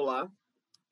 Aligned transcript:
Olá, 0.00 0.30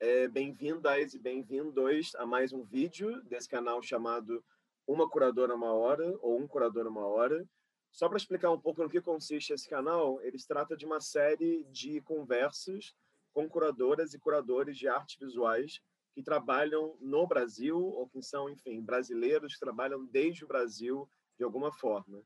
é, 0.01 0.27
bem-vindas 0.27 1.13
e 1.13 1.17
bem-vindos 1.17 2.13
a 2.17 2.25
mais 2.25 2.51
um 2.51 2.65
vídeo 2.65 3.23
desse 3.23 3.47
canal 3.47 3.81
chamado 3.81 4.43
Uma 4.85 5.09
Curadora 5.09 5.55
Uma 5.55 5.71
Hora 5.71 6.13
ou 6.21 6.37
Um 6.37 6.45
Curador 6.45 6.85
Uma 6.87 7.07
Hora. 7.07 7.47
Só 7.89 8.09
para 8.09 8.17
explicar 8.17 8.51
um 8.51 8.59
pouco 8.59 8.83
no 8.83 8.89
que 8.89 8.99
consiste 8.99 9.53
esse 9.53 9.69
canal, 9.69 10.21
ele 10.23 10.37
se 10.37 10.45
trata 10.45 10.75
de 10.75 10.85
uma 10.85 10.99
série 10.99 11.63
de 11.71 12.01
conversas 12.01 12.93
com 13.33 13.47
curadoras 13.47 14.13
e 14.13 14.19
curadores 14.19 14.77
de 14.77 14.89
artes 14.89 15.15
visuais 15.17 15.79
que 16.13 16.21
trabalham 16.21 16.97
no 16.99 17.25
Brasil 17.25 17.79
ou 17.79 18.09
que 18.09 18.21
são, 18.21 18.49
enfim, 18.49 18.81
brasileiros 18.81 19.53
que 19.53 19.61
trabalham 19.61 20.05
desde 20.05 20.43
o 20.43 20.49
Brasil 20.49 21.09
de 21.37 21.45
alguma 21.45 21.71
forma. 21.71 22.21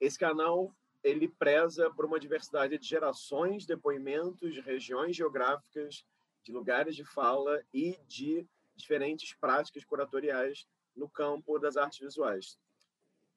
Esse 0.00 0.18
canal 0.18 0.74
ele 1.04 1.28
preza 1.28 1.90
por 1.90 2.06
uma 2.06 2.18
diversidade 2.18 2.78
de 2.78 2.86
gerações, 2.86 3.66
depoimentos, 3.66 4.54
de 4.54 4.62
regiões 4.62 5.14
geográficas, 5.14 6.06
de 6.42 6.52
lugares 6.52 6.96
de 6.96 7.04
fala 7.04 7.62
e 7.72 7.98
de 8.06 8.46
diferentes 8.74 9.34
práticas 9.34 9.84
curatoriais 9.84 10.66
no 10.94 11.08
campo 11.08 11.58
das 11.58 11.76
artes 11.76 12.00
visuais. 12.00 12.58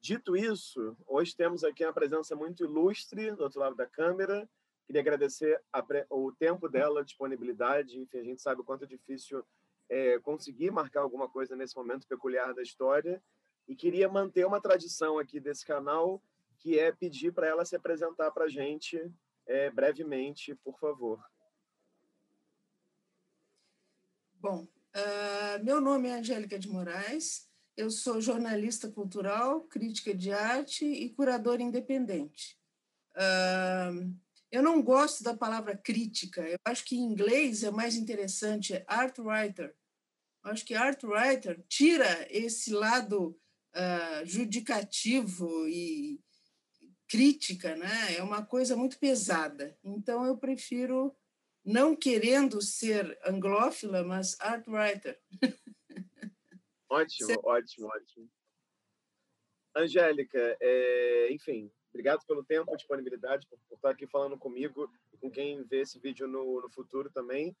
Dito 0.00 0.36
isso, 0.36 0.96
hoje 1.06 1.34
temos 1.34 1.64
aqui 1.64 1.84
uma 1.84 1.92
presença 1.92 2.36
muito 2.36 2.64
ilustre 2.64 3.32
do 3.32 3.42
outro 3.42 3.60
lado 3.60 3.74
da 3.74 3.86
câmera. 3.86 4.48
Queria 4.86 5.00
agradecer 5.00 5.60
o 6.08 6.30
tempo 6.32 6.68
dela, 6.68 7.00
a 7.00 7.04
disponibilidade. 7.04 7.98
Enfim, 7.98 8.18
a 8.18 8.24
gente 8.24 8.40
sabe 8.40 8.60
o 8.60 8.64
quanto 8.64 8.84
é 8.84 8.86
difícil 8.86 9.44
é, 9.88 10.18
conseguir 10.20 10.70
marcar 10.70 11.00
alguma 11.00 11.28
coisa 11.28 11.56
nesse 11.56 11.76
momento 11.76 12.06
peculiar 12.06 12.54
da 12.54 12.62
história. 12.62 13.22
E 13.66 13.74
queria 13.74 14.08
manter 14.08 14.46
uma 14.46 14.60
tradição 14.60 15.18
aqui 15.18 15.40
desse 15.40 15.66
canal 15.66 16.22
que 16.58 16.78
é 16.78 16.92
pedir 16.92 17.32
para 17.32 17.48
ela 17.48 17.64
se 17.64 17.74
apresentar 17.74 18.30
para 18.30 18.44
a 18.44 18.48
gente 18.48 19.12
é, 19.46 19.70
brevemente, 19.70 20.54
por 20.56 20.78
favor. 20.78 21.20
Bom, 24.48 24.62
uh, 24.94 25.64
meu 25.64 25.80
nome 25.80 26.08
é 26.08 26.12
Angélica 26.12 26.56
de 26.56 26.68
Moraes, 26.68 27.48
eu 27.76 27.90
sou 27.90 28.20
jornalista 28.20 28.88
cultural, 28.88 29.62
crítica 29.62 30.14
de 30.14 30.30
arte 30.30 30.84
e 30.84 31.10
curadora 31.10 31.60
independente. 31.60 32.56
Uh, 33.16 34.14
eu 34.52 34.62
não 34.62 34.80
gosto 34.80 35.24
da 35.24 35.36
palavra 35.36 35.76
crítica, 35.76 36.42
eu 36.42 36.58
acho 36.64 36.84
que 36.84 36.94
em 36.94 37.02
inglês 37.02 37.64
é 37.64 37.72
mais 37.72 37.96
interessante, 37.96 38.72
é 38.72 38.84
art 38.86 39.18
writer. 39.18 39.74
Eu 40.44 40.52
acho 40.52 40.64
que 40.64 40.76
art 40.76 41.02
writer 41.02 41.60
tira 41.68 42.28
esse 42.30 42.72
lado 42.72 43.36
uh, 43.74 44.24
judicativo 44.24 45.66
e 45.66 46.20
crítica, 47.08 47.74
né? 47.74 48.14
É 48.16 48.22
uma 48.22 48.46
coisa 48.46 48.76
muito 48.76 48.96
pesada. 49.00 49.76
Então 49.82 50.24
eu 50.24 50.38
prefiro 50.38 51.12
não 51.66 51.96
querendo 51.96 52.62
ser 52.62 53.18
anglófila, 53.24 54.04
mas 54.04 54.40
art 54.40 54.64
writer. 54.68 55.20
Ótimo, 56.88 57.40
ótimo, 57.42 57.88
ótimo. 57.88 58.30
Angélica, 59.74 60.56
é, 60.60 61.32
enfim, 61.32 61.68
obrigado 61.90 62.24
pelo 62.24 62.44
tempo, 62.44 62.76
disponibilidade, 62.76 63.44
por, 63.48 63.58
por, 63.68 63.74
estar 63.74 63.90
aqui 63.90 64.06
falando 64.06 64.38
comigo 64.38 64.88
e 65.12 65.18
com 65.18 65.28
quem 65.28 65.64
vê 65.64 65.80
esse 65.80 65.98
vídeo 65.98 66.28
no, 66.28 66.62
no 66.62 66.70
futuro 66.70 67.10
também. 67.10 67.56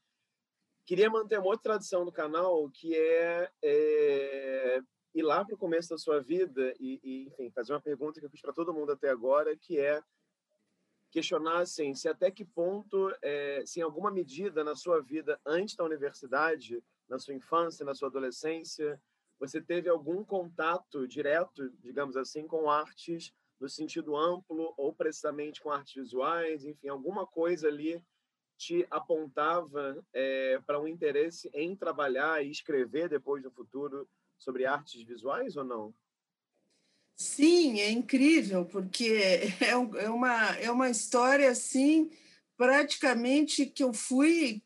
Queria 0.86 1.10
manter 1.10 1.40
uma 1.40 1.48
outra 1.48 1.72
tradição 1.72 2.04
do 2.04 2.12
canal, 2.12 2.70
que 2.70 2.94
é, 2.94 3.50
é 3.64 4.80
ir 5.12 5.22
lá 5.22 5.44
para 5.44 5.56
o 5.56 5.58
começo 5.58 5.88
da 5.88 5.98
sua 5.98 6.22
vida 6.22 6.72
e, 6.78 7.00
e, 7.02 7.26
enfim, 7.26 7.50
fazer 7.50 7.72
uma 7.72 7.82
pergunta 7.82 8.20
que 8.20 8.26
eu 8.26 8.30
fiz 8.30 8.40
para 8.40 8.52
todo 8.52 8.72
mundo 8.72 8.92
até 8.92 9.10
agora, 9.10 9.56
que 9.56 9.76
é 9.76 10.00
questionar 11.16 11.60
assim, 11.60 11.94
se 11.94 12.10
até 12.10 12.30
que 12.30 12.44
ponto, 12.44 13.10
é, 13.22 13.62
se 13.64 13.80
em 13.80 13.82
alguma 13.82 14.10
medida 14.10 14.62
na 14.62 14.76
sua 14.76 15.00
vida 15.00 15.40
antes 15.46 15.74
da 15.74 15.82
universidade, 15.82 16.84
na 17.08 17.18
sua 17.18 17.32
infância, 17.32 17.86
na 17.86 17.94
sua 17.94 18.08
adolescência, 18.08 19.00
você 19.40 19.58
teve 19.58 19.88
algum 19.88 20.22
contato 20.22 21.08
direto, 21.08 21.70
digamos 21.80 22.18
assim, 22.18 22.46
com 22.46 22.68
artes 22.68 23.32
no 23.58 23.66
sentido 23.66 24.14
amplo 24.14 24.74
ou 24.76 24.92
precisamente 24.92 25.62
com 25.62 25.70
artes 25.70 25.94
visuais, 25.94 26.66
enfim, 26.66 26.88
alguma 26.88 27.26
coisa 27.26 27.68
ali 27.68 28.04
te 28.58 28.86
apontava 28.90 30.04
é, 30.12 30.60
para 30.66 30.78
um 30.78 30.86
interesse 30.86 31.48
em 31.54 31.74
trabalhar 31.74 32.44
e 32.44 32.50
escrever 32.50 33.08
depois 33.08 33.42
no 33.42 33.50
futuro 33.50 34.06
sobre 34.36 34.66
artes 34.66 35.02
visuais 35.02 35.56
ou 35.56 35.64
não? 35.64 35.94
Sim, 37.16 37.80
é 37.80 37.90
incrível, 37.90 38.66
porque 38.66 39.06
é, 39.60 39.70
é, 39.70 40.08
uma, 40.08 40.56
é 40.56 40.70
uma 40.70 40.90
história 40.90 41.50
assim, 41.50 42.10
praticamente 42.56 43.66
que 43.66 43.82
eu 43.82 43.92
fui 43.92 44.62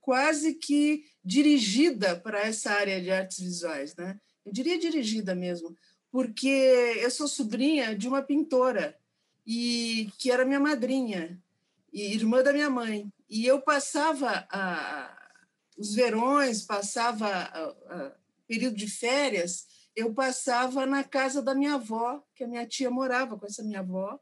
quase 0.00 0.54
que 0.54 1.04
dirigida 1.24 2.16
para 2.16 2.40
essa 2.40 2.70
área 2.72 3.00
de 3.00 3.10
artes 3.10 3.40
visuais, 3.40 3.94
né? 3.96 4.18
Eu 4.44 4.52
diria 4.52 4.78
dirigida 4.78 5.34
mesmo, 5.34 5.76
porque 6.10 6.48
eu 6.98 7.10
sou 7.10 7.28
sobrinha 7.28 7.94
de 7.94 8.08
uma 8.08 8.22
pintora 8.22 8.96
e 9.46 10.10
que 10.18 10.30
era 10.30 10.44
minha 10.44 10.60
madrinha 10.60 11.40
e 11.92 12.14
irmã 12.14 12.42
da 12.42 12.52
minha 12.52 12.70
mãe. 12.70 13.12
E 13.28 13.46
eu 13.46 13.60
passava 13.60 14.46
a, 14.50 15.30
os 15.76 15.94
verões, 15.94 16.62
passava 16.62 17.26
a, 17.26 17.64
a, 17.68 18.12
período 18.48 18.76
de 18.76 18.88
férias, 18.88 19.66
eu 19.94 20.12
passava 20.14 20.86
na 20.86 21.02
casa 21.04 21.42
da 21.42 21.54
minha 21.54 21.74
avó, 21.74 22.22
que 22.34 22.44
a 22.44 22.48
minha 22.48 22.66
tia 22.66 22.90
morava 22.90 23.38
com 23.38 23.46
essa 23.46 23.62
minha 23.62 23.80
avó. 23.80 24.18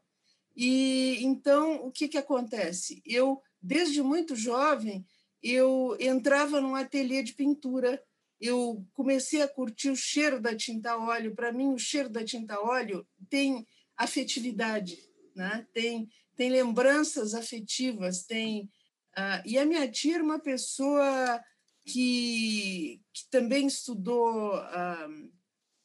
E 0.55 1.23
então, 1.23 1.85
o 1.85 1.91
que, 1.91 2.07
que 2.07 2.17
acontece? 2.17 3.01
Eu, 3.05 3.41
desde 3.61 4.01
muito 4.01 4.35
jovem, 4.35 5.05
eu 5.41 5.95
entrava 5.99 6.59
num 6.59 6.75
ateliê 6.75 7.23
de 7.23 7.33
pintura, 7.33 8.01
eu 8.41 8.85
comecei 8.93 9.41
a 9.41 9.47
curtir 9.47 9.89
o 9.89 9.95
cheiro 9.95 10.41
da 10.41 10.55
tinta 10.55 10.97
óleo. 10.97 11.35
Para 11.35 11.51
mim, 11.51 11.73
o 11.73 11.79
cheiro 11.79 12.09
da 12.09 12.23
tinta 12.23 12.59
óleo 12.59 13.07
tem 13.29 13.65
afetividade, 13.97 14.97
né? 15.35 15.67
tem, 15.73 16.09
tem 16.35 16.49
lembranças 16.49 17.33
afetivas, 17.33 18.23
tem... 18.23 18.69
Uh, 19.17 19.41
e 19.45 19.57
a 19.57 19.65
minha 19.65 19.89
tia 19.89 20.15
era 20.15 20.23
uma 20.23 20.39
pessoa 20.39 21.43
que, 21.85 23.01
que 23.11 23.29
também 23.29 23.67
estudou 23.67 24.53
a, 24.53 25.09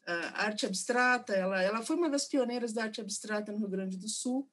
arte 0.07 0.67
abstrata. 0.67 1.35
Ela, 1.35 1.63
ela 1.63 1.83
foi 1.83 1.97
uma 1.97 2.11
das 2.11 2.27
pioneiras 2.27 2.73
da 2.73 2.85
arte 2.85 3.01
abstrata 3.01 3.53
no 3.53 3.59
Rio 3.59 3.69
Grande 3.69 3.97
do 3.97 4.09
Sul. 4.09 4.49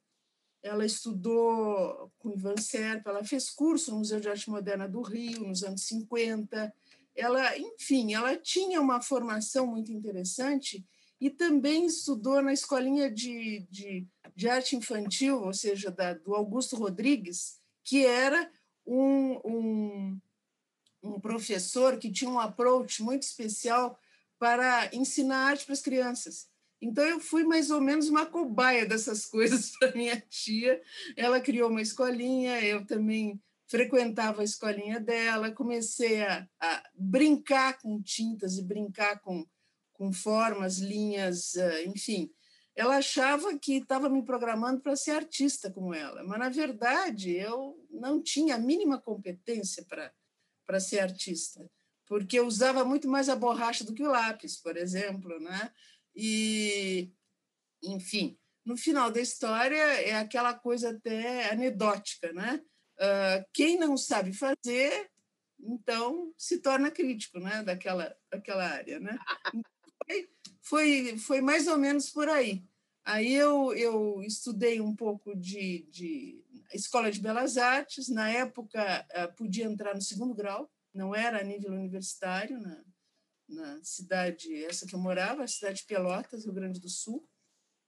Ela 0.63 0.85
estudou 0.85 2.11
com 2.19 2.31
Ivan 2.31 2.57
Serpa, 2.57 3.09
ela 3.09 3.23
fez 3.23 3.49
curso 3.49 3.91
no 3.91 3.97
Museu 3.97 4.19
de 4.19 4.29
Arte 4.29 4.49
Moderna 4.49 4.87
do 4.87 5.01
Rio 5.01 5.47
nos 5.47 5.63
anos 5.63 5.83
50. 5.83 6.71
Ela, 7.15 7.57
enfim, 7.57 8.13
ela 8.13 8.37
tinha 8.37 8.79
uma 8.79 9.01
formação 9.01 9.65
muito 9.65 9.91
interessante 9.91 10.85
e 11.19 11.29
também 11.29 11.85
estudou 11.85 12.41
na 12.41 12.53
escolinha 12.53 13.09
de, 13.09 13.65
de, 13.71 14.07
de 14.35 14.49
arte 14.49 14.75
infantil, 14.75 15.41
ou 15.41 15.53
seja, 15.53 15.89
da, 15.89 16.13
do 16.13 16.35
Augusto 16.35 16.75
Rodrigues, 16.75 17.59
que 17.83 18.05
era 18.05 18.49
um, 18.85 19.39
um 19.43 20.21
um 21.03 21.19
professor 21.19 21.97
que 21.97 22.11
tinha 22.11 22.29
um 22.29 22.39
approach 22.39 23.01
muito 23.01 23.23
especial 23.23 23.97
para 24.41 24.89
ensinar 24.91 25.49
arte 25.49 25.65
para 25.65 25.73
as 25.73 25.83
crianças. 25.83 26.49
Então 26.81 27.03
eu 27.03 27.19
fui 27.19 27.43
mais 27.43 27.69
ou 27.69 27.79
menos 27.79 28.09
uma 28.09 28.25
cobaia 28.25 28.87
dessas 28.87 29.23
coisas 29.29 29.69
para 29.77 29.93
minha 29.93 30.19
tia. 30.19 30.81
Ela 31.15 31.39
criou 31.39 31.69
uma 31.69 31.79
escolinha, 31.79 32.59
eu 32.59 32.83
também 32.83 33.39
frequentava 33.67 34.41
a 34.41 34.43
escolinha 34.43 34.99
dela, 34.99 35.51
comecei 35.51 36.23
a, 36.23 36.47
a 36.59 36.83
brincar 36.95 37.79
com 37.79 38.01
tintas 38.01 38.57
e 38.57 38.63
brincar 38.63 39.21
com, 39.21 39.45
com 39.93 40.11
formas, 40.11 40.79
linhas, 40.79 41.55
ah, 41.57 41.83
enfim. 41.83 42.31
Ela 42.75 42.97
achava 42.97 43.59
que 43.59 43.73
estava 43.73 44.09
me 44.09 44.25
programando 44.25 44.81
para 44.81 44.95
ser 44.95 45.11
artista 45.11 45.69
como 45.69 45.93
ela, 45.93 46.23
mas 46.23 46.39
na 46.39 46.49
verdade 46.49 47.29
eu 47.29 47.77
não 47.91 48.19
tinha 48.19 48.55
a 48.55 48.59
mínima 48.59 48.99
competência 48.99 49.85
para 49.87 50.11
para 50.65 50.79
ser 50.79 50.99
artista, 50.99 51.69
porque 52.11 52.37
eu 52.37 52.45
usava 52.45 52.83
muito 52.83 53.07
mais 53.07 53.29
a 53.29 53.37
borracha 53.37 53.85
do 53.85 53.93
que 53.93 54.03
o 54.03 54.11
lápis, 54.11 54.57
por 54.57 54.75
exemplo, 54.75 55.39
né? 55.39 55.71
E, 56.13 57.09
enfim, 57.81 58.37
no 58.65 58.75
final 58.75 59.09
da 59.09 59.21
história 59.21 59.77
é 59.77 60.15
aquela 60.15 60.53
coisa 60.53 60.89
até 60.89 61.49
anedótica, 61.49 62.33
né? 62.33 62.61
Uh, 62.97 63.45
quem 63.53 63.79
não 63.79 63.95
sabe 63.95 64.33
fazer, 64.33 65.09
então 65.57 66.33
se 66.37 66.57
torna 66.57 66.91
crítico, 66.91 67.39
né? 67.39 67.63
Daquela, 67.63 68.13
daquela 68.29 68.65
área, 68.65 68.99
né? 68.99 69.17
Foi, 70.05 70.29
foi, 70.61 71.17
foi 71.17 71.39
mais 71.39 71.65
ou 71.65 71.77
menos 71.77 72.09
por 72.09 72.27
aí. 72.27 72.61
Aí 73.05 73.33
eu, 73.33 73.73
eu 73.73 74.21
estudei 74.21 74.81
um 74.81 74.93
pouco 74.93 75.33
de, 75.33 75.87
de 75.89 76.43
Escola 76.73 77.09
de 77.09 77.21
Belas 77.21 77.57
Artes, 77.57 78.09
na 78.09 78.29
época 78.29 79.07
eh, 79.11 79.27
podia 79.27 79.63
entrar 79.63 79.95
no 79.95 80.01
segundo 80.01 80.35
grau, 80.35 80.69
não 80.93 81.15
era 81.15 81.39
a 81.39 81.43
nível 81.43 81.71
universitário, 81.71 82.59
na, 82.59 82.83
na 83.47 83.83
cidade, 83.83 84.63
essa 84.65 84.85
que 84.85 84.95
eu 84.95 84.99
morava, 84.99 85.43
a 85.43 85.47
cidade 85.47 85.79
de 85.79 85.85
Pelotas, 85.85 86.45
Rio 86.45 86.53
Grande 86.53 86.79
do 86.79 86.89
Sul. 86.89 87.27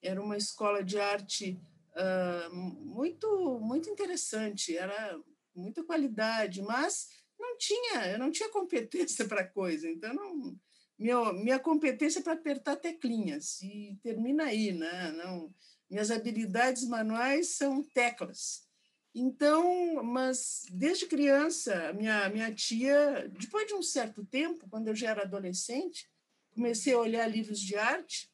Era 0.01 0.21
uma 0.21 0.37
escola 0.37 0.83
de 0.83 0.99
arte 0.99 1.61
uh, 1.95 2.55
muito, 2.55 3.59
muito 3.59 3.89
interessante, 3.89 4.77
era 4.77 5.19
muita 5.55 5.83
qualidade, 5.83 6.61
mas 6.61 7.07
não 7.39 7.57
tinha, 7.57 8.07
eu 8.07 8.19
não 8.19 8.31
tinha 8.31 8.49
competência 8.49 9.25
para 9.27 9.47
coisa, 9.47 9.89
então 9.89 10.13
não, 10.13 10.57
meu, 10.97 11.33
minha 11.33 11.59
competência 11.59 12.19
é 12.19 12.21
para 12.23 12.33
apertar 12.33 12.75
teclinhas 12.75 13.61
e 13.61 13.97
termina 14.01 14.45
aí, 14.45 14.71
né? 14.71 15.11
Não, 15.13 15.53
minhas 15.89 16.11
habilidades 16.11 16.87
manuais 16.87 17.55
são 17.55 17.83
teclas. 17.83 18.67
Então, 19.15 20.03
mas 20.03 20.65
desde 20.71 21.05
criança, 21.05 21.93
minha 21.93 22.27
minha 22.29 22.53
tia, 22.53 23.29
depois 23.39 23.67
de 23.67 23.75
um 23.75 23.83
certo 23.83 24.25
tempo, 24.25 24.67
quando 24.69 24.87
eu 24.87 24.95
já 24.95 25.11
era 25.11 25.21
adolescente, 25.21 26.09
comecei 26.51 26.93
a 26.93 26.99
olhar 26.99 27.27
livros 27.27 27.59
de 27.59 27.75
arte 27.75 28.31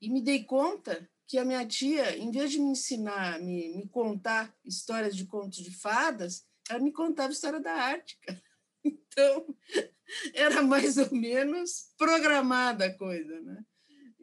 e 0.00 0.08
me 0.08 0.22
dei 0.22 0.44
conta 0.44 1.08
que 1.26 1.38
a 1.38 1.44
minha 1.44 1.66
tia, 1.66 2.16
em 2.16 2.30
vez 2.30 2.52
de 2.52 2.60
me 2.60 2.70
ensinar, 2.70 3.40
me, 3.40 3.76
me 3.76 3.88
contar 3.88 4.54
histórias 4.64 5.16
de 5.16 5.26
contos 5.26 5.58
de 5.58 5.70
fadas, 5.70 6.46
ela 6.68 6.78
me 6.78 6.92
contava 6.92 7.32
história 7.32 7.60
da 7.60 7.72
arte. 7.72 8.18
Então, 8.86 9.46
era 10.34 10.60
mais 10.60 10.98
ou 10.98 11.10
menos 11.10 11.90
programada 11.96 12.84
a 12.84 12.94
coisa, 12.94 13.40
né? 13.40 13.64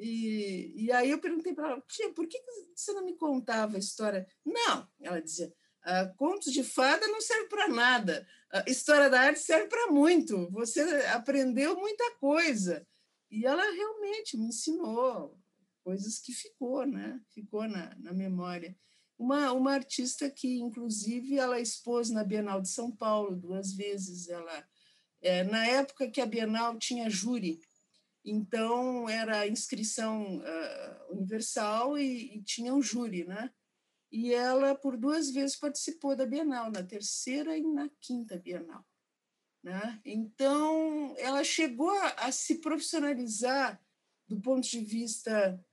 E, 0.02 0.74
e 0.76 0.92
aí 0.92 1.12
eu 1.12 1.20
perguntei 1.20 1.54
para 1.54 1.70
ela, 1.70 1.84
tia, 1.88 2.12
por 2.12 2.28
que 2.28 2.42
você 2.76 2.92
não 2.92 3.06
me 3.06 3.16
contava 3.16 3.76
a 3.76 3.80
história? 3.80 4.28
Não, 4.44 4.88
ela 5.00 5.22
dizia, 5.22 5.54
ah, 5.84 6.12
contos 6.18 6.52
de 6.52 6.64
fada 6.64 7.08
não 7.08 7.22
serve 7.22 7.48
para 7.48 7.68
nada. 7.68 8.28
A 8.52 8.64
história 8.68 9.12
da 9.12 9.22
arte 9.22 9.40
serve 9.40 9.68
para 9.68 9.92
muito. 9.92 10.50
Você 10.50 10.82
aprendeu 11.14 11.76
muita 11.76 12.16
coisa. 12.16 12.86
E 13.30 13.46
ela 13.46 13.64
realmente 13.64 14.36
me 14.38 14.48
ensinou 14.48 15.40
coisas 15.84 16.20
que 16.20 16.34
ficou, 16.34 16.86
né? 16.86 17.20
Ficou 17.30 17.68
na, 17.68 17.96
na 18.00 18.12
memória. 18.12 18.76
Uma, 19.18 19.52
uma 19.54 19.74
artista 19.74 20.30
que, 20.32 20.60
inclusive, 20.60 21.38
ela 21.38 21.60
expôs 21.60 22.10
na 22.10 22.24
Bienal 22.24 22.60
de 22.60 22.70
São 22.70 22.92
Paulo 22.92 23.36
duas 23.36 23.72
vezes. 23.74 24.28
Ela, 24.28 24.68
é, 25.22 25.44
na 25.44 25.66
época 25.66 26.10
que 26.10 26.20
a 26.20 26.26
Bienal 26.26 26.78
tinha 26.78 27.10
júri, 27.10 27.60
então 28.24 29.10
era 29.10 29.48
inscrição 29.48 30.38
uh, 30.38 31.14
universal 31.14 31.98
e, 31.98 32.36
e, 32.36 32.44
tinha 32.44 32.74
um 32.74 32.82
júri, 32.82 33.26
né? 33.26 33.52
E 34.12 34.34
ela, 34.34 34.76
por 34.76 34.98
duas 34.98 35.32
vezes, 35.32 35.56
participou 35.56 36.16
da 36.16 36.26
Bienal, 36.26 36.70
na 36.70 36.84
terceira 36.84 37.58
e 37.58 37.64
na 37.64 37.90
quinta 38.00 38.38
Bienal. 38.38 38.86
Né? 39.64 40.02
Então, 40.04 41.16
ela 41.18 41.44
chegou 41.44 41.92
a, 41.92 42.08
a 42.26 42.32
se 42.32 42.56
profissionalizar 42.56 43.82
do 44.28 44.40
ponto 44.42 44.68
de 44.68 44.80
vista 44.82 45.64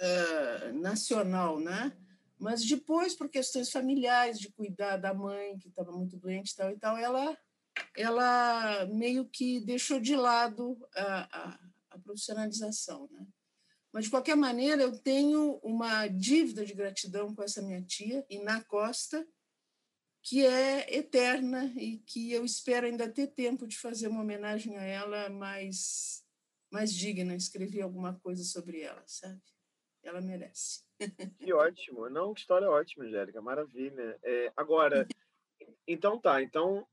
uh, 0.00 0.72
nacional, 0.78 1.60
né? 1.60 1.96
Mas 2.38 2.64
depois, 2.64 3.14
por 3.14 3.28
questões 3.28 3.70
familiares, 3.70 4.38
de 4.38 4.50
cuidar 4.50 4.96
da 4.98 5.14
mãe 5.14 5.58
que 5.58 5.68
estava 5.68 5.90
muito 5.92 6.16
doente 6.16 6.50
e 6.50 6.56
tal 6.56 6.70
e 6.70 6.78
tal, 6.78 6.96
ela, 6.96 7.36
ela 7.96 8.86
meio 8.86 9.24
que 9.26 9.60
deixou 9.60 10.00
de 10.00 10.16
lado 10.16 10.78
a, 10.94 11.38
a, 11.38 11.60
a 11.90 11.98
profissionalização, 11.98 13.08
né? 13.10 13.26
Mas, 13.92 14.04
de 14.04 14.10
qualquer 14.10 14.36
maneira, 14.36 14.82
eu 14.82 14.98
tenho 14.98 15.58
uma 15.62 16.06
dívida 16.06 16.66
de 16.66 16.74
gratidão 16.74 17.34
com 17.34 17.42
essa 17.42 17.62
minha 17.62 17.82
tia, 17.82 18.26
Iná 18.28 18.62
Costa, 18.62 19.26
que 20.22 20.44
é 20.44 20.94
eterna 20.94 21.72
e 21.76 21.98
que 21.98 22.30
eu 22.30 22.44
espero 22.44 22.86
ainda 22.86 23.08
ter 23.08 23.28
tempo 23.28 23.66
de 23.66 23.78
fazer 23.78 24.08
uma 24.08 24.20
homenagem 24.20 24.76
a 24.76 24.82
ela 24.82 25.30
mais, 25.30 26.22
mais 26.70 26.92
digna, 26.92 27.34
escrever 27.34 27.80
alguma 27.80 28.14
coisa 28.20 28.44
sobre 28.44 28.82
ela, 28.82 29.02
sabe? 29.06 29.40
ela 30.06 30.20
merece. 30.20 30.84
Que 31.38 31.52
ótimo. 31.52 32.08
Não, 32.08 32.32
que 32.32 32.40
história 32.40 32.70
ótima, 32.70 33.04
Angélica. 33.04 33.40
Maravilha. 33.42 34.18
É, 34.22 34.52
agora, 34.56 35.06
então 35.86 36.18
tá. 36.18 36.42
Então, 36.42 36.86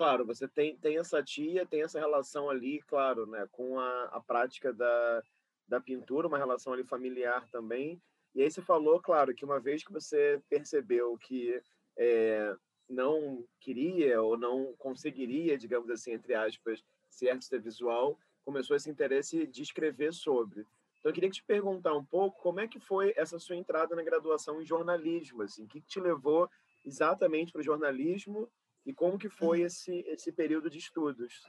claro, 0.00 0.24
você 0.24 0.48
tem, 0.48 0.78
tem 0.78 0.96
essa 0.96 1.22
tia, 1.22 1.66
tem 1.66 1.82
essa 1.82 2.00
relação 2.00 2.48
ali, 2.48 2.80
claro, 2.86 3.26
né, 3.26 3.46
com 3.52 3.78
a, 3.78 4.04
a 4.04 4.18
prática 4.18 4.72
da, 4.72 5.22
da 5.68 5.78
pintura, 5.78 6.26
uma 6.26 6.38
relação 6.38 6.72
ali 6.72 6.82
familiar 6.82 7.46
também. 7.50 8.00
E 8.34 8.40
aí 8.40 8.50
você 8.50 8.62
falou, 8.62 8.98
claro, 8.98 9.34
que 9.34 9.44
uma 9.44 9.60
vez 9.60 9.84
que 9.84 9.92
você 9.92 10.40
percebeu 10.48 11.18
que 11.18 11.60
é, 11.98 12.56
não 12.88 13.44
queria 13.60 14.22
ou 14.22 14.38
não 14.38 14.72
conseguiria, 14.78 15.58
digamos 15.58 15.90
assim, 15.90 16.12
entre 16.12 16.32
aspas, 16.32 16.82
ser 17.10 17.28
artista 17.28 17.58
visual, 17.58 18.18
começou 18.42 18.74
esse 18.74 18.88
interesse 18.88 19.46
de 19.48 19.60
escrever 19.60 20.14
sobre. 20.14 20.60
Então, 20.98 21.10
eu 21.10 21.12
queria 21.12 21.28
te 21.28 21.44
perguntar 21.44 21.92
um 21.92 22.06
pouco 22.06 22.40
como 22.40 22.58
é 22.58 22.66
que 22.66 22.80
foi 22.80 23.12
essa 23.18 23.38
sua 23.38 23.56
entrada 23.56 23.94
na 23.94 24.02
graduação 24.02 24.62
em 24.62 24.64
jornalismo, 24.64 25.42
assim, 25.42 25.64
o 25.64 25.68
que 25.68 25.82
te 25.82 26.00
levou 26.00 26.48
exatamente 26.86 27.52
para 27.52 27.60
o 27.60 27.64
jornalismo 27.64 28.50
e 28.84 28.92
como 28.92 29.18
que 29.18 29.28
foi 29.28 29.62
esse, 29.62 30.04
esse 30.08 30.32
período 30.32 30.70
de 30.70 30.78
estudos? 30.78 31.42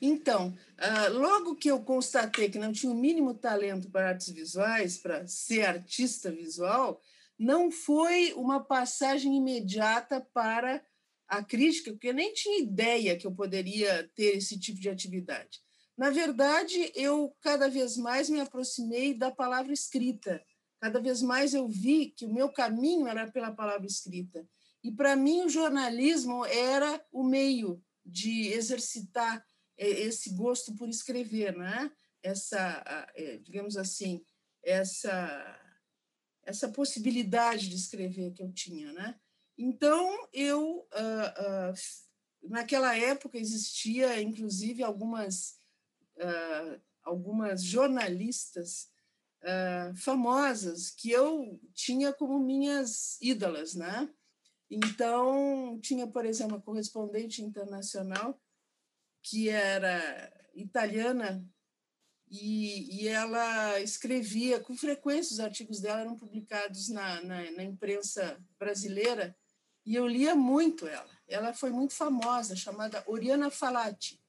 Então, 0.00 0.56
ah, 0.78 1.08
logo 1.08 1.54
que 1.54 1.70
eu 1.70 1.82
constatei 1.82 2.50
que 2.50 2.58
não 2.58 2.72
tinha 2.72 2.92
o 2.92 2.96
mínimo 2.96 3.34
talento 3.34 3.90
para 3.90 4.08
artes 4.08 4.30
visuais, 4.30 4.98
para 4.98 5.26
ser 5.26 5.64
artista 5.64 6.30
visual, 6.30 7.00
não 7.38 7.70
foi 7.70 8.32
uma 8.34 8.62
passagem 8.62 9.36
imediata 9.36 10.20
para 10.32 10.84
a 11.28 11.42
crítica, 11.42 11.92
porque 11.92 12.08
eu 12.08 12.14
nem 12.14 12.32
tinha 12.34 12.60
ideia 12.60 13.16
que 13.16 13.26
eu 13.26 13.32
poderia 13.32 14.10
ter 14.14 14.36
esse 14.36 14.58
tipo 14.58 14.80
de 14.80 14.90
atividade. 14.90 15.60
Na 15.96 16.10
verdade, 16.10 16.92
eu 16.94 17.34
cada 17.40 17.68
vez 17.68 17.96
mais 17.96 18.28
me 18.28 18.40
aproximei 18.40 19.14
da 19.14 19.30
palavra 19.30 19.72
escrita. 19.72 20.42
Cada 20.80 21.00
vez 21.00 21.22
mais 21.22 21.54
eu 21.54 21.68
vi 21.68 22.10
que 22.10 22.26
o 22.26 22.32
meu 22.32 22.48
caminho 22.50 23.06
era 23.06 23.30
pela 23.30 23.52
palavra 23.52 23.86
escrita. 23.86 24.46
E 24.82 24.90
para 24.90 25.14
mim 25.14 25.42
o 25.42 25.48
jornalismo 25.48 26.44
era 26.44 27.04
o 27.12 27.22
meio 27.22 27.82
de 28.04 28.48
exercitar 28.48 29.44
é, 29.76 29.88
esse 29.88 30.30
gosto 30.30 30.74
por 30.74 30.88
escrever, 30.88 31.56
né? 31.56 31.90
Essa, 32.22 33.10
é, 33.14 33.38
digamos 33.38 33.76
assim, 33.76 34.24
essa 34.62 35.58
essa 36.44 36.68
possibilidade 36.68 37.68
de 37.68 37.76
escrever 37.76 38.32
que 38.32 38.42
eu 38.42 38.52
tinha, 38.52 38.92
né? 38.92 39.18
Então 39.56 40.28
eu 40.32 40.88
naquela 42.42 42.96
época 42.96 43.38
existia 43.38 44.20
inclusive 44.20 44.82
algumas 44.82 45.56
uh, 46.16 46.80
algumas 47.02 47.62
jornalistas 47.62 48.90
uh, 49.42 49.96
famosas 49.96 50.90
que 50.90 51.10
eu 51.10 51.60
tinha 51.74 52.12
como 52.12 52.38
minhas 52.40 53.20
ídolas, 53.20 53.74
né? 53.74 54.08
Então, 54.74 55.78
tinha, 55.82 56.06
por 56.06 56.24
exemplo, 56.24 56.56
uma 56.56 56.62
correspondente 56.62 57.42
internacional 57.42 58.40
que 59.20 59.50
era 59.50 60.32
italiana 60.54 61.46
e, 62.26 63.02
e, 63.02 63.06
ela 63.06 63.78
escrevia 63.80 64.58
com 64.60 64.74
frequência, 64.74 65.34
os 65.34 65.40
artigos 65.40 65.78
dela 65.78 66.00
eram 66.00 66.16
publicados 66.16 66.88
na, 66.88 67.20
na, 67.20 67.50
na, 67.50 67.62
imprensa 67.62 68.42
brasileira 68.58 69.36
e 69.84 69.94
eu 69.94 70.06
lia 70.06 70.34
muito 70.34 70.86
ela. 70.86 71.10
Ela 71.28 71.52
foi 71.52 71.68
muito 71.68 71.92
famosa, 71.92 72.56
chamada 72.56 73.04
Oriana 73.06 73.50
Falati. 73.50 74.24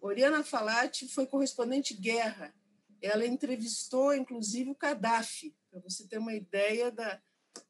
Oriana 0.00 0.42
Falati 0.42 1.06
foi 1.06 1.24
correspondente 1.24 1.94
guerra. 1.94 2.52
Ela 3.00 3.24
entrevistou, 3.24 4.12
inclusive, 4.12 4.70
o 4.70 4.76
Gaddafi, 4.76 5.54
para 5.70 5.78
você 5.78 6.04
ter 6.08 6.18
uma 6.18 6.34
ideia 6.34 6.90
da, 6.90 7.22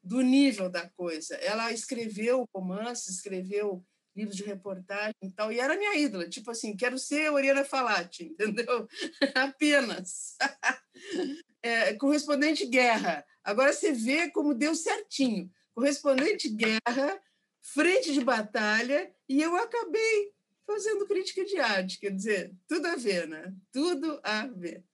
do 0.03 0.21
nível 0.21 0.69
da 0.69 0.87
coisa. 0.89 1.35
Ela 1.35 1.71
escreveu 1.71 2.47
romances, 2.53 3.15
escreveu 3.15 3.83
livros 4.15 4.35
de 4.35 4.43
reportagem 4.43 5.15
e 5.23 5.31
tal, 5.31 5.51
e 5.51 5.59
era 5.59 5.77
minha 5.77 5.95
ídola, 5.95 6.27
tipo 6.27 6.51
assim, 6.51 6.75
quero 6.75 6.97
ser 6.97 7.31
Oriana 7.31 7.63
Falati, 7.63 8.25
entendeu? 8.37 8.87
Apenas. 9.35 10.35
É, 11.61 11.93
correspondente 11.95 12.65
guerra. 12.65 13.25
Agora 13.43 13.73
você 13.73 13.91
vê 13.91 14.31
como 14.31 14.53
deu 14.53 14.73
certinho. 14.73 15.51
Correspondente 15.75 16.47
guerra, 16.47 17.21
frente 17.61 18.13
de 18.13 18.23
batalha, 18.23 19.13
e 19.27 19.41
eu 19.41 19.53
acabei 19.57 20.31
fazendo 20.65 21.05
crítica 21.05 21.43
de 21.43 21.57
arte, 21.57 21.99
quer 21.99 22.11
dizer, 22.11 22.55
tudo 22.65 22.85
a 22.87 22.95
ver, 22.95 23.27
né? 23.27 23.53
Tudo 23.73 24.21
a 24.23 24.47
ver. 24.47 24.85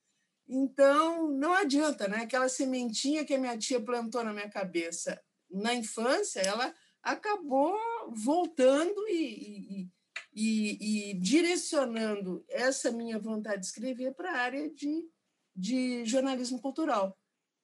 Então, 0.48 1.28
não 1.28 1.54
adianta, 1.54 2.06
né? 2.06 2.18
Aquela 2.18 2.48
sementinha 2.48 3.24
que 3.24 3.34
a 3.34 3.38
minha 3.38 3.58
tia 3.58 3.80
plantou 3.80 4.22
na 4.22 4.32
minha 4.32 4.48
cabeça 4.48 5.20
na 5.50 5.74
infância, 5.74 6.40
ela 6.40 6.74
acabou 7.02 7.76
voltando 8.12 9.08
e, 9.08 9.82
e, 9.82 9.90
e, 10.34 11.10
e 11.10 11.14
direcionando 11.14 12.44
essa 12.48 12.90
minha 12.90 13.18
vontade 13.18 13.60
de 13.60 13.66
escrever 13.66 14.14
para 14.14 14.32
a 14.32 14.40
área 14.40 14.70
de, 14.70 15.08
de 15.54 16.04
jornalismo 16.04 16.60
cultural. 16.60 17.16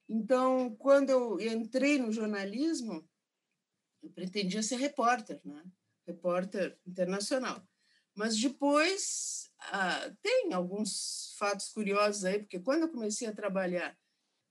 Então, 0.08 0.74
quando 0.76 1.10
eu 1.10 1.40
entrei 1.40 1.98
no 1.98 2.12
jornalismo, 2.12 3.08
eu 4.02 4.10
pretendia 4.10 4.62
ser 4.62 4.76
repórter, 4.76 5.40
né? 5.44 5.62
repórter 6.06 6.78
internacional. 6.86 7.66
Mas 8.14 8.38
depois 8.38 9.50
ah, 9.70 10.10
tem 10.22 10.52
alguns 10.52 11.34
fatos 11.38 11.68
curiosos 11.68 12.24
aí, 12.24 12.40
porque 12.40 12.60
quando 12.60 12.82
eu 12.82 12.88
comecei 12.88 13.28
a 13.28 13.34
trabalhar 13.34 13.96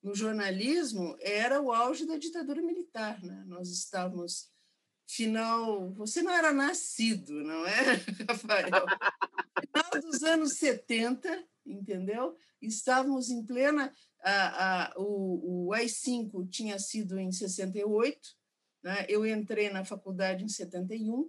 no 0.02 0.16
jornalismo, 0.16 1.16
era 1.20 1.62
o 1.62 1.72
auge 1.72 2.06
da 2.06 2.18
ditadura 2.18 2.62
militar. 2.62 3.22
Né? 3.24 3.44
Nós 3.46 3.70
estávamos 3.70 4.52
final. 5.08 5.92
Você 5.94 6.22
não 6.22 6.32
era 6.32 6.54
nascido, 6.54 7.44
não 7.44 7.66
é, 7.66 7.82
Rafael? 8.28 8.86
Final 9.60 10.02
dos 10.02 10.24
anos 10.24 10.54
70, 10.54 11.48
entendeu? 11.66 12.36
Estávamos 12.62 13.30
em 13.30 13.46
plena. 13.46 13.94
A, 14.24 14.86
a, 14.86 14.94
o, 14.98 15.68
o 15.68 15.74
AI-5 15.74 16.48
tinha 16.50 16.78
sido 16.78 17.20
em 17.20 17.32
68, 17.32 18.20
né? 18.84 19.06
eu 19.10 19.26
entrei 19.26 19.70
na 19.70 19.84
faculdade 19.84 20.44
em 20.44 20.48
71, 20.48 21.28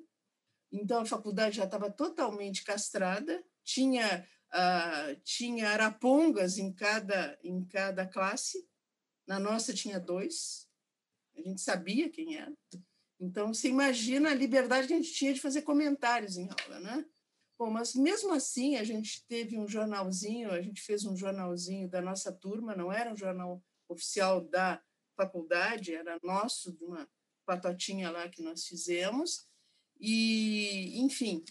então 0.71 1.01
a 1.01 1.07
faculdade 1.07 1.57
já 1.57 1.65
estava 1.65 1.91
totalmente 1.91 2.62
castrada, 2.62 3.43
tinha, 3.64 4.26
uh, 4.52 5.21
tinha 5.25 5.71
arapongas 5.71 6.59
em 6.59 6.73
cada, 6.73 7.38
em 7.42 7.64
cada 7.64 8.07
classe, 8.07 8.66
na 9.26 9.38
nossa 9.38 9.73
tinha 9.73 10.00
dois, 10.00 10.69
a 11.37 11.40
gente 11.40 11.61
sabia 11.61 12.11
quem 12.11 12.37
era. 12.37 12.52
Então, 13.21 13.54
você 13.54 13.69
imagina 13.69 14.31
a 14.31 14.35
liberdade 14.35 14.88
que 14.88 14.92
a 14.92 14.97
gente 14.97 15.12
tinha 15.12 15.33
de 15.33 15.40
fazer 15.40 15.62
comentários 15.62 16.37
em 16.37 16.49
aula, 16.49 16.81
né? 16.81 17.07
Bom, 17.59 17.71
mas 17.71 17.95
mesmo 17.95 18.33
assim, 18.33 18.76
a 18.76 18.83
gente 18.83 19.25
teve 19.26 19.57
um 19.57 19.69
jornalzinho, 19.69 20.50
a 20.50 20.61
gente 20.61 20.83
fez 20.83 21.04
um 21.04 21.16
jornalzinho 21.16 21.88
da 21.88 22.02
nossa 22.02 22.33
turma, 22.33 22.75
não 22.75 22.92
era 22.92 23.12
um 23.12 23.16
jornal 23.16 23.62
oficial 23.88 24.40
da 24.40 24.83
faculdade, 25.16 25.95
era 25.95 26.19
nosso, 26.23 26.73
de 26.73 26.85
uma 26.85 27.09
patotinha 27.47 28.11
lá 28.11 28.28
que 28.28 28.42
nós 28.42 28.66
fizemos. 28.66 29.47
E, 30.00 31.00
enfim, 31.00 31.45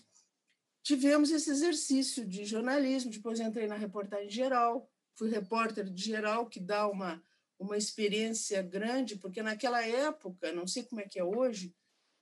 tivemos 0.84 1.32
esse 1.32 1.50
exercício 1.50 2.26
de 2.26 2.46
jornalismo. 2.46 3.12
Depois 3.12 3.40
entrei 3.40 3.68
na 3.68 3.76
reportagem 3.76 4.30
geral, 4.30 4.90
fui 5.16 5.30
repórter 5.30 5.86
de 5.90 6.04
geral, 6.04 6.48
que 6.48 6.60
dá 6.60 6.88
uma 6.88 7.22
uma 7.62 7.78
experiência 7.78 8.62
grande, 8.64 9.16
porque 9.16 9.44
naquela 9.44 9.86
época, 9.86 10.52
não 10.52 10.66
sei 10.66 10.84
como 10.84 11.00
é 11.00 11.08
que 11.08 11.20
é 11.20 11.24
hoje, 11.24 11.76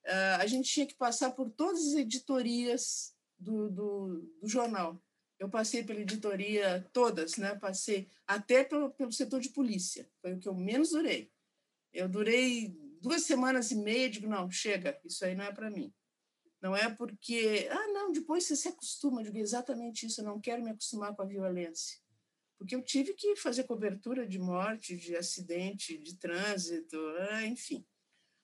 eh, 0.04 0.36
a 0.36 0.46
gente 0.46 0.70
tinha 0.70 0.86
que 0.86 0.96
passar 0.96 1.32
por 1.32 1.50
todas 1.50 1.80
as 1.80 1.94
editorias 1.94 3.16
do, 3.38 3.70
do, 3.70 4.20
do 4.42 4.48
jornal. 4.48 5.01
Eu 5.39 5.50
passei 5.50 5.82
pela 5.82 6.01
editoria 6.01 6.86
todas, 6.92 7.38
né? 7.38 7.56
Passei 7.56 8.10
até 8.28 8.66
pelo, 8.66 8.92
pelo 8.92 9.13
setor 9.13 9.39
de 9.39 9.50
polícia, 9.50 10.10
foi 10.22 10.34
o 10.34 10.39
que 10.39 10.50
eu 10.50 10.54
menos 10.54 10.89
durei. 10.89 11.32
Eu 11.94 12.10
durei 12.10 12.75
duas 13.01 13.24
semanas 13.24 13.72
e 13.72 13.75
meia, 13.75 14.10
digo, 14.10 14.28
não, 14.28 14.51
chega, 14.51 15.00
isso 15.06 15.24
aí 15.24 15.36
não 15.36 15.46
é 15.46 15.54
para 15.54 15.72
mim. 15.72 15.94
Não 16.62 16.75
é 16.75 16.94
porque, 16.94 17.68
ah, 17.72 17.88
não, 17.88 18.12
depois 18.12 18.46
você 18.46 18.56
se 18.56 18.68
acostuma, 18.68 19.24
digo, 19.24 19.38
exatamente 19.38 20.06
isso, 20.06 20.22
eu 20.22 20.25
não 20.25 20.42
quero 20.42 20.63
me 20.63 20.72
acostumar 20.72 21.16
com 21.16 21.22
a 21.22 21.25
violência 21.25 21.98
porque 22.60 22.75
eu 22.75 22.84
tive 22.84 23.13
que 23.13 23.38
fazer 23.38 23.63
cobertura 23.63 24.28
de 24.28 24.38
morte, 24.38 24.98
de 24.98 25.16
acidente, 25.16 25.98
de 25.98 26.18
trânsito, 26.18 26.98
ah, 27.32 27.46
enfim. 27.46 27.88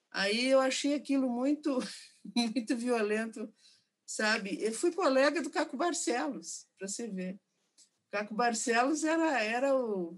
Aí 0.09 0.45
eu 0.45 0.61
achei 0.61 0.93
aquilo 0.93 1.29
muito, 1.29 1.77
muito 2.33 2.77
violento, 2.77 3.53
sabe? 4.05 4.57
Eu 4.63 4.71
fui 4.71 4.93
colega 4.93 5.41
do 5.41 5.49
Caco 5.49 5.75
Barcelos, 5.75 6.65
para 6.77 6.87
você 6.87 7.09
ver. 7.09 7.37
Caco 8.09 8.33
Barcelos 8.33 9.03
era, 9.03 9.43
era 9.43 9.75
o, 9.77 10.17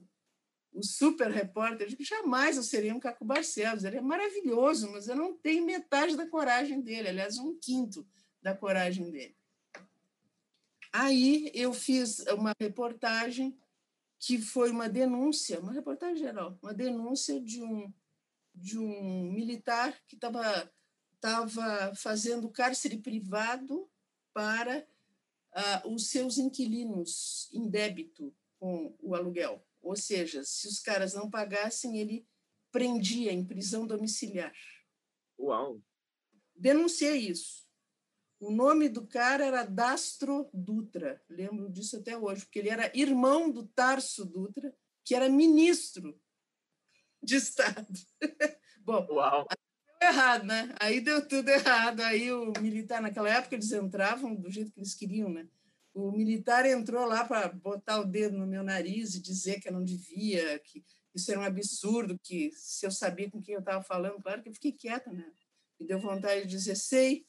o 0.78 0.84
super 0.84 1.32
repórter, 1.32 1.96
que 1.96 2.04
jamais 2.04 2.56
eu 2.56 2.64
seria 2.64 2.94
um 2.94 3.00
Caco 3.00 3.26
Barcelos, 3.26 3.84
ele 3.84 3.98
é 3.98 4.02
maravilhoso, 4.02 4.92
mas 4.92 5.08
eu 5.08 5.16
não 5.16 5.36
tenho 5.36 5.66
metade 5.66 6.16
da 6.16 6.28
coragem 6.28 6.82
dele, 6.82 7.10
aliás, 7.10 7.40
um 7.40 7.58
quinto 7.60 8.08
da 8.42 8.56
coragem 8.56 9.10
dele. 9.10 9.36
Aí 10.94 11.52
eu 11.54 11.74
fiz 11.74 12.20
uma 12.28 12.54
reportagem 12.60 13.58
que 14.20 14.40
foi 14.40 14.70
uma 14.70 14.88
denúncia, 14.88 15.60
uma 15.60 15.74
reportagem 15.74 16.18
geral, 16.18 16.58
uma 16.62 16.74
denúncia 16.74 17.42
de 17.42 17.62
um, 17.62 17.92
de 18.54 18.78
um 18.78 19.32
militar 19.32 20.00
que 20.08 20.16
estava 20.16 20.72
tava 21.20 21.96
fazendo 21.96 22.50
cárcere 22.50 23.00
privado 23.00 23.90
para 24.32 24.88
uh, 25.56 25.92
os 25.92 26.12
seus 26.12 26.38
inquilinos 26.38 27.50
em 27.52 27.68
débito 27.68 28.32
com 28.60 28.96
o 29.02 29.16
aluguel. 29.16 29.67
Ou 29.88 29.96
seja, 29.96 30.44
se 30.44 30.68
os 30.68 30.82
caras 30.82 31.14
não 31.14 31.30
pagassem, 31.30 31.98
ele 31.98 32.28
prendia 32.74 33.32
em 33.32 33.46
prisão 33.46 33.88
domiciliar. 33.88 34.54
Uau! 35.40 35.82
Denunciei 36.54 37.30
isso. 37.30 37.66
O 38.38 38.52
nome 38.52 38.90
do 38.90 39.08
cara 39.08 39.46
era 39.46 39.64
Dastro 39.64 40.50
Dutra, 40.54 41.24
lembro 41.30 41.70
disso 41.72 41.96
até 41.96 42.18
hoje, 42.18 42.44
porque 42.44 42.60
ele 42.60 42.70
era 42.70 42.92
irmão 42.94 43.50
do 43.50 43.66
Tarso 43.66 44.26
Dutra, 44.26 44.76
que 45.06 45.16
era 45.16 45.30
ministro 45.30 46.20
de 47.24 47.38
Estado. 47.38 47.88
Bom, 48.84 49.08
Uau. 49.10 49.48
deu 50.02 50.10
errado, 50.10 50.44
né? 50.44 50.76
Aí 50.82 51.00
deu 51.00 51.26
tudo 51.26 51.48
errado. 51.48 52.02
Aí 52.02 52.30
o 52.30 52.52
militar, 52.62 53.02
naquela 53.02 53.30
época, 53.30 53.56
eles 53.56 53.72
entravam 53.72 54.36
do 54.36 54.52
jeito 54.52 54.74
que 54.74 54.82
eles 54.82 54.94
queriam, 54.94 55.30
né? 55.30 55.48
O 55.98 56.12
militar 56.12 56.66
entrou 56.66 57.06
lá 57.06 57.26
para 57.26 57.50
botar 57.50 58.00
o 58.00 58.06
dedo 58.06 58.38
no 58.38 58.46
meu 58.46 58.64
nariz 58.64 59.16
e 59.16 59.22
dizer 59.22 59.60
que 59.60 59.68
eu 59.68 59.74
não 59.74 59.84
devia, 59.84 60.60
que 60.60 60.84
isso 61.16 61.32
era 61.32 61.40
um 61.40 61.44
absurdo, 61.44 62.20
que 62.22 62.52
se 62.54 62.86
eu 62.86 62.92
sabia 62.92 63.32
com 63.32 63.42
quem 63.42 63.56
eu 63.56 63.62
estava 63.62 63.84
falando, 63.84 64.22
claro 64.22 64.44
que 64.44 64.50
eu 64.50 64.54
fiquei 64.54 64.72
quieta, 64.72 65.12
né? 65.12 65.32
Me 65.80 65.88
deu 65.88 66.00
vontade 66.00 66.42
de 66.42 66.48
dizer, 66.48 66.76
sei, 66.76 67.26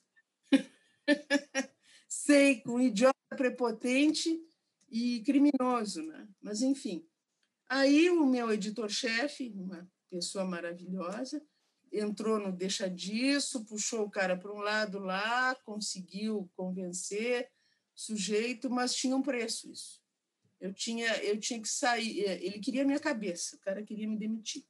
Sei, 2.09 2.61
com 2.63 2.73
um 2.73 2.81
idiota 2.81 3.15
prepotente 3.37 4.43
e 4.91 5.21
criminoso, 5.21 6.03
né? 6.03 6.27
Mas, 6.41 6.63
enfim. 6.63 7.07
Aí 7.69 8.09
o 8.09 8.25
meu 8.25 8.51
editor-chefe, 8.51 9.53
uma 9.55 9.87
pessoa 10.11 10.45
maravilhosa, 10.45 11.43
entrou 11.93 12.39
no 12.39 12.51
deixa 12.51 12.89
disso, 12.89 13.65
puxou 13.67 14.05
o 14.05 14.11
cara 14.11 14.39
para 14.39 14.53
um 14.53 14.61
lado 14.61 14.99
lá, 14.99 15.55
conseguiu 15.65 16.51
convencer 16.57 17.51
sujeito, 17.99 18.71
mas 18.71 18.95
tinha 18.95 19.17
um 19.17 19.23
preço 19.23 19.69
isso. 19.69 20.01
Eu 20.61 20.73
tinha, 20.73 21.17
eu 21.25 21.39
tinha 21.39 21.61
que 21.61 21.69
sair, 21.69 22.21
ele 22.21 22.61
queria 22.61 22.85
minha 22.85 23.01
cabeça, 23.01 23.57
o 23.57 23.59
cara 23.59 23.83
queria 23.83 24.07
me 24.07 24.17
demitir. 24.17 24.65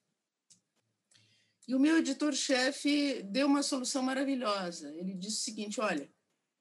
E 1.66 1.75
o 1.75 1.78
meu 1.78 1.99
editor-chefe 1.99 3.23
deu 3.25 3.47
uma 3.47 3.62
solução 3.62 4.02
maravilhosa. 4.02 4.94
Ele 4.97 5.12
disse 5.12 5.37
o 5.37 5.40
seguinte: 5.42 5.78
olha, 5.78 6.11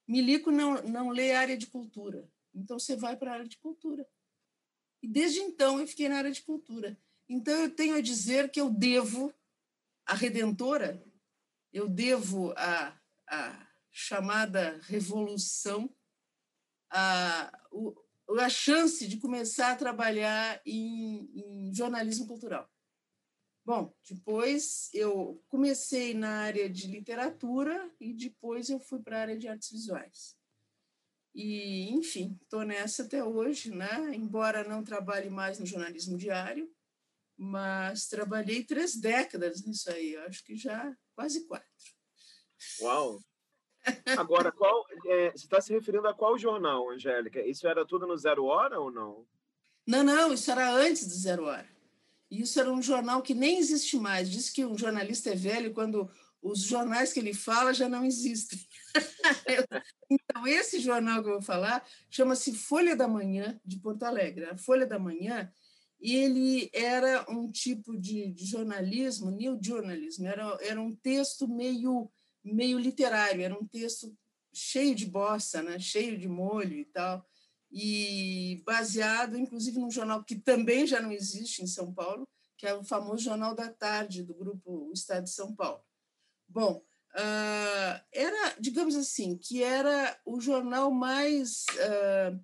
Milico 0.05 0.51
não, 0.51 0.81
não 0.83 1.09
lê 1.09 1.31
área 1.31 1.57
de 1.57 1.67
cultura, 1.67 2.29
então 2.53 2.77
você 2.77 2.97
vai 2.97 3.15
para 3.15 3.31
a 3.31 3.33
área 3.35 3.47
de 3.47 3.57
cultura. 3.57 4.05
E 5.01 5.07
desde 5.07 5.39
então 5.39 5.79
eu 5.79 5.87
fiquei 5.87 6.09
na 6.09 6.17
área 6.17 6.31
de 6.31 6.41
cultura. 6.41 6.99
Então 7.29 7.53
eu 7.53 7.73
tenho 7.73 7.95
a 7.95 8.01
dizer 8.01 8.51
que 8.51 8.59
eu 8.59 8.69
devo 8.69 9.33
à 10.05 10.13
Redentora, 10.13 11.01
eu 11.71 11.87
devo 11.87 12.51
à, 12.57 12.97
à 13.25 13.67
chamada 13.89 14.79
revolução, 14.83 15.89
a, 16.89 17.51
a 18.39 18.49
chance 18.49 19.07
de 19.07 19.17
começar 19.17 19.71
a 19.71 19.75
trabalhar 19.75 20.61
em, 20.65 21.29
em 21.35 21.73
jornalismo 21.73 22.27
cultural. 22.27 22.69
Bom, 23.65 23.93
depois 24.09 24.89
eu 24.93 25.43
comecei 25.49 26.13
na 26.13 26.43
área 26.43 26.69
de 26.69 26.87
literatura 26.87 27.91
e 27.99 28.13
depois 28.13 28.69
eu 28.69 28.79
fui 28.79 29.01
para 29.01 29.17
a 29.17 29.21
área 29.21 29.37
de 29.37 29.47
artes 29.47 29.71
visuais. 29.71 30.37
E, 31.35 31.91
enfim, 31.91 32.37
estou 32.41 32.63
nessa 32.63 33.03
até 33.03 33.23
hoje, 33.23 33.69
né? 33.69 34.15
Embora 34.15 34.63
não 34.63 34.83
trabalhe 34.83 35.29
mais 35.29 35.59
no 35.59 35.65
jornalismo 35.65 36.17
diário, 36.17 36.73
mas 37.37 38.07
trabalhei 38.07 38.63
três 38.63 38.95
décadas 38.95 39.63
nisso 39.63 39.91
aí, 39.91 40.15
acho 40.17 40.43
que 40.43 40.55
já 40.55 40.95
quase 41.13 41.45
quatro. 41.45 41.67
Uau! 42.81 43.19
Agora, 44.17 44.51
qual, 44.51 44.85
é, 45.05 45.31
você 45.31 45.45
está 45.45 45.61
se 45.61 45.73
referindo 45.73 46.07
a 46.07 46.13
qual 46.13 46.37
jornal, 46.37 46.89
Angélica? 46.89 47.41
Isso 47.41 47.67
era 47.67 47.85
tudo 47.85 48.07
no 48.07 48.17
Zero 48.17 48.45
Hora 48.45 48.79
ou 48.79 48.91
não? 48.91 49.25
Não, 49.85 50.03
não, 50.03 50.33
isso 50.33 50.51
era 50.51 50.71
antes 50.73 51.07
do 51.07 51.13
Zero 51.13 51.45
Hora. 51.45 51.67
Isso 52.29 52.59
era 52.59 52.71
um 52.71 52.81
jornal 52.81 53.21
que 53.21 53.33
nem 53.33 53.57
existe 53.57 53.97
mais. 53.97 54.29
Diz 54.29 54.49
que 54.49 54.65
um 54.65 54.77
jornalista 54.77 55.29
é 55.29 55.35
velho 55.35 55.73
quando 55.73 56.09
os 56.41 56.59
jornais 56.59 57.13
que 57.13 57.19
ele 57.19 57.33
fala 57.33 57.73
já 57.73 57.87
não 57.87 58.05
existem. 58.05 58.59
então, 60.09 60.47
esse 60.47 60.79
jornal 60.79 61.21
que 61.21 61.29
eu 61.29 61.33
vou 61.33 61.41
falar 61.41 61.85
chama-se 62.09 62.53
Folha 62.53 62.95
da 62.95 63.07
Manhã, 63.07 63.59
de 63.65 63.79
Porto 63.79 64.03
Alegre. 64.03 64.45
A 64.45 64.57
Folha 64.57 64.85
da 64.85 64.99
Manhã, 64.99 65.51
ele 65.99 66.69
era 66.73 67.25
um 67.29 67.51
tipo 67.51 67.97
de, 67.97 68.31
de 68.31 68.45
jornalismo, 68.45 69.31
new 69.31 69.57
journalism, 69.61 70.25
era, 70.25 70.57
era 70.61 70.81
um 70.81 70.95
texto 70.95 71.47
meio, 71.47 72.09
meio 72.53 72.79
literário, 72.79 73.41
era 73.41 73.53
um 73.53 73.67
texto 73.67 74.15
cheio 74.53 74.95
de 74.95 75.05
bossa, 75.05 75.61
né? 75.61 75.79
cheio 75.79 76.17
de 76.17 76.27
molho 76.27 76.73
e 76.73 76.85
tal 76.85 77.25
e 77.71 78.61
baseado, 78.65 79.37
inclusive, 79.37 79.79
num 79.79 79.91
jornal 79.91 80.23
que 80.23 80.35
também 80.35 80.87
já 80.87 81.01
não 81.01 81.11
existe 81.11 81.63
em 81.63 81.67
São 81.67 81.93
Paulo, 81.93 82.27
que 82.57 82.65
é 82.65 82.73
o 82.73 82.83
famoso 82.83 83.23
Jornal 83.23 83.53
da 83.53 83.71
Tarde, 83.71 84.23
do 84.23 84.33
grupo 84.33 84.91
Estado 84.93 85.25
de 85.25 85.29
São 85.29 85.55
Paulo. 85.55 85.83
Bom, 86.47 86.83
uh, 87.13 88.01
era, 88.11 88.55
digamos 88.59 88.95
assim, 88.95 89.37
que 89.37 89.61
era 89.61 90.19
o 90.25 90.39
jornal 90.39 90.89
mais, 90.89 91.65
uh, 91.73 92.43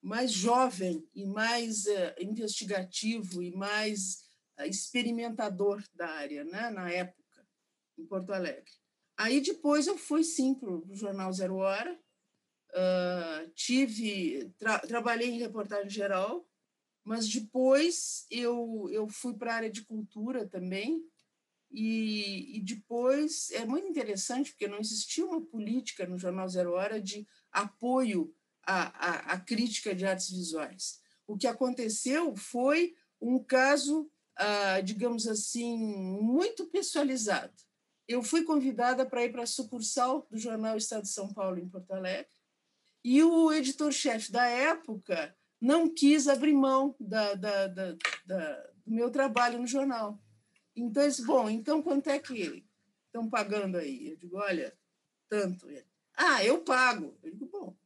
mais 0.00 0.30
jovem 0.30 1.08
e 1.14 1.24
mais 1.24 1.86
uh, 1.86 2.14
investigativo 2.20 3.42
e 3.42 3.50
mais 3.50 4.30
experimentador 4.66 5.82
da 5.94 6.06
área, 6.08 6.44
né, 6.44 6.70
na 6.70 6.88
época, 6.88 7.44
em 7.98 8.06
Porto 8.06 8.32
Alegre. 8.32 8.70
Aí 9.16 9.40
depois 9.40 9.86
eu 9.86 9.96
fui 9.96 10.24
sim 10.24 10.54
para 10.54 10.70
o 10.70 10.94
jornal 10.94 11.32
Zero 11.32 11.56
Hora, 11.56 11.98
uh, 12.70 13.50
tive 13.54 14.50
tra 14.58 14.78
trabalhei 14.80 15.30
em 15.30 15.38
reportagem 15.38 15.90
geral, 15.90 16.46
mas 17.04 17.28
depois 17.28 18.26
eu 18.30 18.88
eu 18.90 19.08
fui 19.08 19.34
para 19.34 19.52
a 19.52 19.56
área 19.56 19.70
de 19.70 19.84
cultura 19.84 20.46
também 20.46 21.04
e, 21.70 22.58
e, 22.58 22.60
depois 22.60 23.50
é 23.52 23.64
muito 23.64 23.88
interessante 23.88 24.50
porque 24.50 24.68
não 24.68 24.78
existia 24.78 25.24
uma 25.24 25.40
política 25.40 26.06
no 26.06 26.18
jornal 26.18 26.46
Zero 26.46 26.72
Hora 26.72 27.00
de 27.00 27.26
apoio 27.50 28.34
à, 28.62 29.08
à, 29.08 29.32
à 29.32 29.40
crítica 29.40 29.94
de 29.94 30.04
artes 30.04 30.30
visuais. 30.30 31.00
O 31.26 31.36
que 31.36 31.46
aconteceu 31.46 32.36
foi 32.36 32.94
um 33.18 33.42
caso, 33.42 34.10
ah, 34.36 34.80
digamos 34.82 35.26
assim, 35.26 35.78
muito 35.78 36.66
pessoalizado. 36.66 37.54
Eu 38.08 38.22
fui 38.22 38.44
convidada 38.44 39.06
para 39.06 39.24
ir 39.24 39.32
para 39.32 39.42
a 39.42 39.46
sucursal 39.46 40.26
do 40.30 40.38
jornal 40.38 40.76
Estado 40.76 41.02
de 41.02 41.08
São 41.08 41.32
Paulo, 41.32 41.58
em 41.58 41.68
Porto 41.68 41.92
Alegre, 41.92 42.30
e 43.04 43.22
o 43.22 43.52
editor-chefe 43.52 44.30
da 44.30 44.46
época 44.46 45.34
não 45.60 45.88
quis 45.88 46.28
abrir 46.28 46.52
mão 46.52 46.94
da, 46.98 47.34
da, 47.34 47.66
da, 47.68 47.92
do 48.84 48.92
meu 48.92 49.10
trabalho 49.10 49.58
no 49.58 49.66
jornal. 49.66 50.20
Então, 50.74 51.02
eu 51.02 51.08
disse, 51.08 51.24
bom, 51.24 51.48
então 51.48 51.82
quanto 51.82 52.08
é 52.08 52.18
que 52.18 52.64
estão 53.06 53.28
pagando 53.28 53.78
aí? 53.78 54.10
Eu 54.10 54.16
digo, 54.16 54.38
olha, 54.38 54.76
tanto. 55.28 55.66
Ah, 56.16 56.44
eu 56.44 56.62
pago. 56.62 57.16
Eu 57.22 57.30
digo, 57.30 57.46
bom, 57.46 57.76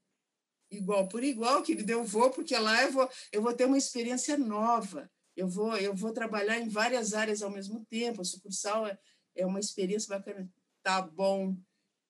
igual 0.70 1.08
por 1.08 1.22
igual, 1.22 1.62
que 1.62 1.76
eu 1.88 2.04
vou, 2.04 2.30
porque 2.30 2.56
lá 2.56 2.82
eu 2.82 2.92
vou, 2.92 3.10
eu 3.32 3.42
vou 3.42 3.52
ter 3.52 3.64
uma 3.64 3.78
experiência 3.78 4.38
nova. 4.38 5.10
Eu 5.36 5.48
vou, 5.48 5.76
eu 5.76 5.94
vou 5.94 6.12
trabalhar 6.12 6.58
em 6.58 6.68
várias 6.68 7.12
áreas 7.12 7.42
ao 7.42 7.50
mesmo 7.50 7.84
tempo. 7.86 8.22
A 8.22 8.24
sucursal 8.24 8.86
é, 8.86 8.98
é 9.36 9.46
uma 9.46 9.60
experiência 9.60 10.08
bacana. 10.08 10.50
Tá 10.82 11.02
bom, 11.02 11.56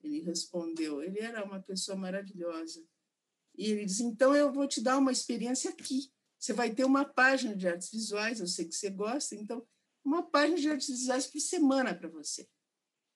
ele 0.02 0.20
respondeu. 0.20 1.02
Ele 1.02 1.20
era 1.20 1.44
uma 1.44 1.60
pessoa 1.60 1.96
maravilhosa. 1.96 2.84
E 3.56 3.70
ele 3.70 3.84
disse: 3.84 4.02
então 4.02 4.34
eu 4.34 4.52
vou 4.52 4.66
te 4.66 4.80
dar 4.80 4.98
uma 4.98 5.12
experiência 5.12 5.70
aqui. 5.70 6.10
Você 6.38 6.52
vai 6.52 6.74
ter 6.74 6.84
uma 6.84 7.04
página 7.04 7.56
de 7.56 7.66
artes 7.66 7.90
visuais, 7.90 8.40
eu 8.40 8.46
sei 8.46 8.66
que 8.66 8.74
você 8.74 8.90
gosta, 8.90 9.34
então, 9.34 9.66
uma 10.04 10.22
página 10.22 10.58
de 10.58 10.70
artes 10.70 10.88
visuais 10.88 11.26
por 11.26 11.40
semana 11.40 11.94
para 11.94 12.08
você. 12.08 12.46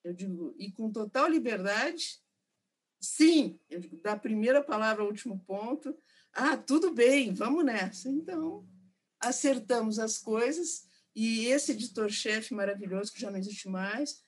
Eu 0.03 0.15
digo, 0.15 0.55
e 0.59 0.73
com 0.73 0.91
total 0.91 1.29
liberdade, 1.29 2.21
Sim, 3.01 3.59
eu 3.71 3.81
digo, 3.81 3.97
da 3.97 4.15
primeira 4.15 4.63
palavra 4.63 5.03
ao 5.03 5.09
último 5.09 5.43
ponto. 5.47 5.97
Ah, 6.33 6.57
tudo 6.57 6.93
bem, 6.93 7.33
vamos 7.33 7.65
nessa. 7.65 8.11
Então, 8.11 8.69
acertamos 9.19 9.99
as 9.99 10.19
coisas 10.19 10.87
e 11.15 11.47
esse 11.47 11.73
editor-chefe 11.73 12.55
maravilhoso, 12.55 13.13
que 13.13 13.21
já 13.21 13.31
não 13.31 13.39
existe 13.39 13.69
mais, 13.69 14.23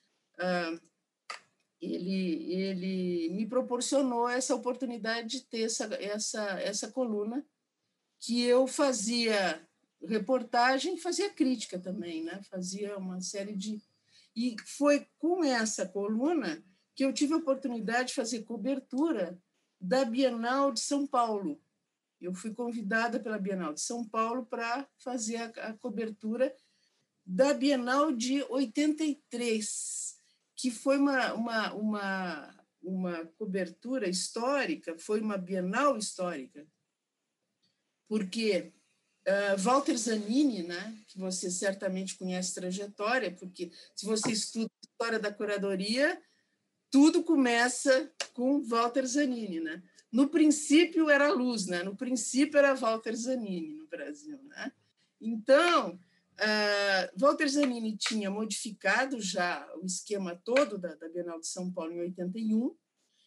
ele, 1.81 2.53
ele 2.53 3.31
me 3.35 3.47
proporcionou 3.47 4.29
essa 4.29 4.55
oportunidade 4.55 5.29
de 5.29 5.45
ter 5.47 5.63
essa, 5.63 5.85
essa, 5.95 6.61
essa 6.61 6.91
coluna 6.91 7.45
que 8.21 8.43
eu 8.43 8.67
fazia 8.67 9.67
reportagem 10.07 10.97
fazia 10.97 11.31
crítica 11.31 11.79
também, 11.79 12.25
né? 12.25 12.41
fazia 12.51 12.97
uma 12.99 13.21
série 13.21 13.55
de... 13.55 13.81
E 14.35 14.57
foi 14.65 15.07
com 15.19 15.45
essa 15.45 15.87
coluna 15.87 16.65
que 16.95 17.05
eu 17.05 17.13
tive 17.13 17.35
a 17.35 17.39
oportunidade 17.39 18.09
de 18.09 18.15
fazer 18.15 18.43
cobertura 18.43 19.39
da 19.81 20.05
Bienal 20.05 20.73
de 20.73 20.81
São 20.81 21.07
Paulo. 21.07 21.61
Eu 22.21 22.33
fui 22.35 22.55
convidada 22.55 23.19
pela 23.21 23.39
Bienal 23.39 23.75
de 23.75 23.81
São 23.81 24.09
Paulo 24.09 24.47
para 24.47 24.89
fazer 24.99 25.37
a, 25.37 25.47
a, 25.69 25.73
cobertura 25.75 26.55
da 27.25 27.55
Bienal 27.55 28.13
de 28.13 28.43
83, 28.49 30.19
que 30.57 30.71
foi 30.71 30.99
uma, 30.99 31.33
uma, 31.35 31.73
uma, 31.75 32.67
uma 32.83 33.27
cobertura 33.39 34.09
histórica, 34.09 34.99
foi 34.99 35.21
uma 35.21 35.39
Bienal 35.39 35.97
histórica, 35.97 36.67
porque 38.09 38.73
uh, 39.27 39.59
Walter 39.59 39.97
Zanini, 39.97 40.63
né, 40.63 40.99
que 41.09 41.19
você 41.19 41.51
certamente 41.51 42.17
conhece 42.17 42.55
trajetória, 42.55 43.31
porque 43.31 43.71
se 43.95 44.05
você 44.05 44.33
estuda 44.33 44.67
a 44.67 44.87
história 44.87 45.19
da 45.19 45.33
curadoria, 45.33 46.21
tudo 46.91 47.25
começa 47.25 48.13
com 48.35 48.63
Walter 48.63 49.07
Zanini, 49.07 49.61
né? 49.61 49.83
No 50.13 50.29
princípio 50.29 51.09
era 51.09 51.33
luz, 51.33 51.67
né? 51.67 51.83
No 51.83 51.97
princípio 51.97 52.59
era 52.59 52.75
Walter 52.75 53.17
Zanini 53.17 53.75
no 53.75 53.87
Brasil, 53.87 54.39
né? 54.45 54.71
Então, 55.19 55.99
uh, 56.43 57.19
Walter 57.19 57.49
Zanini 57.49 57.97
tinha 57.97 58.31
modificado 58.31 59.21
já 59.21 59.67
o 59.81 59.87
esquema 59.87 60.41
todo 60.45 60.77
da, 60.79 60.95
da 60.95 61.09
Bienal 61.09 61.41
de 61.41 61.47
São 61.47 61.73
Paulo 61.73 61.93
em 61.93 62.01
81, 62.01 62.75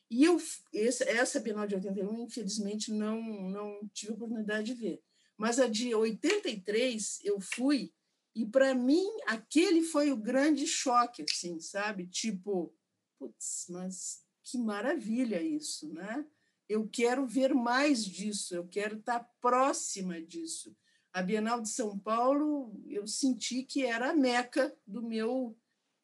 e 0.10 0.23
eu 0.23 0.38
essa, 0.73 1.39
Bienal 1.39 1.65
de 1.65 1.75
81, 1.75 2.25
infelizmente, 2.25 2.91
não 2.91 3.21
não 3.49 3.89
tive 3.93 4.13
oportunidade 4.13 4.73
de 4.73 4.80
ver. 4.80 5.01
Mas 5.38 5.60
a 5.60 5.67
de 5.67 5.93
83 5.93 7.19
eu 7.23 7.39
fui 7.39 7.91
e 8.36 8.45
para 8.45 8.75
mim 8.75 9.06
aquele 9.28 9.82
foi 9.82 10.12
o 10.12 10.17
grande 10.17 10.67
choque, 10.67 11.23
assim, 11.23 11.60
sabe? 11.60 12.08
Tipo, 12.08 12.73
putz, 13.17 13.65
mas 13.69 14.23
que 14.43 14.58
maravilha 14.58 15.41
isso, 15.41 15.91
né? 15.93 16.25
Eu 16.67 16.88
quero 16.88 17.25
ver 17.25 17.54
mais 17.54 18.04
disso, 18.06 18.56
eu 18.56 18.67
quero 18.67 18.97
estar 18.97 19.19
próxima 19.39 20.21
disso. 20.21 20.75
A 21.15 21.21
Bienal 21.21 21.62
de 21.62 21.69
São 21.69 21.97
Paulo, 21.97 22.78
eu 22.89 23.08
senti 23.08 23.63
que 23.63 23.86
era 23.86 24.10
a 24.10 24.13
meca 24.13 24.75
do 24.86 25.01
meu 25.01 25.58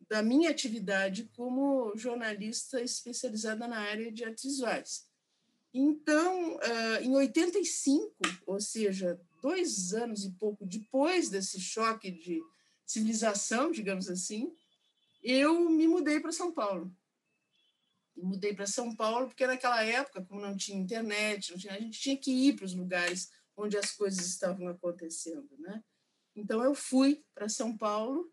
da 0.08 0.24
minha 0.24 0.50
atividade 0.50 1.30
como 1.36 1.92
jornalista 1.98 2.82
especializada 2.82 3.68
na 3.68 3.78
área 3.78 4.10
de 4.10 4.24
artes 4.24 4.46
visuais. 4.46 5.06
Então, 5.74 6.58
em 7.02 7.14
85, 7.14 8.16
ou 8.46 8.62
seja, 8.62 9.20
dois 9.42 9.94
anos 9.94 10.24
e 10.24 10.32
pouco 10.32 10.66
depois 10.66 11.28
desse 11.28 11.60
choque 11.60 12.10
de 12.10 12.42
civilização, 12.86 13.70
digamos 13.70 14.10
assim, 14.10 14.56
eu 15.22 15.70
me 15.70 15.90
mudei 15.90 16.22
para 16.22 16.32
São 16.32 16.54
Paulo 16.54 16.90
mudei 18.16 18.54
para 18.54 18.68
São 18.68 18.96
Paulo, 18.96 19.28
porque 19.28 19.48
naquela 19.48 19.84
época, 19.84 20.24
como 20.24 20.42
não 20.42 20.56
tinha 20.56 20.78
internet, 20.78 21.52
não 21.52 21.58
tinha, 21.58 21.74
a 21.74 21.80
gente 21.80 22.00
tinha 22.00 22.16
que 22.16 22.32
ir 22.32 22.56
para 22.56 22.66
os 22.66 22.76
lugares 22.76 23.32
onde 23.62 23.78
as 23.78 23.92
coisas 23.92 24.26
estavam 24.26 24.68
acontecendo. 24.68 25.50
Né? 25.60 25.84
Então, 26.36 26.64
eu 26.64 26.74
fui 26.74 27.24
para 27.34 27.50
São 27.50 27.78
Paulo 27.78 28.32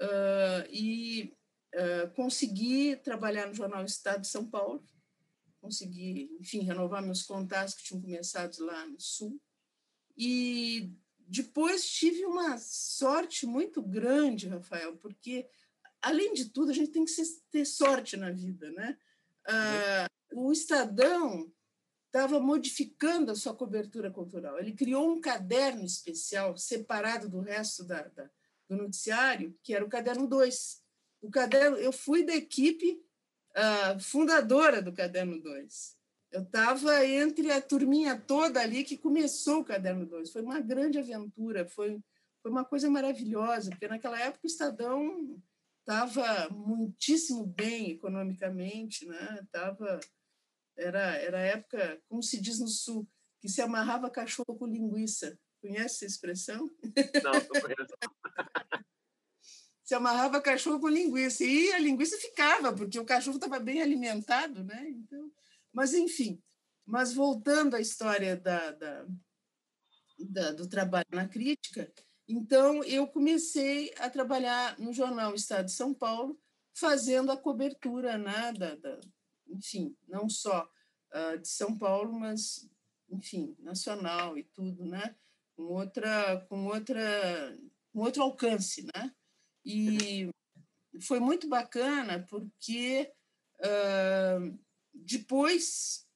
uh, 0.00 0.70
e 0.70 1.34
uh, 1.74 2.10
consegui 2.14 2.96
trabalhar 2.96 3.46
no 3.46 3.54
jornal 3.54 3.84
Estado 3.84 4.22
de 4.22 4.28
São 4.28 4.48
Paulo, 4.48 4.84
consegui, 5.60 6.30
enfim, 6.40 6.60
renovar 6.60 7.02
meus 7.02 7.22
contatos 7.22 7.74
que 7.74 7.84
tinham 7.84 8.02
começado 8.02 8.56
lá 8.60 8.86
no 8.86 9.00
Sul. 9.00 9.40
E 10.16 10.92
depois 11.18 11.90
tive 11.90 12.24
uma 12.24 12.56
sorte 12.58 13.46
muito 13.46 13.82
grande, 13.82 14.48
Rafael, 14.48 14.96
porque, 14.98 15.48
além 16.00 16.32
de 16.32 16.50
tudo, 16.50 16.70
a 16.70 16.74
gente 16.74 16.92
tem 16.92 17.04
que 17.04 17.12
ter 17.50 17.64
sorte 17.64 18.16
na 18.16 18.30
vida, 18.30 18.70
né? 18.72 18.96
ah, 19.46 20.06
o 20.32 20.52
Estadão 20.52 21.50
estava 22.16 22.40
modificando 22.40 23.30
a 23.30 23.34
sua 23.34 23.54
cobertura 23.54 24.10
cultural. 24.10 24.58
Ele 24.58 24.72
criou 24.72 25.12
um 25.12 25.20
caderno 25.20 25.84
especial, 25.84 26.56
separado 26.56 27.28
do 27.28 27.40
resto 27.40 27.84
da, 27.84 28.02
da, 28.08 28.30
do 28.68 28.76
noticiário, 28.76 29.54
que 29.62 29.74
era 29.74 29.84
o 29.84 29.88
Caderno 29.88 30.26
2. 30.26 30.82
O 31.20 31.30
caderno, 31.30 31.76
eu 31.76 31.92
fui 31.92 32.24
da 32.24 32.34
equipe 32.34 33.02
ah, 33.54 33.98
fundadora 34.00 34.80
do 34.80 34.92
Caderno 34.92 35.40
2. 35.40 35.96
Eu 36.32 36.42
estava 36.42 37.06
entre 37.06 37.52
a 37.52 37.60
turminha 37.60 38.18
toda 38.18 38.60
ali 38.60 38.82
que 38.82 38.96
começou 38.96 39.60
o 39.60 39.64
Caderno 39.64 40.06
2. 40.06 40.32
Foi 40.32 40.42
uma 40.42 40.60
grande 40.60 40.98
aventura, 40.98 41.66
foi, 41.68 42.00
foi 42.42 42.50
uma 42.50 42.64
coisa 42.64 42.88
maravilhosa, 42.88 43.70
porque 43.70 43.88
naquela 43.88 44.18
época 44.18 44.40
o 44.44 44.46
Estadão 44.46 45.38
estava 45.80 46.48
muitíssimo 46.50 47.46
bem 47.46 47.90
economicamente, 47.90 49.06
né? 49.06 49.46
Tava, 49.52 50.00
era, 50.76 51.16
era 51.16 51.38
época, 51.38 52.00
como 52.08 52.22
se 52.22 52.40
diz 52.40 52.58
no 52.58 52.68
Sul, 52.68 53.08
que 53.40 53.48
se 53.48 53.60
amarrava 53.60 54.10
cachorro 54.10 54.56
com 54.56 54.66
linguiça. 54.66 55.38
Conhece 55.60 55.84
essa 55.84 56.06
expressão? 56.06 56.70
Não, 57.24 57.32
não 57.32 57.60
conheço. 57.60 57.94
se 59.84 59.94
amarrava 59.94 60.40
cachorro 60.40 60.80
com 60.80 60.88
linguiça. 60.88 61.44
E 61.44 61.72
a 61.72 61.78
linguiça 61.78 62.16
ficava, 62.18 62.72
porque 62.72 62.98
o 62.98 63.04
cachorro 63.04 63.36
estava 63.36 63.58
bem 63.58 63.82
alimentado, 63.82 64.64
né? 64.64 64.88
Então, 64.90 65.30
mas, 65.72 65.94
enfim. 65.94 66.42
Mas 66.84 67.12
voltando 67.12 67.74
à 67.74 67.80
história 67.80 68.36
da, 68.36 68.70
da, 68.70 69.06
da 70.18 70.52
do 70.52 70.68
trabalho 70.68 71.06
na 71.10 71.26
crítica, 71.26 71.92
então, 72.28 72.82
eu 72.82 73.06
comecei 73.06 73.94
a 73.98 74.10
trabalhar 74.10 74.76
no 74.78 74.92
jornal 74.92 75.34
Estado 75.34 75.66
de 75.66 75.72
São 75.72 75.94
Paulo, 75.94 76.38
fazendo 76.74 77.30
a 77.30 77.36
cobertura, 77.36 78.18
né, 78.18 78.52
da, 78.52 78.74
da 78.74 79.00
enfim, 79.48 79.96
não 80.08 80.28
só 80.28 80.68
uh, 81.14 81.38
de 81.38 81.48
São 81.48 81.76
Paulo, 81.76 82.12
mas, 82.12 82.68
enfim, 83.10 83.56
nacional 83.58 84.36
e 84.38 84.44
tudo, 84.44 84.84
né, 84.84 85.14
com 85.54 85.64
outra, 85.64 86.40
com 86.48 86.66
outra, 86.66 87.58
com 87.92 88.00
outro 88.00 88.22
alcance, 88.22 88.86
né. 88.94 89.14
E 89.64 90.30
foi 91.00 91.20
muito 91.20 91.48
bacana 91.48 92.24
porque 92.28 93.12
Uh, 93.60 94.58
depois, 94.92 96.06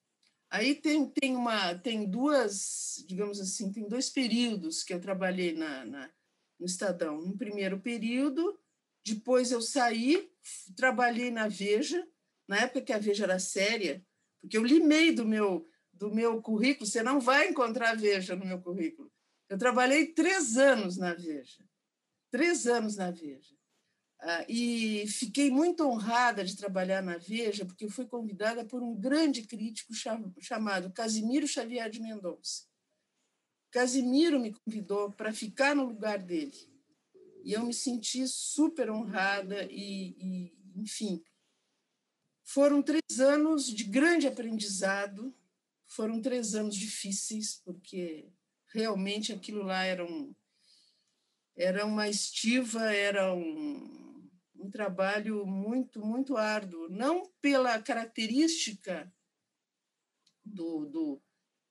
aí 0.50 0.74
tem, 0.74 1.08
tem, 1.08 1.36
uma, 1.36 1.74
tem 1.74 2.08
duas, 2.08 3.04
digamos 3.06 3.40
assim, 3.40 3.72
tem 3.72 3.88
dois 3.88 4.10
períodos 4.10 4.82
que 4.82 4.92
eu 4.92 5.00
trabalhei 5.00 5.54
na, 5.54 5.84
na 5.84 6.10
no 6.58 6.66
Estadão. 6.66 7.18
Um 7.18 7.36
primeiro 7.36 7.80
período, 7.80 8.58
depois 9.04 9.50
eu 9.50 9.62
saí, 9.62 10.30
trabalhei 10.76 11.30
na 11.30 11.48
Veja, 11.48 12.06
na 12.50 12.62
época 12.62 12.82
que 12.82 12.92
a 12.92 12.98
Veja 12.98 13.22
era 13.22 13.38
séria, 13.38 14.04
porque 14.40 14.58
eu 14.58 14.64
limei 14.64 15.12
do 15.12 15.24
meu, 15.24 15.68
do 15.92 16.12
meu 16.12 16.42
currículo, 16.42 16.84
você 16.84 17.00
não 17.00 17.20
vai 17.20 17.48
encontrar 17.48 17.90
a 17.90 17.94
Veja 17.94 18.34
no 18.34 18.44
meu 18.44 18.60
currículo. 18.60 19.08
Eu 19.48 19.56
trabalhei 19.56 20.08
três 20.08 20.56
anos 20.56 20.96
na 20.96 21.14
Veja, 21.14 21.64
três 22.28 22.66
anos 22.66 22.96
na 22.96 23.12
Veja. 23.12 23.54
Ah, 24.18 24.44
e 24.48 25.06
fiquei 25.06 25.48
muito 25.48 25.86
honrada 25.86 26.44
de 26.44 26.56
trabalhar 26.56 27.00
na 27.00 27.18
Veja, 27.18 27.64
porque 27.64 27.88
fui 27.88 28.04
convidada 28.04 28.64
por 28.64 28.82
um 28.82 28.96
grande 28.96 29.42
crítico 29.42 29.94
chamado 30.40 30.92
Casimiro 30.92 31.46
Xavier 31.46 31.88
de 31.88 32.00
Mendonça. 32.00 32.64
Casimiro 33.70 34.40
me 34.40 34.52
convidou 34.52 35.12
para 35.12 35.32
ficar 35.32 35.76
no 35.76 35.84
lugar 35.84 36.18
dele. 36.18 36.68
E 37.44 37.52
eu 37.52 37.64
me 37.64 37.72
senti 37.72 38.26
super 38.26 38.90
honrada 38.90 39.68
e, 39.70 40.16
e, 40.18 40.52
enfim, 40.74 41.22
foram 42.52 42.82
três 42.82 43.20
anos 43.20 43.66
de 43.66 43.84
grande 43.84 44.26
aprendizado, 44.26 45.32
foram 45.86 46.20
três 46.20 46.56
anos 46.56 46.74
difíceis, 46.74 47.62
porque 47.64 48.28
realmente 48.72 49.32
aquilo 49.32 49.62
lá 49.62 49.84
era, 49.84 50.04
um, 50.04 50.34
era 51.56 51.86
uma 51.86 52.08
estiva, 52.08 52.92
era 52.92 53.32
um, 53.32 54.28
um 54.56 54.68
trabalho 54.68 55.46
muito, 55.46 56.04
muito 56.04 56.36
árduo, 56.36 56.88
não 56.88 57.30
pela 57.40 57.80
característica 57.80 59.12
do, 60.44 60.86
do, 60.86 61.22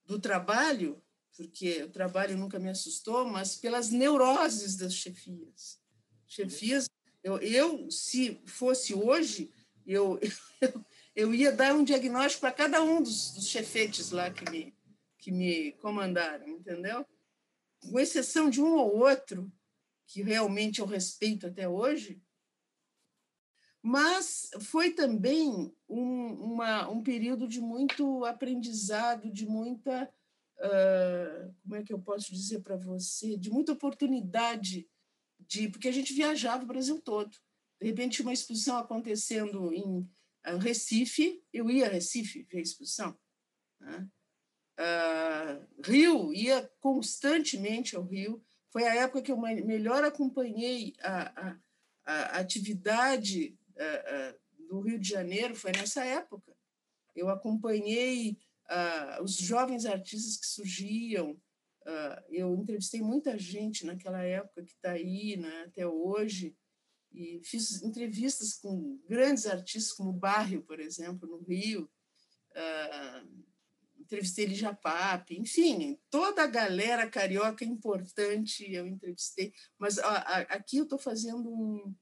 do 0.05 0.17
trabalho, 0.17 1.03
porque 1.35 1.83
o 1.83 1.89
trabalho 1.89 2.37
nunca 2.37 2.57
me 2.57 2.69
assustou, 2.69 3.25
mas 3.25 3.57
pelas 3.57 3.89
neuroses 3.89 4.77
das 4.77 4.93
chefias. 4.93 5.77
Chefias, 6.25 6.89
eu, 7.21 7.37
eu 7.39 7.91
se 7.91 8.41
fosse 8.45 8.93
hoje, 8.93 9.51
eu, 9.93 10.19
eu, 10.21 10.32
eu 11.15 11.34
ia 11.34 11.52
dar 11.52 11.73
um 11.73 11.84
diagnóstico 11.84 12.41
para 12.41 12.52
cada 12.52 12.82
um 12.82 13.02
dos, 13.02 13.34
dos 13.34 13.47
chefetes 13.47 14.12
lá 14.12 14.30
que 14.30 14.49
me, 14.49 14.73
que 15.17 15.32
me 15.32 15.71
comandaram, 15.73 16.47
entendeu? 16.47 17.06
Com 17.82 17.99
exceção 17.99 18.49
de 18.49 18.62
um 18.62 18.73
ou 18.75 18.97
outro, 18.97 19.52
que 20.08 20.21
realmente 20.21 20.80
eu 20.80 20.86
respeito 20.86 21.47
até 21.47 21.67
hoje, 21.67 22.21
mas 23.82 24.49
foi 24.60 24.91
também 24.91 25.73
um, 25.88 26.34
uma, 26.34 26.89
um 26.89 27.02
período 27.02 27.47
de 27.47 27.62
muito 27.62 28.25
aprendizado, 28.25 29.32
de 29.32 29.45
muita, 29.45 30.12
uh, 30.58 31.56
como 31.62 31.75
é 31.75 31.84
que 31.84 31.93
eu 31.93 31.99
posso 31.99 32.34
dizer 32.34 32.62
para 32.62 32.75
você, 32.75 33.38
de 33.38 33.49
muita 33.49 33.71
oportunidade, 33.71 34.88
de 35.39 35.69
porque 35.69 35.88
a 35.88 35.93
gente 35.93 36.13
viajava 36.13 36.63
o 36.63 36.67
Brasil 36.67 36.99
todo. 37.02 37.36
De 37.79 37.87
repente, 37.87 38.21
uma 38.21 38.33
exposição 38.33 38.77
acontecendo 38.77 39.73
em 39.73 39.99
uh, 40.47 40.57
Recife, 40.59 41.41
eu 41.53 41.69
ia 41.69 41.85
a 41.85 41.89
Recife 41.89 42.43
ver 42.43 42.57
a 42.57 42.61
exposição. 42.61 43.17
Né? 43.79 44.09
Uh, 44.79 45.81
Rio, 45.81 46.33
ia 46.33 46.69
constantemente 46.81 47.95
ao 47.95 48.03
Rio. 48.03 48.43
Foi 48.69 48.83
a 48.83 48.95
época 48.95 49.21
que 49.21 49.31
eu 49.31 49.37
melhor 49.37 50.03
acompanhei 50.03 50.93
a, 51.01 51.49
a, 51.49 51.59
a 52.05 52.39
atividade 52.39 53.57
uh, 53.71 54.67
do 54.67 54.81
Rio 54.81 54.99
de 54.99 55.07
Janeiro, 55.07 55.55
foi 55.55 55.71
nessa 55.71 56.03
época. 56.03 56.55
Eu 57.15 57.29
acompanhei 57.29 58.37
os 59.23 59.35
jovens 59.35 59.83
artistas 59.83 60.37
que 60.37 60.45
surgiam, 60.45 61.35
eu 62.29 62.53
entrevistei 62.53 63.01
muita 63.01 63.35
gente 63.35 63.83
naquela 63.83 64.21
época 64.21 64.63
que 64.63 64.73
está 64.73 64.91
aí 64.91 65.35
né, 65.35 65.63
até 65.63 65.87
hoje, 65.87 66.55
e 67.12 67.41
fiz 67.43 67.82
entrevistas 67.82 68.54
com 68.54 69.00
grandes 69.08 69.45
artistas 69.45 69.93
como 69.93 70.13
Barrio, 70.13 70.62
por 70.62 70.80
exemplo, 70.80 71.28
no 71.28 71.41
Rio. 71.43 71.89
Uh, 72.52 73.50
entrevistei 74.00 74.48
Pape, 74.82 75.38
enfim, 75.38 76.00
toda 76.10 76.43
a 76.43 76.48
galera 76.48 77.10
carioca 77.10 77.63
importante 77.63 78.72
eu 78.74 78.88
entrevistei. 78.88 79.54
Mas 79.78 80.00
aqui 80.00 80.78
eu 80.78 80.84
estou 80.84 80.98
fazendo 80.98 81.50
um 81.50 81.95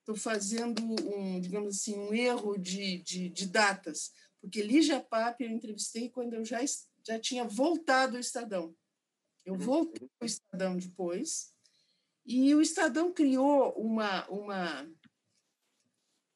estou 0.00 0.16
fazendo 0.16 0.82
um, 0.82 1.40
digamos 1.40 1.76
assim, 1.76 1.96
um 1.96 2.12
erro 2.12 2.56
de, 2.56 2.98
de, 3.02 3.28
de 3.28 3.46
datas, 3.46 4.12
porque 4.40 4.66
Pape 5.08 5.44
eu 5.44 5.50
entrevistei 5.50 6.08
quando 6.08 6.34
eu 6.34 6.44
já, 6.44 6.58
já 7.06 7.18
tinha 7.18 7.44
voltado 7.44 8.16
ao 8.16 8.20
Estadão. 8.20 8.74
Eu 9.44 9.54
uhum. 9.54 9.60
voltei 9.60 10.08
ao 10.20 10.26
Estadão 10.26 10.76
depois, 10.76 11.52
e 12.30 12.54
o 12.54 12.62
Estadão 12.62 13.12
criou 13.12 13.72
uma, 13.72 14.24
uma, 14.28 14.88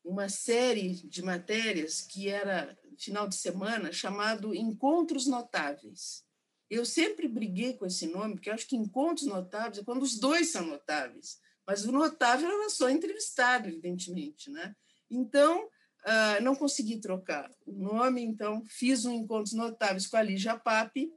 uma 0.05 0.29
série 0.29 0.95
de 1.07 1.23
matérias 1.23 2.03
que 2.03 2.29
era 2.29 2.77
final 2.99 3.29
de 3.29 3.37
semana 3.37 3.93
chamado 3.93 4.53
Encontros 4.53 5.29
Notáveis. 5.29 6.25
Eu 6.69 6.85
sempre 6.85 7.29
briguei 7.29 7.75
com 7.75 7.87
esse 7.87 8.09
nome, 8.09 8.35
porque 8.35 8.51
eu 8.51 8.55
acho 8.55 8.67
que 8.67 8.75
encontros 8.75 9.29
notáveis 9.29 9.79
é 9.79 9.85
quando 9.85 10.03
os 10.03 10.19
dois 10.19 10.51
são 10.51 10.67
notáveis, 10.67 11.39
mas 11.65 11.85
o 11.85 11.93
notável 11.93 12.51
era 12.51 12.71
só 12.71 12.91
entrevistado, 12.91 13.69
evidentemente, 13.69 14.51
né? 14.51 14.75
Então, 15.09 15.65
uh, 15.65 16.43
não 16.43 16.57
consegui 16.57 16.99
trocar 16.99 17.49
o 17.65 17.73
nome, 17.73 18.21
então 18.21 18.65
fiz 18.67 19.05
um 19.05 19.13
Encontros 19.13 19.53
Notáveis 19.53 20.09
com 20.09 20.17
a 20.17 20.23
Lígia 20.23 20.59
Pape, 20.59 21.13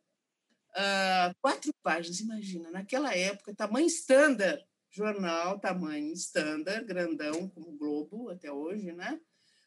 uh, 0.78 1.36
quatro 1.42 1.72
páginas, 1.82 2.20
imagina, 2.20 2.70
naquela 2.70 3.16
época, 3.16 3.56
tamanho 3.56 3.88
standard, 3.88 4.63
jornal, 4.89 5.60
tamanho 5.60 6.13
standard, 6.13 6.86
grandão, 6.86 7.50
como 7.50 7.78
Globo 7.78 8.30
até 8.30 8.52
hoje, 8.52 8.91
né? 8.91 9.19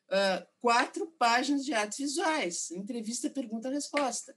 Uh, 0.09 0.46
quatro 0.59 1.06
páginas 1.18 1.64
de 1.64 1.72
atos 1.72 1.98
visuais, 1.98 2.70
entrevista, 2.70 3.30
pergunta, 3.30 3.70
resposta. 3.70 4.37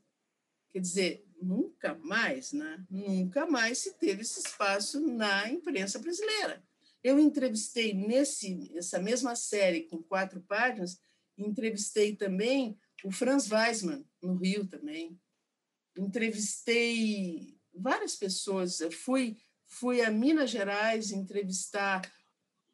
Quer 0.72 0.80
dizer, 0.80 1.26
nunca 1.42 1.96
mais, 1.96 2.52
né? 2.52 2.86
Nunca 2.90 3.46
mais 3.46 3.80
se 3.80 3.94
teve 3.98 4.22
esse 4.22 4.40
espaço 4.40 5.00
na 5.00 5.50
imprensa 5.50 6.00
brasileira. 6.00 6.64
Eu 7.04 7.20
entrevistei 7.20 7.94
nesse 7.94 8.72
essa 8.78 9.00
mesma 9.00 9.36
série 9.36 9.84
com 9.84 10.02
quatro 10.02 10.42
páginas, 10.42 11.00
entrevistei 11.38 12.16
também 12.16 12.80
o 13.04 13.12
Franz 13.12 13.52
Weismann 13.52 14.06
no 14.22 14.36
Rio 14.36 14.66
também, 14.66 15.20
entrevistei 15.98 17.60
várias 17.74 18.16
pessoas. 18.16 18.80
Eu 18.80 18.92
fui, 18.92 19.38
fui 19.74 20.02
a 20.02 20.12
Minas 20.12 20.52
Gerais 20.52 21.12
entrevistar 21.12 22.02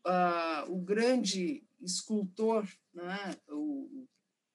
uh, 0.06 0.72
o 0.72 0.80
grande 0.80 1.64
escultor, 1.82 2.68
né? 2.94 3.36
o, 3.50 4.08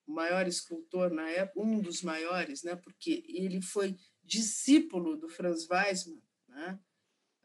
maior 0.07 0.46
escultor 0.46 1.11
na 1.11 1.30
época, 1.30 1.61
um 1.61 1.80
dos 1.80 2.02
maiores, 2.02 2.62
né? 2.62 2.76
porque 2.76 3.24
ele 3.26 3.62
foi 3.62 3.96
discípulo 4.22 5.16
do 5.16 5.30
Franz 5.30 5.66
Weismann, 5.68 6.22
né? 6.48 6.78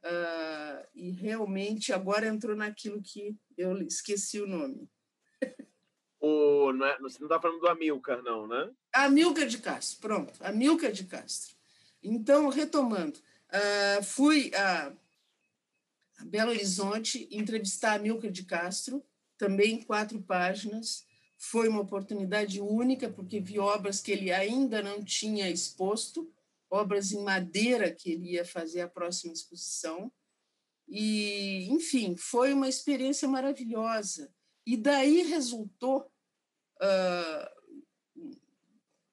Uh, 0.02 0.88
e 0.94 1.12
realmente 1.12 1.92
agora 1.92 2.28
entrou 2.28 2.56
naquilo 2.56 3.02
que 3.02 3.38
eu 3.58 3.82
esqueci 3.82 4.42
o 4.42 4.48
nome. 4.48 4.90
O, 6.22 6.74
não 6.74 6.86
é, 6.86 7.00
você 7.00 7.18
não 7.20 7.28
está 7.28 7.40
falando 7.40 7.62
do 7.62 7.70
Amilcar, 7.70 8.22
não, 8.22 8.46
né? 8.46 8.70
Amilcar 8.94 9.48
de 9.48 9.58
Castro, 9.58 10.02
pronto, 10.02 10.34
Amilcar 10.44 10.92
de 10.92 11.06
Castro. 11.06 11.56
Então, 12.04 12.50
retomando, 12.50 13.18
uh, 13.54 14.04
fui 14.04 14.52
a, 14.56 14.94
a, 16.20 16.26
Belo 16.26 16.52
Horizonte 16.52 17.28
entrevistar 17.32 17.96
Amilcar 17.96 18.32
de 18.32 18.44
Castro, 18.44 19.04
também 19.38 19.76
em 19.76 19.84
quatro 19.84 20.22
páginas. 20.22 21.06
Foi 21.38 21.70
uma 21.70 21.82
oportunidade 21.82 22.60
única, 22.60 23.10
porque 23.10 23.40
vi 23.40 23.60
obras 23.60 24.02
que 24.02 24.12
ele 24.12 24.32
ainda 24.32 24.82
não 24.82 25.04
tinha 25.04 25.50
exposto, 25.50 26.32
obras 26.70 27.12
em 27.12 27.24
madeira 27.24 27.92
que 27.92 28.12
ele 28.12 28.32
ia 28.34 28.46
fazer 28.46 28.82
a 28.82 28.90
próxima 28.90 29.34
exposição. 29.34 30.12
E, 30.88 31.68
enfim, 31.70 32.18
foi 32.18 32.52
uma 32.52 32.68
experiência 32.68 33.28
maravilhosa. 33.28 34.34
E 34.66 34.76
daí 34.76 35.22
resultou 35.24 36.12
uh, 36.82 37.60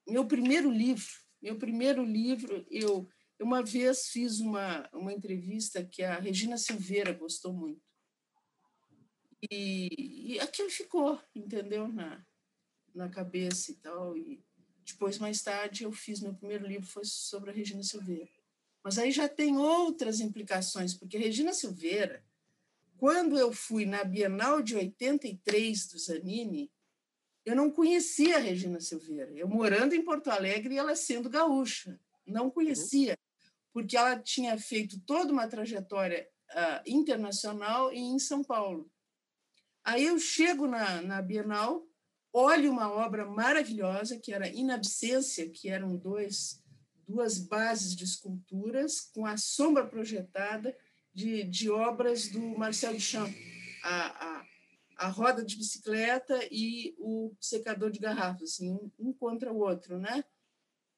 meu 0.06 0.26
primeiro 0.26 0.70
livro. 0.70 1.12
Meu 1.40 1.56
primeiro 1.56 2.02
livro, 2.02 2.66
eu, 2.70 3.08
uma 3.40 3.62
vez 3.62 4.08
fiz 4.08 4.40
uma, 4.40 4.88
uma 4.92 5.12
entrevista 5.12 5.84
que 5.84 6.02
a 6.02 6.18
Regina 6.18 6.56
Silveira 6.56 7.12
gostou 7.12 7.52
muito. 7.52 7.82
E, 9.50 10.34
e 10.34 10.40
aquilo 10.40 10.70
ficou, 10.70 11.20
entendeu? 11.34 11.88
Na, 11.88 12.24
na 12.94 13.08
cabeça 13.08 13.70
e 13.70 13.74
tal. 13.74 14.16
E 14.16 14.42
depois, 14.84 15.18
mais 15.18 15.42
tarde, 15.42 15.84
eu 15.84 15.92
fiz 15.92 16.20
meu 16.20 16.34
primeiro 16.34 16.66
livro, 16.66 16.86
foi 16.86 17.04
sobre 17.04 17.50
a 17.50 17.52
Regina 17.52 17.82
Silveira. 17.82 18.30
Mas 18.82 18.98
aí 18.98 19.10
já 19.10 19.28
tem 19.28 19.56
outras 19.58 20.20
implicações, 20.20 20.94
porque 20.94 21.18
Regina 21.18 21.52
Silveira 21.52 22.24
quando 22.98 23.38
eu 23.38 23.52
fui 23.52 23.84
na 23.84 24.02
Bienal 24.04 24.62
de 24.62 24.74
83 24.74 25.88
do 25.88 25.98
Zanini, 25.98 26.72
eu 27.44 27.54
não 27.54 27.70
conhecia 27.70 28.36
a 28.36 28.40
Regina 28.40 28.80
Silveira. 28.80 29.30
Eu 29.32 29.46
morando 29.46 29.94
em 29.94 30.02
Porto 30.02 30.28
Alegre 30.28 30.74
e 30.74 30.78
ela 30.78 30.96
sendo 30.96 31.28
gaúcha. 31.28 32.00
Não 32.26 32.50
conhecia, 32.50 33.16
porque 33.76 33.94
ela 33.94 34.18
tinha 34.18 34.58
feito 34.58 34.98
toda 35.00 35.30
uma 35.30 35.46
trajetória 35.46 36.26
uh, 36.50 36.82
internacional 36.86 37.92
e 37.92 37.98
em 37.98 38.18
São 38.18 38.42
Paulo. 38.42 38.90
Aí 39.84 40.06
eu 40.06 40.18
chego 40.18 40.66
na, 40.66 41.02
na 41.02 41.20
Bienal, 41.20 41.86
olho 42.32 42.72
uma 42.72 42.90
obra 42.90 43.26
maravilhosa, 43.26 44.18
que 44.18 44.32
era 44.32 44.48
In 44.48 44.70
Absência, 44.70 45.50
que 45.50 45.68
eram 45.68 45.94
dois, 45.94 46.58
duas 47.06 47.38
bases 47.38 47.94
de 47.94 48.04
esculturas 48.04 49.02
com 49.14 49.26
a 49.26 49.36
sombra 49.36 49.86
projetada 49.86 50.74
de, 51.12 51.44
de 51.44 51.68
obras 51.68 52.28
do 52.28 52.40
Marcel 52.40 52.94
Duchamp. 52.94 53.30
A, 53.84 54.26
a, 54.26 54.46
a 54.96 55.08
roda 55.08 55.44
de 55.44 55.54
bicicleta 55.54 56.40
e 56.50 56.96
o 56.98 57.36
secador 57.38 57.90
de 57.90 57.98
garrafas, 57.98 58.54
assim, 58.54 58.90
um 58.98 59.12
contra 59.12 59.52
o 59.52 59.58
outro, 59.58 59.98
né? 59.98 60.24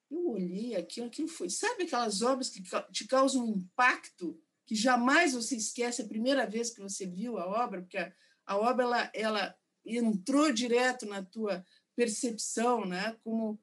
Eu 0.09 0.29
olhei 0.29 0.75
aquilo, 0.75 1.07
aquilo 1.07 1.27
foi. 1.27 1.49
Sabe 1.49 1.83
aquelas 1.83 2.21
obras 2.21 2.49
que 2.49 2.63
te 2.91 3.07
causam 3.07 3.45
um 3.45 3.57
impacto 3.57 4.41
que 4.65 4.75
jamais 4.75 5.33
você 5.33 5.55
esquece 5.55 6.01
a 6.01 6.07
primeira 6.07 6.45
vez 6.45 6.69
que 6.69 6.81
você 6.81 7.05
viu 7.05 7.37
a 7.37 7.47
obra, 7.47 7.81
porque 7.81 7.97
a, 7.97 8.13
a 8.45 8.57
obra 8.57 8.83
ela, 8.83 9.11
ela 9.13 9.55
entrou 9.85 10.51
direto 10.51 11.05
na 11.05 11.23
tua 11.23 11.65
percepção, 11.95 12.85
né? 12.85 13.17
Como, 13.23 13.59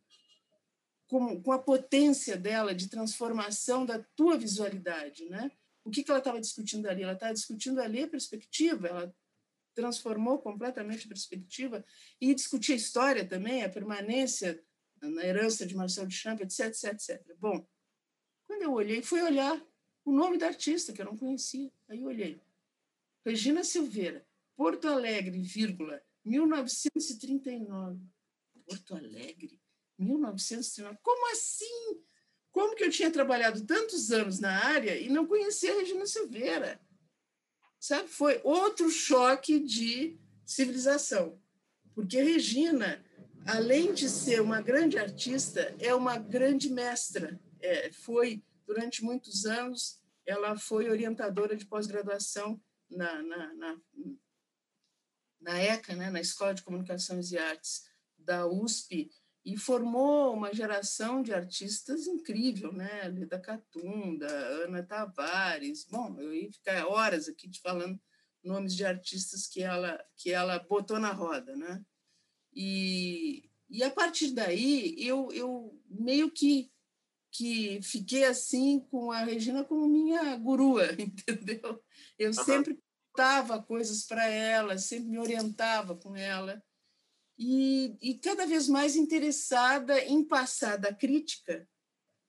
como 1.07 1.43
com 1.43 1.53
a 1.53 1.59
potência 1.59 2.37
dela 2.37 2.75
de 2.75 2.89
transformação 2.89 3.87
da 3.87 4.03
tua 4.17 4.37
visualidade, 4.37 5.29
né? 5.29 5.51
O 5.85 5.91
que, 5.91 6.03
que 6.03 6.11
ela 6.11 6.19
estava 6.19 6.41
discutindo 6.41 6.87
ali? 6.87 7.03
Ela 7.03 7.13
estava 7.13 7.33
discutindo 7.33 7.81
ali 7.81 8.03
a 8.03 8.09
perspectiva, 8.09 8.89
ela 8.89 9.17
transformou 9.75 10.39
completamente 10.39 11.05
a 11.05 11.09
perspectiva 11.09 11.85
e 12.21 12.35
discutir 12.35 12.73
a 12.73 12.77
história 12.77 13.25
também, 13.25 13.63
a 13.63 13.69
permanência 13.69 14.61
na 15.01 15.25
herança 15.25 15.67
de 15.67 15.77
Marcel 15.77 16.07
Duchamp, 16.07 16.41
etc, 16.41 16.67
etc, 16.67 16.93
etc. 16.93 17.37
Bom, 17.39 17.67
quando 18.47 18.63
eu 18.63 18.73
olhei, 18.73 19.03
fui 19.03 19.23
olhar 19.23 19.61
o 20.05 20.13
nome 20.13 20.39
da 20.39 20.47
artista, 20.47 20.93
que 20.93 21.01
eu 21.01 21.07
não 21.07 21.17
conhecia. 21.17 21.71
Aí 21.89 22.05
olhei. 22.05 22.41
Regina 23.25 23.65
Silveira, 23.65 24.27
Porto 24.57 24.89
Alegre, 24.89 25.41
vírgula, 25.41 26.03
1939. 26.25 28.01
Porto 28.67 28.95
Alegre, 28.95 29.61
1939. 29.99 30.99
Como 31.03 31.33
assim? 31.33 32.03
Como 32.51 32.75
que 32.75 32.85
eu 32.85 32.91
tinha 32.91 33.11
trabalhado 33.11 33.67
tantos 33.67 34.11
anos 34.11 34.41
na 34.41 34.65
área 34.65 34.99
e 34.99 35.09
não 35.09 35.27
conhecia 35.27 35.73
a 35.73 35.79
Regina 35.79 36.07
Silveira? 36.07 36.81
sabe? 37.87 38.09
Foi 38.09 38.41
outro 38.43 38.91
choque 38.91 39.61
de 39.61 40.19
civilização, 40.45 41.41
porque 41.95 42.21
Regina, 42.21 43.05
além 43.47 43.95
de 43.95 44.09
ser 44.09 44.41
uma 44.41 44.61
grande 44.61 44.99
artista, 44.99 45.75
é 45.79 45.95
uma 45.95 46.19
grande 46.19 46.71
mestra. 46.71 47.41
É, 47.61 47.91
foi 47.93 48.43
durante 48.67 49.03
muitos 49.03 49.47
anos, 49.47 50.01
ela 50.27 50.57
foi 50.59 50.91
orientadora 50.91 51.57
de 51.57 51.65
pós-graduação 51.65 52.61
na, 52.91 53.23
na, 53.23 53.55
na, 53.55 53.81
na 55.41 55.59
ECA, 55.63 55.95
né, 55.95 56.11
na 56.11 56.21
Escola 56.21 56.55
de 56.55 56.63
Comunicações 56.63 57.31
e 57.31 57.39
Artes 57.39 57.85
da 58.19 58.47
USP, 58.47 59.11
e 59.45 59.57
formou 59.57 60.35
uma 60.35 60.53
geração 60.53 61.23
de 61.23 61.33
artistas 61.33 62.09
incrível, 62.09 62.73
né? 62.73 63.05
Leda 63.05 63.39
Catunda, 63.39 64.27
Ana 64.27 64.83
Tavares. 64.83 65.87
Bom, 65.89 66.21
eu 66.21 66.35
ia 66.35 66.51
ficar 66.51 66.85
horas 66.89 67.29
aqui 67.29 67.49
te 67.49 67.61
falando 67.61 67.97
nomes 68.43 68.75
de 68.75 68.85
artistas 68.85 69.47
que 69.47 69.63
ela 69.63 70.05
que 70.17 70.33
ela 70.33 70.59
botou 70.59 70.99
na 70.99 71.13
roda, 71.13 71.55
né? 71.55 71.81
E, 72.57 73.51
e 73.69 73.85
a 73.85 73.91
partir 73.91 74.31
daí 74.31 74.97
eu, 74.99 75.31
eu 75.33 75.79
meio 75.89 76.31
que 76.31 76.71
que 77.33 77.83
fiquei 77.83 78.25
assim 78.25 78.81
com 78.81 79.13
a 79.13 79.19
Regina 79.19 79.63
como 79.63 79.87
minha 79.87 80.35
gurua, 80.37 80.89
entendeu? 80.99 81.85
Eu 82.19 82.29
uhum. 82.29 82.45
sempre 82.45 82.79
dava 83.15 83.63
coisas 83.63 84.07
para 84.07 84.27
ela, 84.27 84.79
sempre 84.79 85.11
me 85.11 85.19
orientava 85.19 85.95
com 85.95 86.17
ela 86.17 86.63
e, 87.39 87.97
e 88.01 88.15
cada 88.19 88.47
vez 88.47 88.69
mais 88.69 88.97
interessada 88.97 90.01
em 90.05 90.25
passar 90.25 90.79
da 90.79 90.95
crítica 90.95 91.69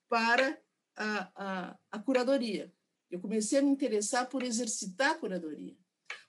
para 0.08 0.60
a, 0.96 1.32
a, 1.34 1.78
a 1.92 1.98
curadoria. 1.98 2.72
Eu 3.10 3.20
comecei 3.20 3.58
a 3.58 3.62
me 3.62 3.70
interessar 3.70 4.28
por 4.28 4.42
exercitar 4.42 5.12
a 5.12 5.18
curadoria, 5.18 5.76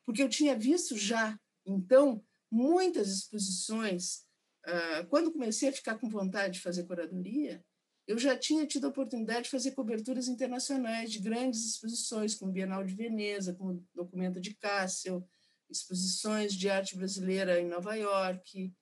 porque 0.05 0.23
eu 0.23 0.29
tinha 0.29 0.57
visto 0.57 0.95
já, 0.95 1.37
então, 1.65 2.23
muitas 2.51 3.09
exposições. 3.09 4.25
Uh, 4.67 5.07
quando 5.09 5.31
comecei 5.31 5.69
a 5.69 5.73
ficar 5.73 5.97
com 5.97 6.09
vontade 6.09 6.55
de 6.55 6.61
fazer 6.61 6.83
curadoria, 6.85 7.63
eu 8.07 8.17
já 8.17 8.35
tinha 8.35 8.65
tido 8.65 8.85
a 8.85 8.89
oportunidade 8.89 9.43
de 9.43 9.51
fazer 9.51 9.71
coberturas 9.71 10.27
internacionais 10.27 11.11
de 11.11 11.19
grandes 11.19 11.63
exposições, 11.63 12.33
como 12.33 12.51
Bienal 12.51 12.83
de 12.83 12.95
Veneza, 12.95 13.53
como 13.53 13.85
Documento 13.93 14.41
de 14.41 14.55
Cássio, 14.55 15.23
exposições 15.69 16.53
de 16.53 16.67
arte 16.69 16.97
brasileira 16.97 17.59
em 17.59 17.67
Nova 17.67 17.93
York, 17.95 18.73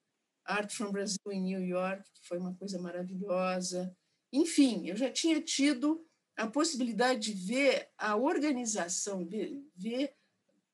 Art 0.46 0.72
from 0.72 0.92
Brazil 0.92 1.20
em 1.30 1.42
New 1.42 1.62
York, 1.62 2.10
que 2.14 2.26
foi 2.26 2.38
uma 2.38 2.56
coisa 2.56 2.80
maravilhosa. 2.80 3.94
Enfim, 4.32 4.88
eu 4.88 4.96
já 4.96 5.12
tinha 5.12 5.42
tido 5.42 6.08
a 6.38 6.48
possibilidade 6.48 7.34
de 7.34 7.34
ver 7.34 7.90
a 7.98 8.16
organização, 8.16 9.26
ver, 9.26 9.52
ver 9.76 10.14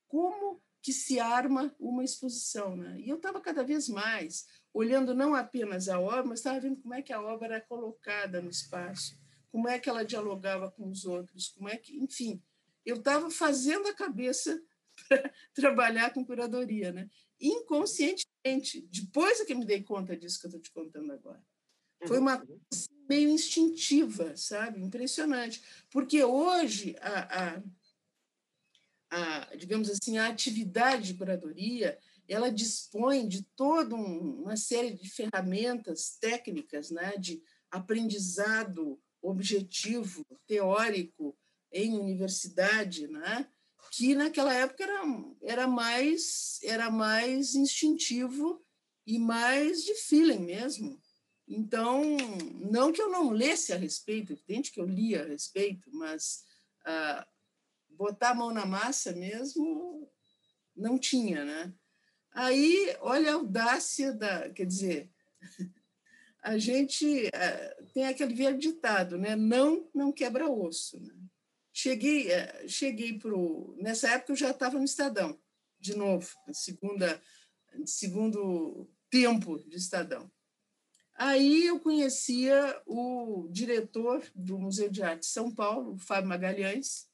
como 0.06 0.62
que 0.84 0.92
se 0.92 1.18
arma 1.18 1.74
uma 1.80 2.04
exposição. 2.04 2.76
Né? 2.76 3.00
E 3.00 3.08
eu 3.08 3.16
estava 3.16 3.40
cada 3.40 3.64
vez 3.64 3.88
mais 3.88 4.46
olhando 4.72 5.14
não 5.14 5.34
apenas 5.34 5.88
a 5.88 5.98
obra, 5.98 6.24
mas 6.24 6.40
estava 6.40 6.60
vendo 6.60 6.76
como 6.76 6.92
é 6.92 7.00
que 7.00 7.12
a 7.12 7.22
obra 7.22 7.46
era 7.46 7.60
colocada 7.62 8.42
no 8.42 8.50
espaço, 8.50 9.18
como 9.50 9.66
é 9.66 9.78
que 9.78 9.88
ela 9.88 10.04
dialogava 10.04 10.70
com 10.70 10.90
os 10.90 11.06
outros, 11.06 11.48
como 11.48 11.70
é 11.70 11.78
que, 11.78 11.96
enfim, 11.96 12.42
eu 12.84 12.96
estava 12.96 13.30
fazendo 13.30 13.88
a 13.88 13.94
cabeça 13.94 14.62
para 15.08 15.32
trabalhar 15.54 16.12
com 16.12 16.24
curadoria, 16.24 16.92
né? 16.92 17.08
Inconscientemente, 17.40 18.86
depois 18.90 19.40
é 19.40 19.46
que 19.46 19.54
me 19.54 19.64
dei 19.64 19.82
conta 19.82 20.14
disso 20.14 20.38
que 20.38 20.46
eu 20.46 20.48
estou 20.48 20.60
te 20.60 20.70
contando 20.70 21.12
agora. 21.12 21.42
Foi 22.06 22.18
uma 22.18 22.36
coisa 22.36 22.88
meio 23.08 23.30
instintiva, 23.30 24.36
sabe? 24.36 24.82
Impressionante. 24.82 25.62
Porque 25.90 26.22
hoje, 26.22 26.94
a, 27.00 27.54
a, 27.54 27.62
a, 29.14 29.54
digamos 29.56 29.88
assim, 29.88 30.18
a 30.18 30.26
atividade 30.26 31.12
de 31.12 31.14
curadoria 31.14 31.98
ela 32.26 32.50
dispõe 32.50 33.28
de 33.28 33.42
toda 33.54 33.94
uma 33.94 34.56
série 34.56 34.94
de 34.94 35.08
ferramentas 35.10 36.16
técnicas 36.18 36.90
né, 36.90 37.14
de 37.18 37.42
aprendizado 37.70 38.98
objetivo, 39.22 40.24
teórico, 40.46 41.36
em 41.70 41.98
universidade, 41.98 43.06
né? 43.08 43.48
que 43.90 44.14
naquela 44.14 44.52
época 44.54 44.82
era, 44.82 45.02
era, 45.42 45.68
mais, 45.68 46.58
era 46.62 46.90
mais 46.90 47.54
instintivo 47.54 48.64
e 49.06 49.18
mais 49.18 49.84
de 49.84 49.94
feeling 49.94 50.40
mesmo. 50.40 51.00
Então, 51.46 52.02
não 52.70 52.90
que 52.90 53.02
eu 53.02 53.10
não 53.10 53.30
lesse 53.30 53.72
a 53.72 53.76
respeito, 53.76 54.32
evidente 54.32 54.72
que 54.72 54.80
eu 54.80 54.86
lia 54.86 55.22
a 55.22 55.26
respeito, 55.26 55.90
mas 55.92 56.44
ah, 56.86 57.26
botar 57.96 58.30
a 58.30 58.34
mão 58.34 58.52
na 58.52 58.66
massa 58.66 59.12
mesmo 59.12 60.10
não 60.76 60.98
tinha, 60.98 61.44
né? 61.44 61.72
Aí, 62.32 62.96
olha 63.00 63.30
a 63.30 63.34
audácia 63.34 64.12
da, 64.12 64.50
quer 64.50 64.66
dizer, 64.66 65.10
a 66.42 66.58
gente 66.58 67.30
ah, 67.32 67.84
tem 67.92 68.06
aquele 68.06 68.34
velho 68.34 68.58
ditado, 68.58 69.16
né? 69.16 69.36
Não, 69.36 69.88
não 69.94 70.12
quebra 70.12 70.50
osso, 70.50 71.00
né? 71.00 71.14
Cheguei, 71.72 72.30
eh, 72.30 72.68
cheguei 72.68 73.18
pro 73.18 73.74
nessa 73.80 74.08
época 74.10 74.32
eu 74.32 74.36
já 74.36 74.50
estava 74.50 74.78
no 74.78 74.84
Estadão, 74.84 75.36
de 75.80 75.96
novo, 75.96 76.28
segunda 76.52 77.20
segundo 77.84 78.88
tempo 79.10 79.58
de 79.68 79.76
Estadão. 79.76 80.30
Aí 81.16 81.66
eu 81.66 81.80
conhecia 81.80 82.80
o 82.86 83.48
diretor 83.50 84.24
do 84.34 84.58
Museu 84.58 84.88
de 84.88 85.02
Arte 85.02 85.20
de 85.20 85.26
São 85.26 85.52
Paulo, 85.52 85.98
Fábio 85.98 86.28
Magalhães, 86.28 87.08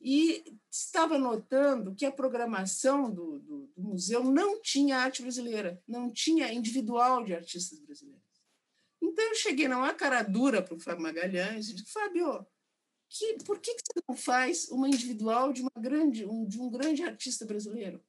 e 0.00 0.56
estava 0.70 1.18
notando 1.18 1.94
que 1.94 2.06
a 2.06 2.12
programação 2.12 3.10
do, 3.10 3.38
do, 3.40 3.66
do, 3.76 3.82
museu 3.82 4.22
não 4.22 4.60
tinha 4.62 4.98
arte 4.98 5.22
brasileira, 5.22 5.82
não 5.88 6.10
tinha 6.10 6.52
individual 6.52 7.24
de 7.24 7.34
artistas 7.34 7.80
brasileiros. 7.80 8.22
Então 9.02 9.24
eu 9.24 9.34
cheguei 9.34 9.66
numa 9.66 9.92
cara 9.94 10.22
dura 10.22 10.62
para 10.62 10.74
o 10.74 10.80
Fábio 10.80 11.02
Magalhães 11.02 11.68
e 11.68 11.74
disse, 11.74 11.92
Fábio, 11.92 12.46
que, 13.08 13.38
por 13.44 13.58
que, 13.58 13.74
que 13.74 13.82
você 13.82 14.02
não 14.08 14.16
faz 14.16 14.68
uma 14.68 14.88
individual 14.88 15.52
de, 15.52 15.62
uma 15.62 15.72
grande, 15.78 16.24
um, 16.24 16.46
de 16.46 16.60
um 16.60 16.70
grande 16.70 17.02
artista 17.02 17.44
brasileiro? 17.44 18.02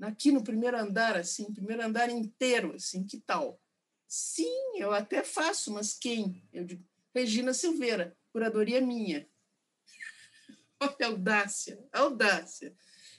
Aqui 0.00 0.32
no 0.32 0.42
primeiro 0.42 0.78
andar, 0.78 1.16
assim, 1.16 1.52
primeiro 1.52 1.84
andar 1.84 2.08
inteiro, 2.08 2.74
assim, 2.74 3.04
que 3.04 3.20
tal? 3.20 3.60
Sim, 4.06 4.78
eu 4.78 4.92
até 4.92 5.22
faço, 5.22 5.72
mas 5.72 5.92
quem? 5.92 6.42
Eu 6.52 6.64
digo, 6.64 6.84
Regina 7.14 7.52
Silveira, 7.52 8.16
curadoria 8.32 8.80
minha. 8.80 9.28
Olha 10.80 10.96
audácia, 11.06 11.78
audácia. 11.92 12.74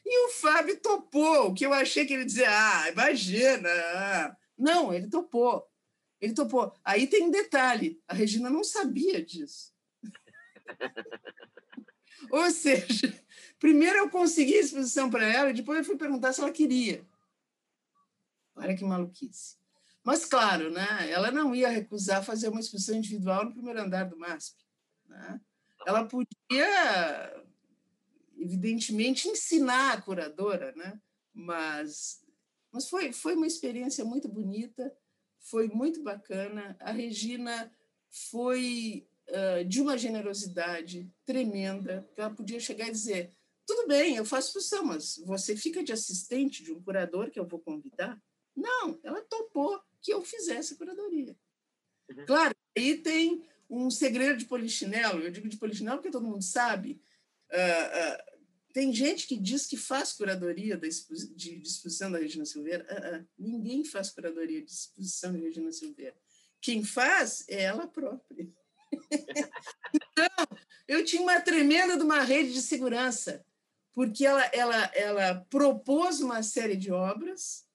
E 0.05 0.25
o 0.25 0.29
Fábio 0.29 0.79
topou, 0.79 1.53
que 1.53 1.65
eu 1.65 1.73
achei 1.73 2.05
que 2.05 2.13
ele 2.13 2.25
dizia, 2.25 2.49
ah, 2.49 2.89
imagina, 2.89 4.37
Não, 4.57 4.93
ele 4.93 5.07
topou. 5.07 5.69
Ele 6.19 6.33
topou. 6.33 6.73
Aí 6.83 7.07
tem 7.07 7.23
um 7.23 7.31
detalhe: 7.31 8.01
a 8.07 8.13
Regina 8.13 8.49
não 8.49 8.63
sabia 8.63 9.23
disso. 9.23 9.73
Ou 12.31 12.51
seja, 12.51 13.23
primeiro 13.57 13.99
eu 13.99 14.09
consegui 14.09 14.55
a 14.55 14.59
exposição 14.59 15.09
para 15.09 15.25
ela 15.25 15.49
e 15.49 15.53
depois 15.53 15.79
eu 15.79 15.85
fui 15.85 15.97
perguntar 15.97 16.33
se 16.33 16.41
ela 16.41 16.51
queria. 16.51 17.07
Olha 18.55 18.75
que 18.75 18.83
maluquice. 18.83 19.57
Mas, 20.03 20.25
claro, 20.25 20.71
né, 20.71 21.09
ela 21.09 21.31
não 21.31 21.55
ia 21.55 21.69
recusar 21.69 22.23
fazer 22.23 22.49
uma 22.49 22.59
exposição 22.59 22.95
individual 22.95 23.45
no 23.45 23.53
primeiro 23.53 23.81
andar 23.81 24.05
do 24.05 24.17
MASP. 24.17 24.57
Né? 25.07 25.39
Ela 25.85 26.05
podia, 26.05 27.38
evidentemente, 28.39 29.27
ensinar 29.27 29.93
a 29.93 30.01
curadora, 30.01 30.73
né? 30.75 30.99
mas, 31.33 32.21
mas 32.71 32.89
foi, 32.89 33.11
foi 33.11 33.35
uma 33.35 33.47
experiência 33.47 34.03
muito 34.03 34.27
bonita, 34.27 34.93
foi 35.39 35.67
muito 35.67 36.03
bacana. 36.03 36.75
A 36.79 36.91
Regina 36.91 37.71
foi 38.09 39.07
uh, 39.29 39.65
de 39.65 39.81
uma 39.81 39.97
generosidade 39.97 41.09
tremenda, 41.25 42.07
que 42.13 42.21
ela 42.21 42.33
podia 42.33 42.59
chegar 42.59 42.87
e 42.87 42.91
dizer: 42.91 43.33
tudo 43.65 43.87
bem, 43.87 44.15
eu 44.15 44.25
faço 44.25 44.49
exposição, 44.49 44.83
mas 44.83 45.17
você 45.25 45.55
fica 45.55 45.83
de 45.83 45.93
assistente 45.93 46.63
de 46.63 46.71
um 46.71 46.81
curador 46.81 47.31
que 47.31 47.39
eu 47.39 47.47
vou 47.47 47.59
convidar? 47.59 48.21
Não, 48.55 48.99
ela 49.03 49.21
topou 49.21 49.79
que 50.01 50.13
eu 50.13 50.23
fizesse 50.23 50.73
a 50.73 50.77
curadoria. 50.77 51.35
Uhum. 52.09 52.25
Claro, 52.25 52.55
aí 52.77 52.97
tem 52.97 53.45
um 53.69 53.89
segredo 53.91 54.37
de 54.37 54.45
polichinelo, 54.45 55.21
eu 55.21 55.31
digo 55.31 55.47
de 55.47 55.57
polichinelo 55.57 55.97
porque 55.97 56.11
todo 56.11 56.25
mundo 56.25 56.43
sabe. 56.43 56.99
Uh, 57.51 57.55
uh, 57.55 58.39
tem 58.73 58.93
gente 58.93 59.27
que 59.27 59.35
diz 59.35 59.65
que 59.65 59.75
faz 59.75 60.13
curadoria 60.13 60.77
de, 60.77 60.89
de 61.35 61.61
exposição 61.61 62.11
da 62.11 62.19
Regina 62.19 62.45
Silveira. 62.45 62.85
Uh, 62.89 63.27
ninguém 63.37 63.83
faz 63.83 64.09
curadoria 64.11 64.63
de 64.63 64.71
exposição 64.71 65.33
da 65.33 65.39
Regina 65.39 65.71
Silveira. 65.71 66.15
Quem 66.61 66.83
faz 66.83 67.45
é 67.47 67.63
ela 67.63 67.87
própria. 67.87 68.47
então, 69.93 70.57
eu 70.87 71.03
tinha 71.03 71.21
uma 71.21 71.39
tremenda 71.39 71.97
de 71.97 72.03
uma 72.03 72.21
rede 72.21 72.53
de 72.53 72.61
segurança, 72.61 73.45
porque 73.93 74.25
ela, 74.25 74.43
ela, 74.53 74.85
ela 74.95 75.35
propôs 75.49 76.19
uma 76.19 76.43
série 76.43 76.75
de 76.75 76.91
obras 76.91 77.65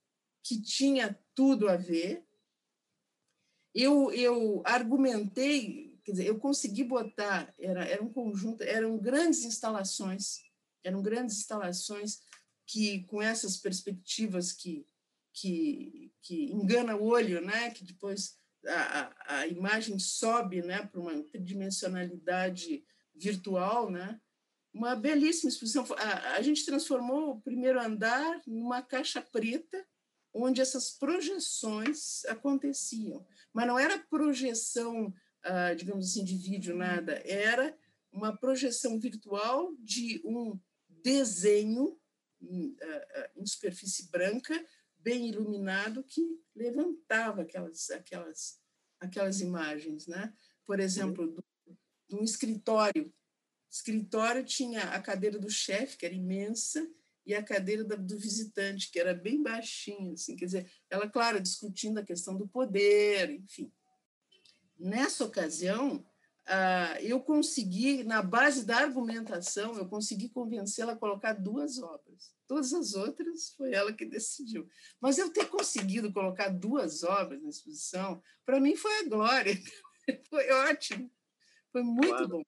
que 0.42 0.60
tinha 0.60 1.18
tudo 1.34 1.68
a 1.68 1.76
ver. 1.76 2.24
Eu, 3.74 4.12
eu 4.12 4.62
argumentei, 4.64 5.93
quer 6.04 6.12
dizer, 6.12 6.26
eu 6.26 6.38
consegui 6.38 6.84
botar, 6.84 7.52
era, 7.58 7.84
era 7.84 8.02
um 8.02 8.12
conjunto, 8.12 8.62
eram 8.62 8.98
grandes 8.98 9.44
instalações, 9.44 10.42
eram 10.82 11.02
grandes 11.02 11.38
instalações 11.38 12.20
que, 12.66 13.04
com 13.04 13.22
essas 13.22 13.56
perspectivas 13.56 14.52
que, 14.52 14.86
que, 15.32 16.12
que 16.22 16.52
engana 16.52 16.94
o 16.96 17.04
olho, 17.04 17.40
né? 17.40 17.70
que 17.70 17.84
depois 17.84 18.36
a, 18.66 19.38
a 19.38 19.46
imagem 19.46 19.98
sobe 19.98 20.62
né? 20.62 20.86
para 20.86 21.00
uma 21.00 21.22
tridimensionalidade 21.24 22.84
virtual, 23.14 23.90
né? 23.90 24.20
uma 24.72 24.94
belíssima 24.94 25.48
exposição. 25.48 25.86
A, 25.96 26.34
a 26.34 26.42
gente 26.42 26.66
transformou 26.66 27.30
o 27.30 27.40
primeiro 27.40 27.80
andar 27.80 28.42
numa 28.46 28.82
caixa 28.82 29.22
preta 29.22 29.84
onde 30.34 30.60
essas 30.60 30.90
projeções 30.90 32.24
aconteciam. 32.26 33.24
Mas 33.52 33.66
não 33.68 33.78
era 33.78 33.98
projeção, 33.98 35.14
ah, 35.44 35.74
digamos 35.74 36.10
assim, 36.10 36.24
de 36.24 36.36
vídeo, 36.36 36.76
nada, 36.76 37.22
era 37.24 37.76
uma 38.10 38.36
projeção 38.36 38.98
virtual 38.98 39.74
de 39.78 40.20
um 40.24 40.58
desenho 40.88 41.98
em, 42.40 42.76
ah, 42.80 43.06
ah, 43.14 43.30
em 43.36 43.46
superfície 43.46 44.10
branca, 44.10 44.54
bem 44.98 45.28
iluminado, 45.28 46.02
que 46.02 46.22
levantava 46.54 47.42
aquelas, 47.42 47.90
aquelas, 47.90 48.58
aquelas 48.98 49.40
imagens. 49.40 50.06
Né? 50.06 50.32
Por 50.64 50.80
exemplo, 50.80 51.36
de 52.08 52.16
um 52.16 52.22
escritório. 52.22 53.06
O 53.06 53.74
escritório 53.74 54.44
tinha 54.44 54.82
a 54.84 55.02
cadeira 55.02 55.38
do 55.38 55.50
chefe, 55.50 55.98
que 55.98 56.06
era 56.06 56.14
imensa, 56.14 56.88
e 57.26 57.34
a 57.34 57.42
cadeira 57.42 57.84
do 57.84 58.18
visitante, 58.18 58.90
que 58.90 59.00
era 59.00 59.14
bem 59.14 59.42
baixinha, 59.42 60.12
assim, 60.12 60.36
quer 60.36 60.44
dizer, 60.44 60.70
ela, 60.90 61.08
claro, 61.08 61.40
discutindo 61.40 61.98
a 61.98 62.04
questão 62.04 62.36
do 62.36 62.46
poder, 62.46 63.30
enfim. 63.30 63.72
Nessa 64.84 65.24
ocasião, 65.24 66.04
eu 67.00 67.18
consegui, 67.18 68.04
na 68.04 68.20
base 68.20 68.66
da 68.66 68.76
argumentação, 68.76 69.74
eu 69.78 69.88
consegui 69.88 70.28
convencê-la 70.28 70.92
a 70.92 70.96
colocar 70.96 71.32
duas 71.32 71.78
obras. 71.78 72.34
Todas 72.46 72.74
as 72.74 72.92
outras 72.92 73.54
foi 73.56 73.72
ela 73.72 73.94
que 73.94 74.04
decidiu. 74.04 74.68
Mas 75.00 75.16
eu 75.16 75.32
ter 75.32 75.46
conseguido 75.48 76.12
colocar 76.12 76.50
duas 76.50 77.02
obras 77.02 77.42
na 77.42 77.48
exposição, 77.48 78.22
para 78.44 78.60
mim 78.60 78.76
foi 78.76 78.98
a 78.98 79.08
glória. 79.08 79.54
Foi 80.28 80.50
ótimo. 80.50 81.10
Foi 81.72 81.82
muito 81.82 82.08
claro. 82.08 82.28
bom. 82.28 82.42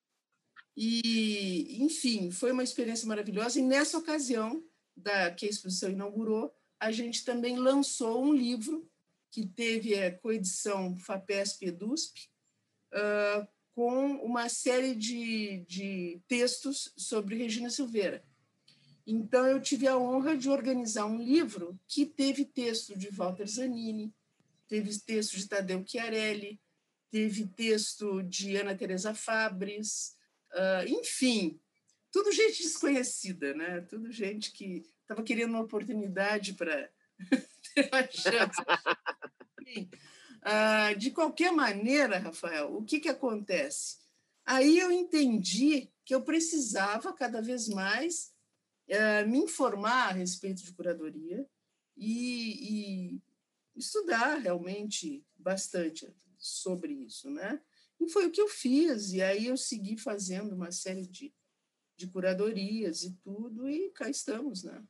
E, 0.77 1.83
enfim, 1.83 2.31
foi 2.31 2.53
uma 2.53 2.63
experiência 2.63 3.09
maravilhosa. 3.09 3.59
E 3.59 3.63
nessa 3.63 3.97
ocasião, 3.97 4.63
da 4.95 5.31
que 5.31 5.47
a 5.47 5.49
exposição 5.49 5.89
inaugurou, 5.91 6.55
a 6.79 6.93
gente 6.93 7.25
também 7.25 7.57
lançou 7.57 8.23
um 8.23 8.35
livro 8.35 8.87
que 9.37 9.47
teve 9.47 9.95
a 10.03 10.11
coedição 10.11 10.97
FAPESP-EDUSP, 10.97 12.31
uh, 12.95 13.47
com 13.75 14.13
uma 14.25 14.49
série 14.49 14.95
de, 14.95 15.59
de 15.69 16.19
textos 16.27 16.91
sobre 16.97 17.37
Regina 17.37 17.69
Silveira. 17.69 18.25
Então, 19.07 19.47
eu 19.47 19.61
tive 19.61 19.87
a 19.87 19.99
honra 19.99 20.39
de 20.39 20.49
organizar 20.49 21.05
um 21.05 21.23
livro 21.23 21.79
que 21.87 22.07
teve 22.07 22.47
texto 22.47 22.99
de 22.99 23.11
Walter 23.11 23.47
Zanini, 23.47 24.11
teve 24.67 24.99
texto 25.01 25.37
de 25.37 25.47
Tadeu 25.47 25.85
Chiarelli, 25.87 26.59
teve 27.11 27.47
texto 27.47 28.23
de 28.23 28.57
Ana 28.57 28.75
Teresa 28.75 29.15
Fabres, 29.15 30.17
Uh, 30.55 30.89
enfim, 30.89 31.61
tudo 32.11 32.33
gente 32.33 32.63
desconhecida, 32.63 33.53
né? 33.53 33.83
Tudo 33.83 34.11
gente 34.11 34.53
que 34.53 34.87
estava 35.03 35.23
querendo 35.23 35.51
uma 35.51 35.61
oportunidade 35.61 36.55
para 36.55 36.89
chance. 38.11 38.61
Uh, 40.43 40.97
de 40.99 41.11
qualquer 41.11 41.53
maneira, 41.53 42.19
Rafael, 42.19 42.75
o 42.75 42.85
que, 42.85 43.01
que 43.01 43.09
acontece? 43.09 43.99
Aí 44.45 44.79
eu 44.79 44.93
entendi 44.93 45.91
que 46.05 46.15
eu 46.15 46.23
precisava 46.23 47.13
cada 47.13 47.43
vez 47.43 47.69
mais 47.69 48.33
uh, 48.89 49.29
me 49.29 49.39
informar 49.39 50.11
a 50.11 50.13
respeito 50.13 50.63
de 50.63 50.73
curadoria 50.73 51.45
e, 51.97 53.15
e 53.15 53.23
estudar 53.75 54.37
realmente 54.37 55.25
bastante 55.37 56.15
sobre 56.39 56.93
isso, 56.93 57.29
né? 57.31 57.61
E 58.01 58.09
foi 58.09 58.27
o 58.27 58.31
que 58.31 58.41
eu 58.41 58.49
fiz. 58.49 59.13
E 59.13 59.23
aí 59.23 59.47
eu 59.47 59.57
segui 59.57 59.97
fazendo 59.97 60.55
uma 60.55 60.71
série 60.71 61.07
de, 61.07 61.35
de 61.97 62.07
curadorias 62.07 63.03
e 63.03 63.13
tudo, 63.15 63.69
e 63.69 63.91
cá 63.91 64.09
estamos, 64.09 64.63
né? 64.63 64.85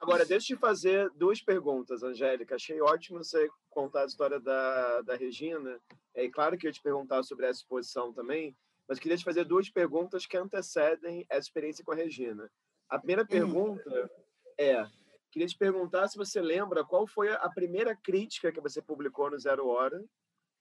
Agora, 0.00 0.24
deixa 0.24 0.52
eu 0.52 0.56
te 0.56 0.60
fazer 0.60 1.10
duas 1.10 1.40
perguntas, 1.40 2.02
Angélica. 2.02 2.54
Achei 2.54 2.80
ótimo 2.80 3.22
você 3.22 3.48
contar 3.70 4.02
a 4.02 4.06
história 4.06 4.40
da, 4.40 5.02
da 5.02 5.16
Regina. 5.16 5.80
É 6.14 6.28
claro 6.28 6.56
que 6.56 6.66
eu 6.66 6.68
ia 6.68 6.72
te 6.72 6.82
perguntar 6.82 7.22
sobre 7.22 7.46
essa 7.46 7.60
exposição 7.60 8.12
também, 8.12 8.56
mas 8.88 8.98
queria 8.98 9.16
te 9.16 9.24
fazer 9.24 9.44
duas 9.44 9.68
perguntas 9.70 10.26
que 10.26 10.36
antecedem 10.36 11.26
essa 11.28 11.48
experiência 11.48 11.84
com 11.84 11.92
a 11.92 11.96
Regina. 11.96 12.50
A 12.88 12.98
primeira 12.98 13.22
uhum. 13.22 13.28
pergunta 13.28 14.10
é: 14.58 14.86
queria 15.30 15.48
te 15.48 15.56
perguntar 15.56 16.08
se 16.08 16.16
você 16.16 16.40
lembra 16.40 16.84
qual 16.84 17.06
foi 17.06 17.30
a 17.30 17.48
primeira 17.48 17.94
crítica 17.94 18.52
que 18.52 18.60
você 18.60 18.80
publicou 18.80 19.30
no 19.30 19.38
Zero 19.38 19.66
Hora 19.66 20.02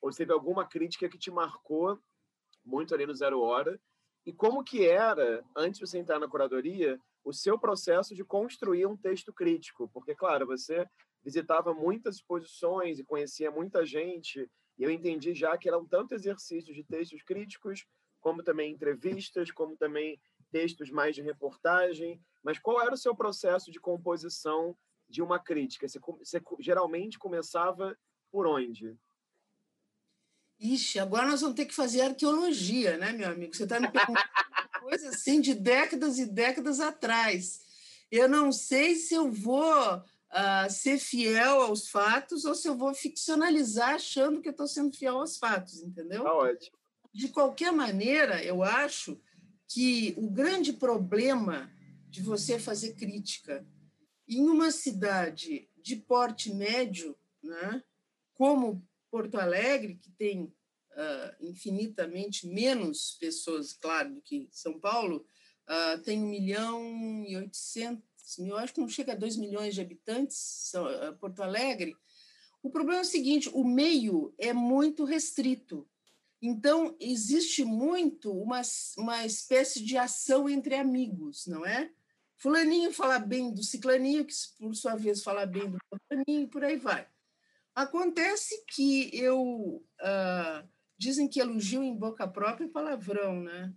ou 0.01 0.11
se 0.11 0.19
teve 0.19 0.33
alguma 0.33 0.67
crítica 0.67 1.09
que 1.09 1.17
te 1.17 1.31
marcou 1.31 1.99
muito 2.65 2.93
ali 2.93 3.05
no 3.05 3.15
Zero 3.15 3.39
Hora? 3.41 3.79
E 4.25 4.33
como 4.33 4.61
que 4.61 4.85
era, 4.85 5.41
antes 5.55 5.79
de 5.79 5.87
você 5.87 5.97
entrar 5.97 6.19
na 6.19 6.27
curadoria, 6.27 6.99
o 7.23 7.33
seu 7.33 7.59
processo 7.59 8.15
de 8.15 8.23
construir 8.23 8.85
um 8.85 8.97
texto 8.97 9.33
crítico? 9.33 9.89
Porque, 9.93 10.15
claro, 10.15 10.45
você 10.45 10.87
visitava 11.23 11.73
muitas 11.73 12.15
exposições 12.15 12.99
e 12.99 13.03
conhecia 13.03 13.51
muita 13.51 13.85
gente, 13.85 14.49
e 14.77 14.83
eu 14.83 14.91
entendi 14.91 15.33
já 15.33 15.57
que 15.57 15.67
eram 15.67 15.85
tanto 15.85 16.13
exercícios 16.13 16.75
de 16.75 16.83
textos 16.83 17.21
críticos, 17.23 17.85
como 18.19 18.43
também 18.43 18.71
entrevistas, 18.71 19.51
como 19.51 19.75
também 19.75 20.19
textos 20.51 20.89
mais 20.89 21.15
de 21.15 21.21
reportagem. 21.21 22.21
Mas 22.43 22.59
qual 22.59 22.81
era 22.81 22.93
o 22.93 22.97
seu 22.97 23.15
processo 23.15 23.71
de 23.71 23.79
composição 23.79 24.77
de 25.09 25.21
uma 25.21 25.39
crítica? 25.39 25.87
Você, 25.87 25.99
você 25.99 26.41
geralmente 26.59 27.17
começava 27.17 27.97
por 28.31 28.45
onde? 28.45 28.95
Ixi, 30.59 30.99
agora 30.99 31.27
nós 31.27 31.41
vamos 31.41 31.55
ter 31.55 31.65
que 31.65 31.75
fazer 31.75 32.01
arqueologia, 32.01 32.97
né, 32.97 33.11
meu 33.11 33.29
amigo? 33.29 33.55
Você 33.55 33.63
está 33.63 33.79
me 33.79 33.91
perguntando 33.91 34.27
coisa 34.79 35.09
assim 35.09 35.39
de 35.41 35.53
décadas 35.53 36.17
e 36.19 36.25
décadas 36.25 36.79
atrás. 36.79 37.61
Eu 38.11 38.29
não 38.29 38.51
sei 38.51 38.95
se 38.95 39.13
eu 39.13 39.31
vou 39.31 39.97
uh, 39.97 40.69
ser 40.69 40.97
fiel 40.99 41.61
aos 41.61 41.89
fatos 41.89 42.45
ou 42.45 42.55
se 42.55 42.67
eu 42.67 42.77
vou 42.77 42.93
ficcionalizar 42.93 43.95
achando 43.95 44.41
que 44.41 44.47
eu 44.47 44.51
estou 44.51 44.67
sendo 44.67 44.95
fiel 44.95 45.19
aos 45.19 45.37
fatos, 45.37 45.81
entendeu? 45.81 46.23
Tá 46.23 46.33
ótimo. 46.33 46.77
De 47.13 47.29
qualquer 47.29 47.71
maneira, 47.71 48.43
eu 48.43 48.63
acho 48.63 49.19
que 49.67 50.13
o 50.17 50.29
grande 50.29 50.71
problema 50.71 51.71
de 52.09 52.21
você 52.21 52.57
fazer 52.57 52.93
crítica 52.93 53.65
em 54.27 54.47
uma 54.47 54.71
cidade 54.71 55.69
de 55.77 55.95
porte 55.95 56.53
médio, 56.53 57.17
né, 57.41 57.83
como 58.33 58.85
Porto 59.09 59.39
Alegre, 59.39 59.95
que 59.95 60.11
tem 60.11 60.53
uh, 60.97 61.35
infinitamente 61.39 62.47
menos 62.47 63.15
pessoas, 63.19 63.73
claro, 63.73 64.15
do 64.15 64.21
que 64.21 64.47
São 64.51 64.79
Paulo, 64.79 65.25
uh, 65.69 66.01
tem 66.01 66.21
1 66.21 66.27
milhão 66.27 67.23
e 67.25 67.37
800 67.37 68.01
mil, 68.39 68.57
acho 68.57 68.73
que 68.73 68.81
não 68.81 68.89
chega 68.89 69.13
a 69.13 69.15
2 69.15 69.37
milhões 69.37 69.75
de 69.75 69.81
habitantes, 69.81 70.71
uh, 70.73 71.15
Porto 71.17 71.41
Alegre. 71.41 71.95
O 72.61 72.69
problema 72.69 72.99
é 72.99 73.03
o 73.03 73.05
seguinte: 73.05 73.49
o 73.53 73.63
meio 73.63 74.33
é 74.37 74.51
muito 74.51 75.05
restrito. 75.05 75.87
Então, 76.41 76.95
existe 76.99 77.63
muito 77.63 78.31
uma, 78.31 78.61
uma 78.97 79.25
espécie 79.25 79.83
de 79.83 79.97
ação 79.97 80.47
entre 80.47 80.75
amigos, 80.75 81.47
não 81.47 81.65
é? 81.65 81.91
Fulaninho 82.37 82.93
fala 82.93 83.17
bem 83.17 83.51
do 83.51 83.63
ciclaninho, 83.63 84.23
que 84.23 84.33
por 84.59 84.75
sua 84.75 84.95
vez 84.95 85.23
fala 85.23 85.45
bem 85.45 85.71
do 85.71 85.79
fulaninho, 85.89 86.47
por 86.47 86.63
aí 86.63 86.77
vai. 86.77 87.07
Acontece 87.73 88.63
que 88.67 89.09
eu. 89.15 89.83
Dizem 90.97 91.27
que 91.27 91.39
elogio 91.39 91.83
em 91.83 91.95
boca 91.95 92.27
própria 92.27 92.65
é 92.65 92.69
palavrão, 92.69 93.41
né? 93.41 93.73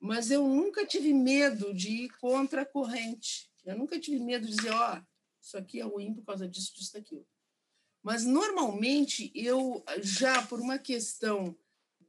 Mas 0.00 0.30
eu 0.30 0.46
nunca 0.48 0.86
tive 0.86 1.12
medo 1.12 1.72
de 1.72 1.88
ir 2.04 2.10
contra 2.18 2.62
a 2.62 2.66
corrente. 2.66 3.50
Eu 3.64 3.76
nunca 3.76 4.00
tive 4.00 4.18
medo 4.18 4.46
de 4.46 4.56
dizer, 4.56 4.70
ó, 4.70 4.96
oh, 4.96 5.02
isso 5.40 5.56
aqui 5.56 5.80
é 5.80 5.84
ruim 5.84 6.14
por 6.14 6.24
causa 6.24 6.48
disso, 6.48 6.74
disso, 6.74 6.92
daquilo. 6.92 7.26
Mas, 8.02 8.24
normalmente, 8.24 9.30
eu 9.34 9.84
já, 10.00 10.44
por 10.46 10.60
uma 10.60 10.78
questão 10.78 11.56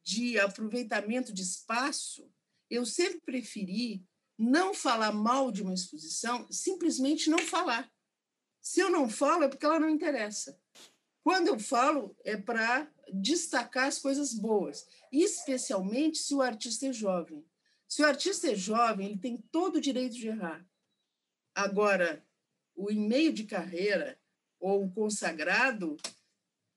de 0.01 0.39
aproveitamento 0.39 1.31
de 1.31 1.43
espaço, 1.43 2.27
eu 2.69 2.85
sempre 2.85 3.21
preferi 3.21 4.03
não 4.37 4.73
falar 4.73 5.11
mal 5.11 5.51
de 5.51 5.61
uma 5.61 5.73
exposição, 5.73 6.47
simplesmente 6.51 7.29
não 7.29 7.39
falar. 7.39 7.91
Se 8.59 8.79
eu 8.79 8.89
não 8.89 9.07
falo, 9.07 9.43
é 9.43 9.47
porque 9.47 9.65
ela 9.65 9.79
não 9.79 9.89
interessa. 9.89 10.59
Quando 11.23 11.47
eu 11.47 11.59
falo, 11.59 12.15
é 12.23 12.35
para 12.35 12.91
destacar 13.11 13.87
as 13.87 13.99
coisas 13.99 14.33
boas, 14.33 14.87
especialmente 15.11 16.17
se 16.17 16.33
o 16.33 16.41
artista 16.41 16.87
é 16.87 16.93
jovem. 16.93 17.45
Se 17.87 18.01
o 18.01 18.05
artista 18.05 18.51
é 18.51 18.55
jovem, 18.55 19.07
ele 19.07 19.19
tem 19.19 19.37
todo 19.51 19.75
o 19.75 19.81
direito 19.81 20.15
de 20.15 20.27
errar. 20.27 20.65
Agora, 21.53 22.25
o 22.75 22.89
em 22.89 23.07
meio 23.07 23.31
de 23.31 23.43
carreira 23.43 24.19
ou 24.59 24.85
o 24.85 24.91
consagrado, 24.91 25.97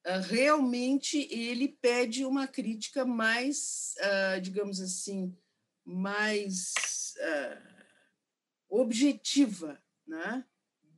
ah, 0.04 0.18
realmente 0.18 1.26
ele 1.32 1.68
pede 1.68 2.24
uma 2.24 2.46
crítica 2.46 3.04
mais, 3.04 3.94
ah, 4.00 4.38
digamos 4.40 4.80
assim, 4.80 5.36
mais 5.84 6.74
uh, 7.16 7.76
objetiva, 8.68 9.80
né? 10.04 10.44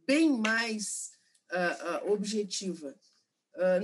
bem 0.07 0.31
mais 0.31 1.12
uh, 1.53 2.11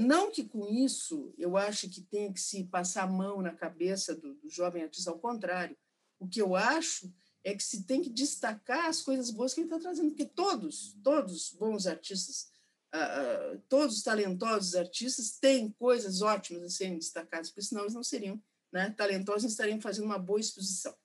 não 0.01 0.31
que 0.31 0.45
com 0.45 0.69
isso 0.69 1.35
eu 1.37 1.57
ache 1.57 1.89
que 1.89 2.01
tenha 2.01 2.33
que 2.33 2.41
se 2.41 2.65
passar 2.65 3.05
a 3.05 3.11
mão 3.11 3.43
na 3.43 3.53
cabeça 3.53 4.15
do, 4.15 4.35
do 4.35 4.49
jovem 4.49 4.83
artista, 4.83 5.11
ao 5.11 5.19
contrário. 5.19 5.77
O 6.19 6.29
que 6.29 6.41
eu 6.41 6.55
acho 6.55 7.13
é 7.45 7.55
que 7.55 7.63
se 7.63 7.85
tem 7.85 8.01
que 8.01 8.09
destacar 8.09 8.87
as 8.87 9.03
coisas 9.03 9.31
boas 9.31 9.53
que 9.53 9.61
ele 9.61 9.67
está 9.67 9.79
trazendo, 9.79 10.09
porque 10.09 10.25
todos, 10.25 10.97
todos 11.03 11.53
bons 11.53 11.87
artistas, 11.87 12.49
uh, 12.95 13.57
uh, 13.57 13.63
todos 13.69 14.03
talentosos 14.03 14.75
artistas 14.75 15.39
têm 15.39 15.71
coisas 15.73 16.23
ótimas 16.23 16.63
a 16.63 16.71
serem 16.71 16.99
destacadas, 16.99 17.51
porque 17.51 17.63
senão 17.63 17.83
eles 17.83 17.95
não 17.95 18.03
seriam 18.03 18.43
né, 18.73 18.91
talentosos 18.97 19.45
e 19.45 19.47
estariam 19.49 19.81
fazendo 19.81 20.07
uma 20.07 20.19
boa 20.19 20.41
exposição. 20.41 20.97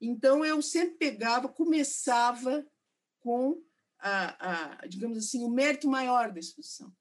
Então, 0.00 0.44
eu 0.44 0.60
sempre 0.60 0.96
pegava, 0.96 1.48
começava 1.48 2.66
com, 3.20 3.62
a, 3.98 4.80
a 4.80 4.86
digamos 4.86 5.16
assim, 5.16 5.44
o 5.44 5.50
mérito 5.50 5.88
maior 5.88 6.32
da 6.32 6.40
exposição. 6.40 6.92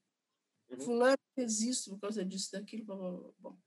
Uhum. 0.69 0.79
Fulano 0.79 1.17
fez 1.35 1.61
isso 1.61 1.91
por 1.91 1.99
causa 1.99 2.25
disso, 2.25 2.51
daquilo, 2.51 2.85
blá, 2.85 2.95
blá, 2.95 3.11
blá. 3.11 3.31
Bom. 3.39 3.57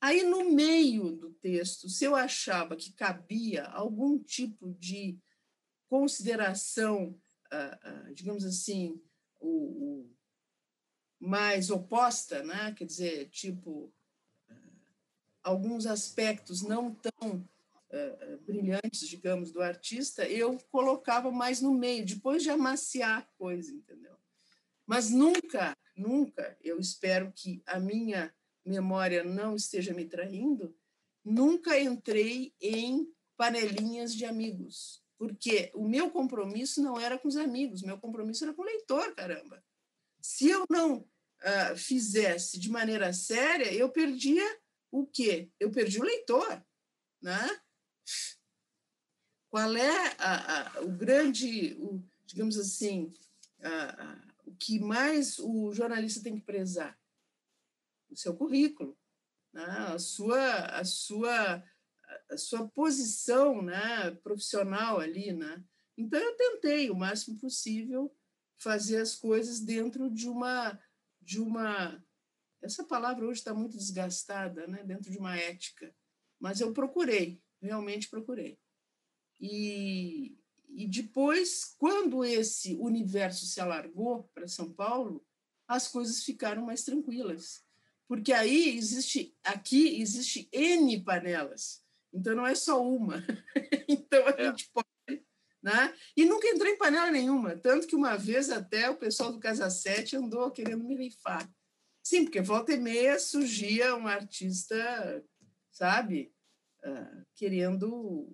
Aí, 0.00 0.24
no 0.24 0.50
meio 0.50 1.12
do 1.12 1.30
texto, 1.30 1.88
se 1.88 2.04
eu 2.04 2.16
achava 2.16 2.74
que 2.74 2.92
cabia 2.92 3.66
algum 3.66 4.18
tipo 4.18 4.74
de 4.74 5.16
consideração, 5.88 7.20
uh, 7.52 8.10
uh, 8.10 8.14
digamos 8.14 8.44
assim, 8.44 9.00
o, 9.40 9.48
o, 9.48 10.16
mais 11.20 11.70
oposta, 11.70 12.42
né? 12.42 12.74
quer 12.76 12.84
dizer, 12.84 13.28
tipo, 13.30 13.94
uh, 14.50 14.54
alguns 15.42 15.86
aspectos 15.86 16.62
não 16.62 16.92
tão 16.94 17.48
uh, 17.92 18.38
brilhantes, 18.44 19.06
digamos, 19.06 19.52
do 19.52 19.62
artista, 19.62 20.26
eu 20.26 20.58
colocava 20.70 21.30
mais 21.30 21.60
no 21.60 21.72
meio, 21.72 22.04
depois 22.04 22.42
de 22.42 22.50
amaciar 22.50 23.18
a 23.18 23.38
coisa, 23.38 23.72
entendeu? 23.72 24.16
Mas 24.86 25.10
nunca, 25.10 25.76
nunca, 25.96 26.56
eu 26.60 26.78
espero 26.78 27.32
que 27.32 27.62
a 27.66 27.78
minha 27.78 28.34
memória 28.64 29.24
não 29.24 29.56
esteja 29.56 29.92
me 29.92 30.04
traindo, 30.04 30.76
nunca 31.24 31.78
entrei 31.78 32.54
em 32.60 33.12
panelinhas 33.36 34.14
de 34.14 34.24
amigos, 34.24 35.02
porque 35.18 35.70
o 35.74 35.86
meu 35.86 36.10
compromisso 36.10 36.82
não 36.82 36.98
era 36.98 37.18
com 37.18 37.28
os 37.28 37.36
amigos, 37.36 37.82
meu 37.82 37.98
compromisso 37.98 38.44
era 38.44 38.54
com 38.54 38.62
o 38.62 38.66
leitor, 38.66 39.14
caramba. 39.14 39.64
Se 40.20 40.48
eu 40.48 40.64
não 40.70 40.98
uh, 40.98 41.76
fizesse 41.76 42.58
de 42.58 42.70
maneira 42.70 43.12
séria, 43.12 43.72
eu 43.72 43.88
perdia 43.90 44.44
o 44.90 45.06
quê? 45.06 45.50
Eu 45.58 45.70
perdi 45.70 45.98
o 45.98 46.04
leitor, 46.04 46.64
né? 47.20 47.60
Qual 49.50 49.76
é 49.76 50.14
a, 50.18 50.78
a, 50.78 50.80
o 50.82 50.88
grande, 50.88 51.76
o, 51.78 52.02
digamos 52.24 52.58
assim, 52.58 53.12
a, 53.62 54.31
o 54.52 54.56
que 54.56 54.78
mais 54.78 55.38
o 55.38 55.72
jornalista 55.72 56.22
tem 56.22 56.34
que 56.34 56.44
prezar? 56.44 56.98
O 58.10 58.16
seu 58.16 58.36
currículo, 58.36 58.98
né? 59.52 59.64
a, 59.64 59.98
sua, 59.98 60.66
a, 60.66 60.84
sua, 60.84 61.64
a 62.30 62.36
sua 62.36 62.68
posição 62.68 63.62
né? 63.62 64.10
profissional 64.22 65.00
ali. 65.00 65.32
Né? 65.32 65.64
Então, 65.96 66.20
eu 66.20 66.36
tentei 66.36 66.90
o 66.90 66.96
máximo 66.96 67.38
possível 67.38 68.14
fazer 68.58 68.98
as 68.98 69.16
coisas 69.16 69.60
dentro 69.60 70.10
de 70.10 70.28
uma 70.28 70.78
de 71.20 71.40
uma 71.40 72.04
essa 72.60 72.84
palavra 72.84 73.26
hoje 73.26 73.40
está 73.40 73.52
muito 73.52 73.76
desgastada, 73.76 74.66
né? 74.68 74.84
Dentro 74.84 75.10
de 75.10 75.18
uma 75.18 75.36
ética, 75.36 75.92
mas 76.38 76.60
eu 76.60 76.72
procurei, 76.72 77.42
realmente 77.60 78.08
procurei. 78.08 78.56
E, 79.40 80.38
e 80.74 80.86
depois, 80.86 81.74
quando 81.78 82.24
esse 82.24 82.74
universo 82.76 83.46
se 83.46 83.60
alargou 83.60 84.30
para 84.34 84.48
São 84.48 84.72
Paulo, 84.72 85.24
as 85.68 85.88
coisas 85.88 86.22
ficaram 86.22 86.66
mais 86.66 86.82
tranquilas. 86.82 87.62
Porque 88.08 88.32
aí 88.32 88.76
existe, 88.76 89.36
aqui 89.44 90.00
existe 90.00 90.48
N 90.52 91.02
panelas. 91.02 91.82
Então 92.12 92.34
não 92.34 92.46
é 92.46 92.54
só 92.54 92.84
uma. 92.86 93.24
então 93.88 94.26
a 94.26 94.30
é. 94.30 94.44
gente 94.50 94.70
pode. 94.72 94.88
Né? 95.62 95.94
E 96.16 96.24
nunca 96.24 96.48
entrei 96.48 96.72
em 96.72 96.78
panela 96.78 97.10
nenhuma. 97.10 97.56
Tanto 97.56 97.86
que 97.86 97.94
uma 97.94 98.16
vez 98.16 98.50
até 98.50 98.90
o 98.90 98.96
pessoal 98.96 99.32
do 99.32 99.38
Casa 99.38 99.70
7 99.70 100.16
andou 100.16 100.50
querendo 100.50 100.84
me 100.84 100.96
rifar. 100.96 101.48
Sim, 102.02 102.24
porque 102.24 102.40
volta 102.40 102.72
e 102.72 102.76
meia 102.76 103.18
surgia 103.18 103.94
um 103.94 104.08
artista, 104.08 105.24
sabe, 105.70 106.34
uh, 106.84 107.24
querendo 107.36 108.28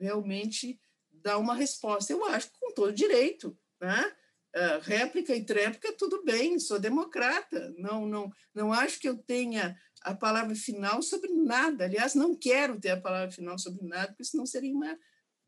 realmente 0.00 0.80
dar 1.22 1.38
uma 1.38 1.54
resposta. 1.54 2.12
Eu 2.12 2.24
acho 2.26 2.50
que 2.50 2.58
com 2.58 2.72
todo 2.72 2.92
direito, 2.92 3.56
né? 3.80 4.12
Uh, 4.54 4.80
réplica 4.82 5.34
e 5.34 5.44
tréplica, 5.44 5.94
tudo 5.94 6.22
bem, 6.24 6.58
sou 6.58 6.78
democrata, 6.78 7.72
não, 7.78 8.06
não, 8.06 8.30
não 8.54 8.70
acho 8.70 9.00
que 9.00 9.08
eu 9.08 9.16
tenha 9.16 9.74
a 10.02 10.14
palavra 10.14 10.54
final 10.54 11.00
sobre 11.00 11.32
nada. 11.32 11.84
Aliás, 11.84 12.14
não 12.14 12.36
quero 12.36 12.78
ter 12.78 12.90
a 12.90 13.00
palavra 13.00 13.30
final 13.30 13.58
sobre 13.58 13.82
nada, 13.86 14.08
porque 14.08 14.24
senão 14.24 14.44
seria 14.44 14.74
uma, 14.74 14.98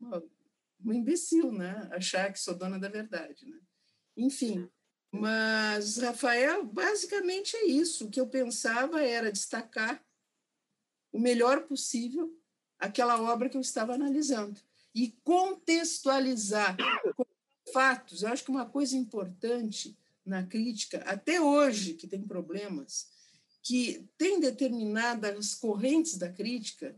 uma, 0.00 0.24
uma 0.80 0.94
imbecil, 0.94 1.52
né? 1.52 1.86
Achar 1.92 2.32
que 2.32 2.40
sou 2.40 2.54
dona 2.54 2.78
da 2.78 2.88
verdade, 2.88 3.46
né? 3.46 3.58
Enfim, 4.16 4.70
mas, 5.12 5.98
Rafael, 5.98 6.64
basicamente 6.64 7.56
é 7.56 7.66
isso. 7.66 8.06
O 8.06 8.10
que 8.10 8.18
eu 8.18 8.26
pensava 8.26 9.02
era 9.02 9.30
destacar 9.30 10.02
o 11.12 11.20
melhor 11.20 11.66
possível 11.66 12.36
aquela 12.78 13.20
obra 13.20 13.48
que 13.48 13.56
eu 13.56 13.60
estava 13.60 13.94
analisando 13.94 14.60
e 14.94 15.10
contextualizar 15.24 16.76
com 17.16 17.26
fatos. 17.72 18.22
Eu 18.22 18.28
acho 18.28 18.44
que 18.44 18.50
uma 18.50 18.66
coisa 18.66 18.96
importante 18.96 19.98
na 20.24 20.42
crítica, 20.42 20.98
até 21.06 21.40
hoje, 21.40 21.94
que 21.94 22.06
tem 22.06 22.22
problemas, 22.22 23.08
que 23.62 24.08
tem 24.16 24.38
determinadas 24.38 25.54
correntes 25.54 26.16
da 26.16 26.30
crítica 26.30 26.96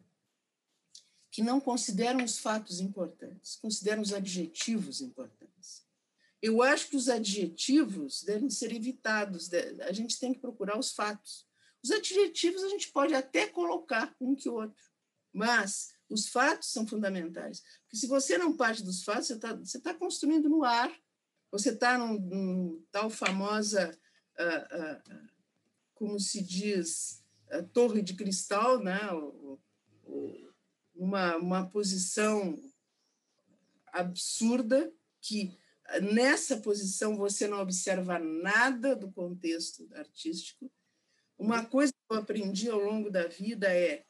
que 1.30 1.42
não 1.42 1.60
consideram 1.60 2.24
os 2.24 2.38
fatos 2.38 2.80
importantes, 2.80 3.56
consideram 3.56 4.02
os 4.02 4.12
adjetivos 4.12 5.00
importantes. 5.00 5.84
Eu 6.40 6.62
acho 6.62 6.88
que 6.88 6.96
os 6.96 7.08
adjetivos 7.08 8.22
devem 8.22 8.48
ser 8.48 8.72
evitados, 8.72 9.50
a 9.86 9.92
gente 9.92 10.18
tem 10.18 10.32
que 10.32 10.40
procurar 10.40 10.78
os 10.78 10.92
fatos. 10.92 11.46
Os 11.82 11.90
adjetivos 11.90 12.62
a 12.62 12.68
gente 12.68 12.90
pode 12.90 13.14
até 13.14 13.46
colocar 13.46 14.14
um 14.20 14.34
que 14.34 14.48
outro, 14.48 14.82
mas 15.32 15.95
os 16.08 16.28
fatos 16.28 16.70
são 16.70 16.86
fundamentais. 16.86 17.62
Porque 17.82 17.96
se 17.96 18.06
você 18.06 18.38
não 18.38 18.56
parte 18.56 18.82
dos 18.82 19.02
fatos, 19.02 19.28
você 19.28 19.34
está 19.34 19.92
tá 19.92 19.94
construindo 19.94 20.48
no 20.48 20.64
ar, 20.64 20.92
você 21.50 21.70
está 21.70 21.96
num, 21.98 22.18
num, 22.18 22.84
tal 22.90 23.08
famosa 23.10 23.96
uh, 24.38 25.22
uh, 25.22 25.28
como 25.94 26.20
se 26.20 26.42
diz, 26.42 27.24
torre 27.72 28.02
de 28.02 28.14
cristal, 28.14 28.78
né? 28.82 29.00
uma, 30.94 31.36
uma 31.36 31.66
posição 31.66 32.58
absurda 33.92 34.92
que 35.20 35.56
nessa 36.02 36.58
posição 36.58 37.16
você 37.16 37.48
não 37.48 37.60
observa 37.60 38.18
nada 38.18 38.94
do 38.94 39.10
contexto 39.10 39.88
artístico. 39.94 40.70
Uma 41.38 41.64
coisa 41.64 41.92
que 41.92 42.14
eu 42.14 42.18
aprendi 42.18 42.68
ao 42.68 42.78
longo 42.78 43.10
da 43.10 43.26
vida 43.26 43.68
é 43.68 44.04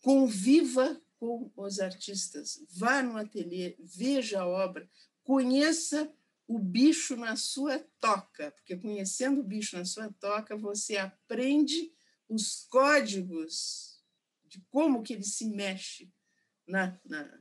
conviva 0.00 1.00
com 1.22 1.52
os 1.54 1.78
artistas, 1.78 2.58
vá 2.68 3.00
no 3.00 3.16
ateliê, 3.16 3.76
veja 3.78 4.40
a 4.40 4.46
obra, 4.48 4.90
conheça 5.22 6.12
o 6.48 6.58
bicho 6.58 7.14
na 7.14 7.36
sua 7.36 7.78
toca, 8.00 8.50
porque 8.50 8.76
conhecendo 8.76 9.40
o 9.40 9.44
bicho 9.44 9.76
na 9.76 9.84
sua 9.84 10.12
toca, 10.18 10.56
você 10.56 10.96
aprende 10.96 11.92
os 12.28 12.66
códigos 12.68 14.02
de 14.46 14.60
como 14.68 15.00
que 15.00 15.12
ele 15.12 15.22
se 15.22 15.48
mexe 15.48 16.12
na, 16.66 17.00
na, 17.04 17.38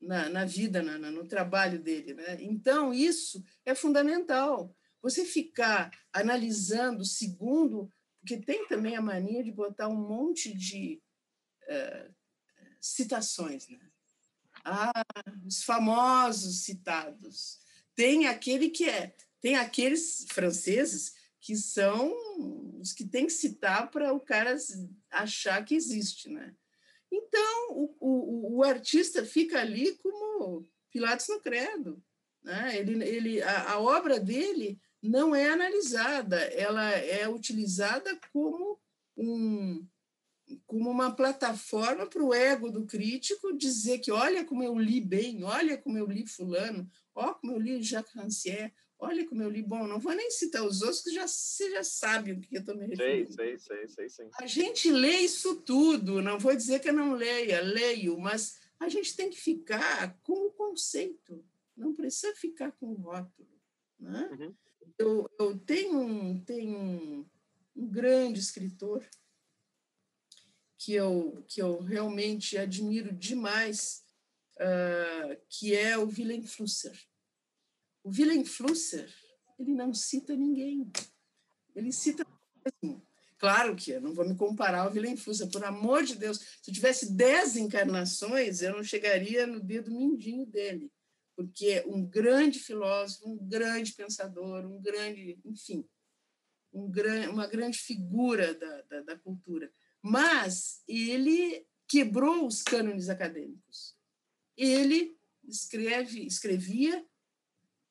na, 0.00 0.28
na 0.28 0.44
vida, 0.44 0.82
na, 0.82 0.98
no 0.98 1.24
trabalho 1.24 1.80
dele. 1.80 2.14
Né? 2.14 2.38
Então, 2.40 2.92
isso 2.92 3.44
é 3.64 3.76
fundamental. 3.76 4.76
Você 5.00 5.24
ficar 5.24 5.92
analisando 6.12 7.04
segundo, 7.04 7.88
porque 8.18 8.38
tem 8.38 8.66
também 8.66 8.96
a 8.96 9.00
mania 9.00 9.44
de 9.44 9.52
botar 9.52 9.86
um 9.86 10.08
monte 10.08 10.52
de 10.52 11.00
uh, 11.68 12.17
citações. 12.80 13.68
Né? 13.68 13.78
Ah, 14.64 15.04
os 15.46 15.62
famosos 15.62 16.62
citados. 16.62 17.58
Tem 17.94 18.26
aquele 18.26 18.70
que 18.70 18.88
é, 18.88 19.14
tem 19.40 19.56
aqueles 19.56 20.26
franceses 20.30 21.14
que 21.40 21.56
são 21.56 22.12
os 22.80 22.92
que 22.92 23.04
tem 23.04 23.26
que 23.26 23.32
citar 23.32 23.90
para 23.90 24.12
o 24.12 24.20
cara 24.20 24.56
achar 25.10 25.64
que 25.64 25.74
existe, 25.74 26.28
né? 26.28 26.54
Então, 27.10 27.70
o, 27.70 27.96
o, 28.00 28.56
o 28.58 28.64
artista 28.64 29.24
fica 29.24 29.60
ali 29.60 29.94
como 29.96 30.68
Pilatos 30.90 31.28
no 31.28 31.40
Credo. 31.40 32.02
Né? 32.42 32.76
Ele, 32.78 33.04
ele, 33.04 33.42
a, 33.42 33.72
a 33.72 33.80
obra 33.80 34.20
dele 34.20 34.78
não 35.02 35.34
é 35.34 35.48
analisada, 35.48 36.36
ela 36.36 36.90
é 36.90 37.28
utilizada 37.28 38.18
como, 38.32 38.78
um, 39.16 39.86
como 40.66 40.90
uma 40.90 41.14
plataforma 41.14 42.06
para 42.06 42.22
o 42.22 42.32
ego 42.32 42.70
do 42.70 42.86
crítico 42.86 43.56
dizer 43.56 43.98
que 43.98 44.10
olha 44.10 44.44
como 44.44 44.62
eu 44.62 44.78
li 44.78 45.00
bem, 45.00 45.44
olha 45.44 45.76
como 45.76 45.98
eu 45.98 46.06
li 46.06 46.26
fulano, 46.26 46.88
olha 47.14 47.34
como 47.34 47.52
eu 47.52 47.58
li 47.58 47.82
Jacques 47.82 48.14
Rancière, 48.14 48.72
Olha 49.00 49.26
como 49.28 49.42
eu 49.42 49.48
li. 49.48 49.62
Bom, 49.62 49.86
não 49.86 50.00
vou 50.00 50.12
nem 50.12 50.30
citar 50.30 50.64
os 50.64 50.82
outros, 50.82 51.02
que 51.02 51.12
já, 51.12 51.26
você 51.26 51.70
já 51.70 51.84
sabe 51.84 52.32
o 52.32 52.40
que 52.40 52.56
eu 52.56 52.60
estou 52.60 52.76
me 52.76 52.86
referindo. 52.86 53.32
Sei, 53.32 53.56
sei, 53.56 53.88
sei, 53.88 54.08
sei. 54.08 54.28
A 54.34 54.46
gente 54.46 54.90
lê 54.90 55.18
isso 55.18 55.60
tudo, 55.62 56.20
não 56.20 56.38
vou 56.38 56.54
dizer 56.54 56.80
que 56.80 56.88
eu 56.88 56.92
não 56.92 57.12
leia, 57.12 57.60
leio, 57.60 58.18
mas 58.18 58.58
a 58.80 58.88
gente 58.88 59.14
tem 59.14 59.30
que 59.30 59.40
ficar 59.40 60.18
com 60.22 60.48
o 60.48 60.50
conceito, 60.50 61.44
não 61.76 61.94
precisa 61.94 62.34
ficar 62.34 62.72
com 62.72 62.86
o 62.86 62.94
rótulo. 62.94 63.48
Né? 64.00 64.28
Uhum. 64.32 64.54
Eu, 64.98 65.30
eu 65.38 65.58
tenho, 65.60 66.00
um, 66.00 66.40
tenho 66.40 66.76
um, 66.76 67.26
um 67.76 67.88
grande 67.88 68.40
escritor 68.40 69.06
que 70.78 70.94
eu, 70.94 71.44
que 71.48 71.60
eu 71.60 71.80
realmente 71.80 72.56
admiro 72.56 73.12
demais, 73.12 74.04
uh, 74.56 75.36
que 75.48 75.74
é 75.74 75.98
o 75.98 76.06
Willem 76.06 76.46
Flusser. 76.46 76.96
O 78.04 78.10
Willem 78.10 78.44
Flusser, 78.44 79.12
ele 79.58 79.74
não 79.74 79.92
cita 79.92 80.36
ninguém. 80.36 80.90
Ele 81.74 81.92
cita 81.92 82.24
mesmo. 82.82 83.02
Claro 83.38 83.76
que 83.76 83.92
eu 83.92 84.00
não 84.00 84.14
vou 84.14 84.26
me 84.26 84.36
comparar 84.36 84.80
ao 84.80 84.92
Willem 84.92 85.16
Flusser, 85.16 85.50
por 85.50 85.64
amor 85.64 86.04
de 86.04 86.14
Deus. 86.14 86.38
Se 86.38 86.70
eu 86.70 86.74
tivesse 86.74 87.12
dez 87.12 87.56
encarnações, 87.56 88.62
eu 88.62 88.72
não 88.72 88.82
chegaria 88.82 89.46
no 89.46 89.60
dedo 89.60 89.90
mindinho 89.90 90.46
dele, 90.46 90.90
porque 91.36 91.66
é 91.66 91.86
um 91.86 92.04
grande 92.04 92.58
filósofo, 92.58 93.28
um 93.28 93.36
grande 93.36 93.92
pensador, 93.92 94.64
um 94.64 94.80
grande, 94.80 95.38
enfim, 95.44 95.84
um 96.72 96.90
gran, 96.90 97.30
uma 97.30 97.46
grande 97.46 97.78
figura 97.78 98.54
da, 98.54 98.82
da, 98.82 99.00
da 99.02 99.18
cultura. 99.18 99.72
Mas 100.02 100.82
ele 100.86 101.66
quebrou 101.86 102.46
os 102.46 102.62
cânones 102.62 103.08
acadêmicos. 103.08 103.96
Ele 104.56 105.16
escreve, 105.44 106.26
escrevia 106.26 107.04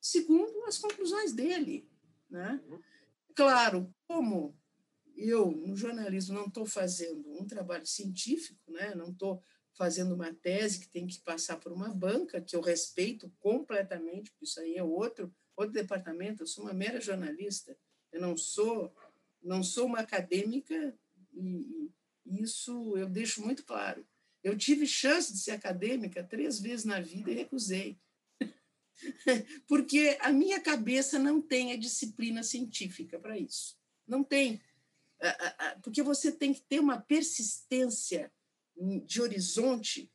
segundo 0.00 0.64
as 0.64 0.78
conclusões 0.78 1.32
dele. 1.32 1.88
Né? 2.30 2.62
Claro, 3.34 3.92
como 4.06 4.56
eu, 5.16 5.50
no 5.50 5.76
jornalismo, 5.76 6.34
não 6.34 6.46
estou 6.46 6.64
fazendo 6.64 7.28
um 7.32 7.46
trabalho 7.46 7.86
científico, 7.86 8.70
né? 8.70 8.94
não 8.94 9.10
estou 9.10 9.42
fazendo 9.74 10.14
uma 10.14 10.32
tese 10.34 10.80
que 10.80 10.88
tem 10.88 11.06
que 11.06 11.20
passar 11.20 11.56
por 11.58 11.72
uma 11.72 11.88
banca, 11.88 12.40
que 12.40 12.56
eu 12.56 12.60
respeito 12.60 13.32
completamente, 13.38 14.30
porque 14.30 14.44
isso 14.44 14.60
aí 14.60 14.76
é 14.76 14.82
outro, 14.82 15.32
outro 15.56 15.72
departamento, 15.72 16.42
eu 16.42 16.46
sou 16.46 16.64
uma 16.64 16.72
mera 16.72 17.00
jornalista, 17.00 17.76
eu 18.12 18.20
não 18.20 18.36
sou, 18.36 18.92
não 19.42 19.62
sou 19.62 19.86
uma 19.86 20.00
acadêmica, 20.00 20.96
e, 21.32 21.90
isso 22.30 22.96
eu 22.96 23.08
deixo 23.08 23.42
muito 23.42 23.64
claro. 23.64 24.06
Eu 24.42 24.56
tive 24.56 24.86
chance 24.86 25.32
de 25.32 25.38
ser 25.38 25.52
acadêmica 25.52 26.22
três 26.22 26.60
vezes 26.60 26.84
na 26.84 27.00
vida 27.00 27.30
e 27.30 27.34
recusei 27.34 27.98
porque 29.66 30.16
a 30.20 30.32
minha 30.32 30.60
cabeça 30.60 31.18
não 31.18 31.40
tem 31.40 31.72
a 31.72 31.76
disciplina 31.76 32.42
científica 32.42 33.18
para 33.18 33.38
isso. 33.38 33.76
Não 34.06 34.24
tem. 34.24 34.60
Porque 35.82 36.02
você 36.02 36.32
tem 36.32 36.52
que 36.52 36.62
ter 36.62 36.80
uma 36.80 37.00
persistência 37.00 38.32
de 39.04 39.20
horizonte 39.20 40.10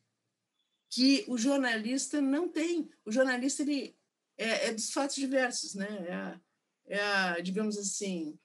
que 0.90 1.24
o 1.28 1.36
jornalista 1.36 2.20
não 2.20 2.48
tem. 2.48 2.90
O 3.04 3.12
jornalista 3.12 3.62
ele 3.62 3.96
é, 4.38 4.68
é 4.68 4.72
dos 4.72 4.90
fatos 4.90 5.16
diversos, 5.16 5.74
né? 5.74 6.06
É 6.08 6.14
a, 6.14 6.40
é 6.86 7.00
a, 7.00 7.40
digamos 7.40 7.76
assim, 7.76 8.38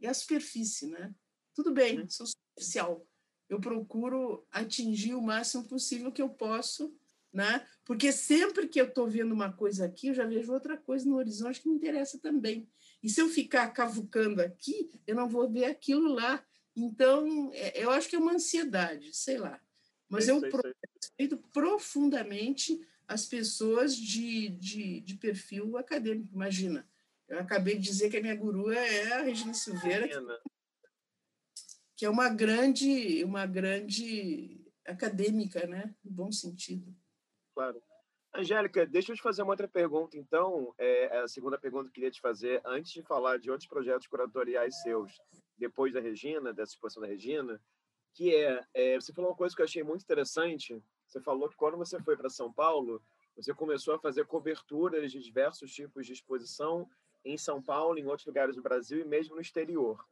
é 0.00 0.08
a 0.08 0.14
superfície, 0.14 0.86
né? 0.86 1.14
Tudo 1.54 1.72
bem, 1.72 2.00
uhum. 2.00 2.08
sou 2.08 2.26
superficial. 2.26 3.06
Eu 3.50 3.60
procuro 3.60 4.46
atingir 4.50 5.12
o 5.12 5.20
máximo 5.20 5.68
possível 5.68 6.10
que 6.10 6.22
eu 6.22 6.30
posso 6.30 6.90
né? 7.32 7.64
Porque 7.84 8.12
sempre 8.12 8.68
que 8.68 8.80
eu 8.80 8.86
estou 8.86 9.08
vendo 9.08 9.32
uma 9.32 9.52
coisa 9.52 9.84
aqui, 9.84 10.08
eu 10.08 10.14
já 10.14 10.24
vejo 10.24 10.52
outra 10.52 10.76
coisa 10.76 11.08
no 11.08 11.16
horizonte 11.16 11.60
que 11.60 11.68
me 11.68 11.76
interessa 11.76 12.18
também. 12.18 12.68
E 13.02 13.08
se 13.08 13.20
eu 13.20 13.28
ficar 13.28 13.68
cavucando 13.68 14.42
aqui, 14.42 14.90
eu 15.06 15.14
não 15.14 15.28
vou 15.28 15.48
ver 15.48 15.66
aquilo 15.66 16.12
lá. 16.12 16.44
Então, 16.76 17.50
é, 17.54 17.82
eu 17.82 17.90
acho 17.90 18.08
que 18.08 18.16
é 18.16 18.18
uma 18.18 18.32
ansiedade, 18.32 19.14
sei 19.14 19.38
lá. 19.38 19.60
Mas 20.08 20.26
eu 20.26 20.40
respeito 20.40 21.36
profundamente 21.52 22.80
as 23.06 23.26
pessoas 23.26 23.96
de, 23.96 24.48
de, 24.50 25.00
de, 25.00 25.14
perfil 25.14 25.76
acadêmico. 25.76 26.34
Imagina, 26.34 26.86
eu 27.28 27.38
acabei 27.38 27.76
de 27.76 27.82
dizer 27.82 28.10
que 28.10 28.16
a 28.16 28.20
minha 28.20 28.34
guru 28.34 28.72
é 28.72 29.12
a 29.12 29.22
Regina 29.22 29.54
Silveira, 29.54 30.08
que, 30.08 30.14
que 32.00 32.06
é 32.06 32.08
uma 32.08 32.30
grande, 32.30 33.22
uma 33.24 33.44
grande 33.44 34.58
acadêmica, 34.86 35.66
né? 35.66 35.94
No 36.02 36.10
bom 36.10 36.32
sentido 36.32 36.96
claro. 37.52 37.82
Angélica, 38.34 38.86
deixa 38.86 39.12
eu 39.12 39.16
te 39.16 39.20
fazer 39.20 39.42
uma 39.42 39.52
outra 39.52 39.68
pergunta, 39.68 40.16
então. 40.16 40.74
É, 40.78 41.16
é 41.16 41.20
a 41.20 41.28
segunda 41.28 41.58
pergunta 41.58 41.84
que 41.84 41.90
eu 41.90 41.94
queria 41.94 42.10
te 42.10 42.18
fazer, 42.18 42.62
antes 42.64 42.90
de 42.90 43.02
falar 43.02 43.38
de 43.38 43.50
outros 43.50 43.68
projetos 43.68 44.06
curatoriais 44.06 44.80
seus, 44.80 45.12
depois 45.58 45.92
da 45.92 46.00
Regina, 46.00 46.54
dessa 46.54 46.72
exposição 46.72 47.02
da 47.02 47.08
Regina, 47.08 47.60
que 48.14 48.34
é, 48.34 48.64
é, 48.72 48.94
você 48.98 49.12
falou 49.12 49.32
uma 49.32 49.36
coisa 49.36 49.54
que 49.54 49.60
eu 49.60 49.66
achei 49.66 49.82
muito 49.82 50.02
interessante. 50.02 50.82
Você 51.06 51.20
falou 51.20 51.50
que 51.50 51.56
quando 51.56 51.76
você 51.76 52.00
foi 52.00 52.16
para 52.16 52.30
São 52.30 52.50
Paulo, 52.50 53.02
você 53.36 53.52
começou 53.52 53.94
a 53.94 53.98
fazer 53.98 54.24
coberturas 54.24 55.12
de 55.12 55.20
diversos 55.20 55.70
tipos 55.70 56.06
de 56.06 56.14
exposição 56.14 56.88
em 57.22 57.36
São 57.36 57.60
Paulo, 57.60 57.98
em 57.98 58.06
outros 58.06 58.26
lugares 58.26 58.56
do 58.56 58.62
Brasil 58.62 59.00
e 59.00 59.04
mesmo 59.04 59.34
no 59.34 59.42
exterior. 59.42 60.02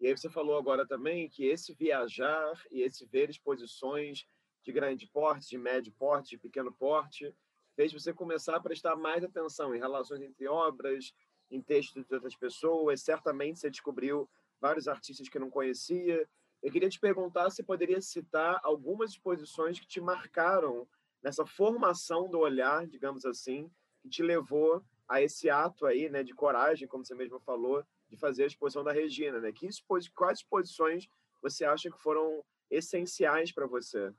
E 0.00 0.06
aí 0.06 0.16
você 0.16 0.30
falou 0.30 0.56
agora 0.56 0.86
também 0.86 1.28
que 1.28 1.46
esse 1.46 1.74
viajar 1.74 2.52
e 2.70 2.82
esse 2.82 3.04
ver 3.06 3.30
exposições 3.30 4.26
de 4.62 4.72
grande 4.72 5.06
porte, 5.08 5.48
de 5.48 5.58
médio 5.58 5.92
porte, 5.98 6.30
de 6.30 6.38
pequeno 6.38 6.72
porte, 6.72 7.34
fez 7.74 7.92
você 7.92 8.12
começar 8.12 8.56
a 8.56 8.60
prestar 8.60 8.96
mais 8.96 9.24
atenção 9.24 9.74
em 9.74 9.78
relações 9.78 10.20
entre 10.22 10.46
obras, 10.46 11.12
em 11.50 11.60
textos 11.60 12.04
de 12.06 12.14
outras 12.14 12.36
pessoas. 12.36 13.02
Certamente 13.02 13.58
você 13.58 13.70
descobriu 13.70 14.28
vários 14.60 14.86
artistas 14.88 15.28
que 15.28 15.38
não 15.38 15.50
conhecia. 15.50 16.28
Eu 16.62 16.72
queria 16.72 16.88
te 16.88 16.98
perguntar 16.98 17.50
se 17.50 17.62
poderia 17.62 18.00
citar 18.00 18.60
algumas 18.62 19.10
exposições 19.12 19.78
que 19.78 19.86
te 19.86 20.00
marcaram 20.00 20.88
nessa 21.22 21.46
formação 21.46 22.28
do 22.28 22.38
olhar, 22.38 22.86
digamos 22.86 23.24
assim, 23.24 23.70
que 24.02 24.08
te 24.08 24.22
levou 24.22 24.84
a 25.08 25.22
esse 25.22 25.48
ato 25.48 25.86
aí, 25.86 26.08
né, 26.08 26.22
de 26.22 26.34
coragem, 26.34 26.86
como 26.86 27.04
você 27.04 27.14
mesmo 27.14 27.40
falou, 27.40 27.84
de 28.08 28.16
fazer 28.16 28.44
a 28.44 28.46
exposição 28.46 28.82
da 28.82 28.92
Regina, 28.92 29.40
né? 29.40 29.52
Que 29.52 29.66
expos... 29.66 30.08
quais 30.08 30.38
exposições 30.38 31.08
você 31.42 31.64
acha 31.64 31.90
que 31.90 31.98
foram 31.98 32.44
essenciais 32.70 33.52
para 33.52 33.66
você? 33.66 34.12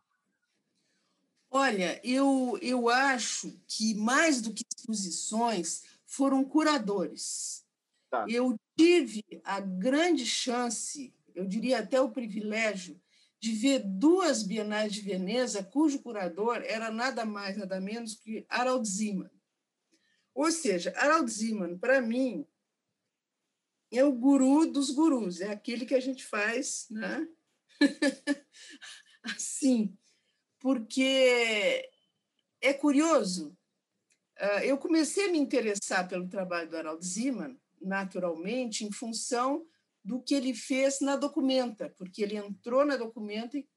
Olha, 1.51 1.99
eu, 2.03 2.57
eu 2.61 2.89
acho 2.89 3.59
que 3.67 3.95
mais 3.95 4.41
do 4.41 4.53
que 4.53 4.63
exposições 4.77 5.83
foram 6.05 6.43
curadores. 6.43 7.65
Tá. 8.09 8.25
Eu 8.27 8.59
tive 8.77 9.23
a 9.43 9.59
grande 9.59 10.25
chance, 10.25 11.13
eu 11.33 11.45
diria 11.45 11.79
até 11.79 11.99
o 11.99 12.11
privilégio, 12.11 12.99
de 13.39 13.53
ver 13.53 13.79
duas 13.83 14.43
Bienais 14.43 14.93
de 14.93 15.01
Veneza, 15.01 15.63
cujo 15.63 16.01
curador 16.01 16.61
era 16.65 16.91
nada 16.91 17.25
mais, 17.25 17.57
nada 17.57 17.79
menos 17.79 18.15
que 18.15 18.45
Harald 18.49 18.85
Zeman. 18.87 19.31
Ou 20.33 20.51
seja, 20.51 20.93
Harald 20.97 21.29
Zeman, 21.31 21.77
para 21.77 22.01
mim, 22.01 22.45
é 23.91 24.03
o 24.03 24.11
guru 24.11 24.65
dos 24.65 24.91
gurus, 24.91 25.41
é 25.41 25.51
aquele 25.51 25.85
que 25.85 25.95
a 25.95 25.99
gente 25.99 26.23
faz 26.25 26.87
né? 26.89 27.27
assim, 29.23 29.97
porque 30.59 31.89
é 32.61 32.73
curioso. 32.73 33.57
Ah, 34.37 34.65
eu 34.65 34.77
comecei 34.77 35.25
a 35.25 35.31
me 35.31 35.37
interessar 35.37 36.07
pelo 36.07 36.27
trabalho 36.27 36.69
do 36.69 36.77
Harald 36.77 37.05
Zeman, 37.05 37.59
naturalmente, 37.81 38.85
em 38.85 38.91
função 38.91 39.65
do 40.03 40.21
que 40.21 40.33
ele 40.33 40.53
fez 40.53 41.01
na 41.01 41.15
Documenta, 41.15 41.93
porque 41.97 42.23
ele 42.23 42.37
entrou 42.37 42.85
na 42.85 42.95
Documenta 42.95 43.57
e 43.57 43.67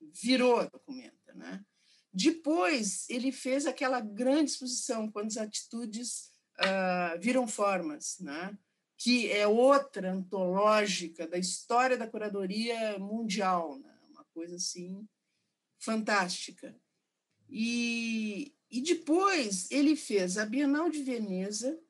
virou 0.00 0.58
a 0.58 0.64
Documenta. 0.64 1.32
Né? 1.34 1.64
Depois, 2.12 3.08
ele 3.08 3.30
fez 3.30 3.66
aquela 3.66 4.00
grande 4.00 4.50
exposição, 4.50 5.10
quando 5.10 5.28
as 5.28 5.36
atitudes 5.36 6.32
uh, 6.58 7.20
viram 7.20 7.46
formas, 7.46 8.18
né? 8.18 8.56
Que 8.98 9.30
é 9.30 9.46
outra 9.46 10.12
antológica 10.12 11.26
da 11.26 11.38
história 11.38 11.96
da 11.96 12.08
curadoria 12.08 12.98
mundial, 12.98 13.78
né? 13.78 13.96
uma 14.10 14.24
coisa 14.34 14.56
assim 14.56 15.08
fantástica. 15.78 16.76
E, 17.48 18.52
e 18.68 18.82
depois 18.82 19.70
ele 19.70 19.94
fez 19.94 20.36
a 20.36 20.44
Bienal 20.44 20.90
de 20.90 21.02
Veneza, 21.04 21.80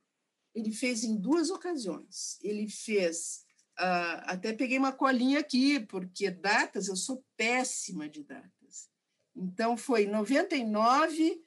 ele 0.55 0.71
fez 0.71 1.03
em 1.03 1.17
duas 1.17 1.49
ocasiões. 1.49 2.39
Ele 2.43 2.69
fez, 2.69 3.43
uh, 3.79 4.21
até 4.25 4.53
peguei 4.53 4.79
uma 4.79 4.93
colinha 4.93 5.41
aqui, 5.41 5.81
porque 5.81 6.31
datas, 6.31 6.89
eu 6.89 6.97
sou 6.97 7.25
péssima 7.39 8.07
de 8.07 8.23
datas. 8.23 8.91
Então, 9.35 9.79
foi 9.79 10.07
99 10.07 11.43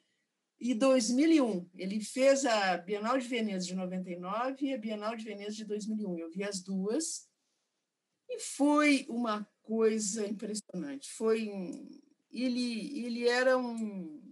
e 0.62 0.74
2001. 0.74 1.68
Ele 1.74 2.00
fez 2.00 2.44
a 2.46 2.76
Bienal 2.76 3.18
de 3.18 3.26
Veneza 3.26 3.66
de 3.66 3.74
99 3.74 4.64
e 4.64 4.72
a 4.72 4.78
Bienal 4.78 5.16
de 5.16 5.24
Veneza 5.24 5.56
de 5.56 5.64
2001. 5.64 6.18
Eu 6.20 6.30
vi 6.30 6.44
as 6.44 6.60
duas 6.60 7.28
e 8.30 8.38
foi 8.38 9.04
uma 9.08 9.44
coisa 9.62 10.24
impressionante. 10.24 11.10
Foi 11.10 11.50
ele 12.30 13.04
ele 13.04 13.28
era 13.28 13.58
um 13.58 14.22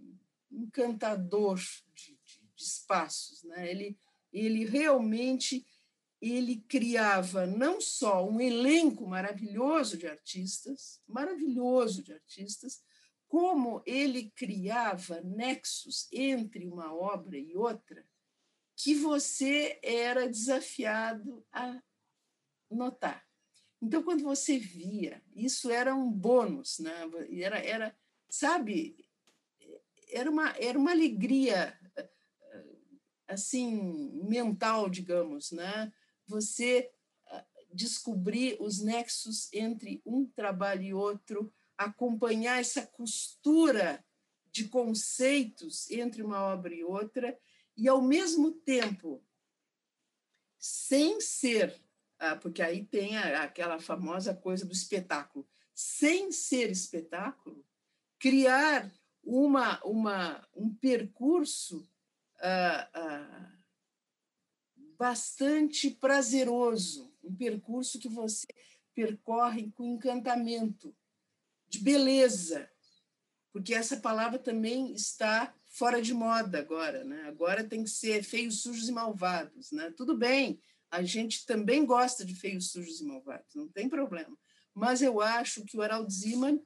encantador 0.49 1.59
de, 1.93 2.17
de, 2.23 2.41
de 2.55 2.63
espaços, 2.63 3.43
né? 3.43 3.69
Ele 3.69 3.97
ele 4.31 4.63
realmente 4.63 5.65
ele 6.21 6.63
criava 6.69 7.45
não 7.45 7.81
só 7.81 8.25
um 8.25 8.39
elenco 8.39 9.05
maravilhoso 9.05 9.97
de 9.97 10.07
artistas, 10.07 11.01
maravilhoso 11.05 12.01
de 12.01 12.13
artistas, 12.13 12.81
como 13.31 13.81
ele 13.85 14.29
criava 14.31 15.21
nexos 15.21 16.05
entre 16.11 16.67
uma 16.67 16.93
obra 16.93 17.37
e 17.37 17.55
outra 17.55 18.05
que 18.75 18.93
você 18.93 19.79
era 19.81 20.27
desafiado 20.27 21.41
a 21.49 21.81
notar. 22.69 23.25
Então, 23.81 24.03
quando 24.03 24.21
você 24.21 24.59
via, 24.59 25.23
isso 25.33 25.71
era 25.71 25.95
um 25.95 26.11
bônus, 26.11 26.79
né? 26.79 26.93
era, 27.41 27.57
era 27.59 27.97
sabe, 28.29 28.97
era 30.09 30.29
uma, 30.29 30.49
era 30.57 30.77
uma 30.77 30.91
alegria 30.91 31.79
assim 33.29 34.11
mental, 34.25 34.89
digamos, 34.89 35.53
né? 35.53 35.89
Você 36.27 36.91
ah, 37.27 37.45
descobrir 37.73 38.57
os 38.59 38.81
nexos 38.81 39.47
entre 39.53 40.01
um 40.05 40.25
trabalho 40.25 40.83
e 40.83 40.93
outro, 40.93 41.53
acompanhar 41.85 42.59
essa 42.59 42.85
costura 42.85 44.03
de 44.51 44.67
conceitos 44.67 45.89
entre 45.89 46.21
uma 46.21 46.41
obra 46.41 46.73
e 46.73 46.83
outra, 46.83 47.37
e, 47.77 47.87
ao 47.87 48.01
mesmo 48.01 48.51
tempo, 48.51 49.23
sem 50.59 51.21
ser, 51.21 51.81
ah, 52.19 52.35
porque 52.35 52.61
aí 52.61 52.85
tem 52.85 53.17
aquela 53.17 53.79
famosa 53.79 54.33
coisa 54.33 54.65
do 54.65 54.73
espetáculo, 54.73 55.47
sem 55.73 56.31
ser 56.31 56.69
espetáculo, 56.69 57.65
criar 58.19 58.91
uma, 59.23 59.83
uma, 59.83 60.47
um 60.55 60.73
percurso 60.75 61.87
uh, 62.37 62.99
uh, 62.99 63.61
bastante 64.97 65.89
prazeroso, 65.89 67.11
um 67.23 67.33
percurso 67.35 67.97
que 67.99 68.09
você 68.09 68.45
percorre 68.93 69.71
com 69.71 69.95
encantamento, 69.95 70.95
de 71.71 71.79
beleza, 71.79 72.69
porque 73.53 73.73
essa 73.73 73.97
palavra 73.97 74.37
também 74.37 74.93
está 74.93 75.55
fora 75.65 76.01
de 76.01 76.13
moda 76.13 76.59
agora, 76.59 77.03
né? 77.05 77.23
Agora 77.27 77.63
tem 77.63 77.83
que 77.83 77.89
ser 77.89 78.23
feios, 78.23 78.61
sujos 78.61 78.89
e 78.89 78.91
malvados, 78.91 79.71
né? 79.71 79.89
Tudo 79.95 80.17
bem, 80.17 80.61
a 80.91 81.01
gente 81.01 81.45
também 81.45 81.85
gosta 81.85 82.25
de 82.25 82.35
feios, 82.35 82.71
sujos 82.71 82.99
e 82.99 83.05
malvados, 83.05 83.55
não 83.55 83.69
tem 83.69 83.87
problema. 83.87 84.37
Mas 84.73 85.01
eu 85.01 85.21
acho 85.21 85.63
que 85.63 85.77
o 85.77 85.81
Harald 85.81 86.11
Zeman 86.13 86.61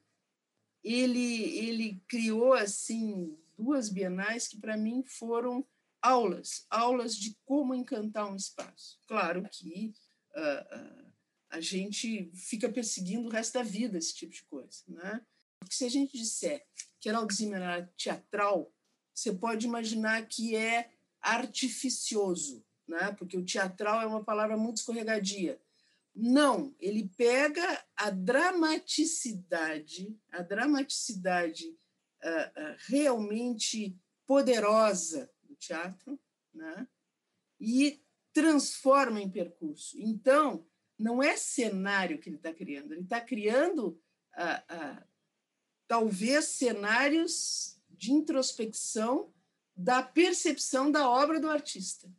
ele 0.82 1.56
ele 1.56 2.02
criou 2.08 2.52
assim 2.52 3.36
duas 3.56 3.88
bienais 3.88 4.48
que 4.48 4.60
para 4.60 4.76
mim 4.76 5.04
foram 5.04 5.66
aulas, 6.02 6.66
aulas 6.68 7.16
de 7.16 7.36
como 7.44 7.74
encantar 7.74 8.30
um 8.30 8.36
espaço. 8.36 8.98
Claro 9.06 9.48
que 9.50 9.92
uh, 10.36 10.78
uh, 10.78 11.05
a 11.50 11.60
gente 11.60 12.30
fica 12.34 12.68
perseguindo 12.68 13.28
o 13.28 13.30
resto 13.30 13.54
da 13.54 13.62
vida 13.62 13.98
esse 13.98 14.14
tipo 14.14 14.32
de 14.32 14.42
coisa, 14.44 14.82
né? 14.88 15.24
Porque 15.58 15.74
se 15.74 15.84
a 15.84 15.88
gente 15.88 16.16
disser 16.16 16.64
que 17.00 17.08
era 17.08 17.18
era 17.54 17.86
teatral, 17.96 18.72
você 19.14 19.32
pode 19.32 19.66
imaginar 19.66 20.26
que 20.26 20.56
é 20.56 20.90
artificioso, 21.20 22.64
né? 22.86 23.12
Porque 23.12 23.36
o 23.36 23.44
teatral 23.44 24.02
é 24.02 24.06
uma 24.06 24.24
palavra 24.24 24.56
muito 24.56 24.78
escorregadia. 24.78 25.60
Não, 26.14 26.74
ele 26.80 27.10
pega 27.16 27.84
a 27.94 28.10
dramaticidade, 28.10 30.18
a 30.30 30.42
dramaticidade 30.42 31.68
uh, 31.68 32.60
uh, 32.60 32.76
realmente 32.88 33.98
poderosa 34.26 35.30
do 35.42 35.54
teatro, 35.54 36.18
né? 36.54 36.88
E 37.60 38.02
transforma 38.32 39.20
em 39.20 39.30
percurso. 39.30 39.98
Então, 39.98 40.66
não 40.98 41.22
é 41.22 41.36
cenário 41.36 42.18
que 42.18 42.28
ele 42.28 42.36
está 42.36 42.52
criando, 42.52 42.92
ele 42.92 43.02
está 43.02 43.20
criando 43.20 44.00
ah, 44.34 44.64
ah, 44.68 45.06
talvez 45.86 46.46
cenários 46.46 47.78
de 47.90 48.12
introspecção 48.12 49.32
da 49.76 50.02
percepção 50.02 50.90
da 50.90 51.08
obra 51.08 51.38
do 51.38 51.50
artista. 51.50 52.10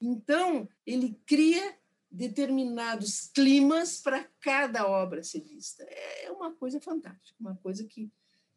Então, 0.00 0.68
ele 0.84 1.18
cria 1.24 1.76
determinados 2.10 3.30
climas 3.34 4.00
para 4.00 4.24
cada 4.40 4.86
obra 4.86 5.22
ser 5.22 5.40
vista. 5.40 5.82
É 5.84 6.30
uma 6.30 6.52
coisa 6.52 6.80
fantástica, 6.80 7.36
uma 7.40 7.56
coisa 7.56 7.84
que, 7.84 8.10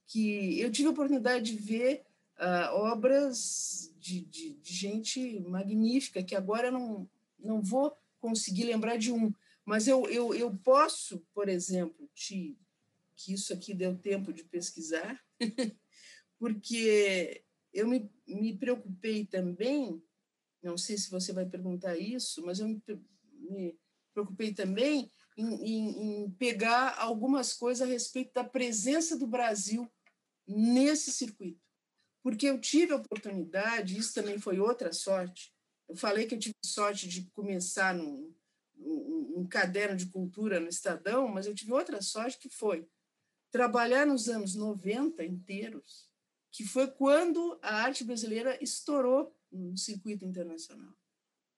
que 0.07 0.59
eu 0.59 0.71
tive 0.71 0.89
a 0.89 0.91
oportunidade 0.91 1.55
de 1.55 1.61
ver 1.61 2.03
uh, 2.37 2.75
obras 2.75 3.93
de, 3.99 4.21
de, 4.21 4.53
de, 4.53 4.73
gente 4.73 5.39
magnífica, 5.41 6.23
que 6.23 6.35
agora 6.35 6.71
não, 6.71 7.09
não 7.37 7.61
vou 7.61 7.95
conseguir 8.19 8.65
lembrar 8.65 8.97
de 8.97 9.11
um, 9.11 9.33
mas 9.69 9.87
eu, 9.87 10.09
eu, 10.09 10.33
eu 10.33 10.57
posso, 10.57 11.19
por 11.31 11.47
exemplo, 11.47 12.09
te, 12.15 12.57
que 13.15 13.33
isso 13.33 13.53
aqui 13.53 13.71
deu 13.71 13.95
tempo 13.95 14.33
de 14.33 14.43
pesquisar, 14.43 15.23
porque 16.39 17.45
eu 17.71 17.87
me, 17.87 18.11
me 18.27 18.57
preocupei 18.57 19.27
também, 19.27 20.01
não 20.63 20.75
sei 20.75 20.97
se 20.97 21.11
você 21.11 21.31
vai 21.31 21.45
perguntar 21.45 21.95
isso, 21.95 22.43
mas 22.43 22.59
eu 22.59 22.67
me, 22.67 22.81
me 23.47 23.79
preocupei 24.11 24.55
também 24.55 25.11
em, 25.37 25.53
em, 25.63 26.23
em, 26.23 26.31
pegar 26.31 26.97
algumas 26.97 27.53
coisas 27.53 27.87
a 27.87 27.91
respeito 27.91 28.33
da 28.33 28.43
presença 28.43 29.19
do 29.19 29.27
Brasil 29.27 29.87
nesse 30.47 31.11
circuito. 31.11 31.61
Porque 32.23 32.47
eu 32.47 32.59
tive 32.59 32.93
a 32.93 32.97
oportunidade, 32.97 33.99
isso 33.99 34.15
também 34.15 34.39
foi 34.39 34.59
outra 34.59 34.91
sorte, 34.91 35.53
eu 35.87 35.95
falei 35.95 36.25
que 36.25 36.33
eu 36.33 36.39
tive 36.39 36.55
sorte 36.65 37.07
de 37.07 37.29
começar 37.35 37.93
num, 37.93 38.33
um, 38.79 39.39
um 39.39 39.47
caderno 39.47 39.95
de 39.95 40.07
cultura 40.07 40.59
no 40.59 40.69
Estadão, 40.69 41.27
mas 41.27 41.45
eu 41.45 41.55
tive 41.55 41.71
outra 41.73 42.01
sorte 42.01 42.37
que 42.37 42.49
foi 42.49 42.87
trabalhar 43.51 44.05
nos 44.05 44.29
anos 44.29 44.55
90 44.55 45.23
inteiros, 45.23 46.07
que 46.51 46.63
foi 46.63 46.87
quando 46.87 47.59
a 47.61 47.75
arte 47.83 48.03
brasileira 48.03 48.57
estourou 48.61 49.35
no 49.51 49.77
circuito 49.77 50.25
internacional. 50.25 50.93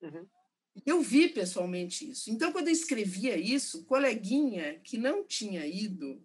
Uhum. 0.01 0.27
Eu 0.85 1.01
vi 1.01 1.27
pessoalmente 1.27 2.09
isso. 2.09 2.31
Então, 2.31 2.51
quando 2.51 2.69
eu 2.69 2.73
escrevia 2.73 3.37
isso, 3.37 3.85
coleguinha 3.85 4.79
que 4.79 4.97
não 4.97 5.25
tinha 5.25 5.65
ido, 5.67 6.21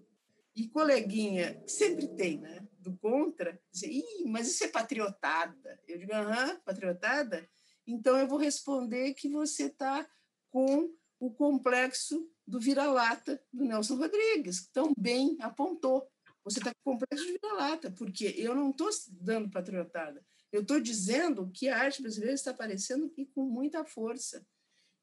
e 0.57 0.68
coleguinha, 0.68 1.62
sempre 1.66 2.09
tem, 2.09 2.38
né? 2.38 2.66
Do 2.78 2.97
contra, 2.97 3.61
dizia, 3.70 3.90
Ih, 3.90 4.24
mas 4.24 4.49
isso 4.49 4.64
é 4.64 4.68
patriotada. 4.68 5.78
Eu 5.86 5.99
digo, 5.99 6.14
aham, 6.14 6.59
patriotada? 6.64 7.47
Então, 7.86 8.16
eu 8.16 8.26
vou 8.26 8.38
responder 8.38 9.12
que 9.12 9.28
você 9.28 9.64
está 9.64 10.09
com 10.57 10.90
o 11.20 11.30
complexo 11.30 12.26
do 12.46 12.59
vira-lata 12.59 13.38
do 13.52 13.62
Nelson 13.62 13.96
Rodrigues, 13.96 14.61
que 14.61 14.72
tão 14.72 14.94
bem 14.96 15.36
apontou. 15.38 16.11
Você 16.44 16.61
está 16.61 16.72
com 16.82 16.92
complexo 16.92 17.26
de 17.26 17.32
vira-lata, 17.32 17.90
porque 17.90 18.34
eu 18.38 18.54
não 18.54 18.70
estou 18.70 18.88
dando 19.20 19.50
patriotada. 19.50 20.24
Eu 20.50 20.62
estou 20.62 20.80
dizendo 20.80 21.50
que 21.52 21.68
a 21.68 21.78
arte 21.78 22.00
brasileira 22.00 22.32
está 22.32 22.52
aparecendo 22.52 23.12
e 23.18 23.26
com 23.26 23.42
muita 23.42 23.84
força. 23.84 24.46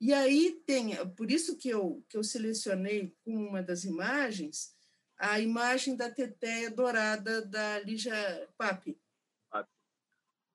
E 0.01 0.11
aí 0.11 0.59
tem, 0.65 0.95
por 1.15 1.29
isso 1.29 1.55
que 1.55 1.69
eu, 1.69 2.03
que 2.09 2.17
eu 2.17 2.23
selecionei 2.23 3.15
com 3.23 3.35
uma 3.35 3.61
das 3.61 3.83
imagens, 3.83 4.73
a 5.19 5.39
imagem 5.39 5.95
da 5.95 6.09
teteia 6.09 6.71
dourada 6.71 7.45
da 7.45 7.79
Lígia 7.81 8.49
Pape. 8.57 8.99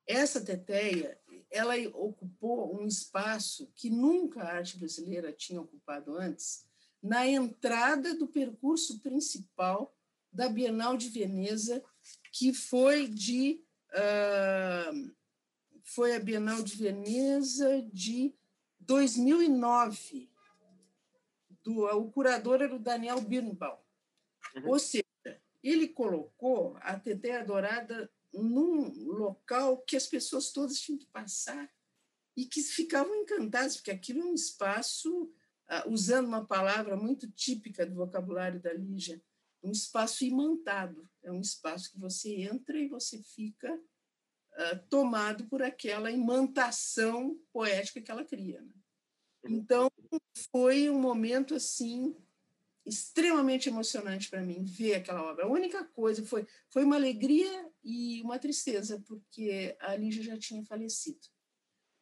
Essa 0.09 0.45
teteia, 0.45 1.21
ela 1.51 1.75
ocupou 1.95 2.79
um 2.81 2.87
espaço 2.87 3.71
que 3.75 3.91
nunca 3.91 4.43
a 4.43 4.57
arte 4.57 4.79
brasileira 4.79 5.33
tinha 5.33 5.61
ocupado 5.61 6.17
antes, 6.17 6.67
na 7.03 7.27
entrada 7.27 8.15
do 8.15 8.27
percurso 8.27 9.01
principal 9.01 9.95
da 10.33 10.49
Bienal 10.49 10.97
de 10.97 11.09
Veneza, 11.09 11.83
que 12.33 12.53
foi 12.53 13.09
de 13.09 13.63
uh, 13.93 15.17
foi 15.83 16.15
a 16.15 16.21
Bienal 16.21 16.63
de 16.63 16.77
Veneza 16.77 17.83
de 17.93 18.35
2009. 18.81 20.31
Do, 21.63 21.87
o 21.87 22.11
curador 22.11 22.61
era 22.63 22.75
o 22.75 22.79
Daniel 22.79 23.21
Birnbaum. 23.21 23.79
Uhum. 24.55 24.69
Ou 24.69 24.79
seja, 24.79 25.05
ele 25.63 25.89
colocou 25.89 26.77
a 26.81 26.99
Teteia 26.99 27.45
Dourada 27.45 28.11
num 28.33 28.91
local 29.07 29.79
que 29.79 29.97
as 29.97 30.07
pessoas 30.07 30.53
todas 30.53 30.81
tinham 30.81 30.99
que 30.99 31.07
passar 31.07 31.71
e 32.37 32.45
que 32.47 32.63
ficavam 32.63 33.15
encantadas, 33.17 33.77
porque 33.77 33.91
aquilo 33.91 34.21
é 34.21 34.25
um 34.25 34.35
espaço, 34.35 35.33
ah, 35.67 35.85
usando 35.89 36.27
uma 36.27 36.45
palavra 36.45 36.97
muito 36.97 37.31
típica 37.31 37.85
do 37.85 37.95
vocabulário 37.95 38.61
da 38.61 38.73
Lígia, 38.73 39.21
um 39.63 39.73
espaço 39.73 40.25
imantado. 40.25 41.09
É 41.23 41.33
um 41.33 41.41
espaço 41.41 41.91
que 41.91 41.99
você 41.99 42.43
entra 42.43 42.79
e 42.79 42.89
você 42.89 43.23
fica 43.23 43.75
uh, 43.75 44.79
tomado 44.89 45.47
por 45.47 45.63
aquela 45.63 46.11
imantação 46.11 47.39
poética 47.53 48.01
que 48.01 48.11
ela 48.11 48.25
cria. 48.25 48.61
Né? 48.61 48.73
Uhum. 49.45 49.57
Então, 49.57 49.91
foi 50.51 50.89
um 50.89 51.01
momento 51.01 51.55
assim 51.55 52.17
extremamente 52.87 53.69
emocionante 53.69 54.31
para 54.31 54.41
mim 54.41 54.65
ver 54.65 54.95
aquela 54.95 55.23
obra. 55.23 55.45
A 55.45 55.51
única 55.51 55.85
coisa 55.85 56.25
foi 56.25 56.47
foi 56.71 56.85
uma 56.85 56.97
alegria 56.97 57.68
e 57.83 58.21
uma 58.23 58.39
tristeza 58.39 59.01
porque 59.07 59.77
a 59.81 59.95
Lígia 59.97 60.23
já 60.23 60.39
tinha 60.39 60.65
falecido. 60.65 61.27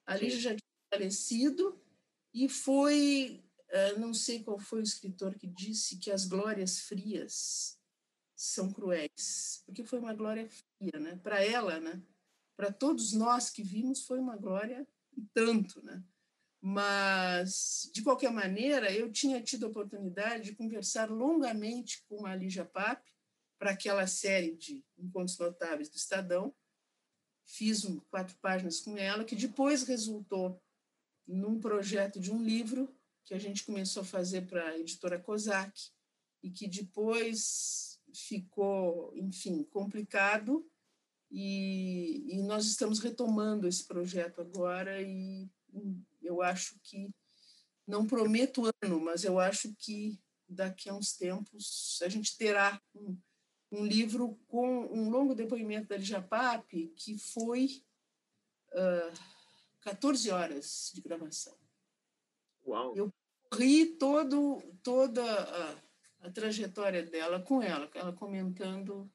A 0.07 0.17
Lígia 0.17 0.41
já 0.41 0.51
tinha 0.51 0.61
falecido 0.93 1.81
e 2.33 2.49
foi 2.49 3.43
uh, 3.71 4.01
não 4.01 4.15
sei 4.15 4.43
qual 4.43 4.59
foi 4.59 4.81
o 4.81 4.83
escritor 4.83 5.35
que 5.35 5.47
disse 5.47 5.99
que 5.99 6.11
as 6.11 6.27
glórias 6.27 6.81
frias 6.81 7.79
são 8.35 8.73
cruéis, 8.73 9.63
porque 9.65 9.83
foi 9.83 9.99
uma 9.99 10.15
glória 10.15 10.49
fria, 10.49 11.01
né? 11.01 11.17
Para 11.23 11.43
ela, 11.43 11.81
né? 11.81 12.03
Para 12.57 12.71
todos 12.71 13.13
nós 13.13 13.51
que 13.51 13.63
vimos 13.63 14.05
foi 14.05 14.19
uma 14.19 14.37
glória 14.37 14.87
tanto, 15.33 15.83
né? 15.83 16.05
Mas, 16.61 17.91
de 17.95 18.03
qualquer 18.03 18.31
maneira, 18.31 18.93
eu 18.93 19.11
tinha 19.11 19.43
tido 19.43 19.67
a 19.67 19.69
oportunidade 19.69 20.45
de 20.45 20.57
conversar 20.57 21.11
longamente 21.11 22.05
com 22.09 22.27
a 22.27 22.35
Lígia 22.35 22.65
Pape 22.65 23.16
para 23.59 23.71
aquela 23.71 24.07
série 24.07 24.55
de 24.57 24.85
Encontros 24.99 25.39
Notáveis 25.39 25.89
do 25.89 25.97
Estadão. 25.97 26.55
Fiz 27.45 27.85
um, 27.85 27.99
quatro 28.01 28.37
páginas 28.41 28.81
com 28.81 28.97
ela, 28.99 29.25
que 29.25 29.37
depois 29.37 29.85
resultou 29.85 30.61
num 31.27 31.61
projeto 31.61 32.21
de 32.21 32.31
um 32.33 32.43
livro 32.43 32.95
que 33.25 33.35
a 33.35 33.39
gente 33.39 33.65
começou 33.65 34.03
a 34.03 34.07
fazer 34.07 34.47
para 34.47 34.69
a 34.69 34.79
editora 34.79 35.19
Kozak 35.19 35.91
e 36.43 36.51
que 36.51 36.69
depois 36.69 38.01
ficou, 38.15 39.13
enfim, 39.17 39.65
complicado 39.65 40.69
e, 41.31 42.25
e 42.29 42.43
nós 42.43 42.67
estamos 42.67 43.01
retomando 43.01 43.67
esse 43.67 43.85
projeto 43.85 44.41
agora 44.41 45.03
e 45.03 45.49
eu 46.23 46.41
acho 46.41 46.79
que, 46.83 47.11
não 47.87 48.07
prometo 48.07 48.65
ano, 48.83 49.01
mas 49.01 49.25
eu 49.25 49.39
acho 49.39 49.75
que 49.75 50.19
daqui 50.49 50.89
a 50.89 50.95
uns 50.95 51.17
tempos 51.17 52.01
a 52.03 52.09
gente 52.09 52.37
terá 52.37 52.81
um, 52.95 53.17
um 53.71 53.85
livro 53.85 54.39
com 54.49 54.87
um 54.87 55.11
longo 55.11 55.35
depoimento 55.35 55.89
da 55.89 55.97
Lijapap, 55.97 56.89
que 56.95 57.19
foi 57.19 57.83
uh, 58.73 59.19
14 59.81 60.31
horas 60.31 60.91
de 60.95 61.01
gravação. 61.01 61.57
Uau. 62.67 62.97
Eu 62.97 63.13
corri 63.51 63.87
todo, 63.87 64.63
toda 64.83 65.23
a, 65.25 66.27
a 66.27 66.31
trajetória 66.31 67.05
dela 67.05 67.41
com 67.41 67.63
ela, 67.63 67.89
ela 67.95 68.13
comentando 68.13 69.11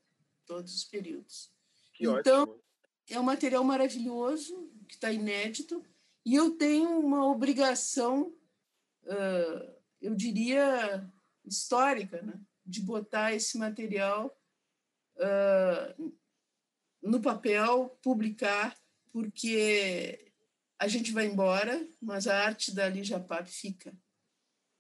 todos 0.46 0.76
os 0.76 0.84
períodos. 0.84 1.52
Que 1.94 2.08
então, 2.08 2.44
ótimo. 2.44 2.64
é 3.10 3.20
um 3.20 3.24
material 3.24 3.64
maravilhoso, 3.64 4.70
que 4.88 4.96
está 4.96 5.12
inédito, 5.12 5.84
e 6.26 6.36
eu 6.36 6.52
tenho 6.52 7.00
uma 7.00 7.26
obrigação, 7.26 8.34
uh, 9.04 9.76
eu 10.02 10.16
diria, 10.16 11.10
histórica, 11.46 12.22
né? 12.22 12.40
de 12.66 12.82
botar 12.82 13.34
esse 13.34 13.58
material 13.58 14.38
uh, 15.22 16.14
no 17.02 17.22
papel, 17.22 17.98
publicar, 18.02 18.76
porque 19.12 20.32
a 20.80 20.88
gente 20.88 21.12
vai 21.12 21.26
embora, 21.26 21.88
mas 22.02 22.28
a 22.28 22.44
arte 22.44 22.74
da 22.74 22.90
Lígia 22.90 23.20
Pap 23.20 23.48
fica. 23.48 23.94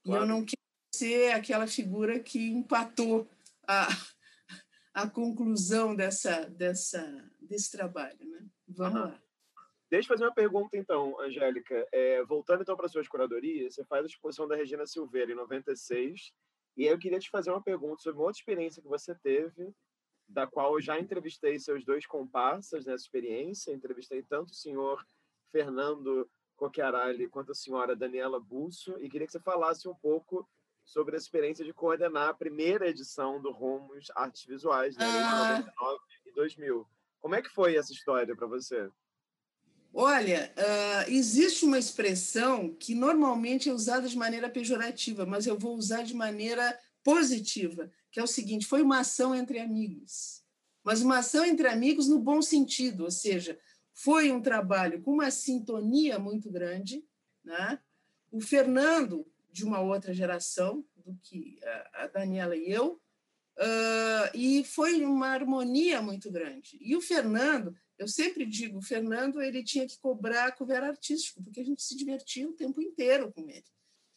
Claro. 0.04 0.22
E 0.22 0.24
eu 0.24 0.28
não 0.28 0.46
quero 0.46 0.62
ser 0.94 1.32
aquela 1.32 1.68
figura 1.68 2.20
que 2.20 2.50
empatou 2.50 3.30
a, 3.68 3.88
a 4.94 5.10
conclusão 5.10 5.96
dessa, 5.96 6.50
dessa, 6.50 7.32
desse 7.40 7.72
trabalho. 7.72 8.20
Né? 8.20 8.46
Vamos 8.68 9.02
lá. 9.02 9.22
Deixa 9.90 10.06
eu 10.06 10.16
fazer 10.16 10.24
uma 10.24 10.34
pergunta, 10.34 10.78
então, 10.78 11.20
Angélica. 11.20 11.86
É, 11.92 12.24
voltando, 12.24 12.62
então, 12.62 12.78
para 12.78 12.86
as 12.86 12.94
suas 12.94 13.10
curadorias, 13.10 13.76
você 13.76 13.84
faz 13.84 14.06
a 14.06 14.08
exposição 14.08 14.48
da 14.48 14.56
Regina 14.56 14.88
Silveira 14.88 15.34
em 15.34 15.36
96, 15.36 16.32
e 16.78 16.86
eu 16.86 16.98
queria 16.98 17.20
te 17.20 17.30
fazer 17.30 17.52
uma 17.52 17.62
pergunta 17.62 18.02
sobre 18.02 18.20
uma 18.20 18.28
outra 18.28 18.40
experiência 18.40 18.82
que 18.82 18.88
você 18.88 19.14
teve, 19.16 19.74
da 20.32 20.48
qual 20.48 20.76
eu 20.76 20.82
já 20.82 21.00
entrevistei 21.00 21.60
seus 21.60 21.84
dois 21.84 22.06
comparsas 22.06 22.86
nessa 22.86 23.04
experiência. 23.04 23.74
Entrevistei 23.74 24.24
tanto 24.24 24.52
o 24.52 24.56
senhor 24.56 25.06
Fernando 25.52 26.30
Coquiarali 26.56 27.28
quanto 27.28 27.52
a 27.52 27.56
senhora 27.56 27.96
Daniela 27.96 28.40
Busso, 28.40 28.96
e 29.00 29.10
queria 29.10 29.26
que 29.26 29.34
você 29.34 29.40
falasse 29.40 29.88
um 29.88 29.96
pouco 29.96 30.48
sobre 30.86 31.16
a 31.16 31.18
experiência 31.18 31.66
de 31.66 31.74
coordenar 31.74 32.30
a 32.30 32.34
primeira 32.34 32.88
edição 32.88 33.42
do 33.42 33.52
Rumos 33.52 34.12
Artes 34.16 34.46
Visuais, 34.46 34.96
né, 34.96 35.06
ah. 35.06 35.60
em 35.60 35.64
99 35.64 36.00
e 36.26 36.32
2000. 36.34 36.88
Como 37.20 37.36
é 37.36 37.42
que 37.42 37.50
foi 37.50 37.76
essa 37.76 37.92
história 37.92 38.36
para 38.36 38.48
você? 38.48 38.90
Olha, 39.94 40.54
uh, 40.58 41.12
existe 41.12 41.66
uma 41.66 41.78
expressão 41.78 42.74
que 42.74 42.96
normalmente 42.96 43.70
é 43.70 43.74
usada 43.74 44.08
de 44.08 44.18
maneira 44.18 44.50
pejorativa, 44.50 45.26
mas 45.26 45.46
eu 45.46 45.58
vou 45.58 45.76
usar 45.76 46.04
de 46.04 46.14
maneira 46.14 46.78
positiva, 47.04 47.92
que 48.12 48.20
é 48.20 48.24
o 48.24 48.28
seguinte: 48.28 48.66
foi 48.66 48.82
uma 48.82 49.00
ação 49.00 49.34
entre 49.34 49.60
amigos. 49.60 50.44
Mas 50.84 51.02
uma 51.02 51.20
ação 51.20 51.46
entre 51.46 51.68
amigos 51.68 52.08
no 52.08 52.20
bom 52.20 52.42
sentido, 52.42 53.04
ou 53.04 53.12
seja, 53.12 53.58
foi 53.94 54.32
um 54.32 54.42
trabalho 54.42 55.02
com 55.02 55.12
uma 55.12 55.30
sintonia 55.30 56.18
muito 56.18 56.52
grande. 56.52 57.06
Né? 57.44 57.80
O 58.32 58.42
Fernando, 58.42 59.26
de 59.52 59.64
uma 59.64 59.80
outra 59.80 60.14
geração 60.14 60.84
do 60.96 61.16
que 61.22 61.60
a 61.94 62.08
Daniela 62.08 62.56
e 62.56 62.72
eu, 62.72 63.00
uh, 63.60 64.36
e 64.36 64.64
foi 64.64 65.04
uma 65.04 65.28
harmonia 65.28 66.02
muito 66.02 66.32
grande. 66.32 66.78
E 66.82 66.96
o 66.96 67.02
Fernando 67.02 67.76
eu 68.02 68.08
sempre 68.08 68.48
digo, 68.48 68.80
o 68.80 68.82
Fernando 68.82 69.40
ele 69.40 69.64
tinha 69.64 69.86
que 69.86 70.00
cobrar 70.00 70.56
cover 70.56 70.84
artístico, 70.84 71.44
porque 71.44 71.60
a 71.60 71.64
gente 71.64 71.84
se 71.84 71.96
divertia 71.96 72.50
o 72.50 72.54
tempo 72.54 72.82
inteiro 72.82 73.32
com 73.32 73.48
ele. 73.48 73.64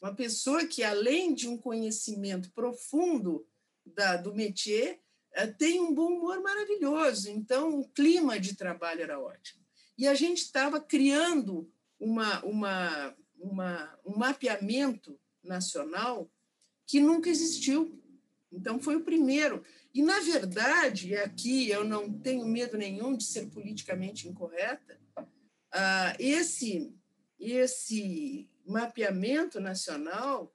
Uma 0.00 0.14
pessoa 0.14 0.66
que, 0.66 0.82
além 0.82 1.34
de 1.34 1.46
um 1.46 1.58
conhecimento 1.58 2.50
profundo 2.52 3.46
da, 3.84 4.16
do 4.16 4.34
métier, 4.34 5.00
eh, 5.32 5.46
tem 5.46 5.80
um 5.80 5.94
bom 5.94 6.08
humor 6.08 6.40
maravilhoso. 6.40 7.30
Então, 7.30 7.80
o 7.80 7.88
clima 7.88 8.38
de 8.38 8.56
trabalho 8.56 9.02
era 9.02 9.20
ótimo. 9.20 9.62
E 9.96 10.06
a 10.06 10.14
gente 10.14 10.38
estava 10.38 10.80
criando 10.80 11.70
uma, 11.98 12.44
uma, 12.44 13.16
uma, 13.38 13.98
um 14.04 14.16
mapeamento 14.16 15.18
nacional 15.42 16.30
que 16.86 17.00
nunca 17.00 17.28
existiu. 17.28 18.00
Então, 18.50 18.78
foi 18.78 18.96
o 18.96 19.04
primeiro. 19.04 19.64
E, 19.92 20.02
na 20.02 20.20
verdade, 20.20 21.16
aqui 21.16 21.68
eu 21.68 21.84
não 21.84 22.12
tenho 22.12 22.46
medo 22.46 22.76
nenhum 22.76 23.16
de 23.16 23.24
ser 23.24 23.46
politicamente 23.46 24.28
incorreta, 24.28 24.98
ah, 25.72 26.14
esse, 26.20 26.94
esse 27.38 28.48
mapeamento 28.64 29.60
nacional 29.60 30.54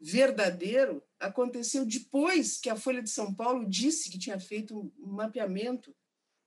verdadeiro 0.00 1.02
aconteceu 1.20 1.84
depois 1.84 2.58
que 2.58 2.68
a 2.68 2.76
Folha 2.76 3.02
de 3.02 3.10
São 3.10 3.34
Paulo 3.34 3.68
disse 3.68 4.10
que 4.10 4.18
tinha 4.18 4.38
feito 4.38 4.92
um 4.98 5.12
mapeamento 5.12 5.94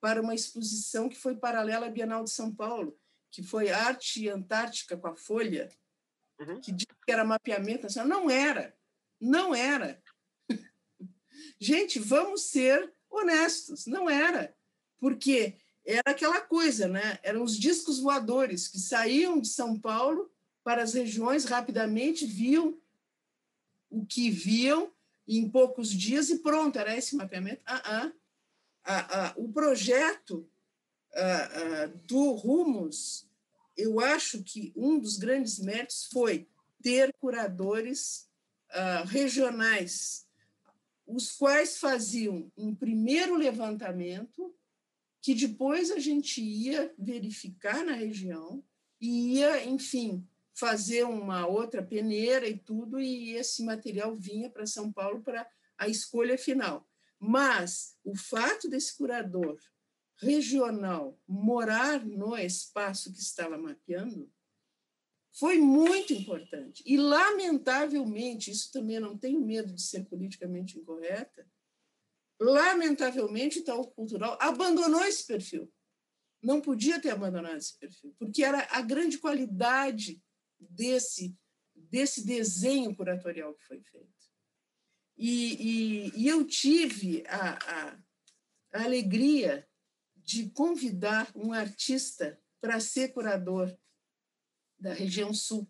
para 0.01 0.21
uma 0.21 0.35
exposição 0.35 1.09
que 1.09 1.17
foi 1.17 1.35
paralela 1.35 1.87
à 1.87 1.89
Bienal 1.89 2.23
de 2.23 2.31
São 2.31 2.53
Paulo, 2.53 2.97
que 3.31 3.43
foi 3.43 3.69
Arte 3.69 4.29
Antártica 4.29 4.97
com 4.97 5.07
a 5.07 5.15
Folha, 5.15 5.69
uhum. 6.39 6.61
que 6.61 6.71
disse 6.71 6.87
que 7.05 7.11
era 7.11 7.23
mapeamento 7.23 7.83
nacional. 7.83 8.07
Não 8.07 8.29
era. 8.29 8.75
Não 9.19 9.53
era. 9.53 10.01
Gente, 11.59 11.99
vamos 11.99 12.49
ser 12.49 12.93
honestos, 13.09 13.85
não 13.85 14.09
era. 14.09 14.55
Porque 14.99 15.57
era 15.85 16.11
aquela 16.11 16.41
coisa, 16.41 16.87
né? 16.87 17.19
Eram 17.23 17.43
os 17.43 17.57
discos 17.57 17.99
voadores 17.99 18.67
que 18.67 18.79
saíam 18.79 19.39
de 19.39 19.47
São 19.47 19.79
Paulo 19.79 20.31
para 20.63 20.83
as 20.83 20.93
regiões 20.93 21.45
rapidamente, 21.45 22.25
viam 22.25 22.79
o 23.89 24.05
que 24.05 24.29
viam 24.29 24.91
em 25.27 25.49
poucos 25.49 25.89
dias 25.89 26.29
e 26.29 26.39
pronto, 26.39 26.77
era 26.77 26.97
esse 26.97 27.15
mapeamento. 27.15 27.61
Ah, 27.65 27.81
ah. 27.85 28.11
Ah, 28.83 29.07
ah. 29.11 29.33
o 29.37 29.51
projeto 29.51 30.49
ah, 31.13 31.91
do 32.07 32.31
Rumos, 32.31 33.27
eu 33.77 33.99
acho 33.99 34.43
que 34.43 34.73
um 34.75 34.99
dos 34.99 35.17
grandes 35.17 35.59
méritos 35.59 36.05
foi 36.11 36.47
ter 36.81 37.13
curadores 37.19 38.27
regionais, 39.07 40.27
os 41.05 41.31
quais 41.31 41.79
faziam 41.79 42.51
um 42.55 42.73
primeiro 42.73 43.35
levantamento 43.35 44.53
que 45.21 45.33
depois 45.33 45.91
a 45.91 45.99
gente 45.99 46.41
ia 46.41 46.93
verificar 46.97 47.83
na 47.83 47.93
região 47.93 48.63
e 49.01 49.37
ia, 49.37 49.65
enfim, 49.65 50.25
fazer 50.59 51.03
uma 51.03 51.47
outra 51.47 51.81
peneira 51.81 52.47
e 52.47 52.57
tudo, 52.57 52.99
e 52.99 53.31
esse 53.35 53.63
material 53.63 54.15
vinha 54.15 54.49
para 54.49 54.65
São 54.65 54.91
Paulo 54.91 55.23
para 55.23 55.49
a 55.77 55.87
escolha 55.87 56.37
final. 56.37 56.87
Mas 57.17 57.97
o 58.03 58.15
fato 58.15 58.69
desse 58.69 58.97
curador 58.97 59.57
regional 60.17 61.17
morar 61.25 62.05
no 62.05 62.37
espaço 62.37 63.11
que 63.13 63.19
estava 63.19 63.57
mapeando 63.57 64.29
foi 65.31 65.57
muito 65.57 66.11
importante. 66.11 66.83
E, 66.85 66.97
lamentavelmente, 66.97 68.51
isso 68.51 68.71
também 68.71 68.99
não 68.99 69.17
tenho 69.17 69.39
medo 69.39 69.73
de 69.73 69.81
ser 69.81 70.03
politicamente 70.05 70.77
incorreta, 70.77 71.47
lamentavelmente, 72.41 73.59
o 73.59 73.61
Itaú 73.61 73.87
Cultural 73.91 74.37
abandonou 74.41 75.03
esse 75.05 75.25
perfil. 75.25 75.71
Não 76.41 76.61
podia 76.61 76.99
ter 77.01 77.11
abandonado 77.11 77.57
esse 77.57 77.77
perfil, 77.77 78.13
porque 78.17 78.43
era 78.43 78.67
a 78.71 78.81
grande 78.81 79.17
qualidade 79.17 80.21
desse, 80.59 81.35
desse 81.75 82.25
desenho 82.25 82.95
curatorial 82.95 83.53
que 83.53 83.65
foi 83.65 83.81
feito. 83.81 84.09
E, 85.17 85.53
e, 85.53 86.21
e 86.21 86.27
eu 86.27 86.45
tive 86.45 87.23
a, 87.27 87.57
a, 87.57 87.99
a 88.73 88.83
alegria 88.83 89.67
de 90.15 90.49
convidar 90.51 91.29
um 91.35 91.51
artista 91.51 92.39
para 92.61 92.79
ser 92.79 93.13
curador 93.13 93.75
da 94.79 94.93
região 94.93 95.33
sul. 95.33 95.69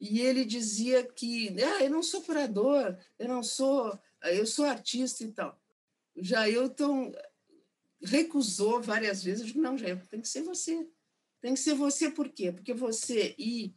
E 0.00 0.20
ele 0.20 0.44
dizia 0.44 1.06
que 1.06 1.54
ah, 1.62 1.84
eu 1.84 1.90
não 1.90 2.02
sou 2.02 2.22
curador, 2.22 2.98
eu 3.18 3.28
não 3.28 3.42
sou, 3.42 3.98
eu 4.24 4.46
sou 4.46 4.64
artista 4.64 5.22
e 5.22 5.32
tal. 5.32 5.60
Jailton 6.16 7.12
recusou 8.02 8.80
várias 8.80 9.22
vezes. 9.22 9.42
Eu 9.42 9.46
digo, 9.48 9.60
não, 9.60 9.76
Jailton, 9.76 10.06
tem 10.06 10.20
que 10.20 10.28
ser 10.28 10.42
você. 10.42 10.88
Tem 11.40 11.54
que 11.54 11.60
ser 11.60 11.74
você 11.74 12.10
por 12.10 12.30
quê? 12.30 12.50
Porque 12.50 12.74
você 12.74 13.34
e, 13.38 13.74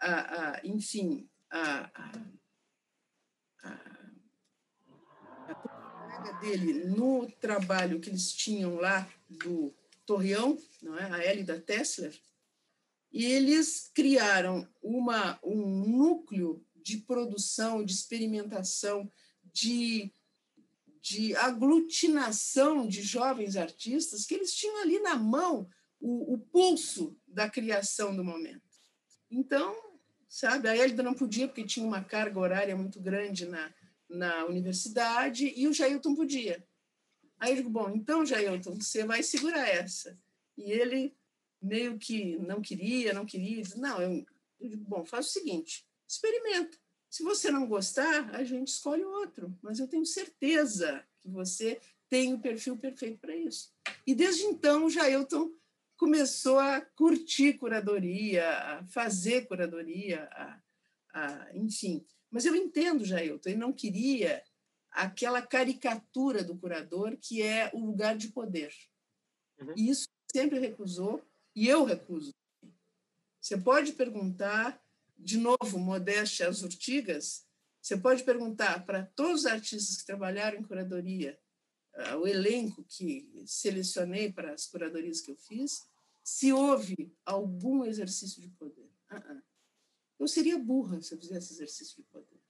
a, 0.00 0.56
a, 0.58 0.60
enfim, 0.66 1.28
a, 1.50 1.90
a, 1.94 2.12
a, 3.64 5.54
colega 5.54 6.32
dele 6.40 6.84
no 6.84 7.30
trabalho 7.40 8.00
que 8.00 8.10
eles 8.10 8.32
tinham 8.32 8.76
lá 8.76 9.08
do 9.28 9.74
Torreão, 10.04 10.58
não 10.82 10.98
é? 10.98 11.10
a 11.10 11.24
Hélida 11.24 11.60
Tessler, 11.60 12.18
e 13.12 13.24
eles 13.24 13.90
criaram 13.94 14.68
uma, 14.82 15.38
um 15.42 15.86
núcleo 15.86 16.64
de 16.74 16.98
produção, 16.98 17.84
de 17.84 17.92
experimentação, 17.92 19.10
de, 19.52 20.12
de 21.00 21.34
aglutinação 21.36 22.86
de 22.86 23.02
jovens 23.02 23.56
artistas 23.56 24.26
que 24.26 24.34
eles 24.34 24.52
tinham 24.52 24.82
ali 24.82 25.00
na 25.00 25.16
mão 25.16 25.68
o, 25.98 26.34
o 26.34 26.38
pulso 26.38 27.18
da 27.26 27.48
criação 27.48 28.14
do 28.14 28.22
momento. 28.22 28.62
Então, 29.30 29.74
sabe, 30.28 30.68
a 30.68 30.76
Hélida 30.76 31.02
não 31.02 31.14
podia 31.14 31.46
porque 31.46 31.64
tinha 31.64 31.86
uma 31.86 32.02
carga 32.02 32.38
horária 32.38 32.76
muito 32.76 33.00
grande 33.00 33.46
na, 33.46 33.72
na 34.08 34.44
universidade 34.46 35.52
e 35.56 35.66
o 35.66 35.72
Jailton 35.72 36.14
podia. 36.14 36.64
Aí 37.38 37.52
eu 37.52 37.56
digo, 37.56 37.70
bom, 37.70 37.90
então, 37.90 38.24
Jailton, 38.24 38.74
você 38.76 39.04
vai 39.04 39.22
segurar 39.22 39.68
essa. 39.68 40.18
E 40.56 40.72
ele 40.72 41.14
meio 41.60 41.98
que 41.98 42.38
não 42.38 42.60
queria, 42.60 43.12
não 43.12 43.26
queria. 43.26 43.62
Não, 43.76 44.00
eu, 44.00 44.26
eu 44.60 44.68
digo, 44.68 44.84
bom, 44.84 45.04
faz 45.04 45.26
o 45.26 45.30
seguinte, 45.30 45.86
experimenta. 46.08 46.78
Se 47.10 47.22
você 47.22 47.50
não 47.50 47.66
gostar, 47.66 48.34
a 48.34 48.42
gente 48.44 48.68
escolhe 48.68 49.04
outro. 49.04 49.56
Mas 49.62 49.78
eu 49.78 49.88
tenho 49.88 50.04
certeza 50.04 51.04
que 51.20 51.28
você 51.28 51.80
tem 52.08 52.32
o 52.34 52.38
perfil 52.38 52.76
perfeito 52.76 53.18
para 53.18 53.34
isso. 53.34 53.72
E 54.06 54.14
desde 54.14 54.44
então, 54.44 54.84
o 54.84 54.90
Jailton 54.90 55.50
começou 55.96 56.58
a 56.58 56.80
curtir 56.80 57.54
curadoria, 57.54 58.48
a 58.48 58.86
fazer 58.86 59.46
curadoria, 59.46 60.28
a, 60.32 60.60
a, 61.14 61.56
enfim. 61.56 62.04
Mas 62.30 62.44
eu 62.44 62.54
entendo, 62.54 63.04
Jailton, 63.04 63.50
ele 63.50 63.58
não 63.58 63.72
queria 63.72 64.42
aquela 64.90 65.42
caricatura 65.42 66.42
do 66.42 66.56
curador 66.56 67.16
que 67.20 67.42
é 67.42 67.70
o 67.74 67.78
lugar 67.78 68.16
de 68.16 68.28
poder. 68.28 68.72
Uhum. 69.58 69.74
E 69.76 69.90
isso 69.90 70.08
sempre 70.32 70.58
recusou 70.58 71.22
e 71.54 71.68
eu 71.68 71.84
recuso. 71.84 72.34
Você 73.40 73.56
pode 73.56 73.92
perguntar, 73.92 74.82
de 75.16 75.38
novo, 75.38 75.78
modéstia 75.78 76.48
às 76.48 76.62
urtigas, 76.62 77.46
você 77.80 77.96
pode 77.96 78.24
perguntar 78.24 78.84
para 78.84 79.06
todos 79.14 79.42
os 79.42 79.46
artistas 79.46 79.96
que 79.96 80.06
trabalharam 80.06 80.58
em 80.58 80.62
curadoria, 80.62 81.38
uh, 81.96 82.16
o 82.16 82.26
elenco 82.26 82.84
que 82.84 83.44
selecionei 83.46 84.32
para 84.32 84.52
as 84.52 84.66
curadorias 84.66 85.20
que 85.20 85.30
eu 85.30 85.36
fiz, 85.36 85.86
se 86.22 86.52
houve 86.52 87.12
algum 87.24 87.84
exercício 87.84 88.40
de 88.40 88.48
poder. 88.48 88.90
Uh 89.10 89.16
-uh. 89.16 89.42
Eu 90.18 90.28
seria 90.28 90.58
burra 90.58 91.00
se 91.00 91.14
eu 91.14 91.18
fizesse 91.18 91.52
exercício 91.52 91.96
de 91.96 92.02
poder. 92.04 92.40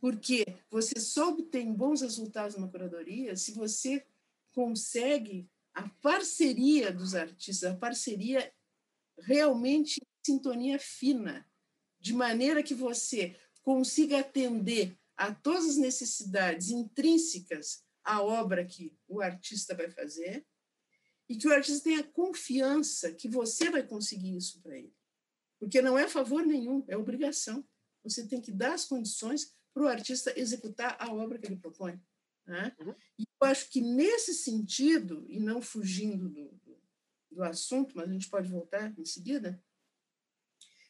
Porque 0.00 0.44
você 0.70 0.98
só 0.98 1.28
obtém 1.28 1.72
bons 1.72 2.00
resultados 2.00 2.56
numa 2.56 2.68
curadoria 2.68 3.36
se 3.36 3.52
você 3.52 4.04
consegue 4.52 5.48
a 5.74 5.88
parceria 5.88 6.92
dos 6.92 7.14
artistas, 7.14 7.70
a 7.70 7.76
parceria 7.76 8.52
realmente 9.18 10.00
em 10.00 10.32
sintonia 10.32 10.78
fina, 10.78 11.46
de 12.00 12.12
maneira 12.14 12.62
que 12.62 12.74
você 12.74 13.36
consiga 13.62 14.20
atender 14.20 14.98
a 15.16 15.34
todas 15.34 15.66
as 15.66 15.76
necessidades 15.76 16.70
intrínsecas 16.70 17.84
à 18.04 18.22
obra 18.22 18.64
que 18.64 18.96
o 19.06 19.20
artista 19.20 19.74
vai 19.74 19.90
fazer 19.90 20.46
e 21.28 21.36
que 21.36 21.46
o 21.46 21.52
artista 21.52 21.84
tenha 21.84 22.02
confiança 22.02 23.12
que 23.14 23.28
você 23.28 23.70
vai 23.70 23.86
conseguir 23.86 24.36
isso 24.36 24.60
para 24.60 24.76
ele. 24.76 24.94
Porque 25.58 25.80
não 25.80 25.98
é 25.98 26.08
favor 26.08 26.44
nenhum, 26.44 26.84
é 26.88 26.96
obrigação. 26.96 27.64
Você 28.02 28.26
tem 28.26 28.40
que 28.40 28.50
dar 28.50 28.74
as 28.74 28.84
condições 28.84 29.54
para 29.72 29.84
o 29.84 29.88
artista 29.88 30.32
executar 30.38 30.96
a 30.98 31.12
obra 31.12 31.38
que 31.38 31.46
ele 31.46 31.56
propõe. 31.56 32.00
Né? 32.46 32.74
Uhum. 32.80 32.94
E 33.18 33.22
eu 33.22 33.48
acho 33.48 33.70
que, 33.70 33.80
nesse 33.80 34.34
sentido, 34.34 35.24
e 35.28 35.38
não 35.38 35.62
fugindo 35.62 36.28
do, 36.28 36.48
do, 36.48 36.82
do 37.30 37.42
assunto, 37.44 37.96
mas 37.96 38.08
a 38.08 38.12
gente 38.12 38.28
pode 38.28 38.48
voltar 38.48 38.92
em 38.98 39.04
seguida, 39.04 39.62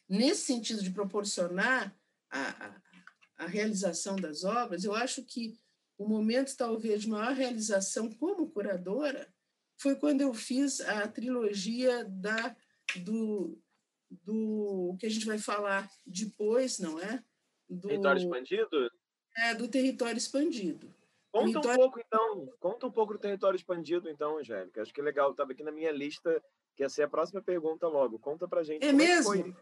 nesse 0.09 0.41
sentido 0.45 0.81
de 0.81 0.89
proporcionar 0.89 1.95
a, 2.31 2.65
a, 2.65 2.81
a 3.37 3.45
realização 3.45 4.15
das 4.15 4.43
obras, 4.43 4.83
eu 4.83 4.95
acho 4.95 5.23
que 5.23 5.60
o 6.01 6.07
momento, 6.07 6.57
talvez, 6.57 7.03
de 7.03 7.09
maior 7.09 7.33
realização 7.33 8.11
como 8.11 8.49
curadora 8.49 9.31
foi 9.79 9.95
quando 9.95 10.21
eu 10.21 10.33
fiz 10.33 10.81
a 10.81 11.07
trilogia 11.07 12.03
da, 12.05 12.55
do, 13.03 13.57
do 14.09 14.95
que 14.99 15.05
a 15.05 15.09
gente 15.09 15.25
vai 15.25 15.37
falar 15.37 15.89
depois, 16.05 16.79
não 16.79 16.99
é? 16.99 17.23
Do, 17.69 17.87
território 17.87 18.19
expandido? 18.19 18.91
É, 19.37 19.55
do 19.55 19.67
território 19.67 20.17
expandido. 20.17 20.93
Conta 21.31 21.59
um 21.59 21.75
pouco, 21.75 21.99
então. 21.99 22.53
Conta 22.59 22.87
um 22.87 22.91
pouco 22.91 23.13
do 23.13 23.19
território 23.19 23.55
expandido, 23.55 24.09
então, 24.09 24.37
Angélica. 24.37 24.81
Acho 24.81 24.93
que 24.93 24.99
é 24.99 25.03
legal. 25.03 25.31
Estava 25.31 25.51
aqui 25.53 25.63
na 25.63 25.71
minha 25.71 25.91
lista, 25.91 26.43
que 26.75 26.83
ia 26.83 26.89
ser 26.89 27.03
a 27.03 27.07
próxima 27.07 27.41
pergunta 27.41 27.87
logo. 27.87 28.19
Conta 28.19 28.47
pra 28.47 28.63
gente. 28.63 28.85
É 28.85 28.91
mesmo? 28.91 29.55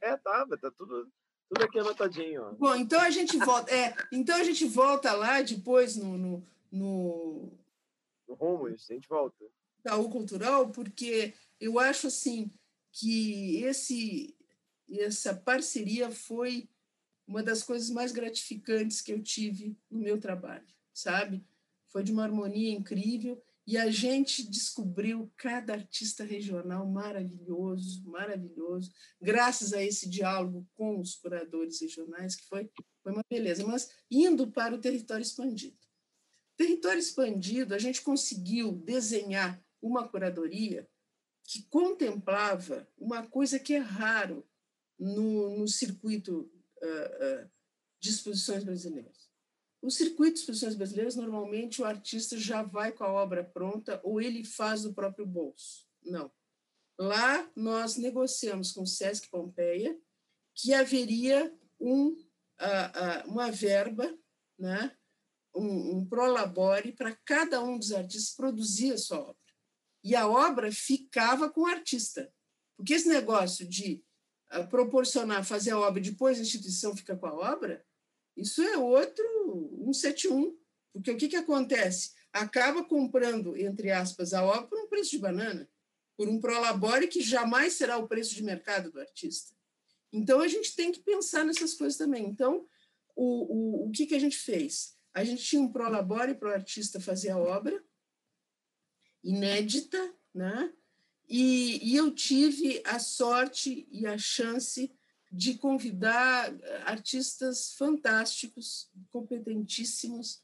É, 0.00 0.10
é, 0.10 0.16
tava. 0.16 0.56
Tá 0.56 0.70
tudo, 0.70 1.10
tudo 1.48 1.64
aqui 1.64 1.78
anotadinho. 1.78 2.42
Ó. 2.42 2.52
Bom, 2.52 2.74
então 2.74 3.00
a 3.00 3.10
gente 3.10 3.36
volta. 3.38 3.74
É, 3.74 3.94
então 4.12 4.36
a 4.36 4.44
gente 4.44 4.66
volta 4.66 5.12
lá 5.12 5.42
depois 5.42 5.96
no. 5.96 6.18
no, 6.18 6.44
no... 6.70 7.52
no 8.28 8.66
a 8.66 8.76
gente 8.76 9.08
volta. 9.08 9.44
Itaú 9.80 10.10
Cultural, 10.10 10.70
porque 10.70 11.34
eu 11.60 11.78
acho 11.78 12.08
assim 12.08 12.50
que 12.92 13.62
esse, 13.62 14.36
essa 14.90 15.34
parceria 15.34 16.10
foi 16.10 16.68
uma 17.26 17.42
das 17.42 17.62
coisas 17.62 17.90
mais 17.90 18.10
gratificantes 18.10 19.00
que 19.00 19.12
eu 19.12 19.22
tive 19.22 19.76
no 19.90 20.00
meu 20.00 20.18
trabalho 20.18 20.66
sabe? 20.98 21.44
Foi 21.86 22.02
de 22.02 22.12
uma 22.12 22.24
harmonia 22.24 22.70
incrível 22.72 23.40
e 23.68 23.76
a 23.76 23.90
gente 23.90 24.48
descobriu 24.48 25.30
cada 25.36 25.74
artista 25.74 26.24
regional 26.24 26.86
maravilhoso, 26.86 28.02
maravilhoso, 28.06 28.90
graças 29.20 29.74
a 29.74 29.84
esse 29.84 30.08
diálogo 30.08 30.66
com 30.74 30.98
os 30.98 31.16
curadores 31.16 31.78
regionais, 31.78 32.34
que 32.34 32.46
foi 32.46 32.70
foi 33.02 33.12
uma 33.12 33.24
beleza. 33.28 33.66
Mas 33.66 33.90
indo 34.10 34.50
para 34.50 34.74
o 34.74 34.80
território 34.80 35.22
expandido. 35.22 35.76
Território 36.56 36.98
expandido, 36.98 37.74
a 37.74 37.78
gente 37.78 38.00
conseguiu 38.00 38.72
desenhar 38.72 39.62
uma 39.82 40.08
curadoria 40.08 40.88
que 41.44 41.64
contemplava 41.64 42.88
uma 42.96 43.26
coisa 43.26 43.58
que 43.58 43.74
é 43.74 43.78
raro 43.78 44.48
no, 44.98 45.58
no 45.58 45.68
circuito 45.68 46.50
uh, 46.82 47.44
uh, 47.44 47.50
de 48.00 48.08
exposições 48.08 48.64
brasileiras. 48.64 49.17
O 49.88 49.90
circuito 49.90 50.34
de 50.34 50.40
exposições 50.40 50.74
brasileiras, 50.74 51.16
normalmente, 51.16 51.80
o 51.80 51.84
artista 51.86 52.36
já 52.36 52.62
vai 52.62 52.92
com 52.92 53.04
a 53.04 53.10
obra 53.10 53.42
pronta 53.42 53.98
ou 54.04 54.20
ele 54.20 54.44
faz 54.44 54.82
do 54.82 54.92
próprio 54.92 55.24
bolso. 55.24 55.86
Não. 56.04 56.30
Lá, 56.98 57.50
nós 57.56 57.96
negociamos 57.96 58.70
com 58.70 58.82
o 58.82 58.86
Sesc 58.86 59.30
Pompeia 59.30 59.98
que 60.54 60.74
haveria 60.74 61.50
um, 61.80 62.08
uh, 62.10 63.28
uma 63.28 63.50
verba, 63.50 64.14
né, 64.58 64.94
um, 65.56 65.96
um 65.96 66.06
prolabore 66.06 66.92
para 66.92 67.16
cada 67.24 67.64
um 67.64 67.78
dos 67.78 67.90
artistas 67.90 68.36
produzir 68.36 68.92
a 68.92 68.98
sua 68.98 69.20
obra. 69.20 69.54
E 70.04 70.14
a 70.14 70.28
obra 70.28 70.70
ficava 70.70 71.48
com 71.48 71.62
o 71.62 71.66
artista. 71.66 72.30
Porque 72.76 72.92
esse 72.92 73.08
negócio 73.08 73.66
de 73.66 74.04
uh, 74.52 74.68
proporcionar, 74.68 75.46
fazer 75.46 75.70
a 75.70 75.80
obra 75.80 75.98
e 75.98 76.10
depois 76.10 76.38
a 76.38 76.42
instituição 76.42 76.94
fica 76.94 77.16
com 77.16 77.26
a 77.26 77.34
obra, 77.54 77.82
isso 78.36 78.62
é 78.62 78.76
outro 78.76 79.37
171. 79.92 80.56
Porque 80.92 81.10
o 81.10 81.16
que, 81.16 81.28
que 81.28 81.36
acontece? 81.36 82.12
Acaba 82.32 82.84
comprando, 82.84 83.56
entre 83.56 83.90
aspas, 83.90 84.32
a 84.32 84.44
obra 84.44 84.66
por 84.66 84.78
um 84.78 84.88
preço 84.88 85.10
de 85.10 85.18
banana, 85.18 85.68
por 86.16 86.28
um 86.28 86.40
prolabore 86.40 87.08
que 87.08 87.20
jamais 87.20 87.74
será 87.74 87.96
o 87.96 88.08
preço 88.08 88.34
de 88.34 88.42
mercado 88.42 88.90
do 88.90 89.00
artista. 89.00 89.54
Então, 90.12 90.40
a 90.40 90.48
gente 90.48 90.74
tem 90.74 90.90
que 90.90 91.00
pensar 91.00 91.44
nessas 91.44 91.74
coisas 91.74 91.96
também. 91.96 92.26
Então, 92.26 92.66
o, 93.14 93.84
o, 93.84 93.88
o 93.88 93.90
que, 93.90 94.06
que 94.06 94.14
a 94.14 94.18
gente 94.18 94.36
fez? 94.36 94.96
A 95.12 95.24
gente 95.24 95.42
tinha 95.42 95.60
um 95.60 95.72
prolabore 95.72 96.34
para 96.34 96.50
o 96.50 96.52
artista 96.52 97.00
fazer 97.00 97.30
a 97.30 97.38
obra, 97.38 97.82
inédita, 99.22 100.14
né? 100.34 100.72
E, 101.28 101.92
e, 101.92 101.96
eu 101.96 102.10
tive 102.14 102.80
a 102.86 102.98
sorte 102.98 103.86
e 103.90 104.06
a 104.06 104.16
chance 104.16 104.90
de 105.30 105.54
convidar 105.58 106.52
artistas 106.84 107.74
fantásticos, 107.74 108.90
competentíssimos, 109.10 110.42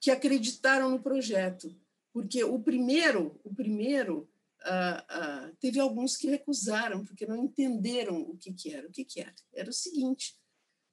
que 0.00 0.10
acreditaram 0.10 0.90
no 0.90 1.00
projeto, 1.00 1.74
porque 2.12 2.42
o 2.42 2.58
primeiro, 2.60 3.40
o 3.44 3.54
primeiro 3.54 4.28
uh, 4.62 5.48
uh, 5.48 5.56
teve 5.60 5.78
alguns 5.78 6.16
que 6.16 6.28
recusaram 6.28 7.04
porque 7.04 7.26
não 7.26 7.36
entenderam 7.44 8.20
o 8.20 8.36
que, 8.36 8.52
que 8.52 8.74
era. 8.74 8.88
O 8.88 8.90
que, 8.90 9.04
que 9.04 9.20
era? 9.20 9.34
Era 9.52 9.70
o 9.70 9.72
seguinte: 9.72 10.36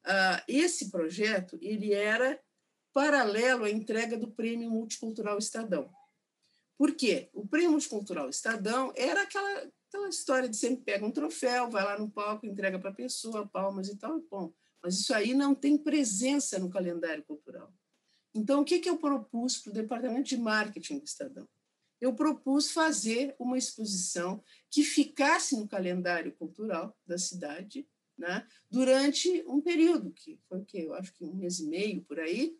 uh, 0.05 0.41
esse 0.47 0.89
projeto 0.89 1.57
ele 1.61 1.93
era 1.93 2.39
paralelo 2.93 3.65
à 3.65 3.69
entrega 3.69 4.17
do 4.17 4.31
Prêmio 4.31 4.69
Multicultural 4.69 5.37
Estadão. 5.37 5.91
Por 6.77 6.95
quê? 6.95 7.29
O 7.33 7.47
Prêmio 7.47 7.71
Multicultural 7.71 8.29
Estadão 8.29 8.93
era 8.95 9.23
aquela, 9.23 9.71
aquela 9.89 10.07
história 10.07 10.47
de 10.47 10.55
sempre 10.55 10.85
pega 10.85 11.05
um 11.05 11.11
troféu, 11.11 11.69
vai 11.69 11.83
lá 11.83 11.97
no 11.97 12.09
palco, 12.09 12.45
entrega 12.45 12.79
para 12.79 12.91
a 12.91 12.95
pessoa, 12.95 13.47
palmas 13.47 13.89
e 13.89 13.97
tal, 13.97 14.21
bom. 14.29 14.53
Mas 14.81 14.99
isso 14.99 15.13
aí 15.13 15.33
não 15.33 15.53
tem 15.53 15.77
presença 15.77 16.57
no 16.57 16.69
calendário 16.69 17.23
cultural. 17.23 17.73
Então, 18.33 18.61
o 18.61 18.65
que, 18.65 18.79
que 18.79 18.89
eu 18.89 18.97
propus 18.97 19.57
para 19.57 19.71
o 19.71 19.73
Departamento 19.73 20.29
de 20.29 20.37
Marketing 20.37 20.99
do 20.99 21.05
Estadão? 21.05 21.49
Eu 21.99 22.13
propus 22.13 22.71
fazer 22.71 23.35
uma 23.37 23.57
exposição 23.57 24.41
que 24.69 24.83
ficasse 24.83 25.57
no 25.57 25.67
calendário 25.67 26.31
cultural 26.33 26.95
da 27.05 27.17
cidade 27.17 27.85
né, 28.17 28.47
durante 28.69 29.43
um 29.47 29.59
período, 29.59 30.11
que 30.11 30.39
foi 30.47 30.59
o 30.59 30.65
quê? 30.65 30.83
Eu 30.85 30.93
acho 30.93 31.13
que 31.13 31.25
um 31.25 31.33
mês 31.33 31.59
e 31.59 31.67
meio 31.67 32.01
por 32.03 32.19
aí, 32.19 32.55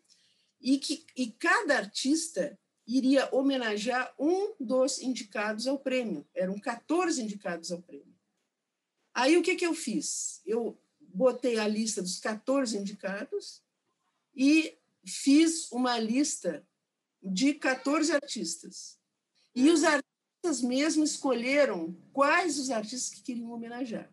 e 0.60 0.78
que 0.78 1.06
e 1.16 1.30
cada 1.32 1.78
artista 1.78 2.58
iria 2.96 3.28
homenagear 3.32 4.12
um 4.18 4.54
dos 4.58 5.00
indicados 5.00 5.66
ao 5.66 5.78
prêmio. 5.78 6.26
Eram 6.34 6.58
14 6.58 7.22
indicados 7.22 7.70
ao 7.70 7.80
prêmio. 7.80 8.14
Aí 9.14 9.36
o 9.36 9.42
que, 9.42 9.56
que 9.56 9.66
eu 9.66 9.74
fiz? 9.74 10.40
Eu 10.44 10.80
botei 11.00 11.58
a 11.58 11.66
lista 11.66 12.02
dos 12.02 12.18
14 12.18 12.76
indicados 12.76 13.62
e 14.34 14.78
fiz 15.04 15.70
uma 15.70 15.98
lista 15.98 16.66
de 17.22 17.54
14 17.54 18.12
artistas. 18.12 18.98
E 19.54 19.68
os 19.70 19.84
artistas 19.84 20.62
mesmo 20.62 21.04
escolheram 21.04 21.96
quais 22.12 22.58
os 22.58 22.70
artistas 22.70 23.10
que 23.10 23.22
queriam 23.22 23.50
homenagear. 23.50 24.10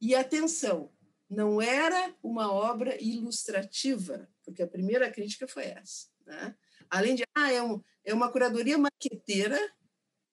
E 0.00 0.14
atenção, 0.14 0.90
não 1.28 1.60
era 1.60 2.14
uma 2.22 2.52
obra 2.52 3.00
ilustrativa, 3.02 4.28
porque 4.44 4.62
a 4.62 4.66
primeira 4.66 5.10
crítica 5.10 5.46
foi 5.46 5.64
essa. 5.64 6.08
Né? 6.24 6.56
Além 6.90 7.14
de, 7.14 7.24
ah, 7.34 7.52
é, 7.52 7.62
um, 7.62 7.80
é 8.04 8.12
uma 8.12 8.30
curadoria 8.30 8.76
marqueteira, 8.76 9.58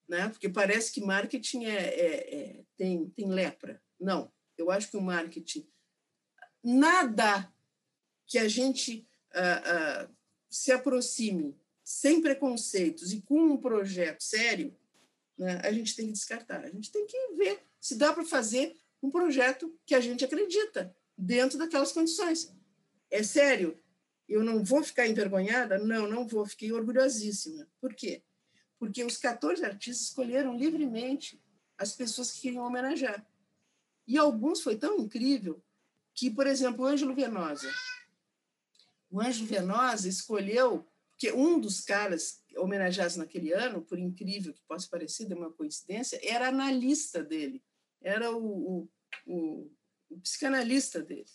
né? 0.10 0.28
porque 0.30 0.50
parece 0.50 0.92
que 0.92 1.02
marketing 1.02 1.66
é, 1.66 1.78
é, 1.78 2.36
é, 2.36 2.64
tem, 2.76 3.10
tem 3.12 3.30
lepra. 3.30 3.82
Não, 4.00 4.32
eu 4.58 4.72
acho 4.72 4.90
que 4.90 4.98
o 4.98 5.02
marketing, 5.02 5.70
nada 6.64 7.54
que 8.26 8.38
a 8.38 8.48
gente 8.48 9.08
ah, 9.34 9.62
ah, 9.66 10.10
se 10.50 10.72
aproxime 10.72 11.56
sem 11.84 12.22
preconceitos 12.22 13.14
e 13.14 13.22
com 13.22 13.40
um 13.40 13.58
projeto 13.58 14.22
sério, 14.22 14.76
né, 15.38 15.62
a 15.64 15.72
gente 15.72 15.96
tem 15.96 16.08
que 16.08 16.14
descartar. 16.14 16.64
A 16.66 16.70
gente 16.70 16.92
tem 16.92 17.06
que 17.06 17.34
ver 17.36 17.62
se 17.80 17.96
dá 17.96 18.12
para 18.12 18.26
fazer 18.26 18.76
um 19.02 19.10
projeto 19.10 19.74
que 19.86 19.94
a 19.94 20.02
gente 20.02 20.26
acredita 20.26 20.94
dentro 21.18 21.58
daquelas 21.58 21.92
condições. 21.92 22.54
É 23.10 23.24
sério, 23.24 23.80
eu 24.28 24.44
não 24.44 24.64
vou 24.64 24.84
ficar 24.84 25.08
envergonhada? 25.08 25.78
Não, 25.78 26.08
não 26.08 26.28
vou, 26.28 26.46
fiquei 26.46 26.72
orgulhosíssima. 26.72 27.68
Por 27.80 27.94
quê? 27.94 28.24
Porque 28.78 29.04
os 29.04 29.18
14 29.18 29.64
artistas 29.64 30.08
escolheram 30.08 30.58
livremente 30.58 31.42
as 31.78 31.96
pessoas 31.96 32.32
que 32.32 32.42
queriam 32.42 32.66
homenagear. 32.66 33.26
E 34.08 34.18
alguns 34.18 34.62
foi 34.62 34.76
tão 34.76 34.98
incrível 35.00 35.62
que, 36.14 36.32
por 36.32 36.48
exemplo, 36.48 36.84
o 36.84 36.88
Ângelo 36.88 37.14
Venosa. 37.14 37.72
O 39.10 39.22
Ângelo 39.22 39.48
Venosa 39.48 40.10
escolheu, 40.10 40.86
que 41.18 41.32
um 41.32 41.60
dos 41.60 41.82
caras 41.82 42.44
homenageados 42.58 43.16
naquele 43.16 43.52
ano, 43.54 43.82
por 43.82 43.98
incrível 43.98 44.54
que 44.54 44.62
possa 44.68 44.88
parecer, 44.88 45.32
é 45.32 45.36
uma 45.36 45.52
coincidência, 45.52 46.20
era 46.24 46.48
analista 46.50 47.24
dele, 47.24 47.64
era 48.02 48.32
o, 48.32 48.46
o, 48.46 48.90
o, 49.26 49.72
o 50.10 50.20
psicanalista 50.20 51.02
dele. 51.02 51.30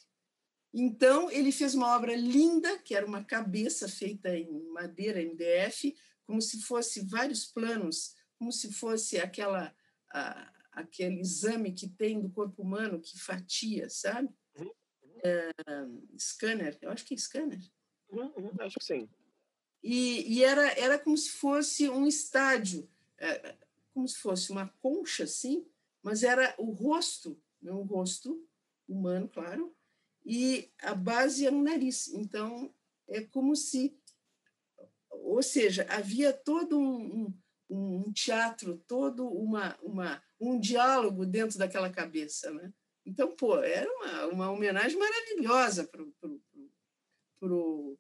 Então, 0.75 1.31
ele 1.31 1.53
fez 1.53 1.75
uma 1.75 1.95
obra 1.95 2.15
linda, 2.17 2.79
que 2.79 2.95
era 2.95 3.05
uma 3.05 3.23
cabeça 3.23 3.89
feita 3.89 4.35
em 4.35 4.51
madeira 4.71 5.21
MDF, 5.21 5.95
como 6.27 6.41
se 6.41 6.63
fosse 6.63 7.07
vários 7.07 7.45
planos, 7.45 8.15
como 8.39 8.51
se 8.51 8.73
fosse 8.73 9.19
aquela 9.19 9.75
a, 10.11 10.53
aquele 10.73 11.21
exame 11.21 11.73
que 11.73 11.89
tem 11.89 12.21
do 12.21 12.31
corpo 12.31 12.63
humano 12.63 13.01
que 13.01 13.19
fatia, 13.21 13.89
sabe? 13.91 14.31
Uhum. 14.57 14.71
É, 15.25 15.51
scanner, 16.19 16.79
eu 16.81 16.91
acho 16.91 17.05
que 17.05 17.15
é 17.15 17.19
scanner. 17.19 17.61
Uhum, 18.11 18.33
uhum, 18.37 18.53
acho 18.61 18.79
que 18.79 18.85
sim. 18.85 19.09
E, 19.83 20.39
e, 20.39 20.45
era, 20.45 20.69
era 20.79 20.99
como 20.99 21.17
se 21.17 21.31
fosse 21.31 21.89
um 21.89 22.07
estádio, 22.07 22.89
é, 23.19 23.57
como 23.93 24.07
se 24.09 24.19
fosse 24.19 24.51
uma 24.51 24.69
concha, 24.81 25.25
assim, 25.25 25.67
mas 26.03 26.23
era 26.23 26.55
o 26.59 26.71
rosto, 26.71 27.41
não 27.61 27.81
o 27.81 27.85
rosto 27.85 28.47
humano, 28.89 29.29
claro, 29.29 29.75
e 30.25 30.71
a 30.81 30.95
base 30.95 31.47
era 31.47 31.55
o 31.55 31.63
nariz. 31.63 32.09
Então, 32.09 32.73
é 33.09 33.23
como 33.23 33.55
se. 33.57 33.97
Ou 35.11 35.43
seja, 35.43 35.87
havia 35.89 36.33
todo 36.33 36.79
um, 36.79 37.35
um, 37.69 38.07
um 38.07 38.13
teatro, 38.13 38.83
todo 38.87 39.27
uma, 39.29 39.79
uma, 39.83 40.23
um 40.41 40.59
diálogo 40.59 41.25
dentro 41.27 41.59
daquela 41.59 41.91
cabeça. 41.91 42.51
Né? 42.53 42.73
Então, 43.05 43.35
pô, 43.35 43.59
era 43.59 43.91
uma, 43.91 44.27
uma 44.27 44.51
homenagem 44.51 44.99
maravilhosa 44.99 45.85
para 45.85 46.03
o. 47.53 47.99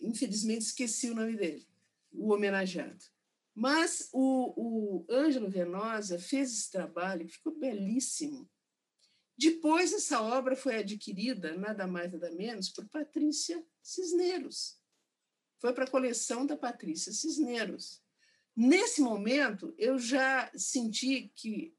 Infelizmente, 0.00 0.62
esqueci 0.62 1.10
o 1.10 1.14
nome 1.14 1.36
dele, 1.36 1.66
o 2.12 2.32
homenageado. 2.32 3.04
Mas 3.54 4.10
o, 4.12 4.52
o 4.56 5.06
Ângelo 5.08 5.48
Venosa 5.48 6.18
fez 6.18 6.52
esse 6.52 6.70
trabalho, 6.70 7.28
ficou 7.28 7.56
belíssimo, 7.56 8.50
depois, 9.36 9.92
essa 9.92 10.22
obra 10.22 10.54
foi 10.54 10.76
adquirida, 10.76 11.56
nada 11.56 11.86
mais, 11.86 12.12
nada 12.12 12.30
menos, 12.30 12.68
por 12.68 12.86
Patrícia 12.88 13.64
Cisneros. 13.82 14.78
Foi 15.58 15.72
para 15.72 15.84
a 15.84 15.90
coleção 15.90 16.46
da 16.46 16.56
Patrícia 16.56 17.12
Cisneros. 17.12 18.00
Nesse 18.56 19.00
momento, 19.00 19.74
eu 19.76 19.98
já 19.98 20.50
senti 20.54 21.32
que 21.34 21.74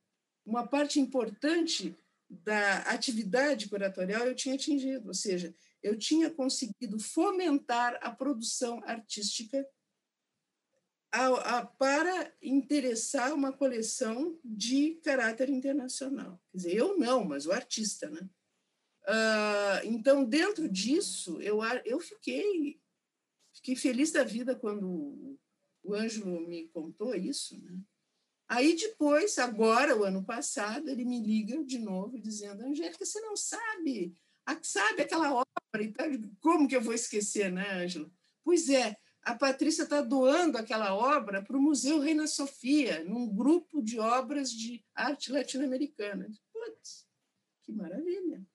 uma 0.45 0.67
parte 0.67 0.99
importante 0.99 1.95
da 2.29 2.79
atividade 2.79 3.69
curatorial 3.69 4.27
eu 4.27 4.35
tinha 4.35 4.55
atingido, 4.55 5.07
ou 5.07 5.13
seja, 5.13 5.55
eu 5.81 5.97
tinha 5.97 6.29
conseguido 6.29 6.99
fomentar 6.99 7.97
a 8.01 8.11
produção 8.11 8.81
artística 8.85 9.65
a, 11.15 11.59
a, 11.59 11.65
para 11.65 12.33
interessar 12.41 13.33
uma 13.33 13.53
coleção 13.53 14.37
de 14.43 14.95
caráter 15.03 15.49
internacional. 15.49 16.41
Quer 16.51 16.57
dizer, 16.57 16.75
eu 16.75 16.97
não, 16.97 17.23
mas 17.23 17.45
o 17.45 17.53
artista, 17.53 18.09
né? 18.09 18.29
Uh, 19.07 19.85
então, 19.85 20.25
dentro 20.25 20.67
disso, 20.67 21.39
eu, 21.41 21.63
eu 21.85 21.99
fiquei, 22.01 22.81
fiquei 23.53 23.75
feliz 23.75 24.11
da 24.11 24.23
vida 24.23 24.55
quando 24.55 25.39
o 25.83 25.93
Ângelo 25.93 26.41
me 26.41 26.67
contou 26.69 27.15
isso. 27.15 27.61
Né? 27.61 27.79
Aí, 28.49 28.75
depois, 28.75 29.37
agora, 29.37 29.95
o 29.95 30.03
ano 30.03 30.23
passado, 30.23 30.89
ele 30.89 31.05
me 31.05 31.21
liga 31.21 31.63
de 31.63 31.79
novo, 31.79 32.19
dizendo: 32.19 32.63
Angélica, 32.63 33.05
você 33.05 33.21
não 33.21 33.37
sabe, 33.37 34.13
sabe 34.63 35.03
aquela 35.03 35.33
obra 35.33 35.83
e 35.83 35.93
tal. 35.93 36.07
Como 36.41 36.67
que 36.67 36.75
eu 36.75 36.81
vou 36.81 36.93
esquecer, 36.93 37.51
né, 37.51 37.83
Ângelo? 37.83 38.11
Pois 38.43 38.69
é, 38.69 38.97
a 39.25 39.33
Patrícia 39.33 39.83
está 39.83 40.01
doando 40.01 40.55
aquela 40.55 40.93
obra 40.93 41.41
para 41.41 41.57
o 41.57 41.61
Museu 41.61 41.99
Reina 41.99 42.27
Sofia, 42.27 43.03
num 43.03 43.27
grupo 43.27 43.81
de 43.81 43.99
obras 43.99 44.51
de 44.51 44.85
arte 44.93 45.31
latino-americana. 45.31 46.29
Putz, 46.53 47.07
que 47.63 47.71
maravilha! 47.71 48.45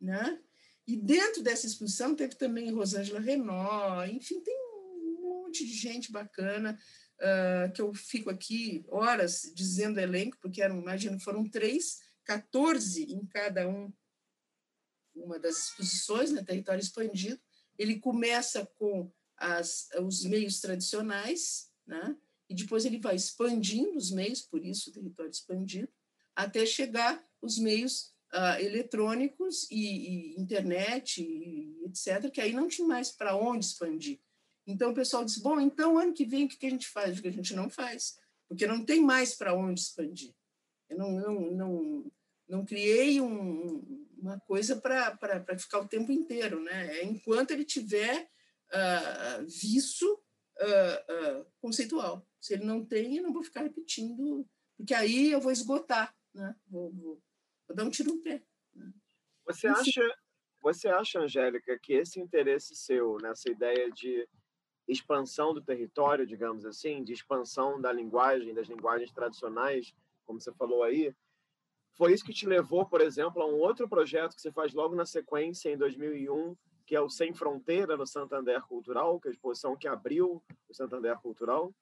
Né? 0.00 0.42
E 0.84 0.96
dentro 0.96 1.44
dessa 1.44 1.64
exposição 1.64 2.16
teve 2.16 2.34
também 2.34 2.72
Rosângela 2.72 3.20
Renault, 3.20 4.12
enfim, 4.12 4.40
tem 4.40 4.52
um 4.56 5.20
monte 5.22 5.64
de 5.64 5.74
gente 5.74 6.10
bacana 6.10 6.76
uh, 7.20 7.72
que 7.72 7.80
eu 7.80 7.94
fico 7.94 8.30
aqui 8.30 8.84
horas 8.88 9.52
dizendo 9.54 10.00
elenco, 10.00 10.36
porque 10.40 10.60
eram, 10.60 10.80
imagino, 10.80 11.20
foram 11.20 11.48
três, 11.48 12.00
14 12.24 13.04
em 13.12 13.24
cada 13.26 13.68
um, 13.68 13.92
uma 15.14 15.38
das 15.38 15.66
exposições, 15.66 16.32
né, 16.32 16.42
Território 16.42 16.80
Expandido. 16.80 17.40
Ele 17.78 18.00
começa 18.00 18.66
com 18.76 19.12
as, 19.40 19.88
os 20.00 20.24
meios 20.24 20.60
tradicionais, 20.60 21.70
né, 21.86 22.16
e 22.48 22.54
depois 22.54 22.84
ele 22.84 22.98
vai 22.98 23.16
expandindo 23.16 23.96
os 23.96 24.10
meios, 24.10 24.42
por 24.42 24.64
isso 24.64 24.90
o 24.90 24.92
Território 24.92 25.30
Expandido, 25.30 25.88
até 26.36 26.66
chegar 26.66 27.24
os 27.40 27.58
meios 27.58 28.12
uh, 28.32 28.60
eletrônicos 28.60 29.68
e, 29.70 30.34
e 30.34 30.40
internet, 30.40 31.22
e, 31.22 31.84
etc., 31.86 32.30
que 32.30 32.40
aí 32.40 32.52
não 32.52 32.68
tinha 32.68 32.86
mais 32.86 33.10
para 33.10 33.36
onde 33.36 33.64
expandir. 33.64 34.20
Então 34.66 34.90
o 34.90 34.94
pessoal 34.94 35.24
disse: 35.24 35.42
bom, 35.42 35.60
então 35.60 35.98
ano 35.98 36.12
que 36.12 36.24
vem 36.24 36.44
o 36.44 36.48
que 36.48 36.66
a 36.66 36.70
gente 36.70 36.88
faz? 36.88 37.18
O 37.18 37.22
que 37.22 37.28
a 37.28 37.32
gente 37.32 37.54
não 37.54 37.70
faz, 37.70 38.18
porque 38.48 38.66
não 38.66 38.84
tem 38.84 39.00
mais 39.00 39.34
para 39.34 39.54
onde 39.54 39.80
expandir. 39.80 40.34
Eu 40.88 40.98
não, 40.98 41.12
não, 41.12 41.40
não, 41.52 42.12
não 42.48 42.64
criei 42.64 43.20
um, 43.20 44.06
uma 44.18 44.38
coisa 44.40 44.76
para 44.76 45.58
ficar 45.58 45.80
o 45.80 45.88
tempo 45.88 46.12
inteiro, 46.12 46.62
né? 46.62 46.98
É 46.98 47.04
enquanto 47.04 47.52
ele 47.52 47.64
tiver 47.64 48.28
uh, 48.72 49.46
visto 49.46 50.04
uh, 50.60 51.40
uh, 51.40 51.46
conceitual. 51.60 52.26
Se 52.40 52.54
ele 52.54 52.64
não 52.64 52.84
tem, 52.84 53.16
eu 53.16 53.22
não 53.22 53.32
vou 53.32 53.42
ficar 53.42 53.62
repetindo, 53.62 54.46
porque 54.76 54.94
aí 54.94 55.30
eu 55.30 55.40
vou 55.40 55.52
esgotar, 55.52 56.14
né? 56.34 56.54
Vou, 56.66 56.92
vou, 56.92 57.22
vou 57.68 57.76
dar 57.76 57.84
um 57.84 57.90
tiro 57.90 58.14
no 58.14 58.22
pé. 58.22 58.42
Né? 58.74 58.92
Você 59.46 59.66
acha, 59.66 60.18
você 60.62 60.88
acha, 60.88 61.20
Angélica, 61.20 61.78
que 61.82 61.92
esse 61.92 62.20
interesse 62.20 62.74
seu 62.74 63.18
nessa 63.18 63.50
ideia 63.50 63.90
de 63.90 64.26
expansão 64.88 65.54
do 65.54 65.62
território, 65.62 66.26
digamos 66.26 66.64
assim, 66.64 67.04
de 67.04 67.12
expansão 67.12 67.80
da 67.80 67.92
linguagem, 67.92 68.54
das 68.54 68.68
linguagens 68.68 69.12
tradicionais, 69.12 69.94
como 70.24 70.40
você 70.40 70.52
falou 70.52 70.82
aí, 70.82 71.14
foi 71.96 72.12
isso 72.12 72.24
que 72.24 72.32
te 72.32 72.46
levou, 72.46 72.86
por 72.86 73.00
exemplo, 73.00 73.42
a 73.42 73.46
um 73.46 73.58
outro 73.58 73.88
projeto 73.88 74.34
que 74.34 74.40
você 74.40 74.50
faz 74.50 74.72
logo 74.72 74.94
na 74.94 75.04
sequência, 75.04 75.70
em 75.70 75.76
2001, 75.76 76.56
que 76.90 76.96
é 76.96 77.00
o 77.00 77.08
Sem 77.08 77.32
Fronteira 77.32 77.96
no 77.96 78.04
Santander 78.04 78.60
Cultural, 78.62 79.20
que 79.20 79.28
é 79.28 79.30
a 79.30 79.32
exposição 79.32 79.76
que 79.76 79.86
abriu 79.86 80.42
o 80.68 80.74
Santander 80.74 81.16
Cultural? 81.18 81.72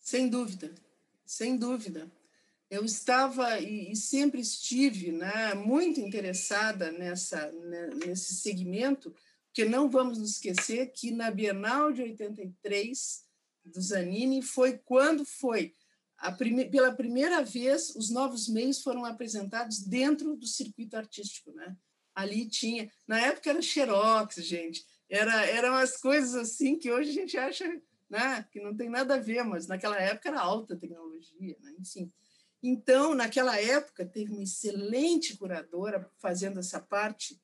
Sem 0.00 0.28
dúvida, 0.28 0.74
sem 1.24 1.56
dúvida. 1.56 2.10
Eu 2.68 2.84
estava 2.84 3.60
e, 3.60 3.94
sempre 3.94 4.40
estive 4.40 5.12
né, 5.12 5.54
muito 5.54 6.00
interessada 6.00 6.90
nessa, 6.90 7.52
né, 7.52 7.90
nesse 8.04 8.34
segmento, 8.34 9.14
porque 9.44 9.64
não 9.64 9.88
vamos 9.88 10.18
nos 10.18 10.32
esquecer 10.32 10.90
que 10.90 11.12
na 11.12 11.30
Bienal 11.30 11.92
de 11.92 12.02
83 12.02 13.24
do 13.64 13.80
Zanini 13.80 14.42
foi 14.42 14.76
quando 14.76 15.24
foi 15.24 15.72
prime 16.36 16.68
pela 16.68 16.92
primeira 16.92 17.44
vez 17.44 17.94
os 17.94 18.10
novos 18.10 18.48
meios 18.48 18.82
foram 18.82 19.04
apresentados 19.04 19.78
dentro 19.78 20.34
do 20.34 20.48
circuito 20.48 20.96
artístico, 20.96 21.52
né? 21.52 21.76
Ali 22.14 22.48
tinha, 22.48 22.90
na 23.06 23.20
época 23.20 23.50
era 23.50 23.62
xerox, 23.62 24.36
gente, 24.36 24.84
era 25.08 25.46
eram 25.46 25.74
as 25.74 25.96
coisas 25.96 26.34
assim 26.34 26.78
que 26.78 26.90
hoje 26.90 27.10
a 27.10 27.14
gente 27.14 27.36
acha, 27.38 27.64
né, 28.08 28.46
que 28.50 28.60
não 28.60 28.76
tem 28.76 28.88
nada 28.88 29.14
a 29.14 29.18
ver, 29.18 29.44
mas 29.44 29.66
naquela 29.66 29.98
época 30.00 30.28
era 30.28 30.40
alta 30.40 30.76
tecnologia, 30.76 31.56
né? 31.60 31.74
enfim. 31.78 32.12
Então, 32.62 33.14
naquela 33.14 33.58
época, 33.58 34.04
teve 34.04 34.32
uma 34.32 34.42
excelente 34.42 35.36
curadora 35.36 36.10
fazendo 36.18 36.60
essa 36.60 36.78
parte 36.78 37.40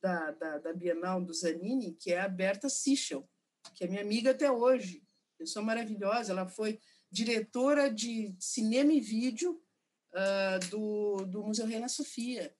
da, 0.00 0.30
da, 0.32 0.58
da 0.58 0.72
Bienal 0.72 1.22
do 1.22 1.32
Zanini, 1.32 1.94
que 1.94 2.12
é 2.12 2.20
a 2.20 2.28
Berta 2.28 2.68
Sichel, 2.68 3.28
que 3.74 3.84
é 3.84 3.88
minha 3.88 4.02
amiga 4.02 4.30
até 4.30 4.50
hoje. 4.50 5.02
Pessoa 5.38 5.64
maravilhosa. 5.64 6.32
Ela 6.32 6.46
foi 6.46 6.78
diretora 7.10 7.90
de 7.90 8.34
cinema 8.38 8.92
e 8.92 9.00
vídeo 9.00 9.60
uh, 10.12 10.68
do, 10.68 11.24
do 11.26 11.42
Museu 11.44 11.66
Reina 11.66 11.88
Sofia. 11.88 12.54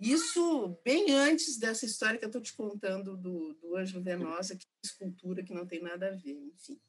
Isso 0.00 0.80
bem 0.82 1.12
antes 1.12 1.58
dessa 1.58 1.84
história 1.84 2.18
que 2.18 2.24
eu 2.24 2.30
estou 2.30 2.40
te 2.40 2.54
contando 2.54 3.18
do, 3.18 3.52
do 3.54 3.76
Ângelo 3.76 4.02
Venosa, 4.02 4.56
que 4.56 4.64
é 4.64 4.86
escultura 4.86 5.44
que 5.44 5.52
não 5.52 5.66
tem 5.66 5.82
nada 5.82 6.08
a 6.08 6.16
ver, 6.16 6.40
enfim. 6.54 6.80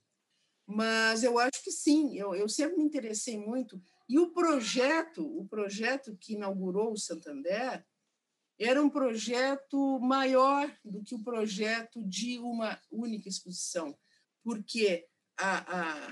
Mas 0.65 1.21
eu 1.21 1.37
acho 1.37 1.61
que 1.61 1.71
sim, 1.71 2.17
eu, 2.17 2.33
eu 2.33 2.47
sempre 2.47 2.77
me 2.77 2.85
interessei 2.85 3.37
muito. 3.37 3.83
E 4.07 4.17
o 4.17 4.31
projeto, 4.31 5.25
o 5.25 5.45
projeto 5.45 6.15
que 6.15 6.35
inaugurou 6.35 6.93
o 6.93 6.97
Santander, 6.97 7.85
era 8.57 8.81
um 8.81 8.89
projeto 8.89 9.99
maior 9.99 10.73
do 10.85 11.03
que 11.03 11.13
o 11.13 11.23
projeto 11.23 12.01
de 12.07 12.39
uma 12.39 12.79
única 12.89 13.27
exposição, 13.27 13.97
porque 14.41 15.05
a, 15.37 15.79
a, 15.79 16.11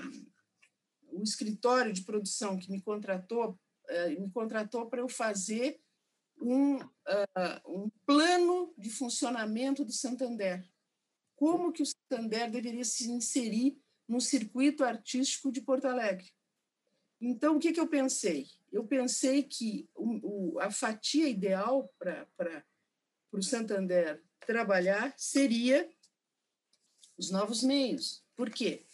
o 1.12 1.22
escritório 1.22 1.94
de 1.94 2.02
produção 2.02 2.58
que 2.58 2.70
me 2.70 2.82
contratou 2.82 3.58
eh, 3.88 4.10
me 4.10 4.30
contratou 4.30 4.86
para 4.86 5.00
eu 5.00 5.08
fazer 5.08 5.80
um, 6.40 6.76
uh, 6.76 6.86
um 7.66 7.90
plano 8.06 8.74
de 8.76 8.90
funcionamento 8.90 9.84
do 9.84 9.92
Santander. 9.92 10.68
Como 11.36 11.72
que 11.72 11.82
o 11.82 11.86
Santander 11.86 12.50
deveria 12.50 12.84
se 12.84 13.10
inserir 13.10 13.80
no 14.08 14.20
circuito 14.20 14.84
artístico 14.84 15.52
de 15.52 15.60
Porto 15.60 15.86
Alegre. 15.86 16.28
Então, 17.20 17.56
o 17.56 17.60
que, 17.60 17.72
que 17.72 17.78
eu 17.78 17.86
pensei? 17.86 18.46
eu 18.72 18.86
pensei 18.86 19.42
que 19.42 19.88
o, 19.94 20.54
o, 20.54 20.60
a 20.60 20.70
fatia 20.70 21.28
ideal 21.28 21.92
para 21.98 22.64
o 23.32 23.42
Santander 23.42 24.22
trabalhar 24.46 25.12
seria 25.16 25.88
os 27.18 27.30
novos 27.30 27.62
meios. 27.62 28.24
Por 28.36 28.50
quê? 28.50 28.86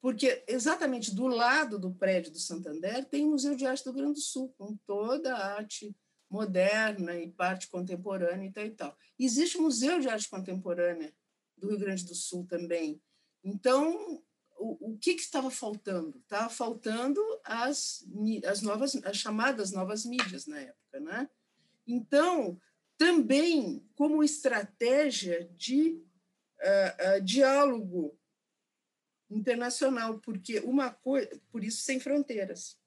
Porque 0.00 0.44
exatamente 0.48 1.14
do 1.14 1.26
lado 1.26 1.78
do 1.78 1.94
prédio 1.94 2.32
do 2.32 2.38
Santander 2.38 3.04
tem 3.04 3.24
o 3.24 3.30
Museu 3.30 3.54
de 3.54 3.66
Arte 3.66 3.84
do 3.84 3.90
Rio 3.92 4.02
Grande 4.02 4.14
do 4.14 4.20
Sul, 4.20 4.54
com 4.58 4.76
toda 4.86 5.34
a 5.34 5.54
arte 5.56 5.94
moderna 6.30 7.16
e 7.16 7.30
parte 7.30 7.68
contemporânea 7.68 8.46
e 8.46 8.52
tal 8.52 8.64
e 8.64 8.70
tal. 8.70 8.98
Existe 9.18 9.58
o 9.58 9.62
Museu 9.62 9.98
de 9.98 10.08
Arte 10.08 10.30
Contemporânea 10.30 11.12
do 11.56 11.68
Rio 11.68 11.78
Grande 11.78 12.04
do 12.06 12.14
Sul 12.14 12.46
também. 12.46 13.02
Então, 13.42 14.22
o, 14.56 14.92
o 14.92 14.98
que, 14.98 15.14
que 15.14 15.22
estava 15.22 15.50
faltando? 15.50 16.18
Estava 16.18 16.48
faltando 16.48 17.20
as, 17.44 18.06
as 18.46 18.62
novas, 18.62 18.94
as 19.04 19.16
chamadas 19.16 19.72
novas 19.72 20.04
mídias 20.04 20.46
na 20.46 20.60
época, 20.60 21.00
né? 21.00 21.28
Então, 21.86 22.60
também 22.96 23.84
como 23.96 24.22
estratégia 24.22 25.50
de 25.56 25.92
uh, 26.60 27.18
uh, 27.18 27.22
diálogo 27.22 28.16
internacional, 29.28 30.18
porque 30.18 30.60
uma 30.60 30.90
coisa, 30.90 31.40
por 31.50 31.64
isso 31.64 31.82
sem 31.82 31.98
fronteiras, 31.98 32.79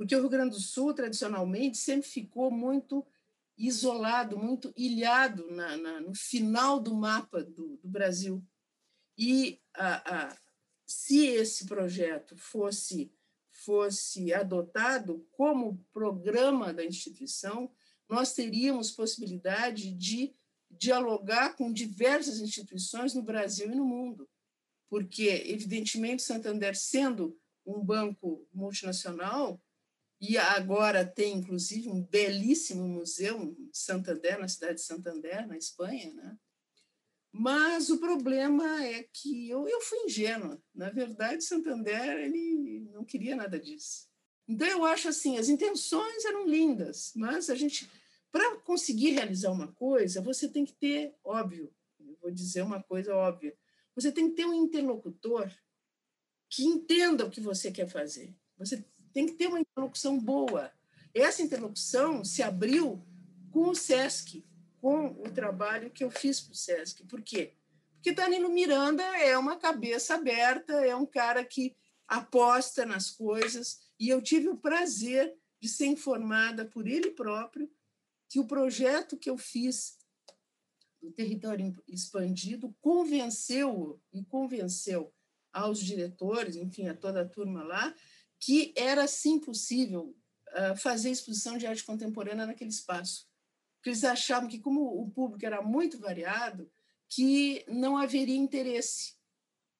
porque 0.00 0.16
o 0.16 0.20
Rio 0.20 0.30
Grande 0.30 0.56
do 0.56 0.62
Sul 0.62 0.94
tradicionalmente 0.94 1.76
sempre 1.76 2.08
ficou 2.08 2.50
muito 2.50 3.06
isolado, 3.54 4.38
muito 4.38 4.72
ilhado 4.74 5.50
na, 5.50 5.76
na, 5.76 6.00
no 6.00 6.14
final 6.14 6.80
do 6.80 6.94
mapa 6.94 7.44
do, 7.44 7.76
do 7.76 7.86
Brasil. 7.86 8.42
E 9.18 9.60
a, 9.74 10.30
a, 10.30 10.38
se 10.86 11.26
esse 11.26 11.66
projeto 11.66 12.34
fosse, 12.34 13.12
fosse 13.50 14.32
adotado 14.32 15.28
como 15.32 15.84
programa 15.92 16.72
da 16.72 16.82
instituição, 16.82 17.70
nós 18.08 18.32
teríamos 18.32 18.90
possibilidade 18.90 19.92
de 19.92 20.34
dialogar 20.70 21.56
com 21.56 21.70
diversas 21.70 22.40
instituições 22.40 23.12
no 23.12 23.22
Brasil 23.22 23.70
e 23.70 23.74
no 23.74 23.84
mundo, 23.84 24.26
porque, 24.88 25.44
evidentemente, 25.44 26.22
Santander, 26.22 26.74
sendo 26.74 27.38
um 27.66 27.84
banco 27.84 28.48
multinacional, 28.50 29.62
e 30.20 30.36
agora 30.36 31.04
tem, 31.04 31.38
inclusive, 31.38 31.88
um 31.88 32.02
belíssimo 32.02 32.86
museu 32.86 33.42
em 33.42 33.70
Santander, 33.72 34.38
na 34.38 34.48
cidade 34.48 34.74
de 34.74 34.82
Santander, 34.82 35.46
na 35.46 35.56
Espanha, 35.56 36.12
né? 36.12 36.36
Mas 37.32 37.90
o 37.90 37.98
problema 37.98 38.84
é 38.84 39.04
que 39.12 39.48
eu, 39.48 39.66
eu 39.66 39.80
fui 39.80 40.00
ingênua. 40.00 40.60
Na 40.74 40.90
verdade, 40.90 41.44
Santander 41.44 42.18
ele 42.18 42.88
não 42.92 43.04
queria 43.04 43.36
nada 43.36 43.58
disso. 43.58 44.08
Então, 44.46 44.66
eu 44.66 44.84
acho 44.84 45.08
assim, 45.08 45.38
as 45.38 45.48
intenções 45.48 46.24
eram 46.24 46.46
lindas, 46.46 47.12
mas 47.14 47.48
a 47.48 47.54
gente 47.54 47.88
para 48.32 48.56
conseguir 48.58 49.10
realizar 49.10 49.50
uma 49.50 49.72
coisa, 49.72 50.20
você 50.20 50.48
tem 50.48 50.64
que 50.64 50.72
ter, 50.72 51.14
óbvio, 51.24 51.72
vou 52.20 52.30
dizer 52.30 52.62
uma 52.62 52.82
coisa 52.82 53.14
óbvia, 53.14 53.56
você 53.94 54.12
tem 54.12 54.28
que 54.30 54.36
ter 54.36 54.46
um 54.46 54.54
interlocutor 54.54 55.50
que 56.48 56.64
entenda 56.64 57.24
o 57.24 57.30
que 57.30 57.40
você 57.40 57.70
quer 57.70 57.88
fazer. 57.88 58.34
Você 58.56 58.84
tem 59.12 59.26
que 59.26 59.32
ter 59.32 59.46
uma 59.46 59.60
interlocução 59.60 60.18
boa. 60.18 60.72
Essa 61.14 61.42
interlocução 61.42 62.24
se 62.24 62.42
abriu 62.42 63.04
com 63.50 63.70
o 63.70 63.74
SESC, 63.74 64.44
com 64.80 65.06
o 65.06 65.30
trabalho 65.30 65.90
que 65.90 66.04
eu 66.04 66.10
fiz 66.10 66.40
para 66.40 66.52
o 66.52 66.56
SESC. 66.56 67.04
Por 67.04 67.20
quê? 67.22 67.54
Porque 67.94 68.12
Danilo 68.12 68.48
Miranda 68.48 69.02
é 69.18 69.36
uma 69.36 69.56
cabeça 69.56 70.14
aberta, 70.14 70.72
é 70.72 70.94
um 70.96 71.04
cara 71.04 71.44
que 71.44 71.76
aposta 72.08 72.86
nas 72.86 73.10
coisas, 73.10 73.80
e 73.98 74.08
eu 74.08 74.22
tive 74.22 74.48
o 74.48 74.56
prazer 74.56 75.36
de 75.60 75.68
ser 75.68 75.86
informada 75.86 76.64
por 76.64 76.88
ele 76.88 77.10
próprio 77.10 77.70
que 78.28 78.40
o 78.40 78.46
projeto 78.46 79.16
que 79.16 79.28
eu 79.28 79.36
fiz 79.36 79.98
do 81.02 81.10
território 81.10 81.76
expandido 81.86 82.74
convenceu 82.80 84.00
e 84.12 84.24
convenceu 84.24 85.12
aos 85.52 85.80
diretores, 85.80 86.56
enfim, 86.56 86.88
a 86.88 86.94
toda 86.94 87.22
a 87.22 87.28
turma 87.28 87.62
lá, 87.62 87.94
que 88.40 88.72
era 88.74 89.06
sim 89.06 89.38
possível 89.38 90.16
uh, 90.48 90.76
fazer 90.76 91.10
exposição 91.10 91.58
de 91.58 91.66
arte 91.66 91.84
contemporânea 91.84 92.46
naquele 92.46 92.70
espaço. 92.70 93.28
Porque 93.76 93.90
eles 93.90 94.02
achavam 94.02 94.48
que, 94.48 94.58
como 94.58 94.82
o 95.00 95.10
público 95.10 95.44
era 95.44 95.62
muito 95.62 95.98
variado, 95.98 96.70
que 97.08 97.64
não 97.68 97.96
haveria 97.96 98.36
interesse. 98.36 99.14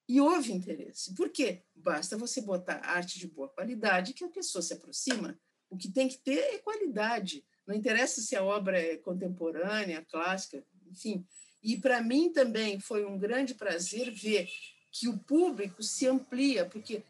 E 0.08 0.20
houve 0.20 0.52
interesse. 0.52 1.14
Por 1.14 1.30
quê? 1.30 1.62
Basta 1.74 2.16
você 2.16 2.40
botar 2.40 2.84
arte 2.84 3.18
de 3.18 3.28
boa 3.28 3.48
qualidade 3.48 4.12
que 4.12 4.24
a 4.24 4.28
pessoa 4.28 4.60
se 4.60 4.74
aproxima. 4.74 5.38
O 5.70 5.76
que 5.76 5.90
tem 5.90 6.08
que 6.08 6.18
ter 6.18 6.38
é 6.38 6.58
qualidade. 6.58 7.44
Não 7.66 7.74
interessa 7.74 8.20
se 8.20 8.34
a 8.34 8.42
obra 8.42 8.80
é 8.80 8.96
contemporânea, 8.96 10.04
clássica, 10.10 10.64
enfim. 10.90 11.24
E 11.62 11.76
para 11.76 12.02
mim 12.02 12.32
também 12.32 12.80
foi 12.80 13.04
um 13.04 13.18
grande 13.18 13.54
prazer 13.54 14.10
ver 14.10 14.48
que 14.90 15.08
o 15.08 15.18
público 15.18 15.82
se 15.82 16.06
amplia, 16.08 16.66
porque 16.66 17.04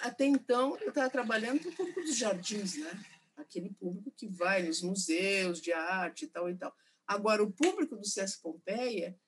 até 0.00 0.24
então 0.24 0.76
eu 0.78 0.88
estava 0.88 1.10
trabalhando 1.10 1.62
com 1.62 1.68
o 1.68 1.76
público 1.76 2.00
dos 2.00 2.16
jardins, 2.16 2.76
né? 2.76 3.04
aquele 3.36 3.70
público 3.70 4.10
que 4.10 4.26
vai 4.26 4.62
nos 4.62 4.82
museus 4.82 5.60
de 5.60 5.72
arte 5.72 6.24
e 6.24 6.28
tal 6.28 6.48
e 6.48 6.56
tal. 6.56 6.74
Agora, 7.06 7.42
o 7.42 7.52
público 7.52 7.96
do 7.96 8.06
Sesc 8.06 8.40
Pompeia 8.40 9.18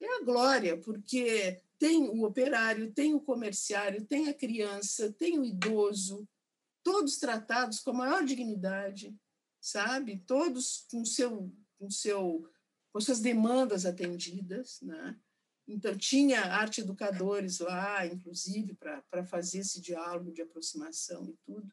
é 0.00 0.16
a 0.18 0.24
glória, 0.24 0.78
porque 0.78 1.60
tem 1.78 2.08
o 2.08 2.24
operário, 2.24 2.92
tem 2.92 3.14
o 3.14 3.20
comerciário, 3.20 4.04
tem 4.04 4.28
a 4.28 4.34
criança, 4.34 5.12
tem 5.12 5.38
o 5.38 5.44
idoso, 5.44 6.28
todos 6.82 7.18
tratados 7.18 7.80
com 7.80 7.90
a 7.90 7.94
maior 7.94 8.24
dignidade, 8.24 9.16
sabe? 9.60 10.18
Todos 10.26 10.86
com 10.90 11.04
seu, 11.04 11.52
com 11.78 11.90
seu, 11.90 12.48
com 12.92 13.00
suas 13.00 13.20
demandas 13.20 13.86
atendidas, 13.86 14.80
né? 14.82 15.16
Então 15.72 15.96
tinha 15.96 16.40
arte 16.40 16.82
educadores 16.82 17.58
lá, 17.60 18.06
inclusive 18.06 18.74
para 18.74 19.24
fazer 19.24 19.58
esse 19.58 19.80
diálogo 19.80 20.30
de 20.30 20.42
aproximação 20.42 21.28
e 21.28 21.36
tudo. 21.44 21.72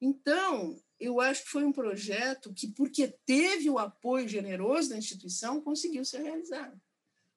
Então 0.00 0.80
eu 1.00 1.20
acho 1.20 1.44
que 1.44 1.50
foi 1.50 1.64
um 1.64 1.72
projeto 1.72 2.52
que, 2.52 2.68
porque 2.68 3.08
teve 3.24 3.70
o 3.70 3.78
apoio 3.78 4.28
generoso 4.28 4.90
da 4.90 4.98
instituição, 4.98 5.60
conseguiu 5.60 6.04
ser 6.04 6.22
realizado. 6.22 6.80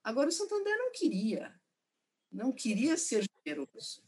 Agora 0.04 0.30
o 0.30 0.32
Santander 0.32 0.78
não 0.78 0.92
queria, 0.92 1.54
não 2.32 2.52
queria 2.52 2.98
ser 2.98 3.24
generoso. 3.46 4.04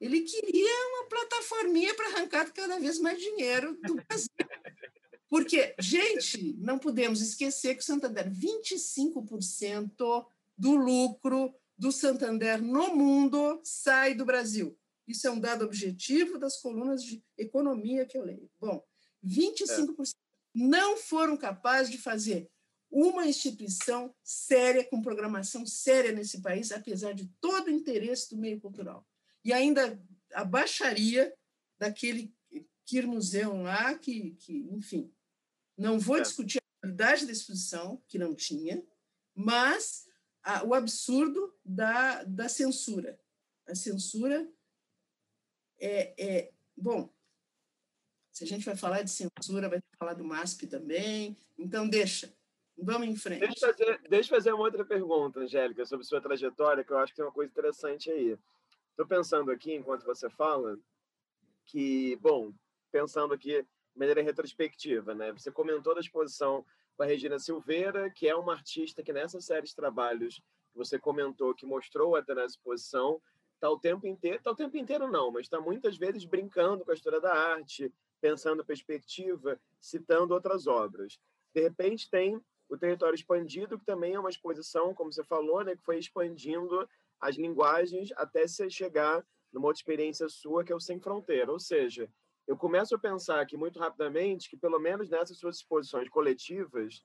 Ele 0.00 0.22
queria 0.22 0.88
uma 0.88 1.08
plataforminha 1.08 1.94
para 1.94 2.08
arrancar 2.08 2.52
cada 2.52 2.78
vez 2.78 2.98
mais 2.98 3.20
dinheiro 3.20 3.78
do 3.82 3.94
Brasil. 3.94 4.30
Porque, 5.28 5.74
gente, 5.78 6.54
não 6.58 6.78
podemos 6.78 7.20
esquecer 7.20 7.74
que 7.74 7.82
o 7.82 7.84
Santander, 7.84 8.30
25% 8.30 10.26
do 10.62 10.76
lucro 10.76 11.52
do 11.76 11.90
Santander 11.90 12.62
no 12.62 12.94
mundo 12.94 13.60
sai 13.64 14.14
do 14.14 14.24
Brasil. 14.24 14.78
Isso 15.08 15.26
é 15.26 15.30
um 15.32 15.40
dado 15.40 15.64
objetivo 15.64 16.38
das 16.38 16.60
colunas 16.60 17.02
de 17.02 17.20
economia 17.36 18.06
que 18.06 18.16
eu 18.16 18.22
leio. 18.22 18.48
Bom, 18.60 18.80
25% 19.26 19.88
é. 19.98 20.14
não 20.54 20.96
foram 20.96 21.36
capazes 21.36 21.90
de 21.90 21.98
fazer 21.98 22.48
uma 22.88 23.26
instituição 23.26 24.14
séria, 24.22 24.84
com 24.84 25.02
programação 25.02 25.66
séria 25.66 26.12
nesse 26.12 26.40
país, 26.40 26.70
apesar 26.70 27.12
de 27.12 27.28
todo 27.40 27.66
o 27.66 27.72
interesse 27.72 28.30
do 28.30 28.40
meio 28.40 28.60
cultural. 28.60 29.04
E 29.44 29.52
ainda 29.52 30.00
a 30.32 30.44
baixaria 30.44 31.34
daquele 31.76 32.32
Quir 32.86 33.08
Museu 33.08 33.60
lá, 33.62 33.98
que, 33.98 34.36
que 34.38 34.68
enfim, 34.70 35.12
não 35.76 35.98
vou 35.98 36.18
é. 36.18 36.20
discutir 36.20 36.58
a 36.58 36.86
qualidade 36.86 37.26
da 37.26 37.32
exposição, 37.32 38.00
que 38.06 38.16
não 38.16 38.32
tinha, 38.32 38.80
mas 39.34 40.06
a, 40.42 40.64
o 40.64 40.74
absurdo 40.74 41.54
da, 41.64 42.22
da 42.24 42.48
censura. 42.48 43.18
A 43.66 43.74
censura 43.74 44.48
é, 45.78 46.14
é. 46.18 46.52
Bom, 46.76 47.12
se 48.32 48.44
a 48.44 48.46
gente 48.46 48.64
vai 48.64 48.76
falar 48.76 49.02
de 49.02 49.10
censura, 49.10 49.68
vai 49.68 49.80
falar 49.98 50.14
do 50.14 50.24
MASP 50.24 50.66
também, 50.66 51.36
então 51.58 51.88
deixa. 51.88 52.32
Vamos 52.76 53.06
em 53.06 53.14
frente. 53.14 53.40
Deixa 53.40 53.66
eu 53.66 53.74
fazer, 53.74 54.00
deixa 54.08 54.32
eu 54.32 54.36
fazer 54.36 54.52
uma 54.52 54.64
outra 54.64 54.84
pergunta, 54.84 55.40
Angélica, 55.40 55.84
sobre 55.84 56.06
sua 56.06 56.20
trajetória, 56.20 56.82
que 56.82 56.92
eu 56.92 56.98
acho 56.98 57.12
que 57.12 57.16
tem 57.16 57.24
uma 57.24 57.32
coisa 57.32 57.50
interessante 57.50 58.10
aí. 58.10 58.36
Estou 58.90 59.06
pensando 59.06 59.50
aqui, 59.50 59.74
enquanto 59.74 60.04
você 60.04 60.28
fala, 60.30 60.78
que, 61.66 62.16
bom, 62.16 62.52
pensando 62.90 63.34
aqui 63.34 63.62
de 63.62 63.68
maneira 63.94 64.22
retrospectiva, 64.22 65.14
né? 65.14 65.32
Você 65.32 65.50
comentou 65.50 65.94
da 65.94 66.00
exposição 66.00 66.64
com 66.96 67.02
a 67.02 67.06
Regina 67.06 67.38
Silveira, 67.38 68.10
que 68.10 68.28
é 68.28 68.34
uma 68.34 68.52
artista 68.52 69.02
que 69.02 69.12
nessa 69.12 69.40
série 69.40 69.66
de 69.66 69.74
trabalhos 69.74 70.36
que 70.36 70.76
você 70.78 70.98
comentou, 70.98 71.54
que 71.54 71.66
mostrou 71.66 72.16
até 72.16 72.34
na 72.34 72.44
exposição, 72.44 73.20
está 73.54 73.70
o 73.70 73.78
tempo 73.78 74.06
inteiro, 74.06 74.38
está 74.38 74.50
o 74.50 74.56
tempo 74.56 74.76
inteiro 74.76 75.10
não, 75.10 75.30
mas 75.30 75.42
está 75.42 75.60
muitas 75.60 75.96
vezes 75.96 76.24
brincando 76.24 76.84
com 76.84 76.90
a 76.90 76.94
história 76.94 77.20
da 77.20 77.32
arte, 77.32 77.92
pensando 78.20 78.64
perspectiva, 78.64 79.60
citando 79.80 80.34
outras 80.34 80.66
obras. 80.66 81.18
De 81.54 81.60
repente 81.60 82.10
tem 82.10 82.40
o 82.68 82.78
Território 82.78 83.14
Expandido, 83.14 83.78
que 83.78 83.84
também 83.84 84.14
é 84.14 84.20
uma 84.20 84.30
exposição, 84.30 84.94
como 84.94 85.12
você 85.12 85.22
falou, 85.22 85.62
né, 85.62 85.76
que 85.76 85.84
foi 85.84 85.98
expandindo 85.98 86.88
as 87.20 87.36
linguagens 87.36 88.10
até 88.16 88.46
você 88.46 88.70
chegar 88.70 89.24
numa 89.52 89.66
outra 89.66 89.80
experiência 89.80 90.28
sua, 90.28 90.64
que 90.64 90.72
é 90.72 90.74
o 90.74 90.80
Sem 90.80 90.98
Fronteira. 90.98 91.52
Ou 91.52 91.60
seja, 91.60 92.08
eu 92.46 92.56
começo 92.56 92.94
a 92.94 92.98
pensar 92.98 93.40
aqui 93.40 93.56
muito 93.56 93.78
rapidamente 93.78 94.48
que, 94.50 94.56
pelo 94.56 94.78
menos 94.78 95.08
nessas 95.08 95.38
suas 95.38 95.56
exposições 95.56 96.08
coletivas, 96.08 97.04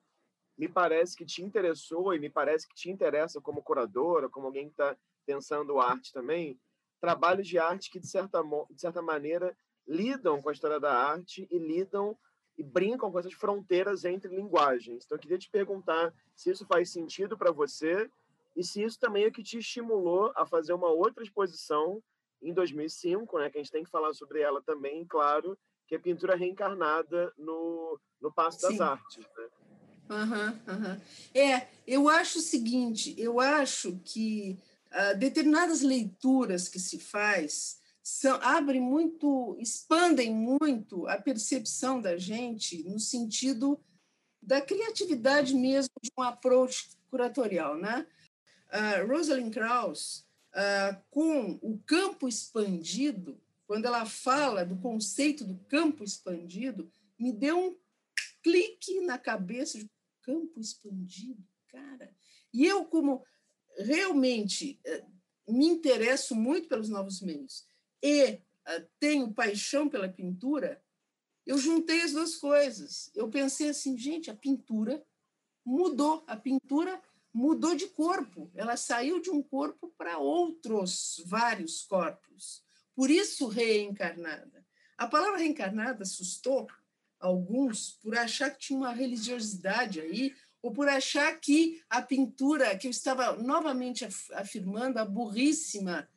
me 0.57 0.67
parece 0.67 1.15
que 1.15 1.25
te 1.25 1.43
interessou 1.43 2.13
e 2.13 2.19
me 2.19 2.29
parece 2.29 2.67
que 2.67 2.75
te 2.75 2.89
interessa 2.89 3.39
como 3.39 3.61
curadora, 3.61 4.29
como 4.29 4.47
alguém 4.47 4.65
que 4.65 4.73
está 4.73 4.97
pensando 5.25 5.79
arte 5.79 6.11
também, 6.11 6.59
trabalhos 6.99 7.47
de 7.47 7.59
arte 7.59 7.91
que, 7.91 7.99
de 7.99 8.07
certa, 8.07 8.41
de 8.71 8.81
certa 8.81 9.01
maneira, 9.01 9.55
lidam 9.87 10.41
com 10.41 10.49
a 10.49 10.53
história 10.53 10.79
da 10.79 10.91
arte 10.91 11.47
e 11.51 11.59
lidam 11.59 12.17
e 12.57 12.63
brincam 12.63 13.11
com 13.11 13.19
essas 13.19 13.33
fronteiras 13.33 14.03
entre 14.03 14.35
linguagens. 14.35 15.05
Então, 15.05 15.15
eu 15.15 15.21
queria 15.21 15.37
te 15.37 15.49
perguntar 15.49 16.11
se 16.35 16.49
isso 16.49 16.65
faz 16.65 16.91
sentido 16.91 17.37
para 17.37 17.51
você 17.51 18.09
e 18.55 18.63
se 18.63 18.83
isso 18.83 18.99
também 18.99 19.25
é 19.25 19.27
o 19.27 19.31
que 19.31 19.43
te 19.43 19.59
estimulou 19.59 20.33
a 20.35 20.43
fazer 20.43 20.73
uma 20.73 20.89
outra 20.89 21.23
exposição 21.23 22.01
em 22.41 22.53
2005, 22.53 23.39
né, 23.39 23.49
que 23.49 23.57
a 23.57 23.61
gente 23.61 23.71
tem 23.71 23.83
que 23.83 23.89
falar 23.89 24.13
sobre 24.13 24.41
ela 24.41 24.61
também, 24.61 25.05
claro, 25.05 25.57
que 25.87 25.95
é 25.95 25.99
pintura 25.99 26.35
reencarnada 26.35 27.33
no, 27.37 27.99
no 28.21 28.31
Passo 28.31 28.59
Sim. 28.59 28.69
das 28.69 28.81
Artes. 28.81 29.25
Né? 29.37 29.47
Uhum, 30.09 30.73
uhum. 30.73 31.01
É, 31.33 31.67
eu 31.85 32.07
acho 32.07 32.39
o 32.39 32.41
seguinte, 32.41 33.13
eu 33.17 33.39
acho 33.39 33.99
que 34.05 34.57
uh, 34.91 35.17
determinadas 35.17 35.81
leituras 35.81 36.69
que 36.69 36.79
se 36.79 36.99
faz 36.99 37.81
são, 38.01 38.39
abrem 38.41 38.79
muito, 38.79 39.57
expandem 39.59 40.33
muito 40.33 41.07
a 41.07 41.17
percepção 41.17 42.01
da 42.01 42.17
gente 42.17 42.83
no 42.83 42.99
sentido 42.99 43.79
da 44.41 44.61
criatividade 44.61 45.53
mesmo 45.53 45.93
de 46.01 46.09
um 46.17 46.21
approach 46.21 46.89
curatorial, 47.09 47.77
né? 47.77 48.07
Uh, 48.71 49.07
Rosalind 49.07 49.53
Krauss, 49.53 50.26
uh, 50.57 51.01
com 51.09 51.59
o 51.61 51.77
campo 51.85 52.27
expandido, 52.27 53.39
quando 53.67 53.85
ela 53.85 54.05
fala 54.05 54.65
do 54.65 54.77
conceito 54.77 55.43
do 55.43 55.57
campo 55.65 56.03
expandido, 56.03 56.91
me 57.19 57.31
deu 57.31 57.57
um 57.59 57.77
clique 58.41 59.01
na 59.01 59.17
cabeça 59.17 59.77
de 59.77 59.89
campo 60.23 60.59
expandido, 60.59 61.43
cara. 61.67 62.13
E 62.53 62.65
eu, 62.65 62.85
como 62.85 63.23
realmente 63.77 64.79
uh, 64.87 65.53
me 65.53 65.67
interesso 65.67 66.35
muito 66.35 66.67
pelos 66.67 66.89
novos 66.89 67.21
meios 67.21 67.65
e 68.01 68.41
tenho 68.99 69.33
paixão 69.33 69.87
pela 69.87 70.09
pintura, 70.09 70.83
eu 71.45 71.57
juntei 71.57 72.01
as 72.01 72.11
duas 72.11 72.35
coisas. 72.35 73.09
Eu 73.15 73.29
pensei 73.29 73.69
assim, 73.69 73.97
gente, 73.97 74.29
a 74.29 74.35
pintura 74.35 75.01
mudou. 75.65 76.23
A 76.27 76.35
pintura 76.35 77.01
mudou 77.37 77.75
de 77.75 77.85
corpo, 77.89 78.49
ela 78.55 78.75
saiu 78.75 79.21
de 79.21 79.29
um 79.29 79.43
corpo 79.43 79.93
para 79.95 80.17
outros 80.17 81.21
vários 81.27 81.83
corpos. 81.83 82.63
Por 82.95 83.11
isso, 83.11 83.47
reencarnada. 83.47 84.65
A 84.97 85.05
palavra 85.05 85.37
reencarnada 85.37 86.01
assustou, 86.01 86.67
alguns 87.19 87.91
por 88.01 88.17
achar 88.17 88.49
que 88.49 88.57
tinha 88.57 88.79
uma 88.79 88.91
religiosidade 88.91 90.01
aí, 90.01 90.33
ou 90.63 90.73
por 90.73 90.89
achar 90.89 91.39
que 91.39 91.79
a 91.87 92.01
pintura, 92.01 92.75
que 92.75 92.87
eu 92.87 92.91
estava 92.91 93.33
novamente 93.33 94.03
afirmando, 94.33 94.97
a 94.97 95.05
burríssima 95.05 96.09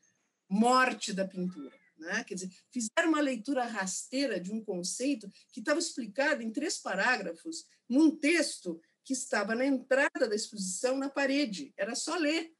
morte 0.48 1.12
da 1.12 1.28
pintura. 1.28 1.78
Né? 1.98 2.24
Quer 2.24 2.34
dizer, 2.34 2.50
fizeram 2.70 3.10
uma 3.10 3.20
leitura 3.20 3.64
rasteira 3.64 4.40
de 4.40 4.50
um 4.50 4.64
conceito 4.64 5.30
que 5.52 5.60
estava 5.60 5.78
explicado 5.78 6.42
em 6.42 6.50
três 6.50 6.78
parágrafos, 6.78 7.66
num 7.86 8.10
texto 8.10 8.80
que 9.04 9.12
estava 9.12 9.54
na 9.54 9.64
entrada 9.64 10.28
da 10.28 10.34
exposição 10.34 10.96
na 10.96 11.08
parede. 11.08 11.72
Era 11.76 11.94
só 11.94 12.16
ler. 12.16 12.52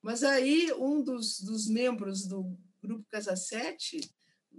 Mas 0.00 0.22
aí 0.22 0.72
um 0.72 1.02
dos, 1.02 1.40
dos 1.40 1.68
membros 1.68 2.26
do 2.26 2.56
grupo 2.82 3.06
Casa 3.08 3.36
Sete 3.36 4.00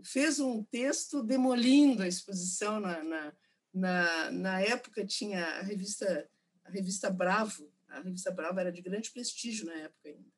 fez 0.03 0.39
um 0.39 0.63
texto 0.63 1.21
demolindo 1.21 2.01
a 2.01 2.07
exposição 2.07 2.79
na, 2.79 3.03
na, 3.03 3.33
na, 3.73 4.31
na 4.31 4.61
época 4.61 5.05
tinha 5.05 5.45
a 5.45 5.61
revista 5.61 6.29
a 6.63 6.71
revista 6.71 7.09
Bravo 7.09 7.71
a 7.89 7.99
revista 7.99 8.31
Bravo 8.31 8.59
era 8.59 8.71
de 8.71 8.81
grande 8.81 9.11
prestígio 9.11 9.65
na 9.65 9.73
época 9.73 10.09
ainda 10.09 10.31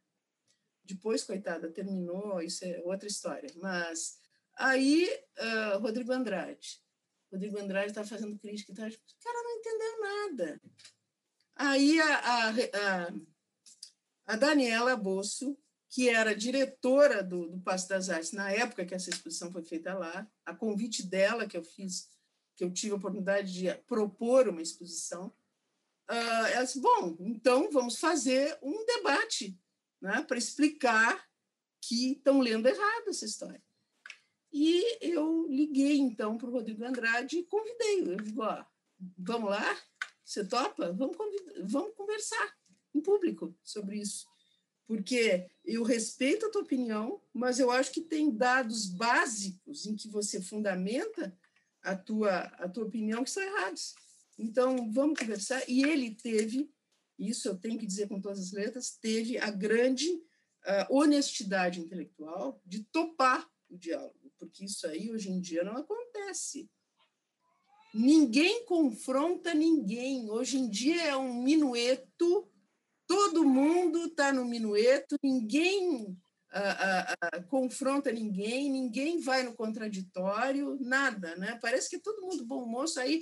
depois 0.83 1.23
coitada 1.23 1.71
terminou 1.71 2.41
isso 2.41 2.65
é 2.65 2.81
outra 2.83 3.07
história 3.07 3.49
mas 3.57 4.19
aí 4.55 5.07
uh, 5.39 5.79
Rodrigo 5.79 6.11
Andrade 6.11 6.83
Rodrigo 7.31 7.59
Andrade 7.59 7.87
estava 7.87 8.07
fazendo 8.07 8.37
crítica 8.37 8.71
e 8.71 8.75
tal, 8.75 8.87
o 8.87 9.23
cara 9.23 9.43
não 9.43 9.57
entendeu 9.57 10.01
nada 10.01 10.61
aí 11.55 11.99
a, 12.01 12.17
a, 12.17 12.49
a, 12.49 13.13
a 14.27 14.35
Daniela 14.35 14.95
Bosso 14.95 15.57
que 15.89 16.09
era 16.09 16.35
diretora 16.35 17.23
do, 17.23 17.47
do 17.47 17.59
Passo 17.61 17.87
das 17.87 18.09
Artes 18.09 18.33
na 18.33 18.51
época 18.51 18.85
que 18.85 18.93
essa 18.93 19.09
exposição 19.09 19.49
foi 19.49 19.63
feita 19.63 19.93
lá, 19.93 20.29
a 20.45 20.53
convite 20.53 21.01
dela 21.01 21.47
que 21.47 21.55
eu 21.55 21.63
fiz, 21.63 22.09
que 22.57 22.65
eu 22.65 22.73
tive 22.73 22.91
a 22.91 22.97
oportunidade 22.97 23.53
de 23.53 23.73
propor 23.83 24.49
uma 24.49 24.61
exposição, 24.61 25.27
uh, 26.09 26.45
ela 26.51 26.65
disse, 26.65 26.81
bom, 26.81 27.15
então 27.21 27.71
vamos 27.71 27.97
fazer 27.97 28.59
um 28.61 28.85
debate 28.85 29.57
né, 30.01 30.21
para 30.27 30.37
explicar 30.37 31.25
que 31.81 32.11
estão 32.11 32.41
lendo 32.41 32.67
errado 32.67 33.07
essa 33.07 33.23
história. 33.23 33.63
E 34.57 34.97
eu 35.01 35.47
liguei, 35.49 35.97
então, 35.97 36.37
para 36.37 36.47
o 36.47 36.51
Rodrigo 36.51 36.85
Andrade 36.85 37.39
e 37.39 37.43
convidei. 37.43 38.13
Eu 38.13 38.15
digo, 38.15 38.41
ó, 38.41 38.63
vamos 39.17 39.49
lá? 39.49 39.77
Você 40.23 40.45
topa? 40.45 40.93
Vamos, 40.93 41.17
vamos 41.65 41.93
conversar 41.95 42.55
em 42.93 43.01
público 43.01 43.53
sobre 43.61 43.99
isso 43.99 44.25
porque 44.87 45.47
eu 45.63 45.83
respeito 45.83 46.45
a 46.45 46.51
tua 46.51 46.61
opinião, 46.61 47.21
mas 47.33 47.59
eu 47.59 47.71
acho 47.71 47.91
que 47.91 48.01
tem 48.01 48.35
dados 48.35 48.85
básicos 48.85 49.85
em 49.85 49.95
que 49.95 50.07
você 50.07 50.41
fundamenta 50.41 51.35
a 51.81 51.95
tua, 51.95 52.39
a 52.39 52.69
tua 52.69 52.85
opinião 52.85 53.23
que 53.23 53.31
são 53.31 53.43
errados. 53.43 53.95
Então, 54.37 54.91
vamos 54.91 55.19
conversar. 55.19 55.63
E 55.67 55.83
ele 55.83 56.13
teve, 56.13 56.71
isso 57.17 57.47
eu 57.47 57.57
tenho 57.57 57.79
que 57.79 57.85
dizer 57.85 58.07
com 58.07 58.21
todas 58.21 58.39
as 58.39 58.51
letras, 58.51 58.97
teve 59.01 59.37
a 59.37 59.49
grande 59.49 60.07
uh, 60.09 60.85
honestidade 60.89 61.79
intelectual 61.79 62.61
de 62.65 62.83
topar 62.83 63.49
o 63.69 63.77
diálogo, 63.77 64.24
porque 64.37 64.65
isso 64.65 64.85
aí 64.87 65.11
hoje 65.11 65.29
em 65.29 65.39
dia 65.39 65.63
não 65.63 65.77
acontece. 65.77 66.69
Ninguém 67.93 68.65
confronta 68.65 69.53
ninguém. 69.53 70.29
Hoje 70.29 70.57
em 70.57 70.69
dia 70.69 71.01
é 71.03 71.15
um 71.15 71.41
minueto 71.41 72.51
todo 73.07 73.45
mundo 73.45 74.05
está 74.05 74.33
no 74.33 74.45
minueto, 74.45 75.15
ninguém 75.23 76.17
ah, 76.51 76.77
ah, 76.79 77.15
ah, 77.21 77.43
confronta 77.43 78.11
ninguém, 78.11 78.71
ninguém 78.71 79.19
vai 79.19 79.43
no 79.43 79.53
contraditório, 79.53 80.77
nada, 80.79 81.35
né? 81.35 81.59
Parece 81.61 81.89
que 81.89 81.97
é 81.97 81.99
todo 81.99 82.25
mundo 82.25 82.45
bom 82.45 82.65
moço 82.65 82.99
aí 82.99 83.19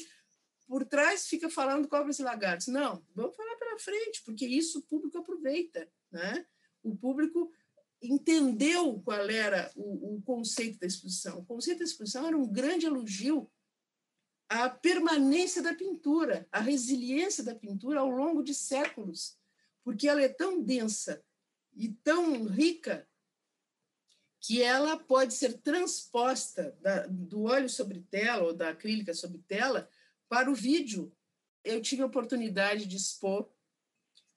por 0.68 0.86
trás 0.86 1.28
fica 1.28 1.50
falando 1.50 1.88
cobras 1.88 2.20
e 2.20 2.24
lagartos. 2.24 2.68
Não, 2.68 3.04
vamos 3.14 3.36
falar 3.36 3.56
pela 3.58 3.80
frente, 3.80 4.22
porque 4.24 4.46
isso 4.46 4.80
o 4.80 4.84
público 4.84 5.18
aproveita, 5.18 5.90
né? 6.12 6.46
O 6.82 6.96
público 6.96 7.52
entendeu 8.04 9.02
qual 9.04 9.30
era 9.30 9.72
o, 9.76 10.16
o 10.16 10.22
conceito 10.22 10.80
da 10.80 10.88
exposição. 10.88 11.40
O 11.40 11.46
conceito 11.46 11.80
da 11.80 11.86
exposição 11.86 12.28
era 12.28 12.38
um 12.38 12.48
grande 12.48 12.86
elogio 12.86 13.50
à 14.50 14.70
permanência 14.70 15.62
da 15.62 15.74
pintura, 15.74 16.48
à 16.52 16.60
resiliência 16.60 17.44
da 17.44 17.56
pintura 17.56 18.02
ao 18.02 18.10
longo 18.10 18.44
de 18.44 18.54
séculos 18.54 19.38
porque 19.84 20.08
ela 20.08 20.22
é 20.22 20.30
tão 20.30 20.64
densa 20.64 21.24
e 21.76 21.90
tão 21.90 22.46
rica 22.46 23.08
que 24.40 24.62
ela 24.62 24.98
pode 24.98 25.34
ser 25.34 25.62
transposta 25.62 26.78
da, 26.82 27.08
do 27.08 27.44
óleo 27.44 27.70
sobre 27.70 28.02
tela 28.02 28.44
ou 28.44 28.54
da 28.54 28.70
acrílica 28.70 29.14
sobre 29.14 29.40
tela 29.40 29.90
para 30.28 30.50
o 30.50 30.56
vídeo. 30.56 31.16
Eu 31.64 31.82
tive 31.82 32.02
a 32.02 32.06
oportunidade 32.06 32.86
de 32.86 32.98
expor 32.98 33.44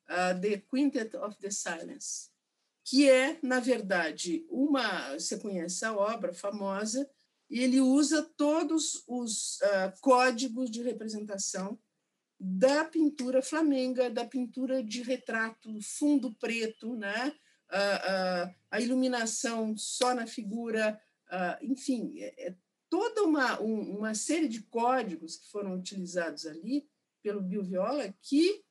uh, 0.08 0.40
The 0.40 0.58
Quintet 0.58 1.16
of 1.16 1.36
the 1.38 1.50
Silence, 1.50 2.30
que 2.88 3.10
é, 3.10 3.38
na 3.42 3.60
verdade, 3.60 4.46
uma. 4.48 5.14
Você 5.14 5.38
conhece 5.38 5.84
a 5.84 5.94
obra 5.94 6.32
famosa, 6.32 7.08
e 7.50 7.60
ele 7.60 7.80
usa 7.80 8.22
todos 8.36 9.02
os 9.06 9.58
uh, 9.60 10.00
códigos 10.00 10.70
de 10.70 10.82
representação 10.82 11.78
da 12.38 12.84
pintura 12.84 13.42
flamenga, 13.42 14.10
da 14.10 14.24
pintura 14.24 14.82
de 14.82 15.02
retrato, 15.02 15.70
fundo 15.82 16.34
preto, 16.34 16.94
né? 16.94 17.34
a, 17.68 18.42
a, 18.42 18.54
a 18.72 18.80
iluminação 18.80 19.76
só 19.76 20.14
na 20.14 20.26
figura, 20.26 21.00
enfim, 21.62 22.14
é, 22.18 22.48
é 22.48 22.56
toda 22.88 23.22
uma, 23.24 23.60
um, 23.60 23.98
uma 23.98 24.14
série 24.14 24.48
de 24.48 24.62
códigos 24.62 25.36
que 25.36 25.50
foram 25.50 25.74
utilizados 25.74 26.46
ali 26.46 26.88
pelo 27.22 27.42
Bill 27.42 27.64
Viola 27.64 28.14
que 28.22 28.64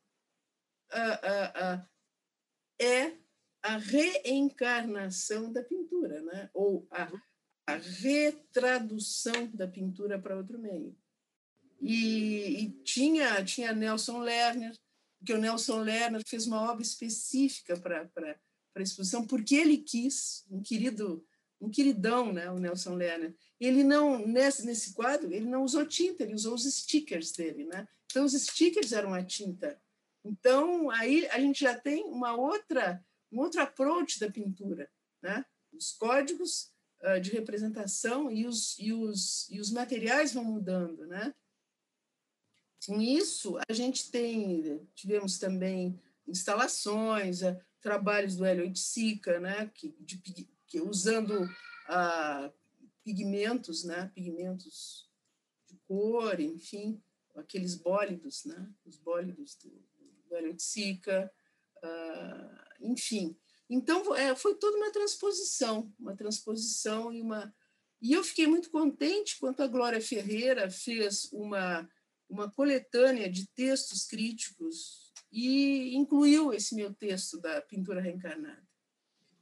é 2.80 3.18
a 3.66 3.78
reencarnação 3.78 5.52
da 5.52 5.64
pintura, 5.64 6.22
né? 6.22 6.52
ou 6.54 6.88
a, 6.92 7.12
a 7.66 7.76
retradução 7.76 9.50
da 9.54 9.68
pintura 9.68 10.20
para 10.20 10.38
outro 10.38 10.60
meio. 10.60 10.96
E, 11.82 12.64
e, 12.64 12.70
tinha, 12.84 13.44
tinha 13.44 13.74
Nelson 13.74 14.20
Lerner, 14.20 14.78
porque 15.18 15.34
o 15.34 15.40
Nelson 15.40 15.82
Lerner 15.82 16.22
fez 16.28 16.46
uma 16.46 16.62
obra 16.70 16.84
específica 16.84 17.76
para 17.76 18.08
a 18.76 18.82
exposição, 18.82 19.26
porque 19.26 19.56
ele 19.56 19.78
quis, 19.78 20.46
um 20.52 20.62
querido, 20.62 21.26
um 21.60 21.68
queridão, 21.68 22.32
né, 22.32 22.52
o 22.52 22.60
Nelson 22.60 22.94
Lerner. 22.94 23.36
Ele 23.60 23.84
não, 23.84 24.28
nesse, 24.28 24.64
nesse 24.64 24.94
quadro, 24.94 25.34
ele 25.34 25.48
não 25.48 25.64
usou 25.64 25.88
tinta, 25.88 26.22
ele 26.22 26.36
usou 26.36 26.54
os 26.54 26.66
stickers 26.66 27.32
dele. 27.32 27.66
Né? 27.66 27.88
Então, 28.06 28.26
os 28.26 28.34
stickers 28.34 28.92
eram 28.92 29.12
a 29.12 29.24
tinta. 29.24 29.82
Então, 30.24 30.92
aí 30.92 31.28
a 31.30 31.40
gente 31.40 31.62
já 31.62 31.76
tem 31.76 32.04
uma 32.04 32.36
outra, 32.36 33.04
um 33.36 33.40
outro 33.40 33.62
approach 33.62 34.20
da 34.20 34.32
pintura. 34.32 34.90
Né? 35.22 35.46
Os 35.74 35.92
códigos 35.92 36.72
uh, 37.04 37.20
de 37.20 37.32
representação 37.32 38.32
e 38.32 38.48
os, 38.48 38.80
e, 38.80 38.94
os, 38.94 39.50
e 39.50 39.60
os 39.60 39.72
materiais 39.72 40.34
vão 40.34 40.44
mudando, 40.44 41.06
né? 41.06 41.34
Com 42.86 43.02
isso, 43.02 43.58
a 43.68 43.74
gente 43.74 44.12
tem, 44.12 44.88
tivemos 44.94 45.40
também 45.40 46.00
instalações, 46.28 47.42
eh, 47.42 47.60
trabalhos 47.82 48.36
do 48.36 48.46
Hélio 48.46 48.76
Sica, 48.76 49.40
né, 49.40 49.72
que, 49.74 49.96
de, 50.00 50.18
que 50.68 50.80
usando 50.80 51.50
ah, 51.88 52.52
pigmentos, 53.04 53.84
né, 53.84 54.12
pigmentos 54.14 55.10
de 55.68 55.78
cor, 55.88 56.40
enfim, 56.40 57.02
aqueles 57.36 57.76
bólidos, 57.76 58.46
né, 58.46 58.72
os 58.86 58.98
bólidos 58.98 59.56
do, 59.56 59.70
do 60.28 60.36
Hélio 60.36 60.56
Sica, 60.60 61.32
ah, 61.84 62.65
enfim. 62.80 63.36
Então, 63.70 64.16
é, 64.16 64.36
foi 64.36 64.56
toda 64.56 64.78
uma 64.78 64.92
transposição, 64.92 65.92
uma 66.00 66.16
transposição 66.16 67.12
e 67.12 67.22
uma... 67.22 67.54
E 68.02 68.14
eu 68.14 68.24
fiquei 68.24 68.46
muito 68.46 68.70
contente 68.70 69.38
quando 69.40 69.62
a 69.62 69.68
Glória 69.68 70.02
Ferreira 70.02 70.70
fez 70.70 71.30
uma 71.32 71.90
uma 72.30 72.50
coletânea 72.50 73.30
de 73.30 73.48
textos 73.48 74.06
críticos 74.06 75.14
e 75.32 75.96
incluiu 75.96 76.54
esse 76.54 76.76
meu 76.76 76.94
texto 76.94 77.40
da 77.40 77.62
pintura 77.62 78.02
reencarnada. 78.02 78.64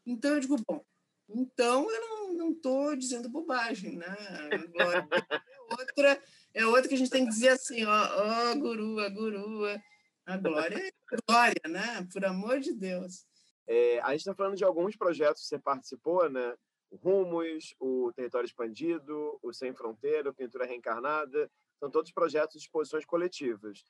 Então 0.05 0.33
eu 0.33 0.39
digo, 0.39 0.57
bom, 0.67 0.83
então 1.29 1.89
eu 1.89 2.33
não 2.33 2.51
estou 2.51 2.95
dizendo 2.95 3.29
bobagem, 3.29 3.97
né? 3.97 4.15
Agora, 4.51 5.07
é 5.11 5.73
outra, 5.73 6.23
é 6.53 6.65
outra 6.65 6.89
que 6.89 6.95
a 6.95 6.97
gente 6.97 7.11
tem 7.11 7.25
que 7.25 7.31
dizer 7.31 7.49
assim, 7.49 7.83
ó, 7.85 8.51
ó 8.51 8.55
gurua, 8.55 9.09
gurua, 9.09 9.81
a 10.25 10.37
glória 10.37 10.77
é 10.77 10.91
glória, 11.27 11.61
né? 11.67 12.07
Por 12.11 12.23
amor 12.25 12.59
de 12.59 12.73
Deus. 12.73 13.25
É, 13.67 13.99
a 14.01 14.11
gente 14.11 14.19
está 14.19 14.33
falando 14.33 14.55
de 14.55 14.63
alguns 14.63 14.95
projetos 14.95 15.43
que 15.43 15.47
você 15.47 15.59
participou, 15.59 16.29
né? 16.29 16.55
O 16.89 16.95
Rumos, 16.97 17.73
o 17.79 18.11
Território 18.13 18.45
Expandido, 18.45 19.39
o 19.41 19.51
Sem 19.51 19.73
Fronteira, 19.73 20.29
o 20.29 20.33
Pintura 20.33 20.65
Reencarnada. 20.65 21.49
São 21.79 21.89
todos 21.89 22.11
projetos 22.11 22.53
de 22.53 22.61
exposições 22.61 23.05
coletivas. 23.05 23.83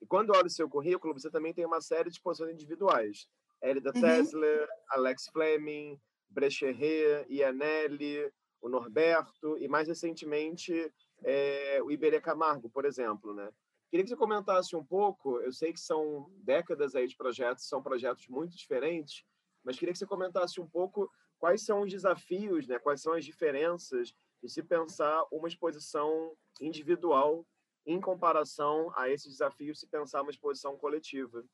E 0.00 0.06
quando 0.06 0.30
olha 0.30 0.46
o 0.46 0.50
seu 0.50 0.68
currículo, 0.68 1.14
você 1.14 1.30
também 1.30 1.52
tem 1.52 1.64
uma 1.64 1.80
série 1.80 2.08
de 2.08 2.16
exposições 2.16 2.52
individuais. 2.52 3.26
Elida 3.62 3.92
uhum. 3.94 4.00
Tesler, 4.00 4.68
Alex 4.88 5.28
Fleming, 5.32 6.00
Brecherret, 6.28 7.26
Ianelli, 7.28 8.30
o 8.60 8.68
Norberto 8.68 9.58
e, 9.58 9.68
mais 9.68 9.88
recentemente, 9.88 10.92
é, 11.22 11.80
o 11.82 11.90
Iberê 11.90 12.20
Camargo, 12.20 12.70
por 12.70 12.84
exemplo, 12.84 13.34
né? 13.34 13.50
Queria 13.90 14.04
que 14.04 14.10
você 14.10 14.16
comentasse 14.16 14.76
um 14.76 14.84
pouco, 14.84 15.40
eu 15.40 15.52
sei 15.52 15.72
que 15.72 15.80
são 15.80 16.30
décadas 16.44 16.94
aí 16.94 17.08
de 17.08 17.16
projetos, 17.16 17.66
são 17.66 17.82
projetos 17.82 18.28
muito 18.28 18.56
diferentes, 18.56 19.24
mas 19.64 19.76
queria 19.76 19.92
que 19.92 19.98
você 19.98 20.06
comentasse 20.06 20.60
um 20.60 20.66
pouco 20.66 21.10
quais 21.40 21.62
são 21.62 21.82
os 21.82 21.90
desafios, 21.90 22.68
né? 22.68 22.78
quais 22.78 23.02
são 23.02 23.14
as 23.14 23.24
diferenças 23.24 24.14
de 24.40 24.48
se 24.48 24.62
pensar 24.62 25.24
uma 25.32 25.48
exposição 25.48 26.36
individual 26.60 27.44
em 27.84 28.00
comparação 28.00 28.92
a 28.94 29.08
esses 29.08 29.32
desafios 29.32 29.80
se 29.80 29.86
pensar 29.86 30.22
uma 30.22 30.30
exposição 30.30 30.76
coletiva. 30.76 31.44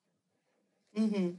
Uhum. 0.94 1.38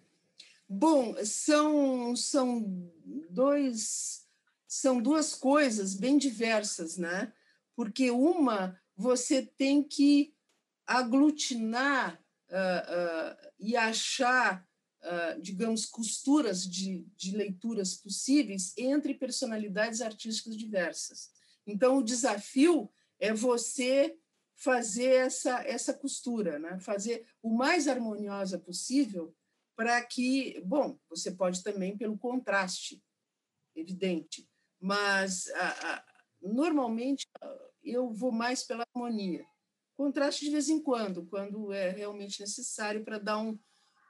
Bom, 0.68 1.16
são, 1.24 2.16
são, 2.16 2.92
dois, 3.30 4.28
são 4.68 5.02
duas 5.02 5.36
coisas 5.36 5.94
bem 5.94 6.18
diversas, 6.18 6.98
né? 6.98 7.34
Porque 7.76 8.10
uma, 8.10 8.80
você 8.96 9.46
tem 9.46 9.84
que 9.84 10.36
aglutinar 10.88 12.20
uh, 12.50 12.54
uh, 12.54 13.52
e 13.60 13.76
achar, 13.76 14.66
uh, 15.04 15.42
digamos, 15.42 15.86
costuras 15.86 16.66
de, 16.66 17.06
de 17.16 17.36
leituras 17.36 17.96
possíveis 17.96 18.74
entre 18.78 19.14
personalidades 19.14 20.02
artísticas 20.02 20.56
diversas. 20.56 21.30
Então, 21.66 21.98
o 21.98 22.04
desafio 22.04 22.90
é 23.20 23.34
você 23.34 24.18
fazer 24.56 25.14
essa, 25.14 25.62
essa 25.68 25.94
costura, 25.94 26.58
né? 26.58 26.80
fazer 26.80 27.28
o 27.44 27.54
mais 27.54 27.88
harmoniosa 27.88 28.58
possível 28.58 29.36
para 29.76 30.02
que, 30.04 30.60
bom, 30.66 30.98
você 31.10 31.30
pode 31.32 31.62
também 31.62 31.96
pelo 31.96 32.18
contraste, 32.18 33.04
evidente, 33.76 34.50
mas 34.80 35.48
a, 35.50 35.94
a, 35.94 36.06
normalmente 36.42 37.28
eu 37.84 38.12
vou 38.12 38.32
mais 38.32 38.64
pela 38.64 38.84
harmonia. 38.96 39.46
Contraste 39.98 40.46
de 40.46 40.52
vez 40.52 40.70
em 40.70 40.80
quando, 40.80 41.26
quando 41.26 41.74
é 41.74 41.90
realmente 41.90 42.40
necessário 42.40 43.04
para 43.04 43.18
dar 43.18 43.40
um, 43.40 43.60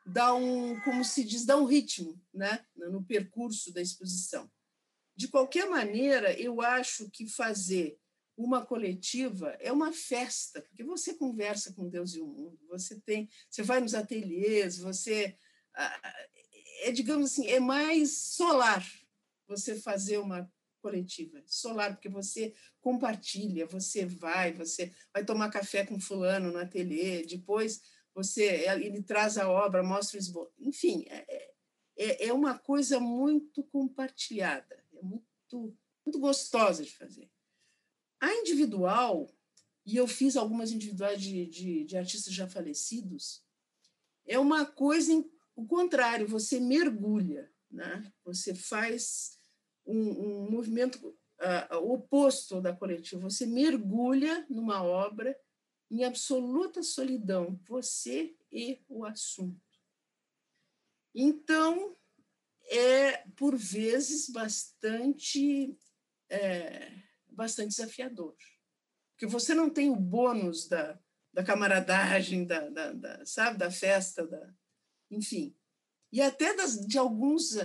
dar 0.06 0.34
um, 0.34 0.78
como 0.82 1.04
se 1.04 1.24
diz, 1.24 1.46
dar 1.46 1.58
um 1.58 1.66
ritmo 1.66 2.22
né? 2.34 2.66
no 2.76 3.02
percurso 3.04 3.74
da 3.74 3.82
exposição. 3.82 4.52
De 5.16 5.30
qualquer 5.30 5.70
maneira, 5.70 6.38
eu 6.40 6.62
acho 6.62 7.10
que 7.10 7.26
fazer 7.28 7.98
uma 8.36 8.66
coletiva 8.66 9.58
é 9.60 9.72
uma 9.72 9.94
festa, 9.94 10.62
porque 10.62 10.84
você 10.84 11.14
conversa 11.14 11.74
com 11.74 11.90
Deus 11.90 12.14
e 12.14 12.20
o 12.22 12.28
mundo, 12.28 12.60
você 12.68 13.00
tem, 13.00 13.28
você 13.50 13.64
vai 13.64 13.80
nos 13.80 13.96
ateliês, 13.96 14.78
você 14.78 15.36
é 16.82 16.92
digamos 16.92 17.32
assim, 17.32 17.48
é 17.48 17.60
mais 17.60 18.18
solar 18.18 18.86
você 19.48 19.80
fazer 19.80 20.18
uma 20.18 20.52
coletiva, 20.78 21.42
solar 21.46 21.94
porque 21.94 22.10
você 22.10 22.54
compartilha, 22.80 23.66
você 23.66 24.06
vai, 24.06 24.54
você 24.54 24.94
vai 25.14 25.26
tomar 25.26 25.50
café 25.50 25.86
com 25.86 26.00
fulano 26.00 26.52
no 26.52 26.60
ateliê, 26.60 27.26
depois 27.26 27.82
você 28.14 28.68
ele 28.68 29.04
traz 29.04 29.38
a 29.38 29.50
obra, 29.50 29.84
mostra 29.84 30.18
o 30.18 30.20
esboço, 30.20 30.54
enfim, 30.60 31.06
é, 31.08 31.54
é, 31.98 32.28
é 32.28 32.34
uma 32.34 32.58
coisa 32.58 33.00
muito 33.00 33.64
compartilhada, 33.64 34.84
é 34.94 35.02
muito 35.02 35.78
muito 36.06 36.20
gostosa 36.20 36.84
de 36.84 36.92
fazer. 36.96 37.30
A 38.22 38.34
individual, 38.34 39.30
e 39.86 39.98
eu 39.98 40.08
fiz 40.08 40.38
algumas 40.38 40.72
individuais 40.72 41.22
de, 41.22 41.46
de, 41.48 41.84
de 41.84 41.98
artistas 41.98 42.34
já 42.34 42.48
falecidos, 42.48 43.44
é 44.26 44.40
uma 44.40 44.66
coisa 44.66 45.14
o 45.58 45.66
contrário, 45.66 46.28
você 46.28 46.60
mergulha, 46.60 47.52
né? 47.70 48.12
você 48.24 48.54
faz 48.54 49.37
um, 49.88 50.46
um 50.46 50.52
movimento 50.52 51.08
uh, 51.08 51.76
oposto 51.78 52.62
da 52.62 52.76
coletiva, 52.76 53.22
você 53.30 53.46
mergulha 53.46 54.46
numa 54.50 54.84
obra 54.84 55.38
em 55.90 56.04
absoluta 56.04 56.84
solidão, 56.84 57.60
você 57.68 58.36
e 58.52 58.84
o 58.88 59.06
assunto. 59.06 59.62
Então, 61.16 61.96
é, 62.70 63.26
por 63.36 63.56
vezes, 63.56 64.30
bastante 64.30 65.78
é, 66.30 66.92
bastante 67.30 67.70
desafiador. 67.70 68.36
Porque 69.12 69.26
você 69.26 69.54
não 69.54 69.70
tem 69.70 69.90
o 69.90 69.96
bônus 69.96 70.68
da, 70.68 71.00
da 71.34 71.44
camaradagem, 71.44 72.46
da, 72.46 72.70
da, 72.70 72.94
da 72.94 73.26
sabe, 73.26 73.58
da 73.58 73.72
festa, 73.72 74.28
da, 74.28 74.54
enfim. 75.10 75.56
E 76.12 76.22
até 76.22 76.56
das, 76.56 76.86
de 76.86 76.98
alguns 76.98 77.56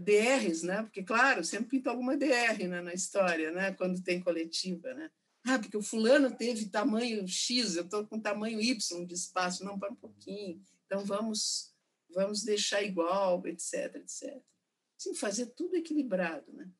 DRs, 0.00 0.62
né? 0.62 0.82
Porque, 0.82 1.02
claro, 1.02 1.44
sempre 1.44 1.70
pinta 1.70 1.90
alguma 1.90 2.16
DR 2.16 2.66
né, 2.68 2.80
na 2.80 2.94
história, 2.94 3.50
né? 3.50 3.72
Quando 3.72 4.02
tem 4.02 4.20
coletiva, 4.20 4.92
né? 4.94 5.10
Ah, 5.44 5.58
porque 5.58 5.76
o 5.76 5.82
fulano 5.82 6.30
teve 6.36 6.68
tamanho 6.68 7.26
X, 7.26 7.76
eu 7.76 7.84
estou 7.84 8.06
com 8.06 8.20
tamanho 8.20 8.60
Y 8.60 9.06
de 9.06 9.14
espaço, 9.14 9.64
não 9.64 9.78
para 9.78 9.92
um 9.92 9.96
pouquinho. 9.96 10.62
Então 10.86 11.04
vamos 11.04 11.70
vamos 12.12 12.42
deixar 12.42 12.82
igual, 12.82 13.46
etc, 13.46 13.96
etc. 13.96 14.42
Sim, 14.98 15.14
fazer 15.14 15.46
tudo 15.46 15.76
equilibrado, 15.76 16.52
né? 16.52 16.70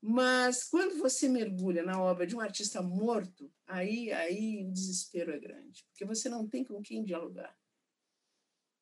Mas 0.00 0.64
quando 0.64 0.96
você 0.98 1.28
mergulha 1.28 1.82
na 1.82 2.00
obra 2.00 2.26
de 2.26 2.36
um 2.36 2.40
artista 2.40 2.80
morto, 2.80 3.52
aí, 3.66 4.12
aí 4.12 4.64
o 4.64 4.70
desespero 4.70 5.32
é 5.32 5.38
grande, 5.38 5.84
porque 5.90 6.04
você 6.04 6.28
não 6.28 6.48
tem 6.48 6.64
com 6.64 6.80
quem 6.80 7.04
dialogar. 7.04 7.56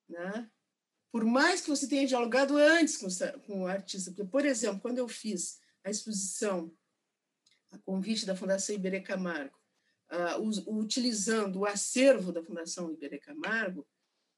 Né? 0.08 0.50
Por 1.10 1.24
mais 1.24 1.60
que 1.60 1.68
você 1.68 1.88
tenha 1.88 2.06
dialogado 2.06 2.56
antes 2.56 2.96
com, 2.96 3.08
com 3.46 3.62
o 3.62 3.66
artista, 3.66 4.10
porque, 4.10 4.24
por 4.24 4.44
exemplo, 4.44 4.80
quando 4.80 4.98
eu 4.98 5.08
fiz 5.08 5.58
a 5.84 5.90
exposição 5.90 6.72
a 7.70 7.78
convite 7.78 8.24
da 8.24 8.36
Fundação 8.36 8.74
Iberê 8.74 9.00
Camargo, 9.00 9.56
uh, 10.10 10.78
utilizando 10.78 11.60
o 11.60 11.66
acervo 11.66 12.32
da 12.32 12.42
Fundação 12.42 12.92
Iberê 12.92 13.18
Camargo, 13.18 13.86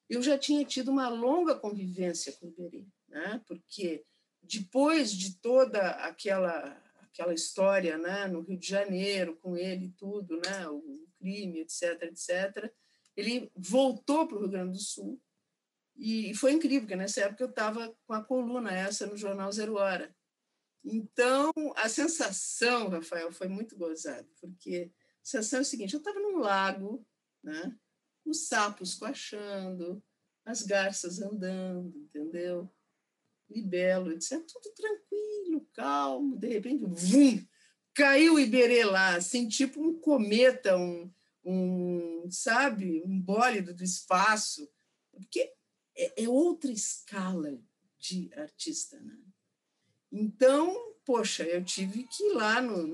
eu 0.09 0.23
já 0.23 0.39
tinha 0.39 0.65
tido 0.65 0.91
uma 0.91 1.09
longa 1.09 1.55
convivência 1.55 2.33
com 2.33 2.47
o 2.47 2.49
Iberê, 2.51 2.87
né? 3.09 3.43
porque 3.47 4.05
depois 4.43 5.13
de 5.13 5.39
toda 5.39 5.91
aquela 5.91 6.83
aquela 7.19 7.35
história, 7.35 7.99
né, 7.99 8.29
no 8.29 8.43
Rio 8.43 8.57
de 8.57 8.69
Janeiro, 8.69 9.37
com 9.43 9.57
ele 9.57 9.87
e 9.87 9.93
tudo, 9.93 10.37
né, 10.37 10.69
o 10.69 11.05
crime, 11.19 11.61
etc, 11.61 12.01
etc, 12.03 12.73
ele 13.17 13.51
voltou 13.57 14.29
para 14.29 14.37
o 14.37 14.41
Rio 14.41 14.49
Grande 14.49 14.73
do 14.73 14.79
Sul 14.79 15.21
e 15.99 16.35
foi 16.35 16.53
incrível, 16.53 16.83
porque 16.83 16.97
nessa 16.97 17.23
época 17.23 17.45
eu 17.45 17.51
estava 17.51 17.95
com 18.07 18.15
a 18.15 18.23
coluna 18.23 18.73
essa 18.73 19.07
no 19.07 19.17
jornal 19.17 19.51
Zero 19.53 19.75
Hora. 19.75 20.15
Então, 20.85 21.53
a 21.77 21.89
sensação, 21.89 22.89
Rafael, 22.89 23.33
foi 23.33 23.49
muito 23.49 23.77
gozada, 23.77 24.29
porque 24.41 24.93
a 24.95 25.25
sensação 25.25 25.59
é 25.59 25.63
o 25.63 25.65
seguinte, 25.65 25.95
eu 25.95 25.99
estava 25.99 26.21
num 26.21 26.39
lago, 26.39 27.05
né, 27.43 27.77
os 28.25 28.47
sapos 28.47 28.95
coachando, 28.95 30.03
as 30.45 30.63
garças 30.63 31.21
andando, 31.21 31.99
entendeu? 31.99 32.73
libelo, 33.51 34.13
etc. 34.13 34.45
Tudo 34.47 34.75
tranquilo, 34.75 35.67
calmo. 35.73 36.37
De 36.37 36.49
repente, 36.49 36.85
vum, 36.85 37.45
caiu 37.95 38.35
o 38.35 38.41
Iberê 38.41 38.85
lá, 38.85 39.17
assim, 39.17 39.49
tipo 39.49 39.83
um 39.83 39.99
cometa, 39.99 40.77
um, 40.77 41.11
um 41.45 42.29
sabe, 42.31 43.03
um 43.05 43.21
bólido 43.21 43.75
do 43.75 43.83
espaço. 43.83 44.69
Porque 45.13 45.53
é, 45.99 46.25
é 46.25 46.29
outra 46.29 46.71
escala 46.71 47.59
de 47.99 48.31
artista, 48.35 48.99
né? 49.01 49.19
Então, 50.11 50.95
poxa, 51.05 51.43
eu 51.43 51.63
tive 51.65 52.05
que 52.05 52.23
ir 52.23 52.33
lá 52.35 52.63
no, 52.63 52.87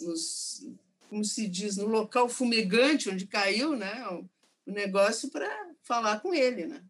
nos, 0.00 0.66
como 1.08 1.24
se 1.24 1.46
diz, 1.48 1.76
no 1.76 1.86
local 1.86 2.28
fumegante 2.28 3.10
onde 3.10 3.26
caiu, 3.26 3.76
né, 3.76 4.08
o, 4.08 4.28
o 4.66 4.72
negócio 4.72 5.30
para 5.30 5.50
falar 5.82 6.20
com 6.20 6.32
ele, 6.32 6.66
né? 6.66 6.84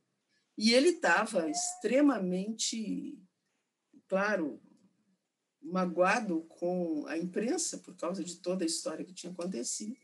E 0.57 0.74
ele 0.74 0.90
estava 0.90 1.49
extremamente, 1.49 3.19
claro, 4.07 4.61
magoado 5.62 6.43
com 6.43 7.07
a 7.07 7.16
imprensa 7.16 7.78
por 7.78 7.97
causa 7.97 8.23
de 8.23 8.36
toda 8.36 8.65
a 8.65 8.66
história 8.66 9.05
que 9.05 9.15
tinha 9.15 9.32
acontecido. 9.32 9.97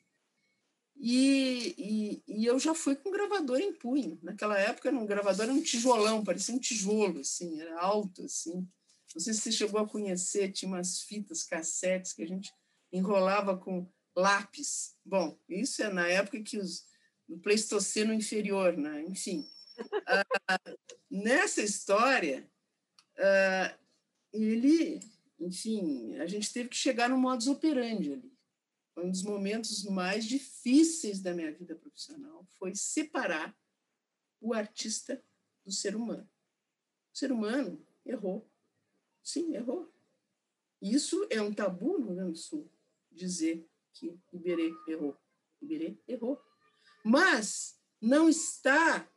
E, 1.00 1.74
e, 1.78 2.22
e, 2.26 2.44
eu 2.44 2.58
já 2.58 2.74
fui 2.74 2.96
com 2.96 3.10
gravador 3.10 3.60
em 3.60 3.72
punho. 3.72 4.18
Naquela 4.22 4.58
época, 4.58 4.88
era 4.88 4.98
um 4.98 5.06
gravador 5.06 5.44
era 5.44 5.52
um 5.52 5.62
tijolão, 5.62 6.24
parecia 6.24 6.54
um 6.54 6.58
tijolo, 6.58 7.20
assim, 7.20 7.60
era 7.60 7.80
alto, 7.80 8.24
assim. 8.24 8.66
Não 9.14 9.22
sei 9.22 9.32
se 9.32 9.40
você 9.40 9.52
chegou 9.52 9.80
a 9.80 9.88
conhecer, 9.88 10.52
tinha 10.52 10.68
umas 10.68 11.00
fitas, 11.02 11.44
cassetes 11.44 12.12
que 12.12 12.22
a 12.22 12.26
gente 12.26 12.52
enrolava 12.92 13.56
com 13.56 13.88
lápis. 14.16 14.96
Bom, 15.04 15.38
isso 15.48 15.82
é 15.82 15.92
na 15.92 16.08
época 16.08 16.42
que 16.42 16.58
os 16.58 16.84
no 17.28 17.38
Pleistoceno 17.38 18.12
inferior, 18.12 18.76
né? 18.76 19.02
enfim. 19.02 19.46
Uh, 19.78 20.78
nessa 21.10 21.62
história, 21.62 22.50
uh, 23.18 23.78
ele, 24.32 25.00
enfim, 25.38 26.16
a 26.16 26.26
gente 26.26 26.52
teve 26.52 26.70
que 26.70 26.76
chegar 26.76 27.08
no 27.08 27.18
modus 27.18 27.46
operandi 27.46 28.14
ali. 28.14 28.37
Um 28.98 29.10
dos 29.10 29.22
momentos 29.22 29.84
mais 29.84 30.24
difíceis 30.24 31.20
da 31.20 31.32
minha 31.32 31.52
vida 31.52 31.74
profissional, 31.74 32.46
foi 32.58 32.74
separar 32.74 33.56
o 34.40 34.52
artista 34.52 35.22
do 35.64 35.72
ser 35.72 35.94
humano. 35.94 36.28
O 37.12 37.18
ser 37.18 37.32
humano 37.32 37.84
errou. 38.04 38.48
Sim, 39.22 39.54
errou. 39.54 39.92
Isso 40.80 41.26
é 41.30 41.42
um 41.42 41.52
tabu 41.52 41.98
no 41.98 42.06
Rio 42.06 42.16
Grande 42.16 42.32
do 42.32 42.38
Sul, 42.38 42.70
dizer 43.10 43.68
que 43.92 44.18
Iberê 44.32 44.72
errou. 44.86 45.16
Iberê 45.60 45.96
errou. 46.06 46.40
Mas 47.04 47.78
não 48.00 48.28
está, 48.28 49.08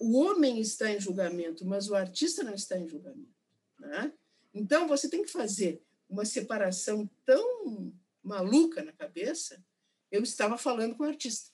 o 0.00 0.18
homem 0.18 0.60
está 0.60 0.90
em 0.90 1.00
julgamento, 1.00 1.64
mas 1.64 1.88
o 1.88 1.94
artista 1.94 2.42
não 2.42 2.54
está 2.54 2.76
em 2.78 2.88
julgamento. 2.88 3.34
Né? 3.78 4.12
Então, 4.52 4.88
você 4.88 5.08
tem 5.08 5.22
que 5.22 5.30
fazer 5.30 5.82
uma 6.08 6.24
separação 6.24 7.08
tão 7.24 7.92
maluca 8.26 8.82
na 8.82 8.92
cabeça. 8.92 9.64
Eu 10.10 10.22
estava 10.22 10.58
falando 10.58 10.96
com 10.96 11.04
o 11.04 11.06
artista. 11.06 11.50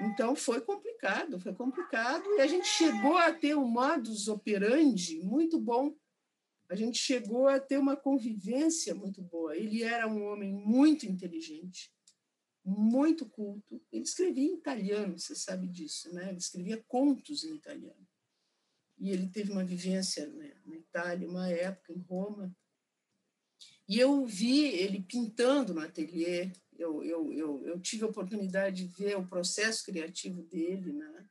Então, 0.00 0.34
foi 0.34 0.60
complicado, 0.60 1.38
foi 1.38 1.54
complicado. 1.54 2.28
E 2.34 2.40
a 2.40 2.46
gente 2.46 2.66
chegou 2.66 3.16
a 3.16 3.32
ter 3.32 3.56
um 3.56 3.66
modus 3.66 4.28
operandi 4.28 5.20
muito 5.20 5.58
bom. 5.60 5.96
A 6.68 6.74
gente 6.74 6.98
chegou 6.98 7.46
a 7.46 7.60
ter 7.60 7.78
uma 7.78 7.96
convivência 7.96 8.94
muito 8.94 9.22
boa. 9.22 9.56
Ele 9.56 9.82
era 9.82 10.08
um 10.08 10.24
homem 10.24 10.52
muito 10.52 11.06
inteligente, 11.06 11.92
muito 12.64 13.28
culto. 13.28 13.80
Ele 13.92 14.02
escrevia 14.02 14.50
em 14.50 14.54
italiano, 14.54 15.18
você 15.18 15.36
sabe 15.36 15.68
disso, 15.68 16.12
né? 16.12 16.30
Ele 16.30 16.38
escrevia 16.38 16.82
contos 16.88 17.44
em 17.44 17.54
italiano. 17.54 18.06
E 18.98 19.10
ele 19.10 19.28
teve 19.28 19.52
uma 19.52 19.64
vivência 19.64 20.26
né, 20.26 20.56
na 20.64 20.76
Itália, 20.76 21.28
uma 21.28 21.48
época 21.48 21.92
em 21.92 22.00
Roma. 22.00 22.54
E 23.88 23.98
eu 23.98 24.24
vi 24.24 24.64
ele 24.66 25.02
pintando 25.02 25.74
no 25.74 25.80
ateliê. 25.80 26.50
Eu, 26.76 27.02
eu, 27.04 27.32
eu, 27.32 27.66
eu 27.66 27.80
tive 27.80 28.04
a 28.04 28.08
oportunidade 28.08 28.84
de 28.84 29.04
ver 29.04 29.16
o 29.16 29.26
processo 29.26 29.84
criativo 29.84 30.42
dele, 30.42 30.92
né? 30.92 31.26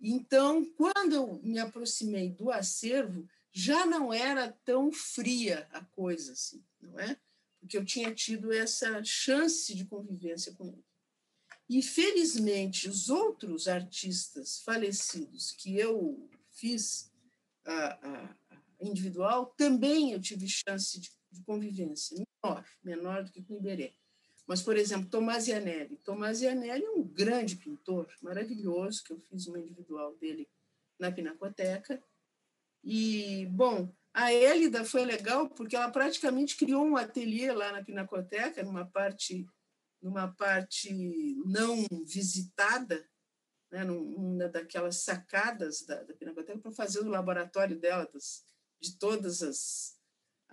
Então, 0.00 0.64
quando 0.76 1.14
eu 1.14 1.40
me 1.42 1.58
aproximei 1.58 2.30
do 2.30 2.50
acervo, 2.50 3.26
já 3.52 3.86
não 3.86 4.12
era 4.12 4.52
tão 4.64 4.92
fria 4.92 5.66
a 5.72 5.82
coisa 5.82 6.32
assim, 6.32 6.62
não 6.80 6.98
é? 7.00 7.16
porque 7.66 7.76
eu 7.76 7.84
tinha 7.84 8.14
tido 8.14 8.52
essa 8.52 9.02
chance 9.02 9.74
de 9.74 9.84
convivência 9.84 10.54
com 10.54 10.68
ele. 10.68 10.84
E, 11.68 11.82
felizmente, 11.82 12.88
os 12.88 13.10
outros 13.10 13.66
artistas 13.66 14.60
falecidos 14.60 15.50
que 15.50 15.76
eu 15.76 16.30
fiz 16.52 17.10
a, 17.64 18.08
a, 18.08 18.36
individual, 18.80 19.46
também 19.58 20.12
eu 20.12 20.20
tive 20.20 20.46
chance 20.48 21.00
de, 21.00 21.10
de, 21.36 21.44
convivência, 21.44 22.16
menor, 22.42 22.64
menor 22.82 23.24
do 23.24 23.30
que 23.30 23.42
com 23.42 23.56
Iberê. 23.56 23.94
Mas, 24.46 24.62
por 24.62 24.76
exemplo, 24.76 25.10
Tomás 25.10 25.48
Ianelli. 25.48 25.96
Tomás 25.98 26.40
Ianelli 26.40 26.84
é 26.84 26.90
um 26.90 27.02
grande 27.02 27.56
pintor, 27.56 28.08
maravilhoso, 28.22 29.02
que 29.02 29.12
eu 29.12 29.18
fiz 29.18 29.46
uma 29.46 29.58
individual 29.58 30.14
dele 30.16 30.48
na 30.98 31.10
Pinacoteca. 31.10 32.00
E, 32.84 33.46
bom, 33.46 33.92
a 34.14 34.32
Hélida 34.32 34.84
foi 34.84 35.04
legal 35.04 35.50
porque 35.50 35.74
ela 35.74 35.90
praticamente 35.90 36.56
criou 36.56 36.86
um 36.86 36.96
ateliê 36.96 37.52
lá 37.52 37.72
na 37.72 37.84
Pinacoteca, 37.84 38.62
numa 38.62 38.86
parte, 38.86 39.44
numa 40.00 40.28
parte 40.28 41.36
não 41.44 41.84
visitada, 42.04 43.04
né, 43.70 43.82
numa 43.82 44.48
daquelas 44.48 44.98
sacadas 44.98 45.82
da, 45.82 46.04
da 46.04 46.14
Pinacoteca, 46.14 46.60
para 46.60 46.70
fazer 46.70 47.00
o 47.00 47.08
laboratório 47.08 47.78
dela, 47.78 48.08
das, 48.14 48.44
de 48.80 48.96
todas 48.96 49.42
as, 49.42 49.95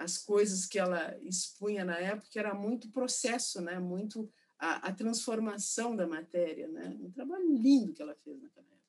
as 0.04 0.18
coisas 0.18 0.66
que 0.66 0.78
ela 0.78 1.18
expunha 1.22 1.84
na 1.84 1.98
época, 1.98 2.40
era 2.40 2.54
muito 2.54 2.92
processo, 2.92 3.62
né, 3.62 3.80
muito 3.80 4.30
a, 4.60 4.90
a 4.90 4.94
transformação 4.94 5.96
da 5.96 6.08
matéria. 6.08 6.68
Né, 6.68 6.96
um 7.02 7.12
trabalho 7.12 7.56
lindo 7.56 7.94
que 7.94 8.02
ela 8.02 8.16
fez 8.24 8.42
naquela 8.42 8.68
época 8.68 8.84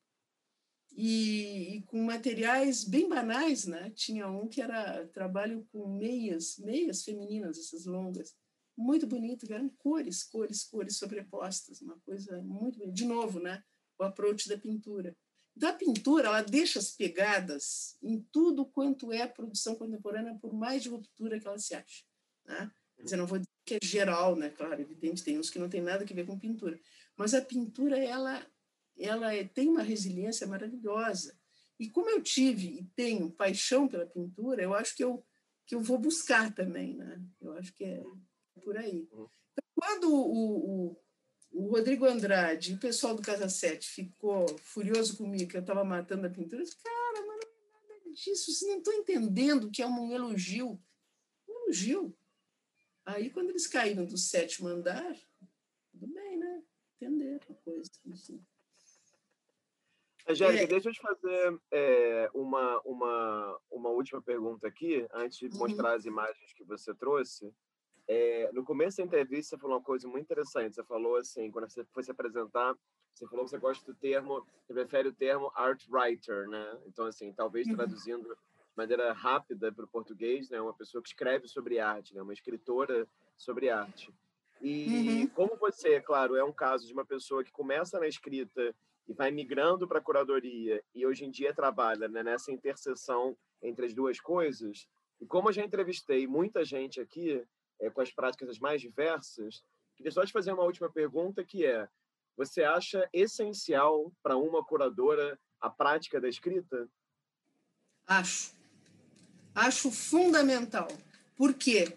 e, 0.97 1.77
e, 1.77 1.83
com 1.83 2.03
materiais 2.05 2.85
bem 2.85 3.09
banais, 3.09 3.67
né? 3.67 3.91
Tinha 3.91 4.29
um 4.29 4.47
que 4.49 4.63
era 4.63 5.07
trabalho 5.09 5.67
com 5.73 5.89
meias, 5.89 6.57
meias 6.59 7.03
femininas, 7.03 7.59
essas 7.59 7.85
longas, 7.85 8.35
muito 8.77 9.07
bonito, 9.07 9.53
eram 9.53 9.69
cores, 9.71 10.23
cores, 10.23 10.65
cores 10.65 10.97
sobrepostas, 10.97 11.81
uma 11.81 11.99
coisa 12.01 12.41
muito 12.43 12.79
bonita. 12.79 12.95
De 12.95 13.05
novo, 13.05 13.41
né? 13.41 13.63
O 13.99 14.05
approach 14.05 14.49
da 14.49 14.57
pintura. 14.57 15.17
Da 15.57 15.73
pintura, 15.73 16.29
ela 16.29 16.43
deixa 16.43 16.79
as 16.79 16.91
pegadas 16.91 17.97
em 18.03 18.21
tudo 18.33 18.67
quanto 18.67 19.13
é 19.13 19.27
produção 19.27 19.77
contemporânea, 19.77 20.37
por 20.41 20.53
mais 20.53 20.83
de 20.83 20.89
ruptura 20.89 21.39
que 21.39 21.47
ela 21.47 21.59
se 21.59 21.75
ache. 21.75 22.05
Né? 22.45 22.71
Quer 22.97 23.03
dizer, 23.05 23.17
não 23.17 23.27
vou 23.27 23.39
dizer 23.39 23.51
que 23.65 23.75
é 23.75 23.79
geral, 23.83 24.37
né? 24.37 24.51
Claro, 24.51 24.81
evidente, 24.81 25.23
tem 25.23 25.39
uns 25.39 25.51
que 25.51 25.59
não 25.59 25.69
tem 25.69 25.81
nada 25.81 26.05
a 26.05 26.07
ver 26.07 26.27
com 26.27 26.39
pintura. 26.39 26.79
Mas 27.17 27.35
a 27.35 27.41
pintura, 27.41 27.99
ela 27.99 28.45
ela 28.97 29.35
é, 29.35 29.45
tem 29.45 29.69
uma 29.69 29.83
resiliência 29.83 30.47
maravilhosa. 30.47 31.37
E 31.79 31.91
como 31.91 32.09
eu 32.11 32.23
tive 32.23 32.79
e 32.79 32.85
tenho 32.95 33.31
paixão 33.31 33.89
pela 33.89 34.07
pintura, 34.07 34.63
eu 34.63 34.75
acho 34.75 34.97
que 34.97 35.03
eu, 35.03 35.25
que 35.67 35.75
eu 35.75 35.81
vou 35.81 35.99
buscar 35.99 36.55
também, 36.55 36.95
né? 36.95 37.21
Eu 37.41 37.53
acho 37.55 37.73
que 37.75 37.85
é 37.85 38.03
por 38.63 38.77
aí. 38.77 39.09
Uhum. 39.13 39.29
Então, 39.53 39.65
quando 39.75 40.15
o, 40.15 40.91
o, 40.91 41.04
o 41.55 41.69
Rodrigo 41.69 42.05
Andrade 42.05 42.75
o 42.75 42.79
pessoal 42.79 43.15
do 43.15 43.23
Casa 43.23 43.49
7 43.49 43.89
ficou 43.89 44.47
furioso 44.59 45.17
comigo 45.17 45.51
que 45.51 45.57
eu 45.57 45.61
estava 45.61 45.85
matando 45.85 46.27
a 46.27 46.31
pintura, 46.31 46.61
eu 46.61 46.65
disse, 46.65 46.83
cara, 46.83 47.27
mas 47.27 47.41
não 47.41 47.79
é 47.79 47.99
nada 47.99 48.13
disso, 48.13 48.53
vocês 48.53 48.71
não 48.71 48.79
estão 48.79 48.93
entendendo 48.93 49.71
que 49.71 49.81
é 49.81 49.87
um 49.87 50.13
elogio. 50.13 50.83
Um 51.49 51.63
elogio. 51.63 52.17
Aí, 53.07 53.31
quando 53.31 53.51
eles 53.51 53.67
caíram 53.67 54.05
do 54.05 54.17
sétimo 54.17 54.67
andar, 54.67 55.15
tudo 55.93 56.07
bem, 56.07 56.39
né? 56.39 56.63
Entenderam 56.97 57.47
a 57.51 57.55
coisa. 57.55 57.91
Assim. 58.11 58.43
Angélica, 60.27 60.65
é. 60.65 60.67
deixa 60.67 60.89
eu 60.89 60.93
te 60.93 61.01
fazer 61.03 61.61
é, 61.71 62.31
uma, 62.33 62.81
uma, 62.81 63.61
uma 63.71 63.91
última 63.91 64.23
pergunta 64.23 64.67
aqui, 64.67 65.07
antes 65.13 65.39
de 65.39 65.47
uhum. 65.49 65.59
mostrar 65.59 65.95
as 65.95 66.07
imagens 66.07 66.53
que 66.55 66.65
você 66.65 66.95
trouxe. 66.95 67.55
É, 68.07 68.51
no 68.53 68.65
começo 68.65 68.99
da 68.99 69.05
entrevista, 69.05 69.57
você 69.57 69.61
falou 69.61 69.77
uma 69.77 69.83
coisa 69.83 70.07
muito 70.07 70.25
interessante. 70.25 70.75
Você 70.75 70.85
falou 70.85 71.17
assim, 71.17 71.51
quando 71.51 71.69
você 71.69 71.85
foi 71.85 72.03
se 72.03 72.11
apresentar, 72.11 72.75
você 73.15 73.27
falou 73.27 73.45
que 73.45 73.51
você 73.51 73.59
gosta 73.59 73.93
do 73.93 73.99
termo, 73.99 74.47
você 74.67 74.75
prefere 74.75 75.09
o 75.09 75.13
termo 75.13 75.51
art 75.55 75.85
writer, 75.89 76.49
né? 76.49 76.79
Então, 76.87 77.07
assim, 77.07 77.33
talvez 77.33 77.67
uhum. 77.67 77.77
traduzindo 77.77 78.29
de 78.29 78.77
maneira 78.77 79.13
rápida 79.13 79.73
para 79.73 79.85
o 79.85 79.89
português, 79.89 80.51
né? 80.51 80.61
Uma 80.61 80.75
pessoa 80.75 81.01
que 81.01 81.09
escreve 81.09 81.49
sobre 81.49 81.79
arte, 81.79 82.15
né? 82.15 82.21
Uma 82.21 82.33
escritora 82.33 83.09
sobre 83.37 83.71
arte. 83.71 84.13
E 84.61 85.23
uhum. 85.23 85.27
como 85.29 85.57
você, 85.57 86.01
claro, 86.01 86.37
é 86.37 86.45
um 86.45 86.53
caso 86.53 86.87
de 86.87 86.93
uma 86.93 87.05
pessoa 87.05 87.45
que 87.45 87.53
começa 87.53 87.99
na 87.99 88.09
escrita 88.09 88.75
e 89.07 89.13
vai 89.13 89.31
migrando 89.31 89.87
para 89.87 89.99
a 89.99 90.03
curadoria 90.03 90.83
e 90.95 91.07
hoje 91.07 91.25
em 91.25 91.31
dia 91.31 91.55
trabalha 91.55 92.09
né, 92.09 92.23
nessa 92.23 92.51
interseção 92.51 93.37
entre 93.63 93.87
as 93.87 93.95
duas 93.95 94.19
coisas. 94.21 94.89
E 95.21 95.27
como 95.27 95.49
eu 95.49 95.53
já 95.53 95.63
entrevistei 95.63 96.27
muita 96.27 96.65
gente 96.65 97.01
aqui 97.01 97.43
é, 97.81 97.91
com 97.91 98.01
as 98.01 98.11
práticas 98.13 98.49
as 98.49 98.59
mais 98.59 98.81
diversas, 98.81 99.65
queria 99.97 100.13
só 100.13 100.25
te 100.25 100.33
fazer 100.33 100.53
uma 100.53 100.65
última 100.65 100.91
pergunta 100.91 101.45
que 101.45 101.65
é: 101.65 101.89
você 102.37 102.63
acha 102.63 103.09
essencial 103.13 104.13
para 104.23 104.37
uma 104.37 104.65
curadora 104.65 105.39
a 105.61 105.71
prática 105.71 106.21
da 106.21 106.29
escrita? 106.29 106.89
Acho. 108.07 108.53
Acho 109.55 109.91
fundamental. 109.91 110.89
Por 111.37 111.55
quê? 111.55 111.97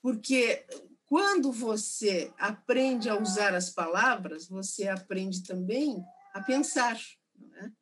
Porque 0.00 0.64
quando 1.06 1.52
você 1.52 2.32
aprende 2.38 3.08
a 3.08 3.20
usar 3.20 3.54
as 3.54 3.70
palavras, 3.70 4.48
você 4.48 4.88
aprende 4.88 5.42
também 5.42 6.02
a 6.32 6.42
pensar. 6.42 6.98
Não 7.36 7.56
é? 7.58 7.72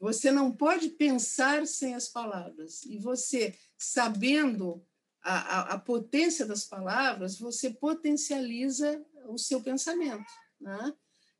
Você 0.00 0.30
não 0.30 0.50
pode 0.50 0.90
pensar 0.90 1.66
sem 1.66 1.94
as 1.94 2.08
palavras. 2.08 2.82
E 2.84 2.98
você, 2.98 3.56
sabendo 3.78 4.84
a, 5.22 5.34
a, 5.34 5.60
a 5.74 5.78
potência 5.78 6.46
das 6.46 6.64
palavras, 6.64 7.38
você 7.38 7.70
potencializa 7.70 9.04
o 9.26 9.38
seu 9.38 9.60
pensamento. 9.60 10.30
Né? 10.60 10.92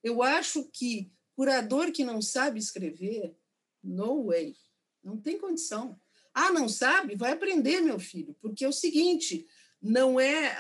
Eu 0.03 0.23
acho 0.23 0.65
que 0.73 1.13
curador 1.35 1.91
que 1.93 2.05
não 2.05 2.21
sabe 2.21 2.59
escrever, 2.59 3.35
no 3.83 4.27
way, 4.27 4.55
não 5.03 5.17
tem 5.17 5.39
condição. 5.39 5.99
Ah, 6.35 6.53
não 6.53 6.69
sabe? 6.69 7.17
Vai 7.17 7.33
aprender, 7.33 7.81
meu 7.81 7.99
filho, 7.99 8.37
porque 8.41 8.65
é 8.65 8.69
o 8.69 8.73
seguinte, 8.73 9.47
não 9.81 10.21
é 10.21 10.55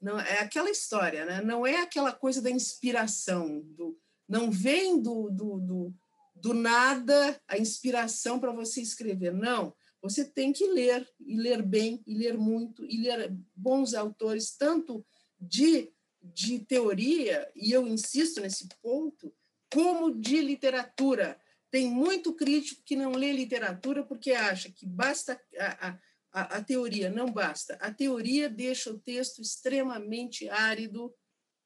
não 0.00 0.20
é 0.20 0.40
aquela 0.40 0.70
história, 0.70 1.24
né? 1.24 1.40
Não 1.40 1.66
é 1.66 1.80
aquela 1.80 2.12
coisa 2.12 2.40
da 2.40 2.50
inspiração, 2.50 3.60
do 3.60 3.98
não 4.28 4.50
vem 4.50 5.00
do, 5.00 5.30
do, 5.30 5.60
do, 5.60 5.94
do 6.34 6.54
nada 6.54 7.40
a 7.46 7.56
inspiração 7.56 8.40
para 8.40 8.52
você 8.52 8.80
escrever. 8.80 9.32
Não. 9.32 9.74
Você 10.08 10.24
tem 10.24 10.52
que 10.52 10.66
ler, 10.66 11.08
e 11.20 11.36
ler 11.36 11.62
bem, 11.62 12.02
e 12.06 12.14
ler 12.14 12.36
muito, 12.36 12.84
e 12.84 13.00
ler 13.02 13.34
bons 13.54 13.94
autores, 13.94 14.56
tanto 14.56 15.04
de, 15.38 15.92
de 16.22 16.60
teoria, 16.60 17.50
e 17.54 17.72
eu 17.72 17.86
insisto 17.86 18.40
nesse 18.40 18.68
ponto, 18.82 19.34
como 19.72 20.14
de 20.14 20.40
literatura. 20.40 21.40
Tem 21.70 21.90
muito 21.90 22.32
crítico 22.32 22.82
que 22.84 22.96
não 22.96 23.12
lê 23.12 23.32
literatura 23.32 24.04
porque 24.04 24.32
acha 24.32 24.70
que 24.70 24.86
basta 24.86 25.40
a, 25.58 25.98
a, 26.32 26.56
a 26.58 26.64
teoria. 26.64 27.10
Não 27.10 27.30
basta. 27.30 27.74
A 27.74 27.92
teoria 27.92 28.48
deixa 28.48 28.90
o 28.90 28.98
texto 28.98 29.42
extremamente 29.42 30.48
árido, 30.48 31.12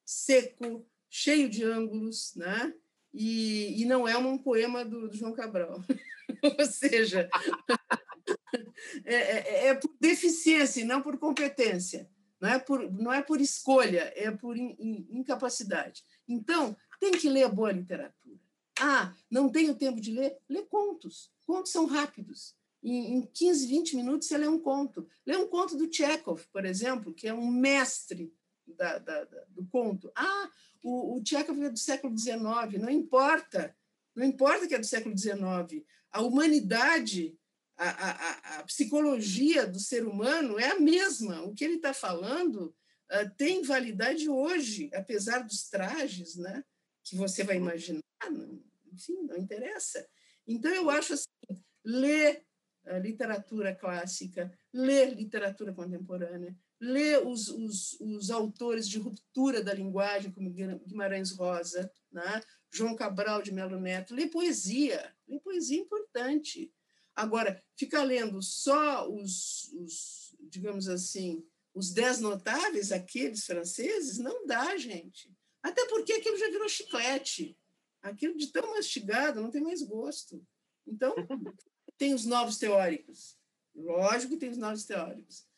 seco, 0.04 0.86
cheio 1.08 1.48
de 1.48 1.64
ângulos, 1.64 2.32
né? 2.34 2.72
E, 3.12 3.82
e 3.82 3.84
não 3.84 4.06
é 4.06 4.16
um 4.16 4.38
poema 4.38 4.84
do, 4.84 5.08
do 5.08 5.16
João 5.16 5.32
Cabral. 5.32 5.82
Ou 6.58 6.66
seja, 6.66 7.28
é, 9.04 9.14
é, 9.14 9.66
é, 9.66 9.74
por 9.74 9.94
deficiência 10.00 10.84
não 10.84 11.02
por 11.02 11.18
competência. 11.18 12.08
Não 12.40 12.48
é 12.48 12.58
por, 12.58 12.90
não 12.90 13.12
é 13.12 13.20
por 13.20 13.40
escolha, 13.40 14.12
é 14.16 14.30
por 14.30 14.56
in, 14.56 14.74
in, 14.78 15.06
incapacidade. 15.10 16.02
Então, 16.26 16.74
tem 16.98 17.12
que 17.12 17.28
ler 17.28 17.48
boa 17.50 17.70
literatura. 17.70 18.38
Ah, 18.80 19.12
não 19.30 19.50
tenho 19.50 19.74
tempo 19.74 20.00
de 20.00 20.10
ler? 20.10 20.38
Lê 20.48 20.62
contos. 20.62 21.30
Contos 21.46 21.70
são 21.70 21.84
rápidos. 21.84 22.54
Em, 22.82 23.16
em 23.16 23.22
15, 23.26 23.66
20 23.66 23.96
minutos 23.96 24.26
você 24.26 24.38
lê 24.38 24.48
um 24.48 24.58
conto. 24.58 25.06
Lê 25.26 25.36
um 25.36 25.46
conto 25.46 25.76
do 25.76 25.92
Chekhov, 25.92 26.42
por 26.50 26.64
exemplo, 26.64 27.12
que 27.12 27.28
é 27.28 27.34
um 27.34 27.50
mestre 27.50 28.32
da, 28.76 28.98
da, 28.98 29.24
do 29.48 29.66
conto. 29.66 30.10
Ah, 30.14 30.50
o, 30.82 31.18
o 31.18 31.22
Chekhov 31.24 31.62
é 31.62 31.70
do 31.70 31.78
século 31.78 32.16
XIX. 32.16 32.40
Não 32.80 32.90
importa. 32.90 33.76
Não 34.14 34.24
importa 34.24 34.66
que 34.66 34.74
é 34.74 34.78
do 34.78 34.86
século 34.86 35.16
XIX. 35.16 35.84
A 36.10 36.22
humanidade 36.22 37.38
a, 37.76 37.88
a, 37.88 38.58
a, 38.58 38.62
psicologia 38.64 39.66
do 39.66 39.80
ser 39.80 40.06
humano 40.06 40.58
é 40.58 40.70
a 40.70 40.80
mesma. 40.80 41.42
O 41.42 41.54
que 41.54 41.64
ele 41.64 41.76
está 41.76 41.94
falando 41.94 42.74
uh, 43.10 43.30
tem 43.38 43.62
validade 43.62 44.28
hoje, 44.28 44.90
apesar 44.92 45.40
dos 45.40 45.68
trajes 45.70 46.36
né, 46.36 46.62
que 47.02 47.16
você 47.16 47.42
vai 47.42 47.56
imaginar. 47.56 48.02
Não, 48.30 48.62
enfim, 48.92 49.22
não 49.22 49.38
interessa. 49.38 50.06
Então, 50.46 50.70
eu 50.74 50.90
acho 50.90 51.14
assim, 51.14 51.62
ler 51.82 52.44
a 52.84 52.98
literatura 52.98 53.74
clássica, 53.74 54.52
ler 54.72 55.14
literatura 55.14 55.72
contemporânea, 55.72 56.54
ler 56.80 57.26
os, 57.26 57.48
os, 57.48 58.00
os 58.00 58.30
autores 58.30 58.88
de 58.88 58.98
ruptura 58.98 59.62
da 59.62 59.74
linguagem, 59.74 60.32
como 60.32 60.50
Guimarães 60.50 61.30
Rosa, 61.32 61.92
né? 62.10 62.42
João 62.72 62.96
Cabral 62.96 63.42
de 63.42 63.52
Melo 63.52 63.78
Neto, 63.80 64.14
ler 64.14 64.28
poesia, 64.28 65.14
ler 65.28 65.40
poesia 65.40 65.78
importante. 65.78 66.72
Agora, 67.14 67.62
ficar 67.76 68.04
lendo 68.04 68.40
só 68.40 69.10
os, 69.10 69.70
os, 69.74 70.34
digamos 70.40 70.88
assim, 70.88 71.44
os 71.74 71.92
dez 71.92 72.20
notáveis, 72.20 72.92
aqueles 72.92 73.44
franceses, 73.44 74.18
não 74.18 74.46
dá, 74.46 74.76
gente. 74.76 75.30
Até 75.62 75.86
porque 75.88 76.14
aquilo 76.14 76.38
já 76.38 76.48
virou 76.48 76.68
chiclete. 76.68 77.58
Aquilo 78.00 78.36
de 78.36 78.46
tão 78.46 78.70
mastigado 78.70 79.42
não 79.42 79.50
tem 79.50 79.60
mais 79.60 79.82
gosto. 79.82 80.42
Então, 80.86 81.14
tem 81.98 82.14
os 82.14 82.24
novos 82.24 82.56
teóricos. 82.56 83.36
Lógico 83.74 84.34
que 84.34 84.40
tem 84.40 84.50
os 84.50 84.56
novos 84.56 84.84
teóricos. 84.84 85.49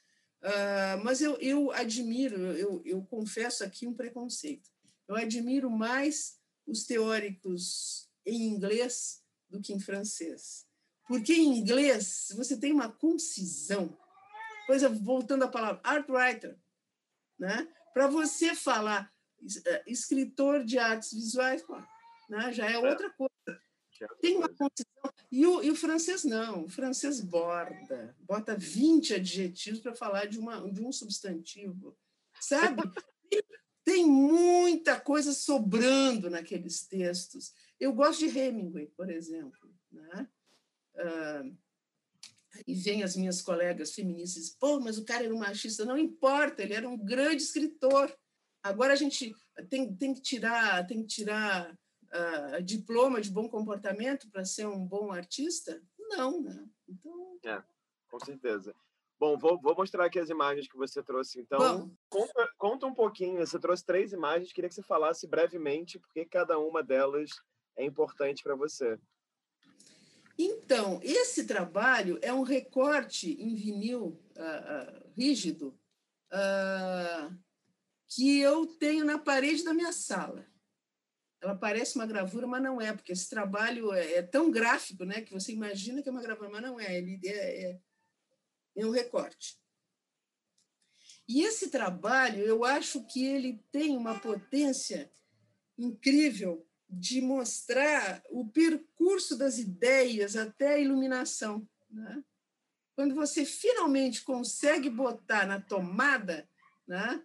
Uh, 0.43 1.05
mas 1.05 1.20
eu, 1.20 1.36
eu 1.40 1.70
admiro, 1.70 2.36
eu, 2.52 2.82
eu 2.85 3.02
confesso 3.05 3.62
aqui 3.62 3.86
um 3.86 3.94
preconceito. 3.94 4.69
Eu 5.06 5.14
admiro 5.14 5.70
mais 5.70 6.39
os 6.66 6.85
teóricos 6.85 8.09
em 8.27 8.48
inglês 8.48 9.23
do 9.48 9.60
que 9.60 9.73
em 9.73 9.78
francês. 9.78 10.66
Porque 11.06 11.32
em 11.32 11.59
inglês 11.59 12.28
você 12.35 12.56
tem 12.56 12.73
uma 12.73 12.90
concisão. 12.90 13.97
Pois 14.66 14.82
é, 14.82 14.89
voltando 14.89 15.44
à 15.44 15.48
palavra 15.48 15.81
art 15.85 16.09
writer, 16.09 16.59
né? 17.39 17.69
Para 17.93 18.06
você 18.06 18.55
falar 18.55 19.12
eh, 19.66 19.82
escritor 19.86 20.64
de 20.64 20.78
artes 20.78 21.12
visuais, 21.12 21.62
né? 22.28 22.52
já 22.52 22.70
é, 22.70 22.74
é. 22.74 22.78
outra 22.78 23.10
coisa. 23.10 23.32
Tem 24.20 24.36
uma 24.36 24.48
concisão. 24.48 25.12
E 25.30 25.46
o, 25.46 25.62
e 25.62 25.70
o 25.70 25.76
francês 25.76 26.24
não. 26.24 26.64
O 26.64 26.68
francês 26.68 27.20
borda, 27.20 28.14
bota 28.20 28.56
20 28.56 29.14
adjetivos 29.14 29.80
para 29.80 29.94
falar 29.94 30.26
de, 30.26 30.38
uma, 30.38 30.70
de 30.70 30.82
um 30.82 30.92
substantivo. 30.92 31.96
Sabe? 32.40 32.82
Tem 33.84 34.06
muita 34.06 35.00
coisa 35.00 35.32
sobrando 35.32 36.30
naqueles 36.30 36.86
textos. 36.86 37.52
Eu 37.80 37.92
gosto 37.92 38.20
de 38.20 38.38
Hemingway, 38.38 38.86
por 38.96 39.10
exemplo. 39.10 39.74
Né? 39.90 40.28
Uh, 40.94 41.56
e 42.66 42.74
vem 42.74 43.02
as 43.02 43.16
minhas 43.16 43.40
colegas 43.40 43.92
feministas, 43.92 44.50
pô, 44.50 44.78
mas 44.78 44.98
o 44.98 45.04
cara 45.04 45.24
era 45.24 45.34
um 45.34 45.38
machista. 45.38 45.84
Não 45.84 45.98
importa, 45.98 46.62
ele 46.62 46.74
era 46.74 46.88
um 46.88 46.96
grande 46.96 47.42
escritor. 47.42 48.14
Agora 48.62 48.92
a 48.92 48.96
gente 48.96 49.34
tem, 49.68 49.92
tem 49.94 50.14
que 50.14 50.20
tirar, 50.20 50.86
tem 50.86 51.02
que 51.02 51.08
tirar 51.08 51.76
uh, 52.12 52.62
diploma 52.62 53.20
de 53.20 53.30
bom 53.30 53.48
comportamento 53.48 54.30
para 54.30 54.44
ser 54.44 54.66
um 54.66 54.84
bom 54.86 55.10
artista? 55.12 55.82
Não, 55.98 56.43
né? 56.43 56.68
Então... 56.89 57.39
É, 57.44 57.62
com 58.09 58.20
certeza. 58.20 58.74
Bom, 59.18 59.39
vou, 59.39 59.60
vou 59.60 59.74
mostrar 59.76 60.06
aqui 60.06 60.18
as 60.18 60.30
imagens 60.30 60.66
que 60.66 60.76
você 60.76 61.01
trouxe. 61.02 61.40
Então, 61.40 61.97
conta, 62.09 62.52
conta 62.59 62.86
um 62.86 62.94
pouquinho. 62.94 63.39
Você 63.47 63.56
trouxe 63.59 63.84
três 63.84 64.12
imagens. 64.12 64.52
Queria 64.52 64.68
que 64.68 64.74
você 64.74 64.82
falasse 64.82 65.28
brevemente 65.28 65.98
por 65.98 66.12
que 66.12 66.24
cada 66.24 66.59
uma 66.59 66.82
delas 66.82 67.30
é 67.76 67.84
importante 67.84 68.43
para 68.43 68.56
você. 68.56 68.98
Então, 70.36 70.98
esse 71.05 71.47
trabalho 71.47 72.18
é 72.20 72.32
um 72.32 72.43
recorte 72.43 73.30
em 73.40 73.55
vinil 73.55 74.20
uh, 74.36 74.40
uh, 74.40 75.12
rígido 75.16 75.78
uh, 76.32 77.32
que 78.09 78.40
eu 78.40 78.66
tenho 78.66 79.05
na 79.05 79.18
parede 79.18 79.62
da 79.62 79.72
minha 79.72 79.93
sala. 79.93 80.44
Ela 81.43 81.56
parece 81.56 81.97
uma 81.97 82.06
gravura, 82.06 82.47
mas 82.47 82.62
não 82.62 82.81
é, 82.81 82.93
porque 82.93 83.10
esse 83.10 83.28
trabalho 83.28 83.93
é, 83.93 84.14
é 84.14 84.23
tão 84.23 84.48
gráfico 84.48 85.05
né, 85.05 85.23
que 85.23 85.32
você 85.32 85.52
imagina 85.52 86.01
que 86.01 86.09
é 86.09 86.12
uma 86.12 86.23
gravura, 86.23 86.48
mas 86.48 86.62
não 86.62 86.78
é. 86.78 86.97
Ele 86.97 87.20
é, 87.24 87.70
é, 87.70 87.81
é 88.77 88.86
um 88.86 88.90
recorte. 88.90 89.60
E 91.28 91.43
esse 91.43 91.69
trabalho, 91.69 92.44
eu 92.44 92.64
acho 92.64 93.05
que 93.06 93.24
ele 93.27 93.60
tem 93.73 93.97
uma 93.97 94.20
potência 94.20 95.10
incrível 95.77 96.64
de 96.89 97.20
mostrar 97.20 98.23
o 98.31 98.47
percurso 98.48 99.36
das 99.36 99.59
ideias 99.59 100.36
até 100.36 100.74
a 100.74 100.78
iluminação. 100.78 101.66
Né? 101.90 102.23
Quando 102.94 103.16
você 103.16 103.44
finalmente 103.44 104.23
consegue 104.23 104.89
botar 104.89 105.47
na 105.47 105.60
tomada 105.60 106.48
né, 106.86 107.24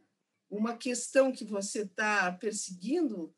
uma 0.50 0.76
questão 0.76 1.32
que 1.32 1.44
você 1.44 1.82
está 1.82 2.32
perseguindo, 2.32 3.36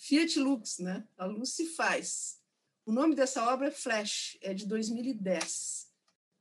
Fiat 0.00 0.38
Lux, 0.40 0.78
né? 0.78 1.06
a 1.18 1.26
luz 1.26 1.50
se 1.50 1.66
faz. 1.66 2.40
O 2.86 2.90
nome 2.90 3.14
dessa 3.14 3.52
obra 3.52 3.68
é 3.68 3.70
Flash, 3.70 4.38
é 4.40 4.54
de 4.54 4.66
2010. 4.66 5.92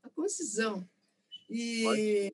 A 0.02 0.10
concisão. 0.10 0.90
E 1.50 2.34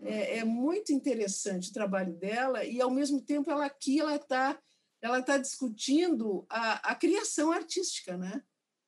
é, 0.00 0.38
é, 0.38 0.44
muito 0.44 0.92
interessante 0.92 1.68
o 1.68 1.74
trabalho 1.74 2.14
dela, 2.14 2.64
e, 2.64 2.80
ao 2.80 2.90
mesmo 2.90 3.20
tempo, 3.20 3.50
ela 3.50 3.66
aqui 3.66 4.00
ela 4.00 4.16
está 4.16 4.58
ela 5.02 5.18
está 5.18 5.36
discutindo 5.36 6.46
a, 6.48 6.90
a 6.90 6.94
criação 6.94 7.52
artística, 7.52 8.16
né? 8.16 8.42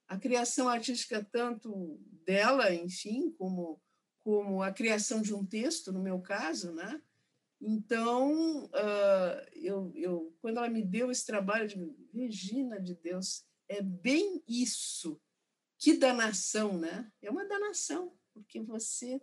A 0.09 0.19
criação 0.19 0.69
artística 0.69 1.27
tanto 1.31 1.99
dela, 2.24 2.74
enfim, 2.74 3.31
como 3.33 3.79
como 4.24 4.62
a 4.62 4.73
criação 4.73 5.20
de 5.20 5.35
um 5.35 5.45
texto, 5.45 5.93
no 5.93 6.01
meu 6.01 6.19
caso, 6.20 6.73
né? 6.73 7.03
Então, 7.64 8.64
uh, 8.64 9.48
eu, 9.55 9.93
eu, 9.94 10.36
quando 10.40 10.56
ela 10.56 10.68
me 10.68 10.82
deu 10.82 11.12
esse 11.12 11.24
trabalho, 11.24 11.62
eu 11.62 11.68
digo, 11.68 12.09
Regina 12.12 12.80
de 12.80 12.94
Deus, 12.97 13.47
é 13.68 13.80
bem 13.80 14.43
isso. 14.48 15.20
Que 15.78 15.97
danação, 15.97 16.76
né? 16.76 17.10
É 17.22 17.30
uma 17.30 17.44
danação, 17.47 18.18
porque 18.34 18.60
você 18.60 19.22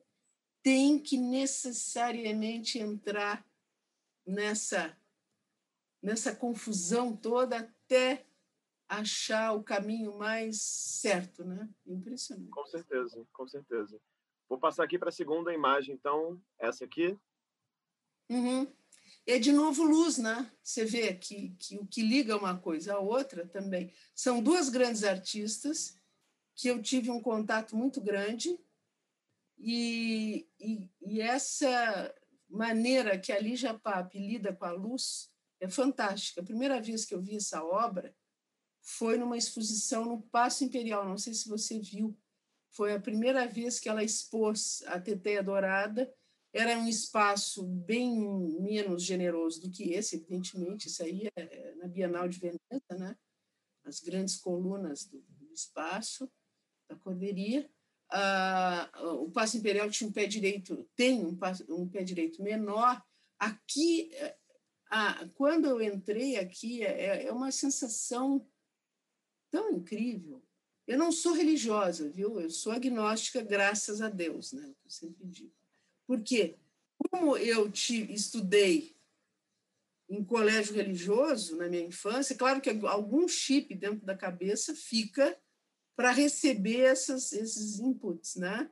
tem 0.64 0.98
que 0.98 1.18
necessariamente 1.18 2.80
entrar 2.80 3.46
nessa 4.26 4.98
nessa 6.02 6.34
confusão 6.34 7.14
toda 7.14 7.60
até 7.60 8.26
achar 8.88 9.54
o 9.54 9.62
caminho 9.62 10.18
mais 10.18 10.62
certo, 10.62 11.44
né? 11.44 11.70
Impressionante. 11.86 12.50
Com 12.52 12.66
certeza, 12.66 13.28
com 13.34 13.48
certeza. 13.48 14.00
Vou 14.48 14.58
passar 14.58 14.86
aqui 14.86 14.98
para 14.98 15.10
a 15.10 15.12
segunda 15.12 15.54
imagem, 15.54 15.94
então, 15.94 16.42
essa 16.58 16.86
aqui. 16.86 17.18
Uhum. 18.30 18.68
É 19.26 19.38
de 19.38 19.52
novo 19.52 19.84
luz, 19.84 20.18
né? 20.18 20.52
Você 20.64 20.86
vê 20.86 21.14
que, 21.14 21.56
que 21.60 21.78
o 21.78 21.86
que 21.86 22.02
liga 22.02 22.38
uma 22.38 22.58
coisa 22.58 22.96
à 22.96 23.00
outra 23.00 23.46
também. 23.48 23.94
São 24.16 24.42
duas 24.42 24.70
grandes 24.70 25.04
artistas 25.04 25.96
que 26.56 26.68
eu 26.68 26.82
tive 26.82 27.10
um 27.10 27.22
contato 27.22 27.76
muito 27.76 28.02
grande 28.02 28.60
e, 29.58 30.48
e, 30.60 30.90
e 31.02 31.22
essa 31.22 32.14
maneira 32.50 33.20
que 33.20 33.32
a 33.32 33.40
Lígia 33.40 33.74
Pape 33.74 34.18
lida 34.18 34.54
com 34.54 34.66
a 34.66 34.72
luz 34.72 35.30
é 35.60 35.70
fantástica. 35.70 36.42
A 36.42 36.46
primeira 36.46 36.82
vez 36.82 37.06
que 37.06 37.14
eu 37.14 37.22
vi 37.22 37.36
essa 37.36 37.64
obra 37.64 38.16
foi 38.82 39.18
numa 39.18 39.38
exposição 39.38 40.06
no 40.06 40.22
Paço 40.22 40.64
Imperial, 40.64 41.06
não 41.06 41.18
sei 41.18 41.34
se 41.34 41.48
você 41.48 41.80
viu. 41.80 42.18
Foi 42.72 42.94
a 42.94 43.00
primeira 43.00 43.48
vez 43.48 43.80
que 43.80 43.90
ela 43.90 44.04
expôs 44.04 44.84
a 44.88 45.00
Teteia 45.00 45.44
Dourada. 45.44 46.12
Era 46.54 46.78
um 46.80 46.88
espaço 46.88 47.64
bem 47.64 48.20
menos 48.60 49.04
generoso 49.04 49.62
do 49.62 49.70
que 49.70 49.94
esse, 49.94 50.16
evidentemente. 50.16 50.88
Isso 50.88 51.04
aí 51.04 51.30
é 51.36 51.76
na 51.76 51.88
Bienal 51.88 52.28
de 52.28 52.40
Veneza, 52.40 52.98
né? 52.98 53.16
As 53.86 54.00
grandes 54.00 54.38
colunas 54.38 55.06
do, 55.06 55.24
espaço 55.54 56.32
da 56.90 56.96
Corderia. 56.96 57.70
Ah, 58.12 58.90
o 59.22 59.30
Paço 59.30 59.58
Imperial 59.58 59.90
tinha 59.90 60.10
um 60.10 60.14
pé 60.14 60.26
direito, 60.26 60.90
tem 60.96 61.24
um, 61.24 61.38
um 61.70 61.88
pé 61.88 62.04
direito 62.04 62.42
menor. 62.42 63.04
Aqui 63.38 64.12
ah, 64.90 65.30
quando 65.36 65.68
eu 65.68 65.82
entrei 65.82 66.38
aqui, 66.38 66.84
é, 66.84 67.26
é 67.26 67.32
uma 67.32 67.52
sensação 67.52 68.46
tão 69.52 69.72
incrível. 69.72 70.44
Eu 70.88 70.98
não 70.98 71.12
sou 71.12 71.34
religiosa, 71.34 72.10
viu? 72.10 72.40
Eu 72.40 72.50
sou 72.50 72.72
agnóstica, 72.72 73.44
graças 73.44 74.02
a 74.02 74.10
Deus, 74.10 74.52
né? 74.52 74.68
Eu 74.84 74.90
sempre 74.90 75.28
digo. 75.28 75.54
Por 76.10 76.24
quê? 76.24 76.58
como 77.08 77.38
eu 77.38 77.72
te 77.72 78.12
estudei 78.12 78.96
em 80.10 80.24
colégio 80.24 80.74
religioso 80.74 81.56
na 81.56 81.70
minha 81.70 81.86
infância, 81.86 82.36
claro 82.36 82.60
que 82.60 82.70
algum 82.88 83.28
chip 83.28 83.76
dentro 83.76 84.04
da 84.08 84.18
cabeça 84.18 84.74
fica 84.74 85.40
para 85.96 86.12
receber 86.12 86.80
essas, 86.80 87.32
esses 87.32 87.80
inputs, 87.80 88.36
né? 88.38 88.72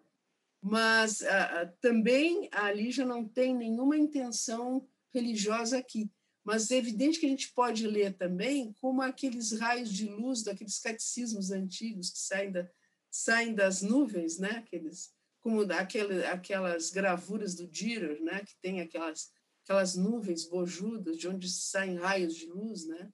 Mas 0.60 1.22
ah, 1.22 1.72
também 1.80 2.50
a 2.52 2.72
Lígia 2.72 3.06
não 3.06 3.24
tem 3.24 3.56
nenhuma 3.56 3.96
intenção 3.96 4.90
religiosa 5.14 5.78
aqui. 5.78 6.12
Mas 6.44 6.72
é 6.72 6.78
evidente 6.78 7.20
que 7.20 7.28
a 7.28 7.30
gente 7.30 7.54
pode 7.54 7.86
ler 7.86 8.14
também 8.14 8.74
como 8.82 9.04
aqueles 9.04 9.52
raios 9.52 9.94
de 9.94 10.08
luz 10.08 10.42
daqueles 10.42 10.80
catecismos 10.80 11.52
antigos 11.52 12.10
que 12.10 12.18
saem, 12.18 12.52
da, 12.52 12.68
saem 13.12 13.54
das 13.54 13.84
nuvens, 13.84 14.40
né? 14.40 14.64
Aqueles, 14.66 15.14
como 15.42 15.62
aquele, 15.74 16.26
aquelas 16.26 16.90
gravuras 16.90 17.56
do 17.56 17.68
Dürer, 17.68 18.22
né? 18.22 18.44
Que 18.44 18.56
tem 18.62 18.82
aquelas 18.82 19.32
aquelas 19.64 19.96
nuvens 19.96 20.46
bojudas 20.46 21.18
de 21.18 21.28
onde 21.28 21.50
saem 21.50 21.98
raios 21.98 22.36
de 22.36 22.46
luz, 22.46 22.86
né? 22.86 23.12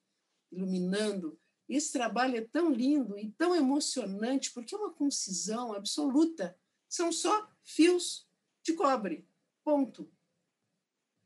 Iluminando. 0.51 1.39
Esse 1.67 1.91
trabalho 1.91 2.37
é 2.37 2.41
tão 2.41 2.71
lindo 2.71 3.17
e 3.17 3.31
tão 3.31 3.55
emocionante 3.55 4.51
porque 4.51 4.75
é 4.75 4.77
uma 4.77 4.93
concisão 4.93 5.73
absoluta. 5.73 6.55
São 6.87 7.11
só 7.11 7.49
fios 7.63 8.27
de 8.61 8.73
cobre. 8.73 9.27
Ponto. 9.63 10.11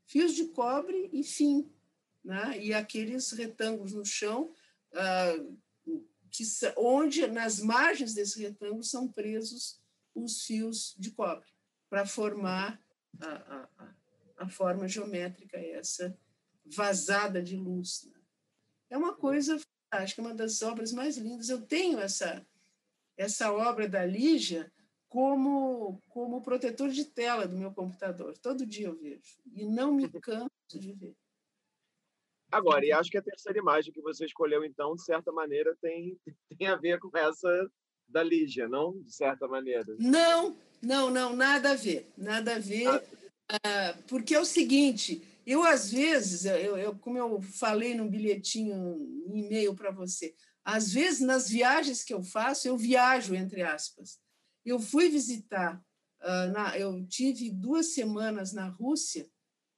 Fios 0.06 0.32
de 0.32 0.46
cobre 0.46 1.10
e 1.12 1.22
fim 1.22 1.70
né? 2.28 2.58
e 2.62 2.74
aqueles 2.74 3.32
retângulos 3.32 3.94
no 3.94 4.04
chão, 4.04 4.52
ah, 4.92 5.34
que, 6.30 6.44
onde 6.76 7.26
nas 7.26 7.58
margens 7.58 8.12
desse 8.12 8.38
retângulo 8.40 8.84
são 8.84 9.08
presos 9.08 9.80
os 10.22 10.44
fios 10.44 10.94
de 10.98 11.10
cobre, 11.10 11.48
para 11.88 12.06
formar 12.06 12.80
a, 13.20 13.68
a, 13.78 13.94
a, 14.38 14.48
forma 14.48 14.88
geométrica, 14.88 15.58
essa 15.58 16.16
vazada 16.64 17.42
de 17.42 17.56
luz. 17.56 18.08
Né? 18.10 18.20
É 18.90 18.96
uma 18.96 19.14
coisa 19.14 19.58
fantástica, 19.58 20.22
é 20.22 20.24
uma 20.24 20.34
das 20.34 20.62
obras 20.62 20.92
mais 20.92 21.16
lindas. 21.16 21.48
Eu 21.48 21.62
tenho 21.62 21.98
essa, 21.98 22.46
essa 23.16 23.52
obra 23.52 23.88
da 23.88 24.04
Lígia 24.04 24.70
como, 25.08 26.00
como 26.08 26.42
protetor 26.42 26.90
de 26.90 27.04
tela 27.04 27.48
do 27.48 27.56
meu 27.56 27.72
computador. 27.72 28.36
Todo 28.38 28.66
dia 28.66 28.88
eu 28.88 28.96
vejo. 28.96 29.38
E 29.54 29.64
não 29.64 29.92
me 29.92 30.08
canso 30.08 30.50
de 30.68 30.92
ver. 30.92 31.16
Agora, 32.50 32.84
e 32.84 32.92
acho 32.92 33.10
que 33.10 33.18
a 33.18 33.22
terceira 33.22 33.58
imagem 33.58 33.92
que 33.92 34.00
você 34.00 34.24
escolheu, 34.24 34.64
então, 34.64 34.94
de 34.94 35.04
certa 35.04 35.30
maneira, 35.30 35.76
tem, 35.80 36.18
tem 36.58 36.68
a 36.68 36.76
ver 36.76 36.98
com 36.98 37.16
essa 37.16 37.70
da 38.08 38.22
Lígia, 38.22 38.68
não? 38.68 38.98
De 39.02 39.12
certa 39.12 39.46
maneira. 39.46 39.84
Não, 39.98 40.56
não, 40.80 41.10
não, 41.10 41.36
nada 41.36 41.72
a 41.72 41.74
ver. 41.74 42.10
Nada 42.16 42.56
a 42.56 42.58
ver. 42.58 42.88
Ah. 42.88 43.02
Uh, 43.50 44.02
porque 44.06 44.34
é 44.34 44.40
o 44.40 44.44
seguinte, 44.44 45.22
eu, 45.46 45.64
às 45.64 45.90
vezes, 45.90 46.44
eu, 46.44 46.76
eu, 46.76 46.94
como 46.98 47.16
eu 47.16 47.40
falei 47.40 47.94
no 47.94 48.08
bilhetinho, 48.08 48.74
um 48.74 49.34
e-mail 49.34 49.74
para 49.74 49.90
você, 49.90 50.34
às 50.62 50.92
vezes, 50.92 51.20
nas 51.20 51.48
viagens 51.48 52.04
que 52.04 52.12
eu 52.12 52.22
faço, 52.22 52.68
eu 52.68 52.76
viajo, 52.76 53.34
entre 53.34 53.62
aspas. 53.62 54.18
Eu 54.64 54.78
fui 54.78 55.08
visitar, 55.08 55.82
uh, 56.20 56.52
na, 56.52 56.78
eu 56.78 57.02
tive 57.06 57.50
duas 57.50 57.94
semanas 57.94 58.52
na 58.52 58.68
Rússia, 58.68 59.26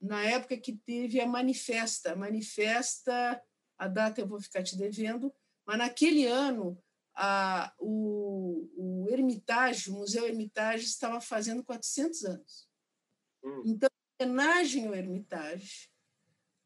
na 0.01 0.25
época 0.25 0.57
que 0.57 0.73
teve 0.73 1.21
a 1.21 1.27
Manifesta. 1.27 2.13
A 2.13 2.17
Manifesta, 2.17 3.41
a 3.79 3.87
data 3.87 4.21
eu 4.21 4.27
vou 4.27 4.41
ficar 4.41 4.65
te 4.65 4.77
devendo, 4.77 5.33
mas 5.65 5.79
naquele 5.79 6.27
ano 6.27 6.77
a, 7.23 7.71
o, 7.79 8.67
o 8.79 9.11
Hermitage, 9.11 9.91
o 9.91 9.95
Museu 9.95 10.27
Hermitage, 10.27 10.87
estava 10.87 11.21
fazendo 11.21 11.63
400 11.63 12.25
anos. 12.25 12.69
Hum. 13.45 13.63
Então, 13.67 13.91
em 14.19 14.25
homenagem 14.25 14.87
ao 14.87 14.95
Hermitage, 14.95 15.91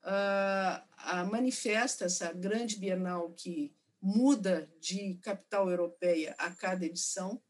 a, 0.01 0.87
a 0.97 1.25
Manifesta, 1.25 2.05
essa 2.05 2.33
grande 2.33 2.79
bienal 2.79 3.33
que 3.33 3.75
muda 4.01 4.71
de 4.79 5.17
capital 5.17 5.69
europeia 5.69 6.37
a 6.39 6.53
cada 6.53 6.87
edição, 6.87 7.43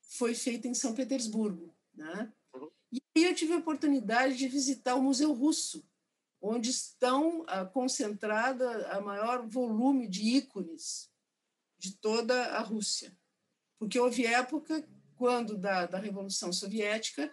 foi 0.00 0.32
feita 0.32 0.68
em 0.68 0.74
São 0.74 0.94
Petersburgo. 0.94 1.74
Né? 1.92 2.32
E 2.92 3.02
aí 3.16 3.24
eu 3.24 3.34
tive 3.34 3.54
a 3.54 3.58
oportunidade 3.58 4.36
de 4.36 4.46
visitar 4.46 4.94
o 4.94 5.02
Museu 5.02 5.32
Russo, 5.32 5.84
onde 6.40 6.70
estão 6.70 7.44
ah, 7.48 7.64
concentrada 7.64 8.86
a 8.92 9.00
maior 9.00 9.44
volume 9.44 10.06
de 10.06 10.22
ícones 10.22 11.12
de 11.84 11.96
toda 11.96 12.46
a 12.56 12.60
Rússia. 12.60 13.14
Porque 13.78 14.00
houve 14.00 14.24
época, 14.24 14.88
quando 15.16 15.58
da, 15.58 15.84
da 15.84 15.98
Revolução 15.98 16.50
Soviética, 16.50 17.30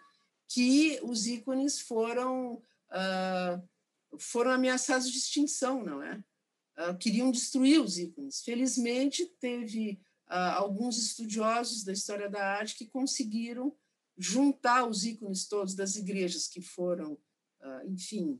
que 0.49 0.99
os 1.03 1.25
ícones 1.25 1.79
foram, 1.79 2.55
uh, 2.91 4.19
foram 4.19 4.51
ameaçados 4.51 5.09
de 5.09 5.17
extinção, 5.17 5.85
não 5.85 6.03
é? 6.03 6.21
Uh, 6.77 6.97
queriam 6.97 7.31
destruir 7.31 7.81
os 7.81 7.97
ícones. 7.97 8.41
Felizmente, 8.41 9.25
teve 9.39 10.01
uh, 10.27 10.57
alguns 10.57 10.97
estudiosos 10.97 11.85
da 11.85 11.93
história 11.93 12.29
da 12.29 12.45
arte 12.45 12.75
que 12.75 12.87
conseguiram 12.87 13.73
juntar 14.17 14.85
os 14.85 15.05
ícones 15.05 15.47
todos 15.47 15.73
das 15.73 15.95
igrejas 15.95 16.47
que 16.47 16.61
foram, 16.61 17.17
enfim, 17.85 18.39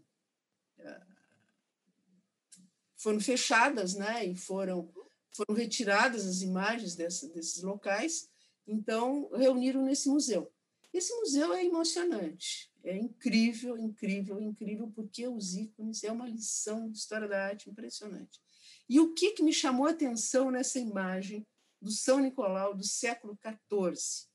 foram 2.98 3.20
fechadas, 3.20 3.96
né, 3.96 4.26
e 4.26 4.36
foram 4.36 4.94
foram 5.36 5.56
retiradas 5.56 6.26
as 6.26 6.42
imagens 6.42 6.96
dessa, 6.96 7.28
desses 7.30 7.62
locais, 7.64 8.30
então 8.68 9.30
reuniram 9.34 9.84
nesse 9.84 10.10
museu. 10.10 10.52
Esse 10.94 11.14
museu 11.16 11.54
é 11.54 11.66
emocionante, 11.66 12.72
é 12.84 12.98
incrível, 12.98 13.78
incrível, 13.78 14.42
incrível, 14.42 14.92
porque 14.94 15.28
os 15.28 15.56
ícones 15.56 16.04
é 16.04 16.12
uma 16.12 16.28
lição 16.28 16.90
de 16.90 16.98
história 16.98 17.28
da 17.28 17.48
arte 17.48 17.70
impressionante. 17.70 18.42
E 18.90 19.00
o 19.00 19.14
que, 19.14 19.32
que 19.32 19.44
me 19.44 19.54
chamou 19.54 19.88
a 19.88 19.92
atenção 19.92 20.52
nessa 20.52 20.80
imagem 20.80 21.48
do 21.82 21.92
São 21.92 22.20
Nicolau 22.20 22.76
do 22.76 22.84
século 22.84 23.38
XIV? 23.42 24.30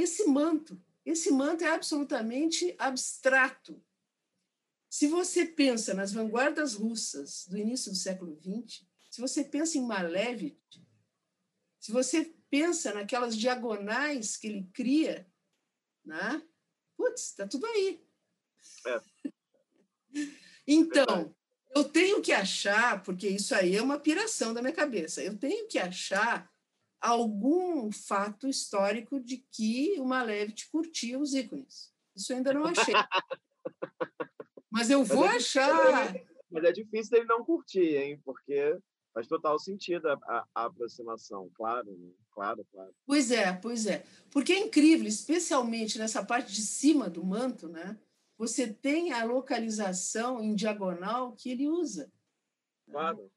esse 0.00 0.24
manto. 0.26 0.80
Esse 1.04 1.30
manto 1.30 1.64
é 1.64 1.70
absolutamente 1.70 2.74
abstrato. 2.78 3.82
Se 4.88 5.06
você 5.06 5.44
pensa 5.44 5.92
nas 5.92 6.12
vanguardas 6.12 6.74
russas 6.74 7.46
do 7.48 7.58
início 7.58 7.90
do 7.90 7.96
século 7.96 8.38
XX, 8.40 8.86
se 9.18 9.20
você 9.20 9.42
pensa 9.42 9.76
em 9.76 9.84
Malevich, 9.84 10.56
se 11.80 11.90
você 11.90 12.32
pensa 12.48 12.94
naquelas 12.94 13.36
diagonais 13.36 14.36
que 14.36 14.46
ele 14.46 14.70
cria, 14.72 15.28
né? 16.04 16.40
putz, 16.96 17.30
está 17.30 17.44
tudo 17.44 17.66
aí. 17.66 18.00
É. 18.86 19.00
então, 20.64 21.34
eu 21.74 21.82
tenho 21.82 22.22
que 22.22 22.30
achar, 22.30 23.02
porque 23.02 23.26
isso 23.26 23.52
aí 23.56 23.74
é 23.74 23.82
uma 23.82 23.98
piração 23.98 24.54
da 24.54 24.62
minha 24.62 24.72
cabeça, 24.72 25.20
eu 25.20 25.36
tenho 25.36 25.66
que 25.66 25.80
achar 25.80 26.48
algum 27.00 27.90
fato 27.90 28.46
histórico 28.46 29.18
de 29.18 29.38
que 29.50 29.98
o 29.98 30.04
Malevich 30.04 30.70
curtia 30.70 31.18
os 31.18 31.34
ícones. 31.34 31.92
Isso 32.14 32.32
eu 32.32 32.36
ainda 32.36 32.52
não 32.52 32.66
achei. 32.66 32.94
Mas 34.70 34.90
eu 34.90 35.02
vou 35.02 35.26
mas 35.26 35.34
é 35.34 35.36
achar. 35.38 36.14
Mas 36.48 36.64
é 36.64 36.72
difícil 36.72 37.16
ele 37.16 37.26
não 37.26 37.44
curtir, 37.44 37.96
hein? 37.96 38.20
Porque 38.24 38.78
faz 39.18 39.26
total 39.26 39.58
sentido 39.58 40.08
a, 40.08 40.12
a, 40.12 40.48
a 40.54 40.64
aproximação, 40.66 41.50
claro, 41.54 41.90
né? 41.98 42.12
claro, 42.30 42.64
claro. 42.70 42.94
Pois 43.04 43.32
é, 43.32 43.52
pois 43.52 43.84
é. 43.86 44.04
Porque 44.30 44.52
é 44.52 44.60
incrível, 44.60 45.08
especialmente 45.08 45.98
nessa 45.98 46.24
parte 46.24 46.52
de 46.52 46.62
cima 46.62 47.10
do 47.10 47.24
manto, 47.24 47.68
né? 47.68 47.98
Você 48.36 48.72
tem 48.72 49.12
a 49.12 49.24
localização 49.24 50.40
em 50.40 50.54
diagonal 50.54 51.32
que 51.32 51.50
ele 51.50 51.66
usa. 51.66 52.12
Claro. 52.88 53.28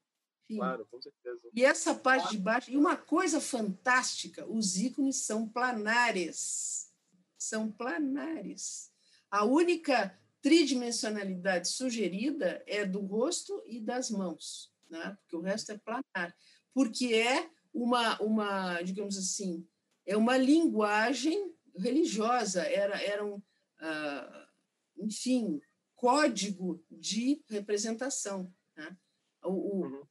Claro, 0.48 0.86
com 0.88 1.00
certeza. 1.00 1.48
E 1.52 1.64
essa 1.64 1.94
parte 1.94 2.32
de 2.32 2.38
baixo, 2.38 2.70
e 2.70 2.76
uma 2.76 2.96
coisa 2.96 3.40
fantástica, 3.40 4.46
os 4.46 4.76
ícones 4.76 5.16
são 5.16 5.48
planares. 5.48 6.92
São 7.38 7.72
planares. 7.72 8.92
A 9.30 9.44
única 9.44 10.16
tridimensionalidade 10.42 11.68
sugerida 11.68 12.62
é 12.66 12.84
do 12.84 13.00
rosto 13.00 13.62
e 13.66 13.80
das 13.80 14.10
mãos, 14.10 14.71
né? 14.92 15.16
porque 15.20 15.36
o 15.36 15.40
resto 15.40 15.72
é 15.72 15.78
planar. 15.78 16.34
Porque 16.72 17.14
é 17.14 17.50
uma, 17.72 18.20
uma 18.20 18.82
digamos 18.82 19.16
assim, 19.16 19.66
é 20.06 20.16
uma 20.16 20.36
linguagem 20.36 21.54
religiosa, 21.76 22.62
era, 22.62 23.00
era 23.02 23.24
um, 23.24 23.36
uh, 23.36 24.46
enfim, 24.98 25.60
código 25.94 26.84
de 26.90 27.42
representação. 27.48 28.52
Né? 28.76 28.96
O, 29.42 29.82
uhum 29.82 30.06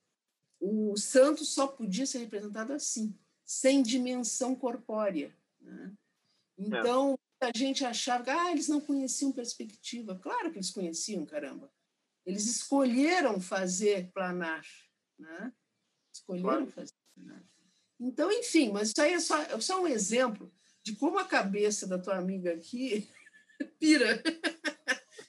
o 0.61 0.95
santo 0.95 1.43
só 1.43 1.67
podia 1.67 2.05
ser 2.05 2.19
representado 2.19 2.71
assim, 2.71 3.17
sem 3.43 3.81
dimensão 3.81 4.55
corpórea. 4.55 5.35
Né? 5.59 5.93
Então, 6.55 7.17
é. 7.41 7.47
a 7.47 7.51
gente 7.57 7.83
achava 7.83 8.23
que 8.23 8.29
ah, 8.29 8.51
eles 8.51 8.67
não 8.67 8.79
conheciam 8.79 9.31
perspectiva. 9.31 10.19
Claro 10.19 10.51
que 10.51 10.57
eles 10.57 10.69
conheciam, 10.69 11.25
caramba. 11.25 11.73
Eles 12.25 12.45
escolheram 12.45 13.39
fazer 13.39 14.11
planar. 14.11 14.65
Né? 15.17 15.53
Escolheram 16.13 16.49
claro. 16.49 16.67
fazer 16.67 16.93
planar. 17.15 17.43
Então, 17.99 18.31
enfim, 18.31 18.71
mas 18.71 18.89
isso 18.89 19.01
aí 19.01 19.13
é 19.13 19.19
só, 19.19 19.41
é 19.41 19.59
só 19.59 19.81
um 19.81 19.87
exemplo 19.87 20.51
de 20.83 20.95
como 20.95 21.19
a 21.19 21.25
cabeça 21.25 21.87
da 21.87 21.99
tua 21.99 22.17
amiga 22.17 22.53
aqui 22.53 23.07
pira. 23.79 24.21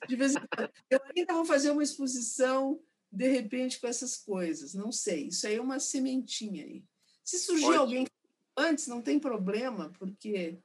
De 0.09 0.17
vez 0.17 0.35
em 0.35 0.41
quando. 0.41 0.73
Eu 0.91 1.01
ainda 1.15 1.35
vou 1.35 1.45
fazer 1.45 1.71
uma 1.71 1.83
exposição, 1.83 2.83
de 3.11 3.29
repente, 3.29 3.79
com 3.79 3.87
essas 3.87 4.17
coisas. 4.17 4.75
Não 4.75 4.91
sei. 4.91 5.29
Isso 5.29 5.47
aí 5.47 5.57
é 5.57 5.61
uma 5.61 5.79
sementinha 5.79 6.65
aí. 6.65 6.85
Se 7.25 7.39
surgir 7.39 7.67
Ótimo. 7.67 7.81
alguém 7.81 8.07
antes, 8.57 8.87
não 8.87 9.01
tem 9.01 9.19
problema, 9.19 9.91
porque 9.99 10.59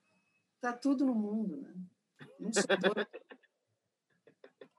está 0.55 0.73
tudo 0.73 1.05
no 1.05 1.13
mundo, 1.13 1.57
né? 1.57 1.73
Não 2.39 2.51
sou. 2.53 2.63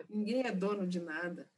Ninguém 0.08 0.46
é 0.46 0.52
dono 0.52 0.86
de 0.86 1.00
nada. 1.00 1.48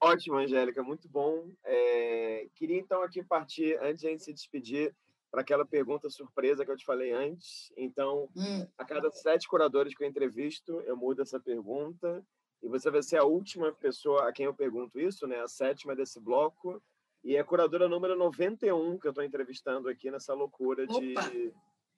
Ótimo, 0.00 0.36
Angélica, 0.36 0.82
muito 0.82 1.08
bom. 1.08 1.50
É... 1.64 2.48
Queria 2.54 2.78
então 2.78 3.02
aqui 3.02 3.22
partir, 3.22 3.78
antes 3.80 4.00
de 4.00 4.06
a 4.08 4.10
gente 4.10 4.24
se 4.24 4.32
despedir, 4.32 4.94
para 5.32 5.40
aquela 5.40 5.64
pergunta 5.64 6.10
surpresa 6.10 6.64
que 6.64 6.70
eu 6.70 6.76
te 6.76 6.84
falei 6.84 7.10
antes. 7.10 7.72
Então, 7.74 8.28
hum. 8.36 8.66
a 8.76 8.84
cada 8.84 9.10
sete 9.10 9.48
curadores 9.48 9.94
que 9.94 10.04
eu 10.04 10.08
entrevisto, 10.08 10.80
eu 10.82 10.94
mudo 10.94 11.22
essa 11.22 11.40
pergunta. 11.40 12.22
E 12.62 12.68
você 12.68 12.90
vai 12.90 13.02
ser 13.02 13.16
a 13.16 13.24
última 13.24 13.72
pessoa 13.72 14.28
a 14.28 14.32
quem 14.32 14.44
eu 14.44 14.54
pergunto 14.54 15.00
isso, 15.00 15.26
né? 15.26 15.40
A 15.40 15.48
sétima 15.48 15.96
desse 15.96 16.20
bloco. 16.20 16.82
E 17.24 17.34
é 17.34 17.40
a 17.40 17.44
curadora 17.44 17.88
número 17.88 18.14
91 18.14 18.98
que 18.98 19.06
eu 19.06 19.10
estou 19.10 19.24
entrevistando 19.24 19.88
aqui 19.88 20.10
nessa 20.10 20.34
loucura 20.34 20.86
de, 20.86 21.14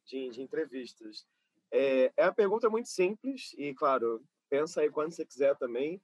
de, 0.06 0.30
de, 0.30 0.42
entrevistas. 0.42 1.26
É, 1.72 2.12
é 2.16 2.24
a 2.24 2.32
pergunta 2.32 2.70
muito 2.70 2.88
simples 2.88 3.52
e, 3.58 3.74
claro, 3.74 4.22
pensa 4.54 4.82
aí 4.82 4.88
quando 4.88 5.10
você 5.10 5.24
quiser 5.24 5.56
também. 5.56 6.00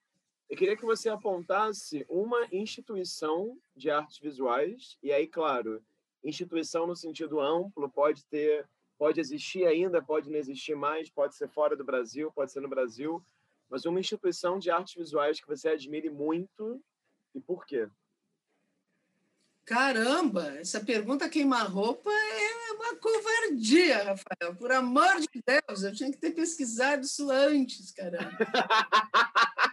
Eu 0.48 0.56
queria 0.56 0.76
que 0.76 0.84
você 0.84 1.08
apontasse 1.08 2.04
uma 2.08 2.48
instituição 2.50 3.56
de 3.76 3.88
artes 3.88 4.18
visuais, 4.18 4.98
e 5.00 5.12
aí, 5.12 5.28
claro, 5.28 5.80
instituição 6.24 6.84
no 6.84 6.96
sentido 6.96 7.38
amplo, 7.38 7.88
pode 7.88 8.26
ter, 8.26 8.68
pode 8.98 9.20
existir 9.20 9.64
ainda, 9.64 10.02
pode 10.02 10.28
não 10.28 10.36
existir 10.36 10.74
mais, 10.74 11.08
pode 11.08 11.36
ser 11.36 11.48
fora 11.48 11.76
do 11.76 11.84
Brasil, 11.84 12.32
pode 12.32 12.50
ser 12.50 12.60
no 12.60 12.68
Brasil, 12.68 13.24
mas 13.68 13.84
uma 13.84 14.00
instituição 14.00 14.58
de 14.58 14.68
artes 14.68 14.94
visuais 14.94 15.40
que 15.40 15.46
você 15.46 15.68
admire 15.68 16.10
muito 16.10 16.82
e 17.32 17.40
por 17.40 17.64
quê? 17.64 17.88
Caramba, 19.70 20.58
essa 20.58 20.80
pergunta 20.80 21.28
queima-roupa 21.28 22.10
é 22.10 22.72
uma 22.72 22.96
covardia, 22.96 24.02
Rafael. 24.02 24.56
Por 24.58 24.72
amor 24.72 25.20
de 25.20 25.28
Deus, 25.46 25.84
eu 25.84 25.94
tinha 25.94 26.10
que 26.10 26.18
ter 26.18 26.32
pesquisado 26.32 27.06
isso 27.06 27.30
antes, 27.30 27.92
caramba. 27.92 28.36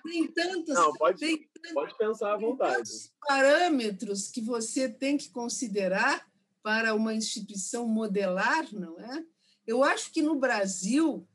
Tem 0.04 0.32
tantos, 0.32 0.76
Não, 0.76 0.94
pode, 0.94 1.20
tem, 1.20 1.50
pode 1.74 1.98
pensar 1.98 2.36
à 2.36 2.38
vontade. 2.38 2.88
parâmetros 3.28 4.30
que 4.30 4.40
você 4.40 4.88
tem 4.88 5.18
que 5.18 5.32
considerar 5.32 6.28
para 6.62 6.94
uma 6.94 7.16
instituição 7.16 7.88
modelar, 7.88 8.68
não 8.72 9.00
é? 9.00 9.26
Eu 9.66 9.84
acho 9.84 10.12
que 10.12 10.22
no 10.22 10.36
Brasil 10.36 11.28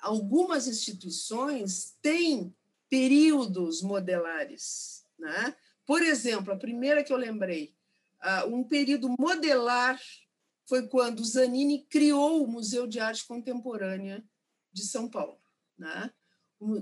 algumas 0.00 0.66
instituições 0.66 1.98
têm 2.00 2.56
períodos 2.88 3.82
modelares, 3.82 5.04
né? 5.18 5.54
Por 5.86 6.02
exemplo, 6.02 6.52
a 6.52 6.58
primeira 6.58 7.04
que 7.04 7.12
eu 7.12 7.16
lembrei, 7.16 7.74
ah, 8.20 8.46
um 8.46 8.64
período 8.64 9.14
modelar 9.18 10.00
foi 10.66 10.86
quando 10.88 11.24
Zanini 11.24 11.84
criou 11.84 12.42
o 12.42 12.48
Museu 12.48 12.86
de 12.86 12.98
Arte 12.98 13.26
Contemporânea 13.26 14.24
de 14.72 14.82
São 14.82 15.08
Paulo, 15.08 15.38
né? 15.78 16.10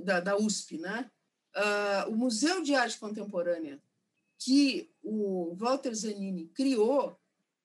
da, 0.04 0.20
da 0.20 0.36
USP. 0.36 0.78
Né? 0.78 1.10
Uh, 1.54 2.10
o 2.10 2.16
Museu 2.16 2.62
de 2.62 2.74
Arte 2.74 2.98
Contemporânea 2.98 3.82
que 4.38 4.90
o 5.02 5.54
Walter 5.54 5.94
Zanini 5.94 6.48
criou 6.48 7.18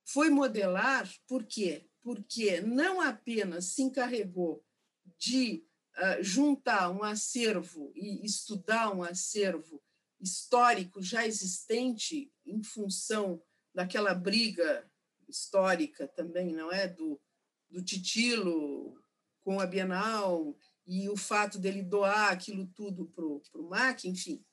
foi 0.05 0.29
modelar, 0.29 1.09
por 1.27 1.43
quê? 1.43 1.87
Porque 2.01 2.61
não 2.61 3.01
apenas 3.01 3.65
se 3.65 3.81
encarregou 3.81 4.63
de 5.17 5.65
uh, 5.97 6.23
juntar 6.23 6.89
um 6.91 7.03
acervo 7.03 7.91
e 7.95 8.25
estudar 8.25 8.95
um 8.95 9.03
acervo 9.03 9.81
histórico 10.19 11.01
já 11.01 11.25
existente 11.25 12.31
em 12.45 12.63
função 12.63 13.41
daquela 13.73 14.13
briga 14.13 14.89
histórica 15.27 16.07
também, 16.07 16.53
não 16.53 16.71
é? 16.71 16.87
Do, 16.87 17.19
do 17.69 17.83
Titilo 17.83 19.01
com 19.41 19.59
a 19.59 19.65
Bienal 19.65 20.57
e 20.85 21.09
o 21.09 21.17
fato 21.17 21.59
dele 21.59 21.83
doar 21.83 22.31
aquilo 22.31 22.67
tudo 22.67 23.05
para 23.07 23.25
o 23.25 23.69
MAC, 23.69 24.07
enfim 24.07 24.43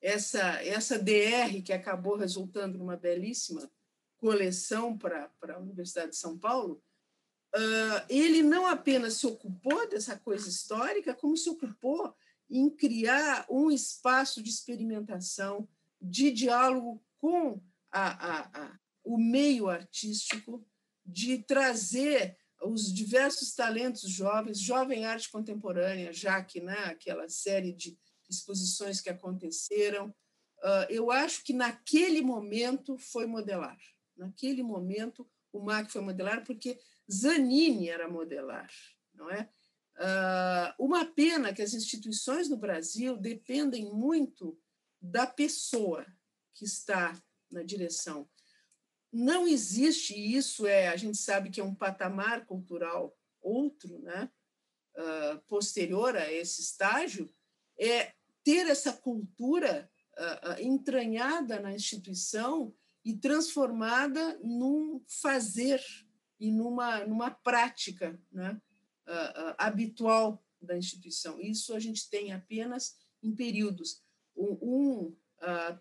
essa, 0.00 0.62
essa 0.62 0.98
DR 0.98 1.62
que 1.64 1.72
acabou 1.72 2.16
resultando 2.16 2.78
numa 2.78 2.96
belíssima 2.96 3.70
coleção 4.18 4.96
para 4.96 5.30
a 5.48 5.58
Universidade 5.58 6.10
de 6.10 6.16
São 6.16 6.38
Paulo, 6.38 6.82
uh, 7.54 8.06
ele 8.08 8.42
não 8.42 8.66
apenas 8.66 9.14
se 9.14 9.26
ocupou 9.26 9.88
dessa 9.88 10.16
coisa 10.16 10.48
histórica, 10.48 11.14
como 11.14 11.36
se 11.36 11.48
ocupou 11.48 12.14
em 12.48 12.70
criar 12.70 13.46
um 13.50 13.70
espaço 13.70 14.42
de 14.42 14.50
experimentação, 14.50 15.68
de 16.00 16.30
diálogo 16.30 17.02
com 17.18 17.60
a, 17.90 18.08
a, 18.08 18.66
a, 18.66 18.78
o 19.04 19.18
meio 19.18 19.68
artístico, 19.68 20.64
de 21.04 21.38
trazer 21.38 22.36
os 22.62 22.92
diversos 22.92 23.54
talentos 23.54 24.08
jovens, 24.10 24.58
jovem 24.58 25.04
arte 25.04 25.30
contemporânea, 25.30 26.12
já 26.12 26.42
que 26.42 26.60
né, 26.60 26.78
aquela 26.84 27.28
série 27.28 27.72
de 27.72 27.98
exposições 28.28 29.00
que 29.00 29.10
aconteceram. 29.10 30.08
Uh, 30.58 30.86
eu 30.88 31.10
acho 31.10 31.44
que 31.44 31.52
naquele 31.52 32.22
momento 32.22 32.96
foi 32.98 33.26
modelar. 33.26 33.78
Naquele 34.16 34.62
momento 34.62 35.28
o 35.52 35.60
MAC 35.62 35.90
foi 35.90 36.02
modelar 36.02 36.44
porque 36.44 36.78
Zanini 37.10 37.88
era 37.88 38.08
modelar, 38.08 38.70
não 39.14 39.30
é? 39.30 39.48
Uh, 39.96 40.84
uma 40.84 41.06
pena 41.06 41.54
que 41.54 41.62
as 41.62 41.72
instituições 41.72 42.48
no 42.48 42.56
Brasil 42.56 43.16
dependem 43.16 43.90
muito 43.90 44.58
da 45.00 45.26
pessoa 45.26 46.06
que 46.54 46.64
está 46.64 47.18
na 47.50 47.62
direção. 47.62 48.28
Não 49.12 49.46
existe 49.46 50.14
isso, 50.14 50.66
é 50.66 50.88
a 50.88 50.96
gente 50.96 51.16
sabe 51.16 51.48
que 51.48 51.60
é 51.60 51.64
um 51.64 51.74
patamar 51.74 52.44
cultural 52.44 53.16
outro, 53.40 53.98
né? 54.00 54.30
Uh, 54.96 55.38
posterior 55.46 56.16
a 56.16 56.32
esse 56.32 56.62
estágio, 56.62 57.30
é 57.78 58.12
ter 58.42 58.66
essa 58.66 58.92
cultura 58.92 59.90
uh, 60.16 60.62
entranhada 60.62 61.60
na 61.60 61.74
instituição 61.74 62.74
e 63.04 63.14
transformada 63.16 64.38
num 64.42 65.02
fazer 65.06 65.82
e 66.40 66.50
numa, 66.50 67.04
numa 67.06 67.30
prática 67.30 68.20
né, 68.32 68.60
uh, 69.06 69.54
habitual 69.58 70.44
da 70.60 70.76
instituição. 70.76 71.40
Isso 71.40 71.74
a 71.74 71.78
gente 71.80 72.08
tem 72.08 72.32
apenas 72.32 72.96
em 73.22 73.34
períodos. 73.34 74.02
Um, 74.36 74.58
um 74.62 75.16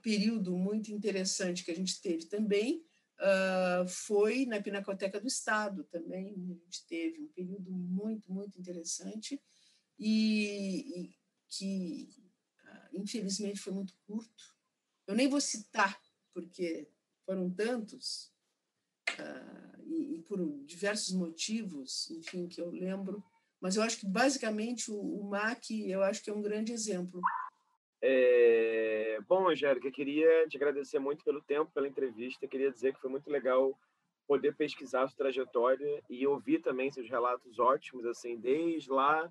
período 0.01 0.55
muito 0.57 0.91
interessante 0.91 1.63
que 1.63 1.71
a 1.71 1.75
gente 1.75 2.01
teve 2.01 2.25
também 2.25 2.85
Uh, 3.17 3.87
foi 3.87 4.45
na 4.45 4.61
Pinacoteca 4.61 5.21
do 5.21 5.27
Estado 5.27 5.85
também. 5.85 6.33
A 6.33 6.65
gente 6.65 6.85
teve 6.85 7.21
um 7.21 7.29
período 7.29 7.71
muito, 7.71 8.29
muito 8.29 8.59
interessante 8.59 9.41
e, 9.97 11.05
e 11.05 11.15
que 11.47 12.09
infelizmente 12.93 13.59
foi 13.59 13.73
muito 13.73 13.93
curto. 14.05 14.55
Eu 15.07 15.15
nem 15.15 15.27
vou 15.27 15.39
citar, 15.39 15.99
porque 16.33 16.89
foram 17.25 17.49
tantos, 17.49 18.31
uh, 19.19 19.74
e, 19.85 20.15
e, 20.15 20.21
por 20.23 20.39
diversos 20.65 21.13
motivos, 21.13 22.09
enfim, 22.11 22.47
que 22.47 22.59
eu 22.59 22.69
lembro, 22.71 23.23
mas 23.61 23.75
eu 23.75 23.83
acho 23.83 23.99
que 23.99 24.07
basicamente 24.07 24.91
o, 24.91 24.99
o 24.99 25.29
MAC, 25.29 25.89
eu 25.89 26.03
acho 26.03 26.23
que 26.23 26.29
é 26.29 26.33
um 26.33 26.41
grande 26.41 26.71
exemplo. 26.71 27.21
É... 28.01 29.19
Bom, 29.27 29.49
Angélica, 29.49 29.89
queria 29.91 30.47
te 30.47 30.57
agradecer 30.57 30.99
muito 30.99 31.23
pelo 31.23 31.41
tempo, 31.41 31.71
pela 31.73 31.87
entrevista, 31.87 32.47
queria 32.47 32.71
dizer 32.71 32.93
que 32.93 33.01
foi 33.01 33.09
muito 33.09 33.29
legal 33.29 33.77
poder 34.27 34.55
pesquisar 34.55 35.03
a 35.03 35.07
sua 35.07 35.17
trajetória 35.17 36.03
e 36.09 36.25
ouvir 36.25 36.59
também 36.61 36.91
seus 36.91 37.09
relatos 37.09 37.59
ótimos, 37.59 38.05
assim, 38.05 38.37
desde 38.37 38.89
lá 38.89 39.29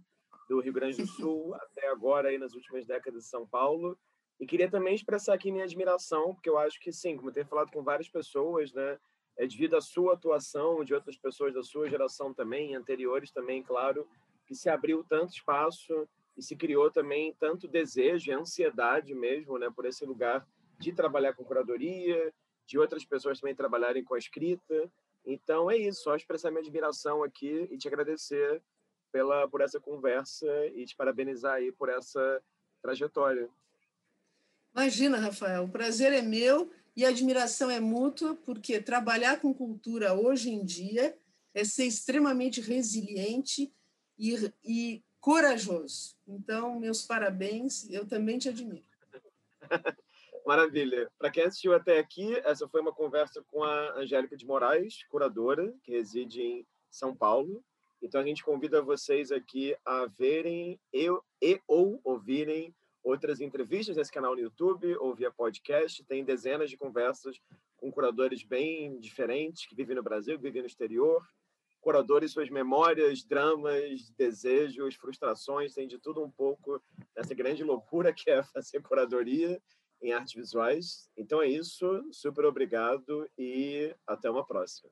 do 0.49 0.61
Rio 0.61 0.73
Grande 0.73 1.03
do 1.03 1.07
Sul 1.07 1.55
até 1.61 1.89
agora 1.89 2.29
aí 2.29 2.39
nas 2.39 2.55
últimas 2.55 2.87
décadas 2.87 3.25
de 3.25 3.29
São 3.29 3.47
Paulo. 3.47 3.99
E 4.39 4.47
queria 4.47 4.71
também 4.71 4.95
expressar 4.95 5.35
aqui 5.35 5.53
minha 5.53 5.65
admiração, 5.65 6.35
porque 6.35 6.49
eu 6.49 6.59
acho 6.59 6.81
que 6.81 6.93
sim, 6.93 7.17
como 7.17 7.31
eu 7.31 7.33
tenho 7.33 7.47
falado 7.47 7.71
com 7.71 7.83
várias 7.83 8.09
pessoas, 8.09 8.73
né, 8.73 8.99
é 9.37 9.47
devido 9.47 9.77
à 9.77 9.81
sua 9.81 10.15
atuação, 10.15 10.85
de 10.85 10.95
outras 10.95 11.17
pessoas 11.17 11.53
da 11.53 11.63
sua 11.63 11.89
geração 11.89 12.33
também, 12.33 12.75
anteriores 12.75 13.31
também, 13.31 13.63
claro, 13.63 14.09
que 14.47 14.55
se 14.55 14.69
abriu 14.69 15.05
tanto 15.09 15.33
espaço 15.33 16.09
e 16.37 16.43
se 16.43 16.57
criou 16.57 16.91
também 16.91 17.35
tanto 17.39 17.69
desejo 17.69 18.31
e 18.31 18.35
ansiedade 18.35 19.15
mesmo, 19.15 19.59
né, 19.59 19.71
por 19.75 19.87
esse 19.87 20.05
lugar 20.05 20.47
de 20.79 20.93
trabalhar 20.93 21.35
com 21.35 21.45
curadoria, 21.45 22.33
de 22.67 22.79
outras 22.79 23.05
pessoas 23.05 23.41
também 23.41 23.55
trabalharem 23.55 24.05
com 24.05 24.15
a 24.15 24.19
escrita. 24.19 24.91
Então 25.25 25.71
é 25.71 25.77
isso, 25.77 26.03
só 26.03 26.17
expressar 26.17 26.51
minha 26.51 26.61
admiração 26.61 27.23
aqui 27.23 27.69
e 27.71 27.79
te 27.79 27.89
agradecer 27.89 28.63
pela 29.13 29.49
por 29.49 29.61
essa 29.61 29.79
conversa 29.79 30.47
e 30.75 30.85
te 30.85 30.97
parabenizar 30.97 31.55
aí 31.55 31.71
por 31.71 31.89
essa 31.89 32.43
trajetória. 32.83 33.49
Imagina, 34.75 35.19
Rafael, 35.19 35.65
o 35.65 35.69
prazer 35.69 36.13
é 36.13 36.21
meu 36.21 36.71
e 36.97 37.05
a 37.05 37.09
admiração 37.09 37.71
é 37.71 37.81
mútua, 37.81 38.35
porque 38.45 38.81
trabalhar 38.81 39.41
com 39.41 39.53
cultura 39.53 40.15
hoje 40.15 40.51
em 40.51 40.65
dia 40.65 41.17
é 41.53 41.65
ser 41.65 41.87
extremamente 41.87 42.61
resiliente 42.61 43.73
e, 44.19 44.53
e 44.65 45.03
corajoso. 45.21 46.17
Então, 46.27 46.79
meus 46.79 47.03
parabéns, 47.03 47.89
eu 47.91 48.07
também 48.07 48.39
te 48.39 48.49
admiro. 48.49 48.85
Maravilha. 50.47 51.11
Para 51.19 51.31
quem 51.31 51.45
assistiu 51.45 51.75
até 51.75 51.99
aqui, 51.99 52.37
essa 52.45 52.69
foi 52.69 52.81
uma 52.81 52.93
conversa 52.93 53.43
com 53.51 53.65
a 53.65 53.99
Angélica 53.99 54.37
de 54.37 54.47
Moraes, 54.47 55.03
curadora, 55.09 55.75
que 55.83 55.93
reside 55.93 56.43
em 56.43 56.67
São 56.91 57.17
Paulo. 57.17 57.65
Então, 58.03 58.21
a 58.21 58.25
gente 58.25 58.45
convida 58.45 58.83
vocês 58.83 59.33
aqui 59.33 59.75
a 59.85 60.05
verem 60.07 60.79
e, 60.93 61.09
e 61.41 61.61
ou 61.67 61.99
ouvirem 62.05 62.75
outras 63.05 63.41
entrevistas 63.41 63.97
nesse 63.97 64.11
canal 64.11 64.35
no 64.35 64.41
YouTube 64.41 64.97
ou 64.97 65.15
via 65.15 65.31
podcast. 65.31 66.03
Tem 66.05 66.25
dezenas 66.25 66.71
de 66.71 66.77
conversas 66.77 67.39
com 67.77 67.93
curadores 67.93 68.43
bem 68.43 68.99
diferentes 68.99 69.67
que 69.67 69.77
vivem 69.77 69.95
no 69.95 70.03
Brasil, 70.03 70.37
que 70.37 70.43
vivem 70.43 70.63
no 70.63 70.67
exterior. 70.67 71.23
Curadores, 71.81 72.33
suas 72.33 72.49
memórias, 72.49 73.23
dramas, 73.23 74.11
desejos, 74.17 74.95
frustrações, 74.95 75.75
tem 75.75 75.87
de 75.87 75.99
tudo 75.99 76.25
um 76.25 76.31
pouco 76.31 76.83
nessa 77.15 77.35
grande 77.35 77.63
loucura 77.63 78.11
que 78.11 78.31
é 78.31 78.43
fazer 78.43 78.81
curadoria 78.81 79.61
em 80.01 80.13
artes 80.13 80.33
visuais. 80.33 81.11
Então 81.15 81.43
é 81.43 81.49
isso, 81.49 82.03
super 82.11 82.47
obrigado 82.47 83.29
e 83.37 83.95
até 84.07 84.31
uma 84.31 84.47
próxima. 84.47 84.91